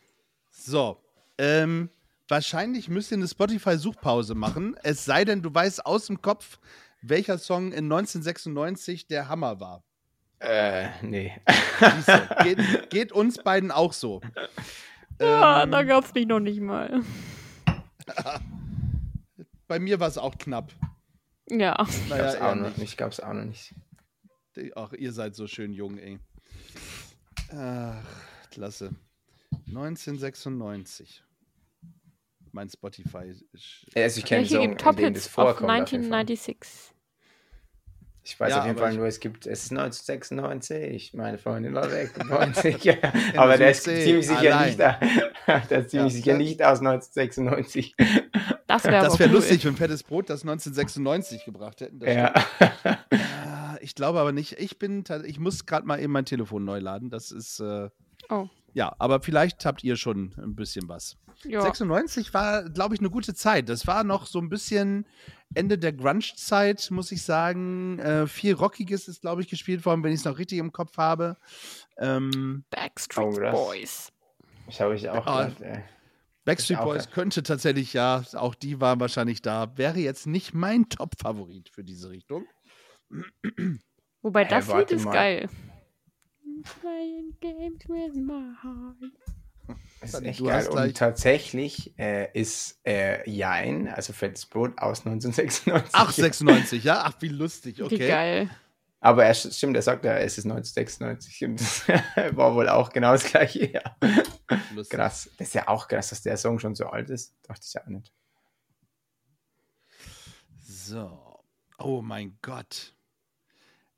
So, 0.51 0.98
ähm, 1.38 1.88
wahrscheinlich 2.28 2.90
müsst 2.90 3.11
ihr 3.11 3.16
eine 3.16 3.26
Spotify-Suchpause 3.26 4.34
machen, 4.34 4.76
es 4.82 5.07
sei 5.07 5.24
denn, 5.24 5.40
du 5.40 5.53
weißt 5.53 5.86
aus 5.86 6.09
dem 6.09 6.20
Kopf, 6.20 6.59
welcher 7.01 7.38
Song 7.38 7.72
in 7.72 7.90
1996 7.90 9.07
der 9.07 9.30
Hammer 9.30 9.61
war. 9.61 9.82
Äh, 10.40 10.88
nee. 11.01 11.32
Siehste, 11.80 12.28
geht, 12.42 12.90
geht 12.90 13.12
uns 13.12 13.42
beiden 13.42 13.70
auch 13.70 13.94
so. 13.94 14.20
Ja, 15.18 15.62
Ähm, 15.62 15.70
da 15.70 15.82
gab's 15.84 16.12
mich 16.12 16.26
noch 16.26 16.40
nicht 16.40 16.61
mal. 16.61 17.01
bei 19.68 19.78
mir 19.78 20.01
war 20.01 20.09
es 20.09 20.18
auch 20.18 20.36
knapp. 20.36 20.70
Ja. 21.48 21.76
Gab's 21.76 21.98
Naja, 22.11 22.28
auch 22.28 22.34
eher 22.34 22.55
noch 22.57 22.68
nicht. 22.68 22.78
nicht, 22.78 22.98
gab's 22.98 23.20
auch 23.20 23.32
noch 23.32 23.44
nicht. 23.44 23.74
Ach, 24.76 24.92
ihr 24.92 25.12
seid 25.12 25.34
so 25.34 25.46
schön 25.46 25.72
jung, 25.72 25.96
ey. 25.96 26.18
Ach, 27.53 28.05
klasse. 28.51 28.90
1996. 29.68 31.22
Mein 32.53 32.68
Spotify. 32.68 33.32
ist- 33.53 33.86
Also 33.94 34.18
ich 34.18 34.24
kenne 34.24 34.46
Song, 34.46 34.62
in 34.62 34.78
Top 34.78 34.96
dem 34.96 35.14
das 35.14 35.24
Hits 35.24 35.32
vorkommt. 35.34 35.70
auf 35.70 35.90
jeden 35.92 36.05
Fall. 36.09 36.20
1996. 36.20 36.94
Ich 38.22 38.38
weiß 38.38 38.51
Ja, 38.51 38.61
auf 38.61 38.66
jeden 38.66 38.78
Fall 38.78 38.94
nur, 38.94 39.07
es 39.07 39.18
gibt, 39.18 39.46
es 39.46 39.64
ist 39.64 39.72
1996, 39.72 41.14
meine 41.14 41.38
Freundin 41.38 41.74
war 41.74 41.90
weg, 41.90 42.12
90, 42.22 42.84
ja. 42.84 42.94
aber 43.36 43.57
der 43.57 43.70
ist 43.70 43.84
ziemlich 43.84 44.26
sicher 44.28 44.38
allein. 44.40 44.66
nicht, 44.66 44.78
da, 44.78 45.01
der 45.70 45.78
ist 45.80 45.90
ziemlich 45.90 46.12
Ja. 46.12 46.18
sicher 46.18 46.36
nicht 46.36 46.62
aus 46.62 46.80
1996. 46.80 47.94
Das 48.66 48.84
wäre 48.84 49.05
Das 49.05 49.18
cool. 49.18 49.26
lustig, 49.26 49.64
wenn 49.64 49.74
Fettes 49.76 50.03
Brot 50.03 50.28
das 50.28 50.42
1996 50.42 51.44
gebracht 51.46 51.80
hätten. 51.80 51.98
Das 52.01 52.14
Ja. 52.14 52.34
Ich 53.81 53.95
glaube 53.95 54.20
aber 54.20 54.33
nicht. 54.33 54.59
Ich 54.59 54.78
bin, 54.78 55.05
ich 55.24 55.39
muss 55.41 55.66
gerade 55.66 55.87
mal 55.87 56.01
eben 56.01 56.12
mein 56.12 56.24
Telefon 56.26 56.64
neu 56.64 56.78
laden. 56.78 57.11
Das 57.11 57.31
ist, 57.31 57.61
äh, 57.61 57.89
Oh. 58.28 58.49
ja, 58.74 58.95
aber 58.99 59.20
vielleicht 59.22 59.64
habt 59.64 59.83
ihr 59.83 59.97
schon 59.97 60.35
ein 60.39 60.55
bisschen 60.55 60.89
was. 60.89 61.16
Ja. 61.45 61.62
96 61.62 62.33
war, 62.35 62.68
glaube 62.68 62.95
ich, 62.95 63.01
eine 63.01 63.09
gute 63.11 63.35
Zeit. 63.35 63.68
Das 63.70 63.87
war 63.87 64.05
noch 64.05 64.26
so 64.26 64.39
ein 64.39 64.51
bisschen 64.51 65.07
Ende 65.55 65.78
der 65.78 65.93
Grunge-Zeit, 65.95 66.91
muss 66.91 67.11
ich 67.12 67.22
sagen. 67.22 67.99
Äh, 67.99 68.26
viel 68.26 68.53
Rockiges 68.55 69.09
ist, 69.09 69.22
glaube 69.22 69.41
ich, 69.43 69.49
gespielt 69.49 69.85
worden, 69.87 70.03
wenn 70.05 70.12
ich 70.12 70.20
es 70.20 70.24
noch 70.26 70.39
richtig 70.39 70.59
im 70.59 70.70
Kopf 70.70 70.99
habe. 70.99 71.37
Ähm, 71.97 72.64
Backstreet 72.70 73.26
Oh, 73.26 73.51
Boys. 73.51 74.12
Das 74.66 74.81
habe 74.81 74.95
ich 74.95 75.09
auch 75.09 75.26
Ah. 75.26 75.45
gedacht, 75.45 75.62
ey. 75.62 75.83
Backstreet 76.45 76.78
auch 76.78 76.85
Boys 76.85 77.11
könnte 77.11 77.43
tatsächlich, 77.43 77.93
ja, 77.95 78.22
auch 78.35 78.55
die 78.55 78.81
waren 78.81 79.01
wahrscheinlich 79.01 79.43
da. 79.43 79.76
Wäre 79.76 79.99
jetzt 79.99 80.26
nicht 80.26 80.55
mein 80.55 80.89
Top-Favorit 80.89 81.68
für 81.70 81.85
diese 81.85 82.11
Richtung. 82.11 82.45
Wobei 84.23 84.45
Hä, 84.45 84.51
das 84.51 84.69
Lied 84.69 84.91
ist 84.91 85.05
mal. 85.05 85.13
geil. 85.13 85.49
Playing 86.81 87.37
games 87.41 87.89
with 87.89 88.15
my 88.17 88.55
heart. 88.63 89.13
Das 90.01 90.15
ist 90.15 90.23
echt 90.23 90.41
du 90.41 90.45
geil. 90.45 90.69
Und 90.69 90.97
tatsächlich 90.97 91.99
äh, 91.99 92.29
ist 92.39 92.81
äh, 92.85 93.29
Jein, 93.31 93.89
also 93.89 94.13
Fettes 94.13 94.47
Brot 94.47 94.79
aus 94.79 95.07
1996. 95.07 95.93
Ach, 95.93 96.11
96, 96.11 96.85
ja? 96.85 97.03
Ach, 97.05 97.15
wie 97.21 97.29
lustig, 97.29 97.79
Wie 97.79 97.83
okay. 97.83 98.09
geil. 98.09 98.51
Aber 99.03 99.25
er 99.25 99.33
stimmt, 99.33 99.77
er 99.77 99.83
sagt 99.83 100.05
ja, 100.05 100.19
es 100.19 100.37
ist 100.37 100.45
1996 100.45 101.45
und 101.45 101.61
das 101.61 101.89
war 102.37 102.55
wohl 102.55 102.69
auch 102.69 102.91
genau 102.91 103.13
das 103.13 103.25
gleiche. 103.25 103.73
Ja. 103.73 103.97
Lustig. 104.75 104.99
Krass. 104.99 105.31
Das 105.39 105.49
ist 105.49 105.55
ja 105.55 105.69
auch 105.69 105.89
krass, 105.89 106.11
dass 106.11 106.23
der 106.23 106.37
Song 106.37 106.59
schon 106.59 106.75
so 106.75 106.87
alt 106.87 107.09
ist. 107.09 107.35
Dachte 107.43 107.63
ich 107.67 107.73
ja 107.73 107.83
auch 107.83 107.87
nicht. 107.87 108.13
So. 110.61 111.43
Oh 111.79 112.03
mein 112.03 112.39
Gott. 112.43 112.95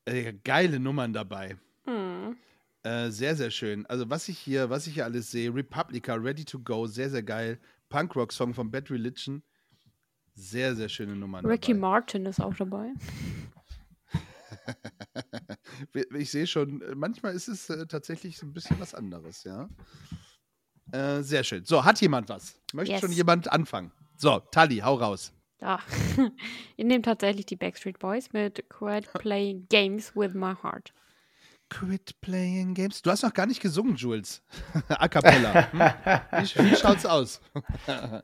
Äh, 0.05 0.33
geile 0.45 0.81
Nummern 0.81 1.13
dabei. 1.13 1.57
Hm. 1.85 2.37
Äh, 2.83 3.11
sehr, 3.11 3.37
sehr 3.37 3.51
schön. 3.51 3.87
Also, 3.87 4.11
was 4.11 4.29
ich 4.29 4.39
hier, 4.39 4.69
was 4.71 4.87
ich 4.87 4.95
hier 4.95 5.05
alles 5.05 5.31
sehe: 5.31 5.55
Republica, 5.55 6.15
Ready 6.15 6.45
to 6.45 6.59
Go, 6.59 6.87
sehr, 6.87 7.11
sehr 7.11 7.23
geil. 7.23 7.61
Punkrock-Song 7.89 8.55
von 8.55 8.71
Bad 8.71 8.91
Religion. 8.91 9.43
Sehr, 10.35 10.75
sehr 10.75 10.89
schöne 10.89 11.15
Nummern. 11.15 11.45
Ricky 11.45 11.73
dabei. 11.73 11.81
Martin 11.81 12.27
ist 12.27 12.41
auch 12.41 12.55
dabei. 12.55 12.93
Ich 16.15 16.31
sehe 16.31 16.47
schon, 16.47 16.83
äh, 16.83 16.95
manchmal 16.95 17.35
ist 17.35 17.49
es 17.49 17.69
äh, 17.71 17.87
tatsächlich 17.87 18.37
so 18.39 18.47
ein 18.47 18.53
bisschen 18.53 18.79
was 18.81 18.95
anderes, 18.95 19.45
ja. 19.45 19.69
Äh, 20.93 21.23
sehr 21.23 21.43
schön. 21.43 21.65
So, 21.65 21.85
hat 21.85 22.01
jemand 22.01 22.29
was? 22.29 22.61
Möchte 22.73 22.93
Yes. 22.93 23.01
schon 23.01 23.13
jemand 23.13 23.51
anfangen? 23.51 23.93
So, 24.17 24.41
Tali, 24.51 24.79
hau 24.79 24.95
raus. 24.95 25.33
Ja. 25.63 25.79
Ihr 26.77 26.85
nehmt 26.85 27.05
tatsächlich 27.05 27.47
die 27.47 27.55
Backstreet 27.55 28.01
Boys 28.01 28.33
mit 28.33 28.69
Quit 28.69 29.13
Playing 29.13 29.67
Games 29.69 30.15
with 30.17 30.35
My 30.35 30.55
Heart. 30.61 30.93
Quit 31.71 32.21
playing 32.21 32.75
games. 32.75 33.01
Du 33.01 33.11
hast 33.11 33.23
noch 33.23 33.33
gar 33.33 33.47
nicht 33.47 33.63
gesungen, 33.63 33.97
Jules. 33.97 34.43
A 34.89 35.09
cappella. 35.09 35.73
Hm? 35.73 35.81
Wie, 36.43 36.71
wie 36.71 36.77
schaut's 36.77 37.07
aus? 37.07 37.41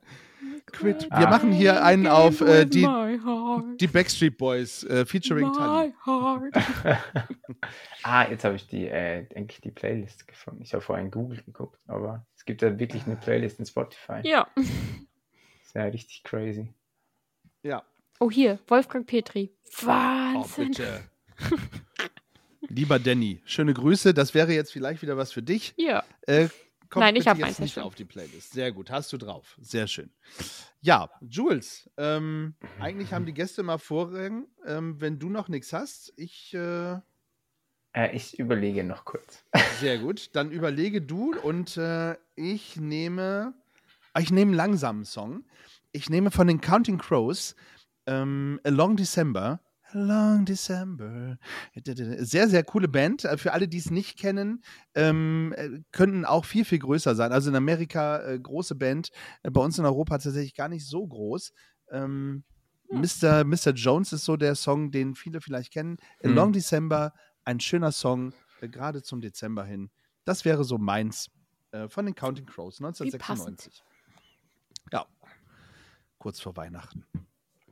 Quit. 0.66 1.09
Wir 1.11 1.28
machen 1.28 1.53
hier 1.53 1.82
einen 1.82 2.07
auf 2.09 2.43
äh, 2.43 2.66
die, 2.66 2.86
die 3.80 3.86
Backstreet 3.86 4.36
Boys 4.36 4.84
äh, 4.84 5.07
featuring 5.07 5.51
Tali. 5.53 5.89
My 5.89 5.95
Heart. 6.05 6.99
Ah, 8.03 8.28
jetzt 8.28 8.45
habe 8.45 8.57
ich 8.57 8.66
die, 8.66 8.86
äh, 8.86 9.24
denke 9.28 9.55
ich, 9.55 9.61
die 9.62 9.70
Playlist 9.70 10.28
gefunden. 10.28 10.61
Ich 10.62 10.74
habe 10.74 10.82
vorhin 10.82 11.11
Google 11.11 11.43
geguckt, 11.43 11.78
aber 11.86 12.26
es 12.36 12.45
gibt 12.45 12.61
ja 12.61 12.78
wirklich 12.78 13.07
eine 13.07 13.16
Playlist 13.16 13.61
in 13.61 13.66
Spotify. 13.66 14.20
Ja. 14.24 14.47
Das 14.57 14.66
ist 14.66 15.74
ja 15.74 15.84
richtig 15.84 16.22
crazy. 16.24 16.74
Ja. 17.62 17.82
Oh, 18.20 18.30
hier, 18.30 18.59
Wolfgang 18.66 19.06
Petri. 19.06 19.50
Oh, 19.82 19.86
Wahnsinn. 19.86 20.68
bitte. 20.68 21.04
Lieber 22.68 22.98
Danny, 22.98 23.40
schöne 23.44 23.72
Grüße. 23.74 24.12
Das 24.12 24.34
wäre 24.34 24.52
jetzt 24.52 24.72
vielleicht 24.72 25.02
wieder 25.02 25.16
was 25.16 25.32
für 25.32 25.42
dich. 25.42 25.74
ja. 25.76 26.04
Äh, 26.26 26.48
kommt 26.90 27.04
Nein, 27.04 27.16
ich 27.16 27.20
bitte 27.20 27.30
hab 27.30 27.36
jetzt 27.38 27.46
meins 27.46 27.59
ja 27.59 27.64
nicht 27.64 27.78
auf 27.80 27.94
die 27.94 28.04
Playlist. 28.04 28.52
Sehr 28.52 28.72
gut, 28.72 28.90
hast 28.90 29.12
du 29.12 29.18
drauf. 29.18 29.56
Sehr 29.61 29.86
schön. 29.86 30.11
Ja, 30.80 31.11
Jules, 31.20 31.88
ähm, 31.96 32.54
eigentlich 32.80 33.12
haben 33.12 33.26
die 33.26 33.34
Gäste 33.34 33.62
mal 33.62 33.78
Vorrang. 33.78 34.46
Ähm, 34.66 35.00
wenn 35.00 35.18
du 35.18 35.28
noch 35.28 35.48
nichts 35.48 35.72
hast, 35.72 36.12
ich 36.16 36.54
äh, 36.54 36.96
Äh, 37.92 38.14
ich 38.16 38.38
überlege 38.38 38.84
noch 38.84 39.04
kurz. 39.04 39.44
sehr 39.80 39.98
gut. 39.98 40.30
Dann 40.34 40.50
überlege 40.50 41.00
du 41.02 41.34
und 41.42 41.76
äh, 41.76 42.16
ich 42.36 42.76
nehme, 42.76 43.54
ah, 44.14 44.20
ich 44.20 44.30
nehme 44.30 44.50
einen 44.50 44.56
langsamen 44.56 45.04
Song. 45.04 45.44
Ich 45.99 46.09
nehme 46.09 46.30
von 46.30 46.46
den 46.46 46.61
Counting 46.61 46.96
Crows 46.96 47.57
ähm, 48.07 48.61
Along 48.62 48.96
December. 48.96 49.61
Along 49.90 50.44
December. 50.44 51.38
Sehr, 51.84 52.49
sehr 52.49 52.62
coole 52.62 52.86
Band. 52.86 53.24
Äh, 53.24 53.36
Für 53.36 53.53
alle, 53.53 53.66
die 53.66 53.78
es 53.78 53.90
nicht 53.90 54.16
kennen, 54.16 54.62
ähm, 54.94 55.53
äh, 55.57 55.80
könnten 55.90 56.24
auch 56.24 56.44
viel, 56.44 56.64
viel 56.64 56.78
größer 56.78 57.16
sein. 57.16 57.32
Also 57.32 57.51
in 57.51 57.57
Amerika 57.57 58.22
äh, 58.22 58.38
große 58.38 58.76
Band, 58.76 59.11
äh, 59.42 59.51
bei 59.51 59.61
uns 59.61 59.76
in 59.76 59.86
Europa 59.86 60.18
tatsächlich 60.18 60.55
gar 60.55 60.68
nicht 60.68 60.86
so 60.86 61.05
groß. 61.05 61.53
Ähm, 61.90 62.44
Mr. 62.90 63.42
Mr. 63.42 63.72
Jones 63.74 64.12
ist 64.12 64.24
so 64.24 64.36
der 64.36 64.55
Song, 64.55 64.92
den 64.92 65.16
viele 65.16 65.40
vielleicht 65.40 65.72
kennen. 65.72 65.96
Hm. 66.20 66.30
Along 66.30 66.53
December, 66.53 67.12
ein 67.44 67.59
schöner 67.59 67.90
Song, 67.90 68.32
äh, 68.61 68.68
gerade 68.68 69.03
zum 69.03 69.20
Dezember 69.20 69.64
hin. 69.64 69.90
Das 70.24 70.44
wäre 70.44 70.62
so 70.62 70.78
meins 70.78 71.28
äh, 71.72 71.88
von 71.88 72.07
den 72.07 72.14
Counting 72.14 72.46
Crows, 72.46 72.78
1996. 72.78 73.82
Kurz 76.18 76.40
vor 76.40 76.56
Weihnachten. 76.56 77.04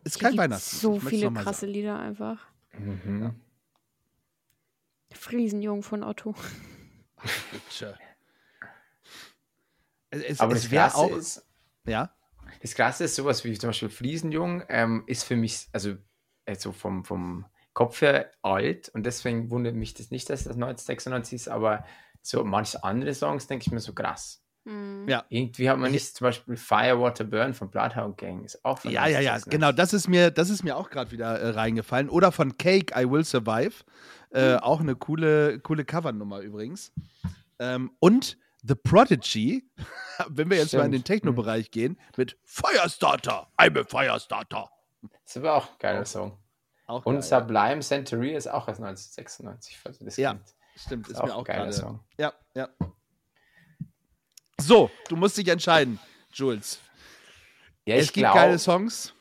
Ist 0.04 0.18
Hier 0.18 0.28
kein 0.28 0.38
Weihnachten. 0.38 0.62
So 0.76 1.00
viele 1.00 1.32
krasse 1.32 1.66
Lieder 1.66 1.98
einfach. 1.98 2.46
Mhm. 2.78 3.34
Friesenjung 5.12 5.82
von 5.82 6.02
Otto. 6.02 6.34
Bitte. 7.52 7.98
Es, 10.08 10.22
es, 10.22 10.40
Aber 10.40 10.54
es 10.54 10.62
das 10.62 10.70
wäre 10.70 10.84
Krasse 10.84 10.96
auch. 10.98 11.10
ist, 11.10 11.44
ja, 11.84 12.14
das 12.62 12.74
Krasse 12.74 13.04
ist, 13.04 13.16
sowas 13.16 13.44
wie 13.44 13.58
zum 13.58 13.70
Beispiel 13.70 13.88
Fliesenjung 13.88 14.62
ähm, 14.68 15.02
ist 15.06 15.24
für 15.24 15.36
mich, 15.36 15.68
also, 15.72 15.96
also 16.46 16.72
vom, 16.72 17.04
vom 17.04 17.46
Kopf 17.74 18.00
her 18.00 18.30
alt 18.42 18.88
und 18.90 19.04
deswegen 19.04 19.50
wundert 19.50 19.74
mich 19.74 19.94
das 19.94 20.10
nicht, 20.10 20.30
dass 20.30 20.44
das 20.44 20.54
1996 20.54 21.34
ist, 21.34 21.48
aber 21.48 21.84
so 22.22 22.44
manche 22.44 22.82
andere 22.84 23.14
Songs 23.14 23.46
denke 23.46 23.64
ich 23.66 23.72
mir 23.72 23.80
so 23.80 23.92
krass. 23.94 24.42
Hm. 24.66 25.08
ja. 25.08 25.24
Irgendwie 25.28 25.70
hat 25.70 25.78
man 25.78 25.92
nicht 25.92 26.16
zum 26.16 26.24
Beispiel 26.26 26.56
Firewater 26.56 27.24
Burn 27.24 27.54
von 27.54 27.70
Bloodhound 27.70 28.18
Gang, 28.18 28.44
ist 28.44 28.64
auch 28.64 28.80
von 28.80 28.90
Ja, 28.90 29.06
ja, 29.06 29.20
ja, 29.20 29.32
1996. 29.34 29.50
genau. 29.50 29.72
Das 29.72 29.92
ist 29.92 30.08
mir, 30.08 30.30
das 30.30 30.50
ist 30.50 30.64
mir 30.64 30.76
auch 30.76 30.90
gerade 30.90 31.10
wieder 31.12 31.38
äh, 31.38 31.50
reingefallen. 31.50 32.08
Oder 32.10 32.32
von 32.32 32.58
Cake, 32.58 32.92
I 33.00 33.08
Will 33.08 33.24
Survive. 33.24 33.84
Äh, 34.30 34.56
auch 34.56 34.80
eine 34.80 34.96
coole, 34.96 35.60
coole 35.60 35.84
Covernummer 35.84 36.40
übrigens. 36.40 36.92
Ähm, 37.60 37.92
und 38.00 38.36
The 38.62 38.74
Prodigy, 38.74 39.70
wenn 40.28 40.50
wir 40.50 40.56
jetzt 40.58 40.74
mal 40.74 40.84
in 40.84 40.90
den 40.90 41.02
Stimmt. 41.02 41.06
Techno-Bereich 41.22 41.70
gehen, 41.70 41.98
mit 42.16 42.36
Firestarter. 42.44 43.48
I'm 43.56 43.78
a 43.80 43.84
Firestarter. 43.84 44.68
Das 45.02 45.10
ist 45.26 45.36
aber 45.36 45.54
auch 45.54 45.66
ein 45.70 45.76
geiler 45.78 46.04
Song. 46.04 46.36
Auch 46.86 47.06
Und 47.06 47.20
geil. 47.20 47.22
Sublime 47.22 47.80
Century 47.80 48.34
ist 48.34 48.48
auch 48.48 48.66
aus 48.68 48.80
1996, 48.80 49.78
falls 49.78 50.00
ihr 50.00 50.06
das 50.06 50.16
Ja. 50.16 50.36
Stimmt, 50.76 51.06
ist, 51.06 51.12
Ist 51.14 51.20
auch 51.20 51.26
mir 51.26 51.32
ein 51.32 51.38
auch 51.38 51.44
geiler 51.44 51.58
gerade. 51.66 51.72
Song. 51.72 52.00
Ja, 52.18 52.32
ja. 52.54 52.68
So, 54.66 54.90
du 55.08 55.14
musst 55.14 55.38
dich 55.38 55.46
entscheiden, 55.46 56.00
Jules. 56.32 56.80
Ja, 57.84 57.94
es 57.94 58.06
ich 58.06 58.12
gibt 58.12 58.24
glaube, 58.24 58.38
geile 58.40 58.58
Songs. 58.58 59.14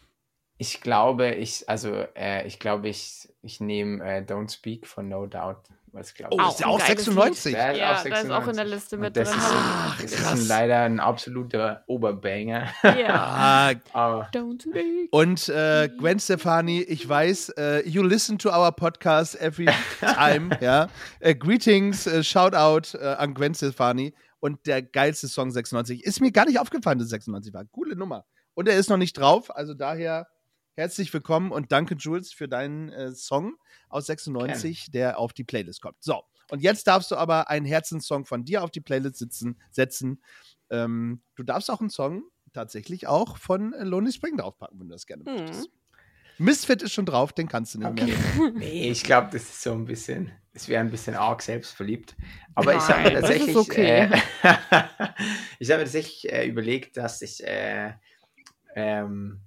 ich 0.57 0.81
glaube, 0.81 1.35
ich, 1.35 1.69
also, 1.69 1.93
äh, 2.15 2.47
ich 2.47 2.57
glaube, 2.57 2.89
ich, 2.89 3.29
ich 3.43 3.59
nehme 3.59 4.03
äh, 4.03 4.21
Don't 4.21 4.51
Speak 4.51 4.87
von 4.87 5.07
No 5.07 5.27
Doubt. 5.27 5.57
Was 5.91 6.13
glaube 6.15 6.35
Oh, 6.35 6.41
ich. 6.41 6.47
ist 6.49 6.59
ja 6.61 6.65
auch 6.67 6.79
geiles 6.79 7.05
96. 7.05 7.53
Der 7.53 7.71
ist 7.73 7.77
Ja, 7.79 7.93
auf 7.93 8.03
da 8.03 8.09
ist 8.21 8.31
auch 8.31 8.47
in 8.47 8.55
der 8.57 8.67
96. 8.67 8.73
Liste 8.73 8.97
mit 8.97 9.15
das 9.15 9.29
drin. 9.29 9.37
Ist, 9.39 9.45
Ach, 9.53 10.01
das 10.01 10.11
krass. 10.15 10.39
ist 10.39 10.47
leider 10.49 10.81
ein 10.81 10.99
absoluter 10.99 11.83
Oberbanger. 11.87 12.67
Ja. 12.83 12.91
Ah, 13.07 13.73
Aber 13.93 14.29
Don't 14.33 14.61
speak. 14.63 15.07
Und 15.11 15.47
äh, 15.47 15.89
Gwen 15.97 16.19
Stefani, 16.19 16.81
ich 16.81 17.07
weiß, 17.07 17.49
äh, 17.57 17.87
you 17.87 18.01
listen 18.03 18.37
to 18.39 18.49
our 18.49 18.71
podcast 18.71 19.39
every 19.39 19.67
time, 19.99 20.57
ja. 20.59 20.89
Äh, 21.19 21.35
greetings, 21.35 22.07
äh, 22.07 22.23
shout 22.23 22.55
out 22.55 22.95
äh, 22.95 23.05
an 23.19 23.33
Gwen 23.35 23.53
Stefani. 23.53 24.11
Und 24.39 24.65
der 24.67 24.81
geilste 24.81 25.27
Song 25.27 25.51
96. 25.51 26.03
Ist 26.03 26.21
mir 26.21 26.31
gar 26.31 26.45
nicht 26.45 26.59
aufgefallen, 26.59 26.99
dass 26.99 27.05
es 27.05 27.11
96 27.11 27.53
war. 27.53 27.65
Coole 27.65 27.95
Nummer. 27.95 28.25
Und 28.53 28.67
er 28.67 28.77
ist 28.77 28.89
noch 28.89 28.97
nicht 28.97 29.17
drauf, 29.17 29.55
also 29.55 29.73
daher 29.73 30.27
herzlich 30.75 31.13
willkommen 31.13 31.51
und 31.51 31.71
danke, 31.71 31.95
Jules, 31.95 32.33
für 32.33 32.47
deinen 32.47 32.89
äh, 32.89 33.11
Song 33.13 33.55
aus 33.89 34.05
96, 34.07 34.91
der 34.91 35.17
auf 35.19 35.33
die 35.33 35.43
Playlist 35.43 35.81
kommt. 35.81 35.97
So, 36.01 36.23
und 36.51 36.61
jetzt 36.61 36.87
darfst 36.87 37.11
du 37.11 37.15
aber 37.15 37.49
einen 37.49 37.65
Herzenssong 37.65 38.25
von 38.25 38.43
dir 38.45 38.63
auf 38.63 38.71
die 38.71 38.81
Playlist 38.81 39.17
sitzen, 39.17 39.59
setzen. 39.71 40.21
Ähm, 40.69 41.21
du 41.35 41.43
darfst 41.43 41.71
auch 41.71 41.79
einen 41.79 41.89
Song 41.89 42.23
tatsächlich 42.53 43.07
auch 43.07 43.37
von 43.37 43.73
äh, 43.73 43.83
Lonely 43.83 44.11
Spring 44.11 44.37
draufpacken, 44.37 44.79
wenn 44.79 44.87
du 44.87 44.93
das 44.93 45.05
gerne 45.05 45.23
Hm. 45.25 45.35
möchtest. 45.35 45.69
Misfit 46.37 46.81
ist 46.81 46.91
schon 46.93 47.05
drauf, 47.05 47.31
den 47.31 47.47
kannst 47.47 47.75
du 47.75 47.79
nicht 47.79 47.93
mehr. 47.93 48.51
nee, 48.55 48.89
ich 48.89 49.03
glaube, 49.03 49.29
das 49.31 49.43
ist 49.43 49.61
so 49.63 49.71
ein 49.71 49.85
bisschen, 49.85 50.31
es 50.55 50.69
wäre 50.69 50.81
ein 50.81 50.89
bisschen 50.89 51.15
arg 51.15 51.41
selbstverliebt. 51.41 52.15
Aber 52.55 52.73
ich 52.75 52.89
habe 52.89 53.01
mir 53.01 53.11
Nein, 53.11 53.15
tatsächlich, 53.15 53.55
okay. 53.57 54.09
äh, 54.09 54.17
ich 55.59 55.69
habe 55.71 55.83
tatsächlich 55.83 56.31
äh, 56.31 56.47
überlegt, 56.47 56.97
dass 56.97 57.21
ich, 57.21 57.45
äh, 57.45 57.93
ähm, 58.75 59.41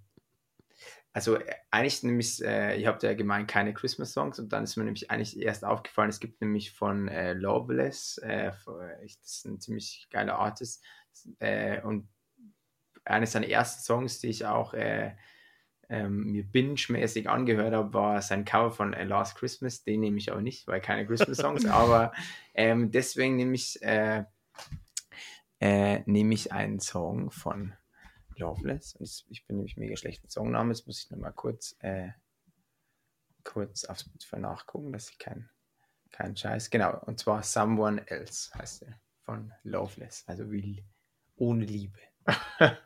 also 1.13 1.37
äh, 1.37 1.55
eigentlich 1.71 2.03
nämlich, 2.03 2.45
äh, 2.45 2.77
ich 2.77 2.87
habe 2.87 3.05
ja 3.07 3.15
gemeint, 3.15 3.49
keine 3.49 3.73
Christmas-Songs 3.73 4.39
und 4.39 4.53
dann 4.53 4.65
ist 4.65 4.77
mir 4.77 4.85
nämlich 4.85 5.11
eigentlich 5.11 5.41
erst 5.41 5.65
aufgefallen, 5.65 6.11
es 6.11 6.21
gibt 6.21 6.41
nämlich 6.43 6.73
von 6.73 7.09
äh, 7.09 7.33
Loveless, 7.33 8.19
äh, 8.19 8.53
von- 8.53 8.89
ich- 9.03 9.19
das 9.21 9.37
ist 9.39 9.47
ein 9.47 9.61
ziemlich 9.61 10.07
geiler 10.11 10.39
Artist 10.39 10.85
äh, 11.39 11.81
und 11.81 12.09
eines 13.05 13.33
seiner 13.33 13.49
ersten 13.49 13.83
Songs, 13.83 14.21
die 14.21 14.29
ich 14.29 14.45
auch 14.45 14.75
äh, 14.75 15.17
ähm, 15.89 16.33
mir 16.33 16.45
binge-mäßig 16.45 17.29
angehört 17.29 17.75
habe, 17.75 17.93
war 17.95 18.21
sein 18.23 18.45
Cover 18.45 18.71
von 18.71 18.95
A 18.95 19.03
Last 19.03 19.37
Christmas. 19.37 19.85
Den 19.85 20.01
nehme 20.01 20.19
ich 20.19 20.31
auch 20.31 20.41
nicht, 20.41 20.67
weil 20.67 20.81
keine 20.81 21.07
Christmas-Songs, 21.07 21.67
aber 21.67 22.13
ähm, 22.55 22.91
deswegen 22.91 23.37
nehme 23.37 23.55
ich, 23.55 23.83
äh, 23.83 24.25
äh, 25.61 26.01
nehme 26.07 26.35
ich 26.35 26.53
einen 26.53 26.81
Song 26.81 27.31
von 27.31 27.73
Loveless. 28.37 28.95
Und 28.95 29.25
ich, 29.29 29.47
bin 29.47 29.57
nämlich 29.57 29.77
mega 29.77 29.97
schlecht 29.97 30.23
mit 30.23 30.31
Songnamen. 30.31 30.73
Jetzt 30.73 30.87
muss 30.87 31.03
ich 31.03 31.11
nochmal 31.11 31.33
kurz, 31.33 31.77
äh, 31.81 32.11
kurz 33.45 33.85
auf 33.85 33.99
Spotify 33.99 34.39
nachgucken, 34.39 34.93
dass 34.93 35.11
ich 35.11 35.19
keinen 35.19 35.51
kein 36.13 36.37
Scheiß. 36.37 36.71
Genau, 36.71 36.99
und 37.07 37.19
zwar 37.19 37.43
Someone 37.43 38.07
Else 38.07 38.51
heißt 38.55 38.83
er 38.83 39.01
von 39.25 39.53
Loveless, 39.63 40.25
also 40.27 40.51
wie 40.51 40.85
ohne 41.37 41.65
Liebe. 41.65 41.99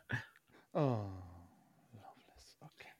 Oh. 0.75 1.32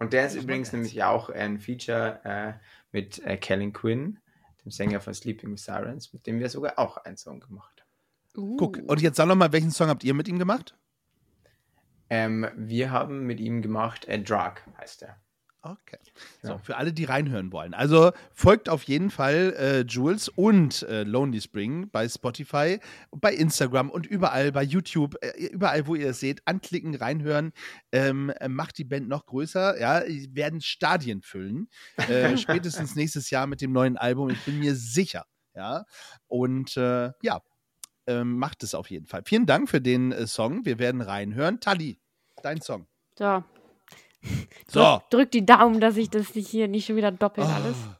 Und 0.03 0.11
der 0.11 0.25
ist 0.25 0.35
übrigens 0.35 0.73
nämlich 0.73 1.01
auch 1.01 1.29
ein 1.29 1.59
Feature 1.59 2.19
äh, 2.25 2.53
mit 2.91 3.25
äh, 3.25 3.37
Kellen 3.37 3.71
Quinn. 3.71 4.19
dem 4.65 4.69
Sänger 4.69 4.99
von 4.99 5.13
Sleeping 5.13 5.53
with 5.53 5.63
Sirens, 5.63 6.11
mit 6.11 6.27
dem 6.27 6.41
wir 6.41 6.49
sogar 6.49 6.77
auch 6.77 6.97
einen 6.97 7.15
Song 7.15 7.39
gemacht 7.39 7.81
haben. 7.81 8.41
Uh. 8.43 8.57
Guck, 8.57 8.79
und 8.85 9.01
jetzt 9.01 9.15
sag 9.15 9.27
noch 9.27 9.35
mal, 9.35 9.53
welchen 9.53 9.71
Song 9.71 9.87
habt 9.87 10.03
ihr 10.03 10.13
mit 10.13 10.27
ihm 10.27 10.39
gemacht? 10.39 10.77
Ähm, 12.09 12.49
wir 12.57 12.91
haben 12.91 13.25
mit 13.25 13.39
ihm 13.39 13.61
gemacht, 13.61 14.03
äh, 14.09 14.21
Drug 14.21 14.55
heißt 14.77 15.03
er. 15.03 15.15
Okay. 15.65 15.97
So, 16.41 16.49
Ja. 16.49 16.57
für 16.57 16.75
alle, 16.75 16.91
die 16.91 17.05
reinhören 17.05 17.53
wollen. 17.53 17.73
Also 17.73 18.11
folgt 18.33 18.67
auf 18.67 18.83
jeden 18.83 19.09
Fall 19.09 19.55
äh, 19.57 19.79
Jules 19.87 20.27
und 20.27 20.83
äh, 20.83 21.03
Lonely 21.03 21.39
Spring 21.39 21.89
bei 21.89 22.09
Spotify, 22.09 22.79
bei 23.11 23.33
Instagram 23.33 23.89
und 23.89 24.05
überall, 24.05 24.51
bei 24.51 24.63
YouTube, 24.63 25.15
äh, 25.21 25.47
überall, 25.47 25.87
wo 25.87 25.95
ihr 25.95 26.09
es 26.09 26.19
seht, 26.19 26.41
anklicken, 26.45 26.95
reinhören, 26.95 27.53
ähm, 27.93 28.29
äh, 28.41 28.49
macht 28.49 28.77
die 28.77 28.83
Band 28.83 29.07
noch 29.07 29.25
größer. 29.25 29.79
Ja, 29.79 30.03
werden 30.35 30.59
Stadien 30.59 31.21
füllen. 31.21 31.69
Äh, 31.95 32.35
spätestens 32.37 32.95
nächstes 32.97 33.29
Jahr 33.29 33.47
mit 33.47 33.61
dem 33.61 33.71
neuen 33.71 33.95
Album. 33.95 34.29
Ich 34.31 34.43
bin 34.43 34.59
mir 34.59 34.75
sicher. 34.75 35.25
Ja, 35.55 35.85
und 36.27 36.75
äh, 36.75 37.11
ja, 37.21 37.41
ähm, 38.07 38.37
macht 38.37 38.63
es 38.63 38.75
auf 38.75 38.89
jeden 38.89 39.05
Fall. 39.05 39.21
Vielen 39.25 39.45
Dank 39.45 39.69
für 39.69 39.79
den 39.79 40.11
äh, 40.11 40.27
Song. 40.27 40.65
Wir 40.65 40.77
werden 40.77 40.99
reinhören. 40.99 41.61
Tali, 41.61 42.01
dein 42.41 42.59
Song. 42.59 42.85
So. 43.17 43.43
So. 44.67 44.79
Drück, 44.79 45.09
drück 45.09 45.31
die 45.31 45.45
Daumen, 45.45 45.79
dass 45.79 45.97
ich 45.97 46.09
das 46.09 46.33
nicht 46.35 46.47
hier 46.47 46.67
nicht 46.67 46.85
schon 46.85 46.95
wieder 46.95 47.11
doppelt 47.11 47.47
alles. 47.47 47.75
Oh. 47.87 47.95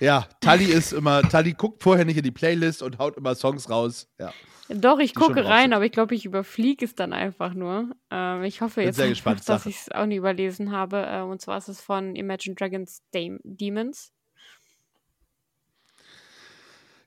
Ja, 0.00 0.26
Tali 0.40 0.66
ist 0.66 0.92
immer, 0.92 1.22
Tali 1.22 1.52
guckt 1.52 1.82
vorher 1.82 2.04
nicht 2.04 2.16
in 2.16 2.22
die 2.24 2.30
Playlist 2.30 2.82
und 2.82 2.98
haut 2.98 3.16
immer 3.16 3.34
Songs 3.34 3.70
raus. 3.70 4.08
Ja. 4.18 4.32
Doch, 4.68 4.98
ich 4.98 5.12
die 5.12 5.18
gucke 5.18 5.44
rein, 5.44 5.72
aber 5.72 5.84
ich 5.84 5.92
glaube, 5.92 6.14
ich 6.14 6.24
überfliege 6.24 6.84
es 6.84 6.94
dann 6.94 7.12
einfach 7.12 7.54
nur. 7.54 7.90
Ähm, 8.10 8.42
ich 8.44 8.60
hoffe 8.60 8.82
jetzt, 8.82 8.98
einfach, 9.00 9.38
dass 9.40 9.66
ich 9.66 9.76
es 9.76 9.92
auch 9.92 10.06
nie 10.06 10.16
überlesen 10.16 10.72
habe. 10.72 11.04
Äh, 11.06 11.20
und 11.20 11.40
zwar 11.40 11.58
ist 11.58 11.68
es 11.68 11.80
von 11.80 12.16
Imagine 12.16 12.54
Dragons 12.54 13.02
Dam 13.12 13.40
Demons. 13.44 14.12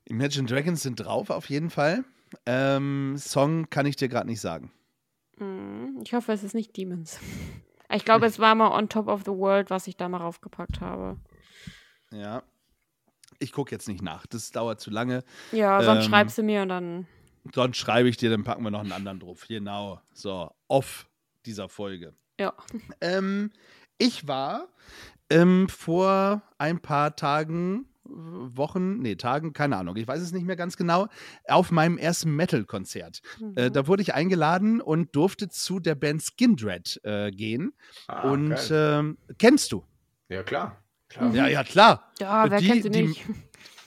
Imagine 0.05 0.47
Dragons 0.47 0.81
sind 0.83 0.95
drauf 0.95 1.29
auf 1.29 1.49
jeden 1.49 1.69
Fall. 1.69 2.03
Ähm, 2.45 3.15
Song 3.17 3.69
kann 3.69 3.85
ich 3.85 3.95
dir 3.95 4.07
gerade 4.07 4.27
nicht 4.27 4.41
sagen. 4.41 4.71
Hm, 5.37 5.99
Ich 6.03 6.13
hoffe, 6.13 6.31
es 6.31 6.43
ist 6.43 6.53
nicht 6.55 6.77
Demons. 6.77 7.19
Ich 7.93 8.03
glaube, 8.05 8.25
es 8.25 8.39
war 8.39 8.53
mal 8.55 8.71
On 8.77 8.89
Top 8.89 9.07
of 9.07 9.21
the 9.21 9.31
World, 9.31 9.69
was 9.69 9.87
ich 9.87 9.95
da 9.95 10.09
mal 10.09 10.17
raufgepackt 10.17 10.81
habe. 10.81 11.17
Ja. 12.11 12.43
Ich 13.39 13.51
gucke 13.51 13.73
jetzt 13.73 13.87
nicht 13.87 14.01
nach. 14.01 14.25
Das 14.25 14.51
dauert 14.51 14.79
zu 14.79 14.89
lange. 14.89 15.23
Ja, 15.51 15.81
sonst 15.83 16.05
Ähm, 16.05 16.09
schreibst 16.11 16.37
du 16.37 16.43
mir 16.43 16.63
und 16.63 16.69
dann. 16.69 17.07
Sonst 17.53 17.77
schreibe 17.77 18.09
ich 18.09 18.17
dir, 18.17 18.29
dann 18.29 18.43
packen 18.43 18.63
wir 18.63 18.71
noch 18.71 18.81
einen 18.81 18.91
anderen 18.91 19.19
drauf. 19.19 19.45
Genau. 19.47 20.01
So, 20.13 20.51
off 20.67 21.07
dieser 21.45 21.69
Folge. 21.69 22.13
Ja. 22.39 22.53
Ähm, 22.99 23.51
ich 23.97 24.27
war 24.27 24.67
ähm, 25.29 25.69
vor 25.69 26.41
ein 26.57 26.79
paar 26.79 27.15
Tagen, 27.15 27.85
Wochen, 28.09 28.99
nee, 28.99 29.15
Tagen, 29.15 29.53
keine 29.53 29.77
Ahnung, 29.77 29.95
ich 29.97 30.07
weiß 30.07 30.21
es 30.21 30.31
nicht 30.31 30.45
mehr 30.45 30.55
ganz 30.55 30.77
genau, 30.77 31.07
auf 31.47 31.71
meinem 31.71 31.97
ersten 31.97 32.35
Metal-Konzert. 32.35 33.21
Äh, 33.55 33.69
Mhm. 33.69 33.73
da 33.73 33.87
wurde 33.87 34.01
ich 34.01 34.13
eingeladen 34.13 34.81
und 34.81 35.15
durfte 35.15 35.49
zu 35.49 35.79
der 35.79 35.95
Band 35.95 36.21
Skindred 36.23 36.99
äh, 37.03 37.31
gehen. 37.31 37.73
Ah, 38.07 38.29
und 38.31 38.55
ähm, 38.71 39.17
kennst 39.37 39.71
du? 39.71 39.83
ja, 40.29 40.43
klar. 40.43 40.81
klar. 41.09 41.33
Ja, 41.33 41.47
ja, 41.47 41.63
klar. 41.63 42.11
ja, 42.19 42.49
wer 42.49 42.59
die- 42.59 42.67
kennt 42.67 42.83
sie 42.83 42.89
die- 42.89 43.01
nicht? 43.07 43.25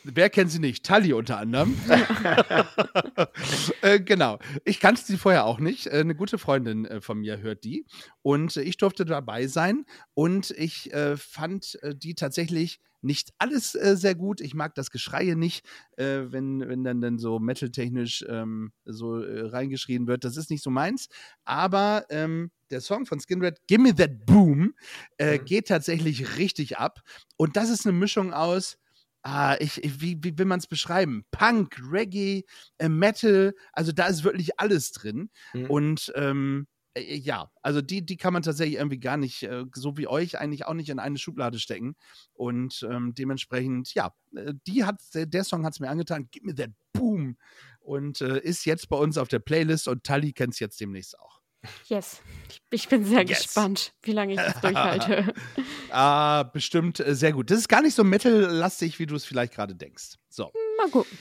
Wer 0.05 0.31
kennt 0.31 0.51
sie 0.51 0.59
nicht? 0.59 0.85
Tali 0.85 1.13
unter 1.13 1.39
anderem. 1.39 1.77
äh, 3.83 4.01
genau. 4.01 4.39
Ich 4.65 4.81
kannte 4.81 5.03
sie 5.05 5.17
vorher 5.17 5.45
auch 5.45 5.59
nicht. 5.59 5.87
Äh, 5.87 6.01
eine 6.01 6.15
gute 6.15 6.39
Freundin 6.39 6.85
äh, 6.87 7.01
von 7.01 7.19
mir 7.21 7.39
hört 7.41 7.65
die. 7.65 7.87
Und 8.23 8.57
äh, 8.57 8.63
ich 8.63 8.77
durfte 8.77 9.05
dabei 9.05 9.47
sein. 9.47 9.85
Und 10.15 10.51
ich 10.53 10.93
äh, 10.93 11.17
fand 11.17 11.79
die 11.95 12.15
tatsächlich 12.15 12.81
nicht 13.03 13.31
alles 13.39 13.75
äh, 13.75 13.97
sehr 13.97 14.15
gut. 14.15 14.41
Ich 14.41 14.55
mag 14.55 14.75
das 14.75 14.91
Geschreie 14.91 15.35
nicht, 15.37 15.67
äh, 15.97 16.21
wenn, 16.27 16.61
wenn 16.61 16.85
dann, 16.85 17.01
dann 17.01 17.19
so 17.19 17.39
metaltechnisch 17.39 18.25
ähm, 18.29 18.73
so 18.85 19.23
äh, 19.23 19.49
reingeschrien 19.49 20.07
wird. 20.07 20.25
Das 20.25 20.37
ist 20.37 20.51
nicht 20.51 20.63
so 20.63 20.71
meins. 20.71 21.09
Aber 21.45 22.05
ähm, 22.11 22.51
der 22.71 22.81
Song 22.81 23.07
von 23.07 23.19
Skinred, 23.19 23.59
Gimme 23.67 23.95
That 23.95 24.27
Boom, 24.27 24.75
Mhm. 25.21 25.45
geht 25.45 25.69
tatsächlich 25.69 26.39
richtig 26.39 26.79
ab. 26.79 27.01
Und 27.37 27.57
das 27.57 27.69
ist 27.69 27.87
eine 27.87 27.97
Mischung 27.97 28.33
aus 28.33 28.79
Ah, 29.23 29.57
ich, 29.61 29.83
ich, 29.85 30.01
wie, 30.01 30.19
wie 30.23 30.39
will 30.39 30.47
man 30.47 30.61
es 30.61 30.67
beschreiben? 30.67 31.25
Punk, 31.31 31.77
Reggae, 31.91 32.45
äh, 32.79 32.89
Metal, 32.89 33.55
also 33.73 33.93
da 33.93 34.07
ist 34.07 34.25
wirklich 34.25 34.59
alles 34.59 34.93
drin. 34.93 35.31
Mhm. 35.53 35.71
Und 35.71 36.13
ähm, 36.17 36.67
äh, 36.95 37.17
ja, 37.17 37.51
also 37.63 37.81
die, 37.83 38.05
die 38.05 38.17
kann 38.17 38.33
man 38.33 38.43
tatsächlich 38.43 38.79
irgendwie 38.79 38.99
gar 38.99 39.17
nicht, 39.17 39.43
äh, 39.43 39.65
so 39.75 39.97
wie 39.97 40.09
euch, 40.09 40.39
eigentlich 40.39 40.67
auch 40.67 40.75
nicht 40.75 40.89
in 40.89 40.99
eine 40.99 41.19
Schublade 41.19 41.59
stecken. 41.59 41.97
Und 42.33 42.87
ähm, 42.91 43.15
dementsprechend, 43.15 43.93
ja, 43.95 44.15
äh, 44.35 44.55
die 44.67 44.85
hat, 44.85 45.01
der, 45.15 45.45
Song 45.45 45.65
hat 45.65 45.75
es 45.75 45.81
mir 45.81 45.91
angetan, 45.91 46.29
Give 46.31 46.47
me 46.47 46.55
that 46.55 46.71
boom. 46.93 47.37
Und 47.81 48.21
äh, 48.21 48.41
ist 48.41 48.65
jetzt 48.65 48.89
bei 48.89 48.97
uns 48.97 49.19
auf 49.19 49.29
der 49.29 49.39
Playlist 49.39 49.89
und 49.89 50.05
Tali 50.05 50.33
kennt 50.33 50.55
es 50.55 50.61
jetzt 50.61 50.81
demnächst 50.81 51.19
auch. 51.19 51.40
Yes. 51.89 52.21
Ich, 52.49 52.63
ich 52.71 52.89
bin 52.89 53.05
sehr 53.05 53.25
Yes. 53.27 53.43
gespannt, 53.45 53.93
wie 54.03 54.13
lange 54.13 54.33
ich 54.35 54.39
das 54.41 54.61
durchhalte. 54.61 55.35
Ah, 55.93 56.45
bestimmt 56.45 57.01
äh, 57.01 57.17
sehr 57.17 57.33
gut. 57.33 57.51
Das 57.51 57.59
ist 57.59 57.69
gar 57.69 57.83
nicht 57.83 57.97
so 57.97 58.05
metal-lastig, 58.05 59.01
wie 59.01 59.07
du 59.07 59.17
es 59.17 59.25
vielleicht 59.25 59.53
gerade 59.55 59.75
denkst. 59.75 60.15
So. 60.29 60.53
Mal 60.79 60.89
gucken. 60.89 61.19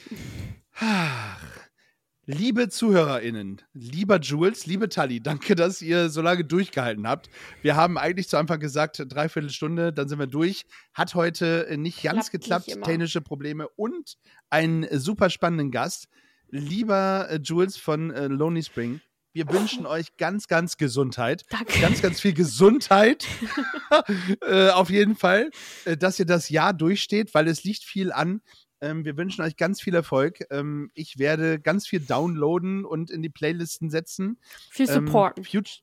Liebe 2.26 2.70
ZuhörerInnen, 2.70 3.64
lieber 3.74 4.20
Jules, 4.20 4.68
liebe 4.68 4.88
Tali, 4.88 5.20
danke, 5.22 5.56
dass 5.56 5.82
ihr 5.82 6.10
so 6.10 6.22
lange 6.22 6.45
durchgehalten 6.45 7.07
habt. 7.07 7.32
Wir 7.64 7.76
haben 7.76 7.98
eigentlich 7.98 8.30
zu 8.30 8.38
Anfang 8.38 8.60
gesagt, 8.60 9.03
dreiviertel 9.07 9.49
Stunde, 9.49 9.91
dann 9.91 10.07
sind 10.07 10.20
wir 10.20 10.28
durch. 10.28 10.66
Hat 10.94 11.16
heute 11.16 11.66
äh, 11.68 11.78
nicht 11.78 12.03
ganz 12.03 12.30
Klappt 12.30 12.44
geklappt, 12.68 12.84
technische 12.84 13.22
Probleme 13.22 13.68
und 13.70 14.18
einen 14.52 14.84
äh, 14.84 14.99
super 14.99 15.32
spannenden 15.32 15.72
Gast. 15.72 16.07
Lieber 16.52 17.30
Jules 17.44 17.78
von 17.78 18.10
Lonely 18.10 18.64
Spring, 18.64 19.02
wir 19.34 19.47
wünschen 19.49 19.85
euch 19.85 20.15
ganz, 20.18 20.47
ganz 20.47 20.77
Gesundheit. 20.77 21.45
Danke. 21.49 21.80
Ganz, 21.80 22.01
ganz 22.01 22.19
viel 22.19 22.34
Gesundheit. 22.34 23.26
äh, 24.47 24.69
auf 24.69 24.89
jeden 24.89 25.15
Fall, 25.15 25.49
äh, 25.85 25.97
dass 25.97 26.19
ihr 26.19 26.26
das 26.26 26.49
Jahr 26.49 26.73
durchsteht, 26.73 27.34
weil 27.34 27.47
es 27.47 27.64
liegt 27.64 27.84
viel 27.84 28.11
an. 28.11 28.41
Ähm, 28.81 29.03
wir 29.03 29.18
wünschen 29.18 29.41
euch 29.41 29.57
ganz 29.57 29.81
viel 29.81 29.93
Erfolg. 29.95 30.39
Ähm, 30.51 30.89
ich 30.93 31.19
werde 31.19 31.60
ganz 31.60 31.85
viel 31.88 31.99
downloaden 31.99 32.85
und 32.85 33.11
in 33.11 33.22
die 33.22 33.30
Playlisten 33.30 33.89
setzen. 33.89 34.39
Viel 34.72 34.89
Ähm, 34.89 35.06
supporten. 35.07 35.43
Fut- 35.43 35.81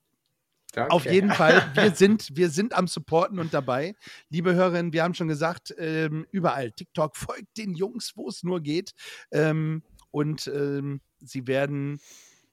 Danke. 0.72 0.90
auf 0.92 1.04
jeden 1.06 1.30
Fall. 1.30 1.70
Wir 1.74 1.90
sind, 1.94 2.30
wir 2.36 2.50
sind 2.50 2.74
am 2.74 2.86
Supporten 2.86 3.38
und 3.38 3.54
dabei. 3.54 3.94
Liebe 4.30 4.54
Hörerinnen, 4.54 4.92
wir 4.92 5.04
haben 5.04 5.14
schon 5.14 5.28
gesagt, 5.28 5.74
ähm, 5.78 6.26
überall 6.30 6.72
TikTok 6.72 7.16
folgt 7.16 7.56
den 7.56 7.74
Jungs, 7.74 8.12
wo 8.16 8.28
es 8.28 8.42
nur 8.42 8.60
geht. 8.60 8.92
Ähm, 9.30 9.82
und 10.10 10.46
ähm, 10.48 11.00
sie 11.18 11.46
werden 11.46 12.00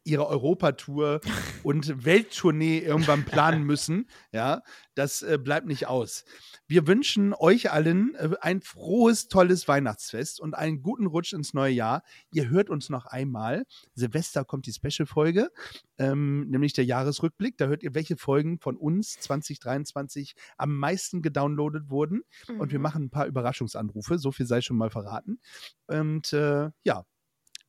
ihre 0.03 0.27
Europatour 0.27 1.21
und 1.63 2.03
Welttournee 2.05 2.79
irgendwann 2.79 3.23
planen 3.25 3.63
müssen. 3.63 4.09
Ja, 4.31 4.61
das 4.95 5.21
äh, 5.21 5.37
bleibt 5.37 5.65
nicht 5.67 5.87
aus. 5.87 6.25
Wir 6.67 6.87
wünschen 6.87 7.33
euch 7.33 7.71
allen 7.71 8.15
äh, 8.15 8.29
ein 8.41 8.61
frohes, 8.61 9.27
tolles 9.27 9.67
Weihnachtsfest 9.67 10.39
und 10.39 10.55
einen 10.55 10.81
guten 10.81 11.05
Rutsch 11.07 11.33
ins 11.33 11.53
neue 11.53 11.73
Jahr. 11.73 12.03
Ihr 12.31 12.49
hört 12.49 12.69
uns 12.69 12.89
noch 12.89 13.05
einmal. 13.05 13.63
Silvester 13.95 14.45
kommt 14.45 14.65
die 14.65 14.73
Special-Folge, 14.73 15.49
ähm, 15.97 16.47
nämlich 16.49 16.73
der 16.73 16.85
Jahresrückblick. 16.85 17.57
Da 17.57 17.67
hört 17.67 17.83
ihr, 17.83 17.93
welche 17.95 18.17
Folgen 18.17 18.59
von 18.59 18.75
uns 18.77 19.19
2023 19.19 20.35
am 20.57 20.75
meisten 20.77 21.21
gedownloadet 21.21 21.89
wurden. 21.89 22.23
Und 22.59 22.71
wir 22.71 22.79
Mhm. 22.79 22.83
machen 22.83 23.03
ein 23.05 23.09
paar 23.09 23.25
Überraschungsanrufe. 23.27 24.17
So 24.17 24.31
viel 24.31 24.45
sei 24.45 24.61
schon 24.61 24.77
mal 24.77 24.89
verraten. 24.89 25.39
Und 25.87 26.33
äh, 26.33 26.69
ja, 26.83 27.05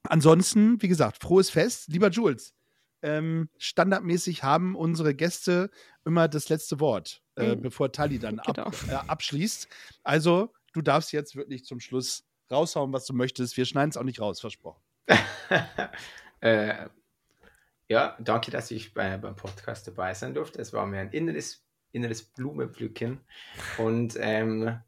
ansonsten, 0.08 0.80
wie 0.82 0.88
gesagt, 0.88 1.22
frohes 1.22 1.50
Fest. 1.50 1.88
Lieber 1.88 2.10
Jules, 2.10 2.54
ähm, 3.02 3.48
standardmäßig 3.58 4.42
haben 4.42 4.74
unsere 4.76 5.14
Gäste 5.14 5.70
immer 6.04 6.28
das 6.28 6.48
letzte 6.48 6.80
Wort, 6.80 7.22
äh, 7.36 7.54
Mhm. 7.54 7.62
bevor 7.62 7.92
Tali 7.92 8.18
dann 8.18 8.38
ab, 8.38 8.54
Genau. 8.54 8.70
äh, 8.88 8.94
abschließt. 9.08 9.68
Also, 10.02 10.52
du 10.72 10.82
darfst 10.82 11.12
jetzt 11.12 11.36
wirklich 11.36 11.64
zum 11.64 11.80
Schluss 11.80 12.24
raushauen, 12.50 12.92
was 12.92 13.06
du 13.06 13.12
möchtest. 13.14 13.56
Wir 13.56 13.64
schneiden 13.66 13.90
es 13.90 13.96
auch 13.96 14.02
nicht 14.04 14.20
raus, 14.20 14.40
versprochen. 14.40 14.82
äh, 16.40 16.88
ja, 17.88 18.16
danke, 18.20 18.50
dass 18.50 18.70
ich 18.70 18.94
bei, 18.94 19.16
beim 19.18 19.36
Podcast 19.36 19.86
dabei 19.86 20.14
sein 20.14 20.34
durfte. 20.34 20.60
Es 20.60 20.72
war 20.72 20.86
mir 20.86 21.00
ein 21.00 21.10
inneres, 21.10 21.62
inneres 21.92 22.22
Blumenpflücken. 22.22 23.20
Und 23.78 24.16
ähm, 24.18 24.78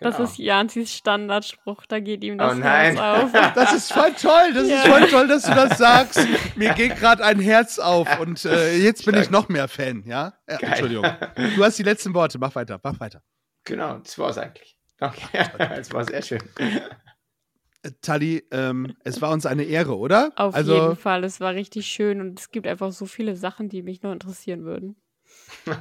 Das 0.00 0.16
genau. 0.16 0.28
ist 0.28 0.38
Janzis 0.38 0.92
Standardspruch, 0.94 1.86
da 1.86 2.00
geht 2.00 2.22
ihm 2.22 2.36
das 2.36 2.52
Oh 2.52 2.58
nein. 2.58 2.96
Herz 2.96 3.34
auf. 3.34 3.54
Das 3.54 3.72
ist 3.72 3.92
voll 3.92 4.12
toll, 4.12 4.52
das 4.54 4.68
Ja. 4.68 4.76
ist 4.82 4.88
voll 4.88 5.08
toll, 5.08 5.28
dass 5.28 5.42
du 5.44 5.54
das 5.54 5.78
sagst. 5.78 6.20
Mir 6.56 6.74
geht 6.74 6.96
gerade 6.96 7.24
ein 7.24 7.40
Herz 7.40 7.78
auf 7.78 8.20
und 8.20 8.44
äh, 8.44 8.76
jetzt 8.76 9.06
bin 9.06 9.14
ich 9.16 9.30
noch 9.30 9.48
mehr 9.48 9.68
Fan, 9.68 10.02
ja? 10.06 10.34
ja. 10.48 10.58
Entschuldigung. 10.58 11.06
Du 11.56 11.64
hast 11.64 11.78
die 11.78 11.82
letzten 11.82 12.12
Worte, 12.14 12.38
mach 12.38 12.54
weiter, 12.54 12.78
mach 12.82 13.00
weiter. 13.00 13.22
Genau, 13.64 13.98
das 13.98 14.18
war 14.18 14.30
es 14.30 14.38
eigentlich. 14.38 14.76
Danke. 14.98 15.18
Es 15.76 15.92
war 15.92 16.04
sehr 16.04 16.22
schön. 16.22 16.40
Äh, 16.58 17.90
Tali, 18.00 18.44
ähm, 18.50 18.96
es 19.04 19.20
war 19.22 19.30
uns 19.30 19.46
eine 19.46 19.64
Ehre, 19.64 19.96
oder? 19.96 20.32
Auf 20.36 20.54
also, 20.54 20.74
jeden 20.74 20.96
Fall, 20.96 21.24
es 21.24 21.40
war 21.40 21.54
richtig 21.54 21.86
schön 21.86 22.20
und 22.20 22.38
es 22.38 22.50
gibt 22.50 22.66
einfach 22.66 22.92
so 22.92 23.06
viele 23.06 23.36
Sachen, 23.36 23.68
die 23.68 23.82
mich 23.82 24.02
noch 24.02 24.12
interessieren 24.12 24.64
würden. 24.64 24.96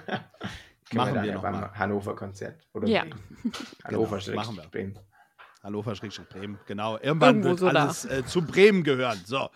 Können 0.90 0.98
Machen 0.98 1.16
wir 1.16 1.24
ja 1.26 1.34
noch 1.36 1.42
beim 1.42 1.62
mal. 1.62 1.72
Hannover-Konzert. 1.74 2.68
Oder 2.74 2.88
Ja. 2.88 3.04
Genau, 3.88 4.06
machen 4.36 4.56
wir. 4.58 4.64
Bremen. 4.70 5.00
Hannover 5.64 5.96
Schrägstrich 5.96 6.30
Bremen, 6.30 6.60
genau. 6.68 7.00
Irgendwann 7.00 7.38
Irgendwo 7.38 7.50
wird 7.50 7.60
so 7.60 7.70
da. 7.72 7.84
alles 7.86 8.06
äh, 8.06 8.24
zu 8.24 8.44
Bremen 8.44 8.84
gehören. 8.84 9.20
So, 9.26 9.50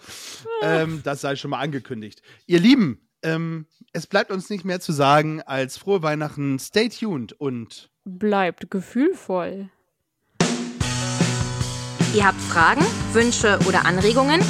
ähm, 0.63 1.01
das 1.03 1.21
sei 1.21 1.35
schon 1.35 1.51
mal 1.51 1.59
angekündigt. 1.59 2.23
Ihr 2.47 2.59
Lieben, 2.59 3.07
ähm, 3.21 3.67
es 3.93 4.07
bleibt 4.07 4.31
uns 4.31 4.49
nicht 4.49 4.65
mehr 4.65 4.79
zu 4.79 4.91
sagen 4.91 5.43
als 5.43 5.77
frohe 5.77 6.01
Weihnachten, 6.01 6.57
stay 6.57 6.89
tuned 6.89 7.33
und 7.33 7.91
Bleibt 8.05 8.71
gefühlvoll. 8.71 9.69
Ihr 12.15 12.25
habt 12.25 12.41
Fragen, 12.41 12.81
Wünsche 13.13 13.59
oder 13.67 13.85
Anregungen? 13.85 14.41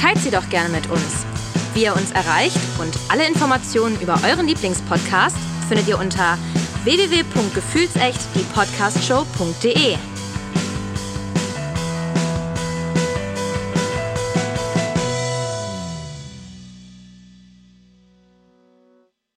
Teilt 0.00 0.16
sie 0.18 0.30
doch 0.30 0.48
gerne 0.48 0.70
mit 0.70 0.88
uns. 0.90 1.26
Wie 1.74 1.82
ihr 1.84 1.94
uns 1.94 2.12
erreicht 2.12 2.56
und 2.80 2.96
alle 3.10 3.26
Informationen 3.26 4.00
über 4.00 4.18
euren 4.26 4.46
Lieblingspodcast 4.46 5.36
findet 5.64 5.88
ihr 5.88 5.98
unter 5.98 6.38
www.gefühlsecht 6.84 8.20
die 8.34 8.44
Podcastshow.de. 8.54 9.96